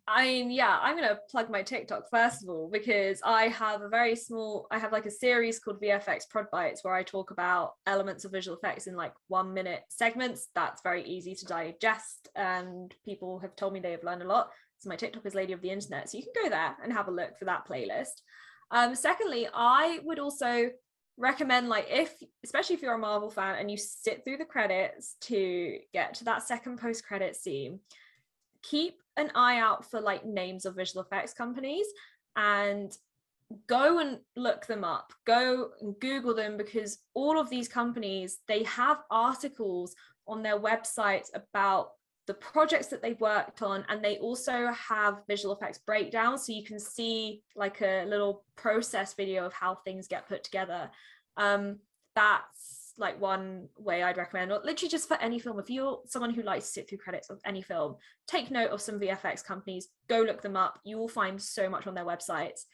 I 0.07 0.23
mean, 0.25 0.51
yeah, 0.51 0.79
I'm 0.81 0.95
gonna 0.95 1.19
plug 1.29 1.49
my 1.49 1.61
TikTok 1.61 2.09
first 2.09 2.43
of 2.43 2.49
all 2.49 2.69
because 2.71 3.21
I 3.23 3.43
have 3.49 3.81
a 3.81 3.87
very 3.87 4.15
small. 4.15 4.67
I 4.71 4.79
have 4.79 4.91
like 4.91 5.05
a 5.05 5.11
series 5.11 5.59
called 5.59 5.81
VFX 5.81 6.29
Prod 6.29 6.47
Bites 6.51 6.83
where 6.83 6.95
I 6.95 7.03
talk 7.03 7.31
about 7.31 7.73
elements 7.85 8.25
of 8.25 8.31
visual 8.31 8.57
effects 8.57 8.87
in 8.87 8.95
like 8.95 9.13
one 9.27 9.53
minute 9.53 9.83
segments. 9.89 10.47
That's 10.55 10.81
very 10.81 11.03
easy 11.03 11.35
to 11.35 11.45
digest, 11.45 12.29
and 12.35 12.93
people 13.05 13.39
have 13.39 13.55
told 13.55 13.73
me 13.73 13.79
they 13.79 13.91
have 13.91 14.03
learned 14.03 14.23
a 14.23 14.27
lot. 14.27 14.49
So 14.81 14.89
my 14.89 14.95
TikTok 14.95 15.25
is 15.27 15.35
Lady 15.35 15.53
of 15.53 15.61
the 15.61 15.69
Internet, 15.69 16.09
so 16.09 16.17
you 16.17 16.23
can 16.23 16.43
go 16.43 16.49
there 16.49 16.75
and 16.83 16.91
have 16.91 17.07
a 17.07 17.11
look 17.11 17.37
for 17.37 17.45
that 17.45 17.67
playlist. 17.67 18.21
Um, 18.71 18.95
secondly, 18.95 19.47
I 19.53 19.99
would 20.03 20.17
also 20.17 20.71
recommend 21.17 21.69
like 21.69 21.85
if 21.87 22.15
especially 22.43 22.75
if 22.75 22.81
you're 22.81 22.95
a 22.95 22.97
Marvel 22.97 23.29
fan 23.29 23.59
and 23.59 23.69
you 23.69 23.77
sit 23.77 24.23
through 24.23 24.37
the 24.37 24.45
credits 24.45 25.17
to 25.21 25.77
get 25.93 26.15
to 26.15 26.23
that 26.23 26.41
second 26.41 26.79
post 26.79 27.05
credit 27.05 27.35
scene 27.35 27.79
keep 28.63 28.95
an 29.17 29.29
eye 29.35 29.59
out 29.59 29.85
for 29.89 30.01
like 30.01 30.25
names 30.25 30.65
of 30.65 30.75
visual 30.75 31.03
effects 31.03 31.33
companies 31.33 31.85
and 32.37 32.97
go 33.67 33.99
and 33.99 34.19
look 34.35 34.65
them 34.65 34.83
up 34.83 35.11
go 35.27 35.71
and 35.81 35.99
google 35.99 36.33
them 36.33 36.57
because 36.57 36.99
all 37.13 37.37
of 37.37 37.49
these 37.49 37.67
companies 37.67 38.39
they 38.47 38.63
have 38.63 39.01
articles 39.11 39.93
on 40.27 40.41
their 40.41 40.57
websites 40.57 41.27
about 41.35 41.91
the 42.27 42.34
projects 42.35 42.88
that 42.88 43.02
they've 43.02 43.19
worked 43.19 43.61
on 43.61 43.84
and 43.89 44.03
they 44.03 44.18
also 44.18 44.68
have 44.68 45.23
visual 45.27 45.56
effects 45.56 45.80
breakdowns. 45.80 46.45
So 46.45 46.53
you 46.53 46.64
can 46.64 46.80
see 46.80 47.41
like 47.56 47.81
a 47.81 48.06
little 48.06 48.43
process 48.56 49.14
video 49.14 49.45
of 49.45 49.53
how 49.53 49.76
things 49.76 50.07
get 50.07 50.27
put 50.27 50.43
together. 50.43 50.89
Um 51.38 51.80
that's 52.15 52.93
like 52.98 53.19
one 53.19 53.69
way 53.77 54.03
i'd 54.03 54.18
recommend. 54.18 54.52
Or 54.52 54.61
literally 54.64 54.89
just 54.89 55.07
for 55.07 55.19
any 55.19 55.39
film. 55.39 55.60
If 55.60 55.69
you're 55.69 56.02
someone 56.06 56.34
who 56.34 56.43
likes 56.43 56.65
to 56.68 56.72
sit 56.72 56.89
through 56.89 56.99
credits 56.99 57.30
of 57.30 57.39
any 57.45 57.61
film 57.61 57.95
take 58.27 58.52
note 58.52 58.69
of 58.69 58.81
some 58.81 58.99
vfx 58.99 59.43
companies. 59.43 59.88
Go 60.07 60.22
look 60.22 60.41
them 60.41 60.56
up. 60.56 60.80
You 60.84 60.98
will 60.98 61.10
find 61.10 61.41
so 61.41 61.69
much 61.69 61.88
on 61.88 61.95
their 61.95 62.06
websites. 62.06 62.65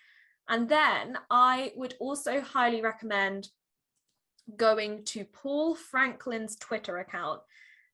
And 0.50 0.68
then 0.68 1.18
i 1.32 1.72
would 1.76 1.96
also 2.00 2.42
highly 2.42 2.82
recommend 2.82 3.50
going 4.56 5.04
to 5.04 5.26
paul 5.26 5.76
franklin's 5.76 6.56
twitter 6.56 7.00
account 7.00 7.42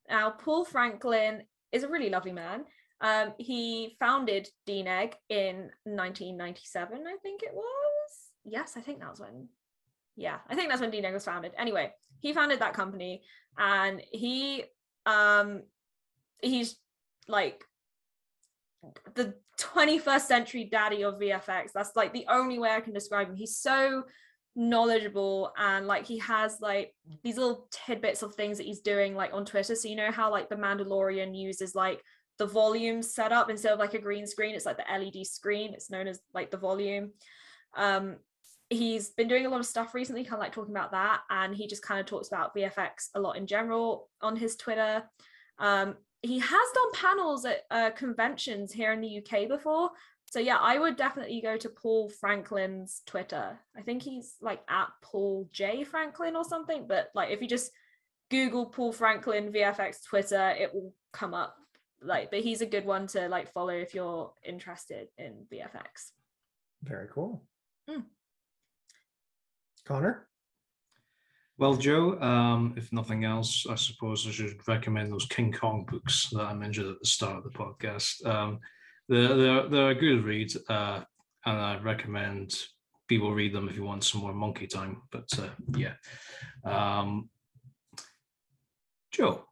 now, 0.10 0.32
Paul 0.32 0.66
Franklin 0.66 1.44
is 1.72 1.84
a 1.84 1.88
really 1.88 2.10
lovely 2.10 2.32
man. 2.34 2.66
Um, 3.02 3.34
he 3.38 3.96
founded 4.00 4.48
DNEG 4.68 5.14
in 5.30 5.70
1997, 5.84 7.04
I 7.06 7.18
think 7.22 7.44
it 7.44 7.54
was. 7.54 7.64
Yes, 8.46 8.74
I 8.78 8.82
think 8.82 9.00
that 9.00 9.10
was 9.10 9.20
when. 9.20 9.50
Yeah, 10.16 10.38
I 10.48 10.56
think 10.56 10.70
that's 10.70 10.82
when 10.82 10.92
DNEG 10.92 11.14
was 11.14 11.26
founded. 11.26 11.54
Anyway, 11.58 11.92
he 12.20 12.34
founded 12.34 12.60
that 12.60 12.74
company, 12.74 13.24
and 13.58 14.02
he 14.12 14.66
um 15.06 15.64
he's 16.42 16.78
like 17.28 17.64
the 19.16 19.34
21st 19.60 20.22
century 20.22 20.66
daddy 20.66 21.04
of 21.04 21.16
VFX. 21.16 21.72
That's 21.74 21.96
like 21.96 22.14
the 22.14 22.26
only 22.30 22.60
way 22.60 22.72
I 22.72 22.82
can 22.82 22.94
describe 22.94 23.30
him. 23.30 23.36
He's 23.36 23.58
so 23.58 24.04
knowledgeable 24.56 25.52
and 25.58 25.88
like 25.88 26.06
he 26.06 26.20
has 26.20 26.60
like 26.62 26.94
these 27.24 27.38
little 27.38 27.68
tidbits 27.72 28.22
of 28.22 28.36
things 28.36 28.58
that 28.58 28.66
he's 28.66 28.82
doing 28.82 29.16
like 29.16 29.34
on 29.34 29.46
Twitter. 29.46 29.76
So 29.76 29.88
you 29.88 29.96
know 29.96 30.12
how 30.12 30.32
like 30.32 30.50
the 30.50 30.56
Mandalorian 30.56 31.36
uses 31.38 31.76
like 31.76 32.04
the 32.38 32.46
volume 32.46 33.02
setup 33.02 33.50
instead 33.50 33.74
of 33.74 33.80
like 33.80 33.94
a 33.94 34.00
green 34.00 34.28
screen, 34.28 34.56
it's 34.56 34.66
like 34.66 34.78
the 34.78 34.92
LED 34.92 35.26
screen. 35.26 35.74
It's 35.74 35.90
known 35.90 36.08
as 36.08 36.20
like 36.34 36.52
the 36.52 36.58
volume. 36.58 37.12
Um, 37.76 38.18
he's 38.70 39.10
been 39.10 39.28
doing 39.28 39.46
a 39.46 39.50
lot 39.50 39.60
of 39.60 39.66
stuff 39.66 39.94
recently, 39.94 40.24
kind 40.24 40.36
of 40.36 40.40
like 40.40 40.52
talking 40.52 40.74
about 40.74 40.92
that, 40.92 41.22
and 41.30 41.56
he 41.56 41.68
just 41.68 41.84
kind 41.84 42.00
of 42.00 42.06
talks 42.06 42.28
about 42.28 42.56
VFX 42.56 43.10
a 43.16 43.20
lot 43.20 43.38
in 43.38 43.48
general 43.48 44.10
on 44.22 44.36
his 44.36 44.56
Twitter. 44.56 45.04
Um, 45.60 45.96
he 46.22 46.40
has 46.40 46.50
done 46.50 46.92
panels 46.94 47.46
at 47.46 47.64
uh, 47.70 47.92
conventions 47.92 48.72
here 48.72 48.94
in 48.94 49.02
the 49.02 49.18
UK 49.18 49.48
before, 49.48 49.92
so 50.34 50.40
yeah, 50.40 50.58
I 50.60 50.80
would 50.80 50.96
definitely 50.96 51.42
go 51.42 51.58
to 51.58 51.70
Paul 51.70 52.10
Franklin's 52.10 53.04
Twitter. 53.06 53.60
I 53.78 53.82
think 53.84 54.02
he's 54.02 54.34
like 54.42 54.62
at 54.68 54.88
Paul 55.04 55.48
J 55.52 55.84
Franklin 55.84 56.36
or 56.36 56.44
something. 56.44 56.88
But 56.88 57.12
like 57.14 57.30
if 57.30 57.40
you 57.40 57.48
just 57.48 57.70
Google 58.32 58.66
Paul 58.66 58.94
Franklin 58.94 59.54
VFX 59.54 60.04
Twitter, 60.04 60.56
it 60.58 60.74
will 60.74 60.92
come 61.12 61.36
up. 61.36 61.56
Like, 62.02 62.32
but 62.32 62.40
he's 62.40 62.62
a 62.62 62.66
good 62.66 62.84
one 62.84 63.06
to 63.10 63.30
like 63.30 63.54
follow 63.54 63.76
if 63.76 63.94
you're 63.94 64.34
interested 64.44 65.10
in 65.20 65.46
VFX. 65.54 66.14
Very 66.82 67.10
cool. 67.14 67.44
Mm. 67.88 68.06
Connor? 69.86 70.28
Well, 71.60 71.76
Joe, 71.76 72.20
um, 72.22 72.74
if 72.76 72.92
nothing 72.92 73.24
else, 73.24 73.68
I 73.70 73.76
suppose 73.76 74.26
I 74.28 74.32
should 74.32 74.68
recommend 74.68 75.14
those 75.14 75.28
King 75.28 75.52
Kong 75.52 75.86
books 75.88 76.30
that 76.32 76.42
I 76.42 76.56
mentioned 76.56 76.90
at 76.90 77.00
the 77.00 77.06
start 77.06 77.38
of 77.38 77.44
the 77.44 77.52
podcast. 77.52 78.26
Um, 78.26 78.60
they're, 79.10 79.36
they're, 79.36 79.70
they're 79.70 79.90
a 79.90 79.96
good 79.96 80.24
read, 80.24 80.52
uh, 80.70 81.02
and 81.46 81.58
I 81.58 81.80
recommend 81.80 82.56
people 83.08 83.34
read 83.34 83.54
them 83.54 83.68
if 83.68 83.76
you 83.76 83.84
want 83.84 84.04
some 84.04 84.22
more 84.22 84.34
monkey 84.34 84.68
time. 84.68 85.02
But 85.12 85.30
uh, 85.38 85.50
yeah. 85.76 85.94
Um, 86.64 87.30
Joe. 89.12 89.46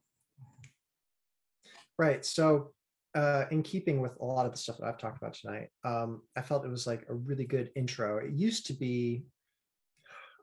Right. 1.98 2.26
So, 2.26 2.72
uh, 3.14 3.46
in 3.52 3.62
keeping 3.62 4.00
with 4.00 4.18
a 4.22 4.26
lot 4.26 4.46
of 4.46 4.54
the 4.54 4.58
stuff 4.58 4.78
that 4.78 4.88
I've 4.88 4.98
talked 4.98 5.22
about 5.22 5.34
tonight, 5.34 5.68
um, 5.84 6.22
I 6.36 6.42
felt 6.42 6.66
it 6.66 6.72
was 6.72 6.88
like 6.88 7.06
a 7.10 7.14
really 7.14 7.46
good 7.46 7.70
intro. 7.76 8.18
It 8.18 8.32
used 8.32 8.66
to 8.68 8.74
be, 8.74 9.26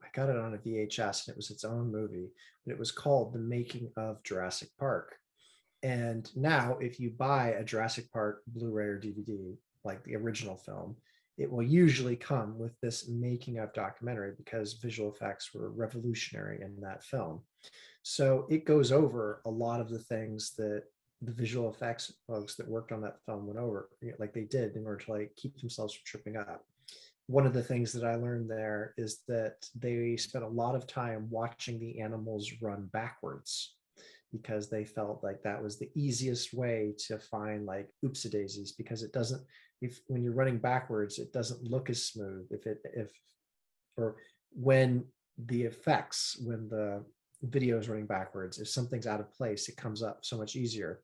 I 0.04 0.06
got 0.14 0.28
it 0.28 0.36
on 0.36 0.54
a 0.54 0.58
VHS 0.58 1.26
and 1.26 1.32
it 1.32 1.36
was 1.36 1.50
its 1.50 1.64
own 1.64 1.90
movie, 1.90 2.28
but 2.64 2.72
it 2.72 2.78
was 2.78 2.92
called 2.92 3.32
The 3.32 3.38
Making 3.38 3.90
of 3.96 4.22
Jurassic 4.22 4.68
Park. 4.78 5.16
And 5.82 6.30
now, 6.34 6.76
if 6.80 6.98
you 6.98 7.10
buy 7.10 7.50
a 7.50 7.64
Jurassic 7.64 8.10
Park 8.12 8.42
Blu 8.48 8.70
ray 8.70 8.86
or 8.86 8.98
DVD, 8.98 9.56
like 9.84 10.02
the 10.04 10.16
original 10.16 10.56
film, 10.56 10.96
it 11.36 11.50
will 11.50 11.62
usually 11.62 12.16
come 12.16 12.58
with 12.58 12.72
this 12.80 13.08
making 13.08 13.58
of 13.58 13.72
documentary 13.72 14.32
because 14.36 14.72
visual 14.74 15.12
effects 15.12 15.54
were 15.54 15.70
revolutionary 15.70 16.60
in 16.60 16.80
that 16.80 17.04
film. 17.04 17.40
So 18.02 18.46
it 18.50 18.64
goes 18.64 18.90
over 18.90 19.40
a 19.44 19.50
lot 19.50 19.80
of 19.80 19.88
the 19.88 20.00
things 20.00 20.54
that 20.58 20.82
the 21.22 21.32
visual 21.32 21.70
effects 21.70 22.12
folks 22.26 22.56
that 22.56 22.68
worked 22.68 22.90
on 22.90 23.00
that 23.02 23.22
film 23.24 23.46
went 23.46 23.58
over, 23.58 23.88
like 24.18 24.32
they 24.32 24.44
did 24.44 24.76
in 24.76 24.84
order 24.84 25.04
to 25.04 25.12
like 25.12 25.32
keep 25.36 25.56
themselves 25.58 25.94
from 25.94 26.02
tripping 26.04 26.36
up. 26.36 26.64
One 27.26 27.46
of 27.46 27.52
the 27.52 27.62
things 27.62 27.92
that 27.92 28.04
I 28.04 28.14
learned 28.14 28.50
there 28.50 28.94
is 28.96 29.20
that 29.28 29.68
they 29.78 30.16
spent 30.16 30.44
a 30.44 30.48
lot 30.48 30.74
of 30.74 30.86
time 30.86 31.28
watching 31.30 31.78
the 31.78 32.00
animals 32.00 32.50
run 32.60 32.88
backwards 32.92 33.74
because 34.32 34.68
they 34.68 34.84
felt 34.84 35.22
like 35.22 35.42
that 35.42 35.62
was 35.62 35.78
the 35.78 35.90
easiest 35.94 36.52
way 36.52 36.94
to 37.06 37.18
find 37.18 37.66
like 37.66 37.88
oopsie 38.04 38.30
daisies 38.30 38.72
because 38.72 39.02
it 39.02 39.12
doesn't 39.12 39.42
if 39.80 40.00
when 40.08 40.22
you're 40.22 40.32
running 40.32 40.58
backwards 40.58 41.18
it 41.18 41.32
doesn't 41.32 41.62
look 41.62 41.88
as 41.88 42.04
smooth 42.04 42.46
if 42.50 42.66
it 42.66 42.78
if 42.94 43.10
or 43.96 44.16
when 44.52 45.04
the 45.46 45.62
effects 45.62 46.36
when 46.44 46.68
the 46.68 47.02
video 47.42 47.78
is 47.78 47.88
running 47.88 48.06
backwards 48.06 48.58
if 48.58 48.68
something's 48.68 49.06
out 49.06 49.20
of 49.20 49.32
place 49.32 49.68
it 49.68 49.76
comes 49.76 50.02
up 50.02 50.18
so 50.22 50.36
much 50.36 50.56
easier. 50.56 51.00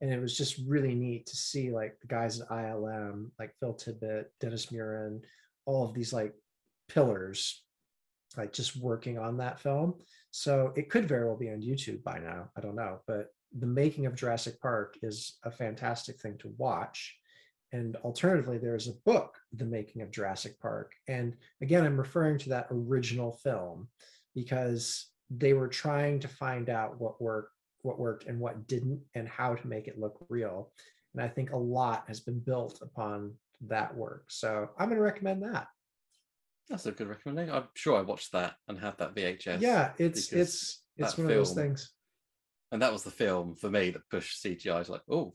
And 0.00 0.12
it 0.12 0.20
was 0.20 0.36
just 0.36 0.60
really 0.66 0.94
neat 0.94 1.26
to 1.26 1.36
see 1.36 1.70
like 1.70 1.98
the 2.00 2.08
guys 2.08 2.40
at 2.40 2.48
ilm 2.48 3.30
like 3.38 3.54
phil 3.60 3.74
tippett 3.74 4.24
dennis 4.40 4.66
muren 4.66 5.20
all 5.66 5.84
of 5.84 5.94
these 5.94 6.12
like 6.12 6.34
pillars 6.88 7.62
like 8.36 8.52
just 8.52 8.76
working 8.76 9.18
on 9.18 9.38
that 9.38 9.60
film 9.60 9.94
so 10.36 10.72
it 10.74 10.90
could 10.90 11.06
very 11.06 11.24
well 11.24 11.36
be 11.36 11.52
on 11.52 11.62
YouTube 11.62 12.02
by 12.02 12.18
now. 12.18 12.48
I 12.56 12.60
don't 12.60 12.74
know. 12.74 12.98
But 13.06 13.28
the 13.56 13.68
making 13.68 14.06
of 14.06 14.16
Jurassic 14.16 14.60
Park 14.60 14.98
is 15.00 15.38
a 15.44 15.50
fantastic 15.52 16.18
thing 16.18 16.36
to 16.38 16.52
watch. 16.58 17.16
And 17.70 17.94
alternatively, 17.98 18.58
there's 18.58 18.88
a 18.88 18.98
book, 19.06 19.36
The 19.52 19.64
Making 19.64 20.02
of 20.02 20.10
Jurassic 20.10 20.58
Park. 20.58 20.90
And 21.06 21.36
again, 21.62 21.84
I'm 21.84 21.96
referring 21.96 22.38
to 22.38 22.48
that 22.48 22.66
original 22.72 23.30
film 23.44 23.86
because 24.34 25.06
they 25.30 25.52
were 25.52 25.68
trying 25.68 26.18
to 26.18 26.26
find 26.26 26.68
out 26.68 27.00
what 27.00 27.22
worked, 27.22 27.52
what 27.82 28.00
worked 28.00 28.24
and 28.24 28.40
what 28.40 28.66
didn't, 28.66 29.02
and 29.14 29.28
how 29.28 29.54
to 29.54 29.68
make 29.68 29.86
it 29.86 30.00
look 30.00 30.18
real. 30.28 30.72
And 31.14 31.22
I 31.22 31.28
think 31.28 31.52
a 31.52 31.56
lot 31.56 32.06
has 32.08 32.18
been 32.18 32.40
built 32.40 32.82
upon 32.82 33.34
that 33.68 33.96
work. 33.96 34.24
So 34.30 34.68
I'm 34.80 34.88
going 34.88 34.98
to 34.98 35.04
recommend 35.04 35.44
that. 35.44 35.68
That's 36.68 36.86
a 36.86 36.92
good 36.92 37.08
recommendation. 37.08 37.54
I'm 37.54 37.68
sure 37.74 37.98
I 37.98 38.02
watched 38.02 38.32
that 38.32 38.54
and 38.68 38.78
had 38.78 38.96
that 38.98 39.14
VHS. 39.14 39.60
Yeah, 39.60 39.92
it's 39.98 40.32
it's 40.32 40.82
it's 40.96 41.18
one 41.18 41.28
film, 41.28 41.28
of 41.28 41.34
those 41.34 41.54
things. 41.54 41.92
And 42.72 42.80
that 42.82 42.92
was 42.92 43.02
the 43.02 43.10
film 43.10 43.54
for 43.56 43.70
me 43.70 43.90
that 43.90 44.08
pushed 44.10 44.42
CGI. 44.42 44.78
Was 44.78 44.88
like, 44.88 45.02
oh, 45.10 45.34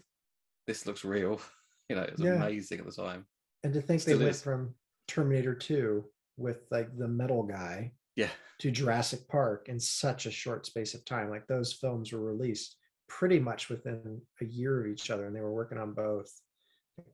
this 0.67 0.85
looks 0.85 1.03
real. 1.03 1.39
You 1.91 1.95
know, 1.95 2.03
it 2.03 2.11
was 2.11 2.21
yeah. 2.21 2.35
amazing 2.35 2.77
at 2.77 2.85
the 2.85 2.91
time. 2.91 3.25
And 3.63 3.73
to 3.73 3.81
think 3.81 4.03
they 4.03 4.13
went 4.13 4.29
is. 4.29 4.43
from 4.43 4.75
Terminator 5.07 5.55
2 5.55 6.05
with 6.37 6.67
like 6.69 6.95
the 6.95 7.07
metal 7.07 7.41
guy 7.41 7.93
yeah 8.15 8.29
to 8.59 8.69
Jurassic 8.69 9.27
Park 9.27 9.69
in 9.69 9.79
such 9.79 10.25
a 10.25 10.31
short 10.31 10.65
space 10.65 10.93
of 10.93 11.03
time. 11.05 11.29
Like 11.29 11.47
those 11.47 11.73
films 11.73 12.11
were 12.11 12.21
released 12.21 12.75
pretty 13.07 13.39
much 13.39 13.69
within 13.69 14.21
a 14.41 14.45
year 14.45 14.81
of 14.81 14.87
each 14.87 15.09
other 15.09 15.25
and 15.25 15.35
they 15.35 15.41
were 15.41 15.53
working 15.53 15.77
on 15.77 15.93
both. 15.93 16.31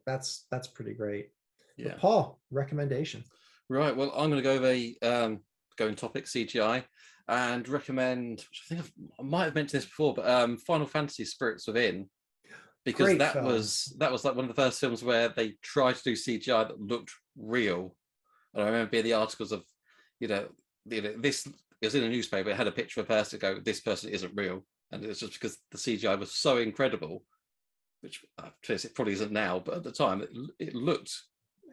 That's 0.05 0.45
that's 0.51 0.67
pretty 0.67 0.93
great. 0.93 1.29
Yeah. 1.77 1.89
But 1.89 1.99
Paul, 1.99 2.39
recommendation. 2.51 3.23
Right. 3.69 3.95
Well, 3.95 4.11
I'm 4.15 4.29
going 4.29 4.41
to 4.41 4.41
go 4.41 4.53
over 4.53 4.67
a 4.67 4.95
um, 5.01 5.39
going 5.77 5.95
topic 5.95 6.25
CGI 6.25 6.83
and 7.27 7.67
recommend. 7.67 8.37
Which 8.37 8.61
I 8.65 8.67
think 8.67 8.81
I've, 8.81 8.91
i 9.19 9.23
might 9.23 9.45
have 9.45 9.55
mentioned 9.55 9.81
this 9.81 9.89
before, 9.89 10.13
but 10.13 10.29
um, 10.29 10.57
Final 10.57 10.85
Fantasy 10.85 11.25
Spirits 11.25 11.67
Within, 11.67 12.07
because 12.83 13.07
Great 13.07 13.19
that 13.19 13.33
film. 13.33 13.45
was 13.45 13.95
that 13.99 14.11
was 14.11 14.23
like 14.23 14.35
one 14.35 14.45
of 14.45 14.55
the 14.55 14.61
first 14.61 14.79
films 14.79 15.03
where 15.03 15.29
they 15.29 15.53
tried 15.63 15.95
to 15.95 16.03
do 16.03 16.13
CGI 16.13 16.67
that 16.67 16.79
looked 16.79 17.11
real. 17.37 17.95
And 18.53 18.63
I 18.63 18.67
remember 18.67 18.91
being 18.91 19.03
the 19.03 19.13
articles 19.13 19.51
of, 19.51 19.63
you 20.19 20.27
know, 20.27 20.47
you 20.85 21.01
know 21.01 21.13
this 21.17 21.47
it 21.81 21.87
was 21.87 21.95
in 21.95 22.03
a 22.03 22.09
newspaper. 22.09 22.49
It 22.49 22.55
had 22.55 22.67
a 22.67 22.71
picture 22.71 23.01
of 23.01 23.07
a 23.07 23.13
person 23.13 23.39
go, 23.39 23.59
"This 23.59 23.81
person 23.81 24.11
isn't 24.11 24.33
real," 24.35 24.63
and 24.91 25.03
it's 25.03 25.19
just 25.19 25.33
because 25.33 25.57
the 25.71 25.77
CGI 25.77 26.17
was 26.17 26.33
so 26.33 26.57
incredible, 26.57 27.23
which 28.01 28.23
uh, 28.37 28.49
it 28.69 28.95
probably 28.95 29.13
isn't 29.13 29.31
now, 29.31 29.59
but 29.59 29.75
at 29.75 29.83
the 29.83 29.91
time 29.91 30.21
it, 30.21 30.29
it 30.59 30.75
looked 30.75 31.11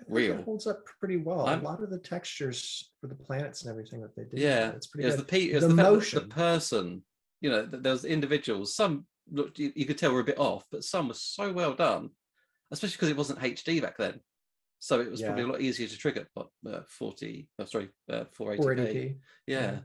real. 0.08 0.38
It 0.38 0.44
holds 0.44 0.66
up 0.66 0.84
pretty 0.98 1.16
well. 1.16 1.46
I'm, 1.46 1.60
a 1.60 1.64
lot 1.64 1.82
of 1.82 1.90
the 1.90 1.98
textures 1.98 2.90
for 3.00 3.06
the 3.06 3.14
planets 3.14 3.62
and 3.62 3.70
everything 3.70 4.00
that 4.02 4.14
they 4.16 4.24
did. 4.24 4.38
Yeah, 4.38 4.70
it's 4.70 4.86
pretty. 4.86 5.04
It 5.04 5.12
was 5.12 5.24
the, 5.24 5.52
the, 5.52 5.68
the 5.68 5.74
motion, 5.74 6.28
the 6.28 6.34
person. 6.34 7.02
You 7.40 7.50
know, 7.50 7.66
there's 7.66 8.04
individuals. 8.04 8.74
Some 8.74 9.06
looked 9.30 9.58
you, 9.58 9.72
you, 9.74 9.86
could 9.86 9.98
tell 9.98 10.12
were 10.12 10.20
a 10.20 10.24
bit 10.24 10.38
off, 10.38 10.64
but 10.70 10.84
some 10.84 11.08
were 11.08 11.14
so 11.14 11.52
well 11.52 11.74
done. 11.74 12.10
especially 12.70 12.94
because 12.94 13.08
it 13.08 13.16
wasn't 13.16 13.40
HD 13.40 13.82
back 13.82 13.96
then. 13.96 14.20
So 14.78 15.00
it 15.00 15.10
was 15.10 15.22
probably 15.22 15.44
a 15.44 15.46
lot 15.46 15.60
easier 15.60 15.86
to 15.86 15.96
trigger. 15.96 16.26
But 16.34 16.48
uh, 16.68 16.80
40, 16.88 17.48
oh, 17.60 17.64
sorry, 17.64 17.88
uh, 18.10 18.24
480p. 18.36 18.58
480p. 18.58 19.16
Yeah. 19.46 19.60
yeah. 19.60 19.78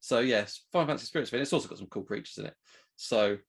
So 0.00 0.20
yes, 0.20 0.62
Final 0.72 0.88
Fantasy 0.88 1.06
Spirits. 1.06 1.32
It's 1.32 1.52
also 1.52 1.68
got 1.68 1.78
some 1.78 1.88
cool 1.88 2.02
creatures 2.02 2.38
in 2.38 2.46
it. 2.46 2.54
So 2.96 3.32
It 3.32 3.40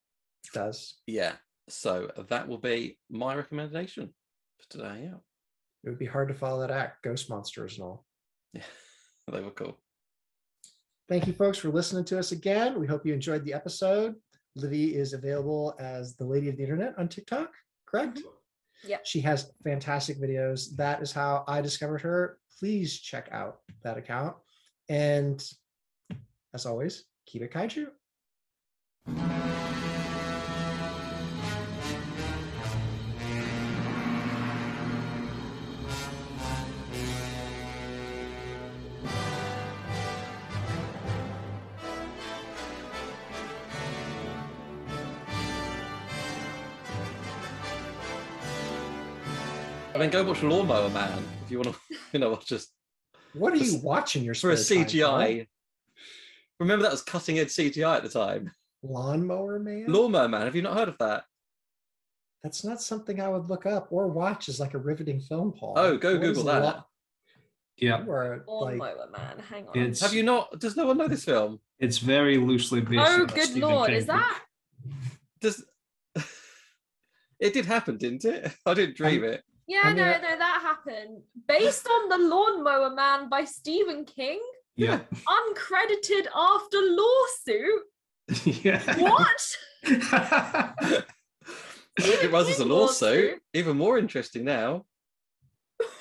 does. 0.54 0.96
yeah, 1.06 1.34
so 1.70 2.10
that 2.30 2.48
will 2.48 2.58
be 2.58 2.98
my 3.10 3.36
recommendation 3.36 4.14
for 4.58 4.70
today. 4.70 5.02
Yeah, 5.04 5.18
It 5.88 5.92
would 5.92 6.00
be 6.00 6.06
hard 6.06 6.28
to 6.28 6.34
follow 6.34 6.60
that 6.60 6.70
act, 6.70 7.02
ghost 7.02 7.30
monsters 7.30 7.76
and 7.76 7.86
all. 7.86 8.06
yeah, 8.52 8.62
they 9.32 9.40
were 9.40 9.52
cool. 9.52 9.78
Thank 11.08 11.28
you, 11.28 11.32
folks, 11.32 11.58
for 11.58 11.70
listening 11.70 12.04
to 12.06 12.20
us 12.20 12.34
again. 12.34 12.78
We 12.78 12.86
hope 12.86 13.06
you 13.06 13.14
enjoyed 13.14 13.46
the 13.46 13.54
episode. 13.54 14.16
Livy 14.58 14.98
is 14.98 15.14
available 15.14 15.78
as 15.80 16.18
the 16.18 16.26
Lady 16.26 16.50
of 16.50 16.58
the 16.58 16.64
Internet 16.64 16.96
on 16.98 17.08
TikTok, 17.08 17.54
correct? 17.86 18.18
Mm-hmm. 18.18 18.90
Yeah. 18.90 18.98
She 19.06 19.22
has 19.22 19.54
fantastic 19.64 20.20
videos. 20.22 20.76
That 20.76 21.02
is 21.02 21.14
how 21.14 21.46
I 21.48 21.62
discovered 21.62 22.02
her. 22.02 22.38
Please 22.60 23.00
check 23.00 23.30
out 23.32 23.60
that 23.84 23.98
account. 23.98 24.36
And 24.90 25.42
as 26.54 26.66
always, 26.66 27.06
keep 27.26 27.44
it 27.44 27.54
kaiju. 27.54 27.88
I 50.08 50.10
mean, 50.10 50.24
go 50.24 50.30
watch 50.32 50.42
Lawnmower 50.44 50.90
Man 50.90 51.24
if 51.44 51.52
you 51.52 51.60
want 51.60 51.74
to, 51.76 51.80
you 52.14 52.20
know, 52.20 52.32
I'll 52.34 52.40
just 52.42 52.72
What 53.34 53.54
are 53.54 53.58
For 53.58 53.64
you 53.64 53.76
s- 53.76 53.84
watching 53.84 54.24
your 54.24 54.36
for 54.36 54.52
a 54.52 54.58
spare 54.58 54.86
time, 54.86 54.88
CGI. 54.88 55.48
Remember 56.62 56.84
that 56.84 56.92
was 56.94 57.02
cutting 57.02 57.40
edge 57.40 57.50
CGI 57.50 57.98
at 57.98 58.04
the 58.04 58.10
time. 58.10 58.52
Lawnmower 58.84 59.60
Man? 59.60 59.86
Lawnmower 59.88 60.30
Man. 60.30 60.42
Have 60.44 60.56
you 60.56 60.62
not 60.62 60.78
heard 60.78 60.88
of 60.88 60.98
that? 61.00 61.26
That's 62.42 62.64
not 62.64 62.82
something 62.82 63.20
I 63.20 63.28
would 63.28 63.50
look 63.50 63.66
up 63.66 63.88
or 63.92 64.08
watch 64.08 64.48
as 64.48 64.60
like 64.62 64.74
a 64.76 64.78
riveting 64.78 65.20
film, 65.20 65.52
Paul. 65.52 65.74
Oh, 65.76 65.98
go 65.98 66.14
What 66.14 66.24
is 66.24 66.28
Google 66.30 66.44
that. 66.46 66.64
law- 66.64 66.86
Yeah, 67.76 68.04
You 68.06 68.12
like 68.14 68.48
Lawnmower 68.48 69.10
man, 69.12 69.40
hang 69.50 69.68
on. 69.68 69.78
It's- 69.78 70.00
Have 70.00 70.14
you 70.14 70.24
not? 70.24 70.58
Does 70.60 70.78
no 70.78 70.86
one 70.88 70.98
know 70.98 71.08
this 71.10 71.26
film? 71.26 71.60
it's 71.80 71.98
very 71.98 72.38
loosely 72.38 72.80
based. 72.82 72.94
oh, 73.06 73.14
on 73.14 73.22
a 73.22 73.26
good 73.26 73.44
Stephen 73.44 73.70
lord, 73.70 73.90
King 73.90 73.98
is 73.98 74.06
that? 74.08 74.42
Does 75.42 75.66
it 77.40 77.54
did 77.54 77.66
happen, 77.66 77.98
didn't 77.98 78.24
it? 78.24 78.52
I 78.66 78.74
didn't 78.74 78.96
dream 78.96 79.24
it. 79.26 79.44
Yeah, 79.68 79.81
I 79.84 79.88
mean, 79.88 79.98
no, 79.98 80.03
uh, 80.03 80.18
no, 80.22 80.38
that 80.38 80.60
happened. 80.61 81.22
Based 81.48 81.85
on 81.88 82.10
The 82.10 82.18
Lawnmower 82.18 82.91
Man 82.91 83.27
by 83.27 83.44
Stephen 83.44 84.06
King, 84.06 84.39
Yeah, 84.77 85.02
uncredited 85.27 86.27
after 86.34 86.77
lawsuit. 86.81 87.81
yeah. 88.64 88.99
What? 88.99 89.57
it 91.98 92.31
was 92.31 92.49
as 92.49 92.60
a 92.60 92.65
lawsuit. 92.65 93.26
lawsuit. 93.26 93.41
Even 93.53 93.77
more 93.77 93.98
interesting 93.98 94.45
now. 94.45 94.85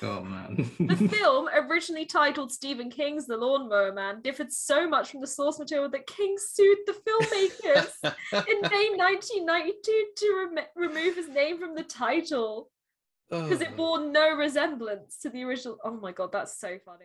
oh 0.01 0.23
man. 0.23 0.71
The 0.79 0.95
film, 0.95 1.49
originally 1.53 2.05
titled 2.05 2.51
Stephen 2.51 2.89
King's 2.89 3.27
The 3.27 3.37
Lawnmower 3.37 3.93
Man, 3.93 4.21
differed 4.21 4.51
so 4.51 4.87
much 4.89 5.11
from 5.11 5.21
the 5.21 5.27
source 5.27 5.59
material 5.59 5.89
that 5.89 6.07
King 6.07 6.35
sued 6.39 6.79
the 6.87 6.93
filmmakers 6.93 7.91
in 8.33 8.61
May 8.61 8.89
1992 8.95 10.05
to 10.15 10.49
rem- 10.55 10.65
remove 10.75 11.15
his 11.15 11.29
name 11.29 11.59
from 11.59 11.75
the 11.75 11.83
title 11.83 12.69
because 13.29 13.61
it 13.61 13.75
bore 13.75 13.99
no 13.99 14.35
resemblance 14.35 15.17
to 15.17 15.29
the 15.29 15.43
original. 15.43 15.77
Oh 15.83 15.91
my 15.91 16.11
god, 16.11 16.31
that's 16.31 16.59
so 16.59 16.77
funny. 16.85 16.95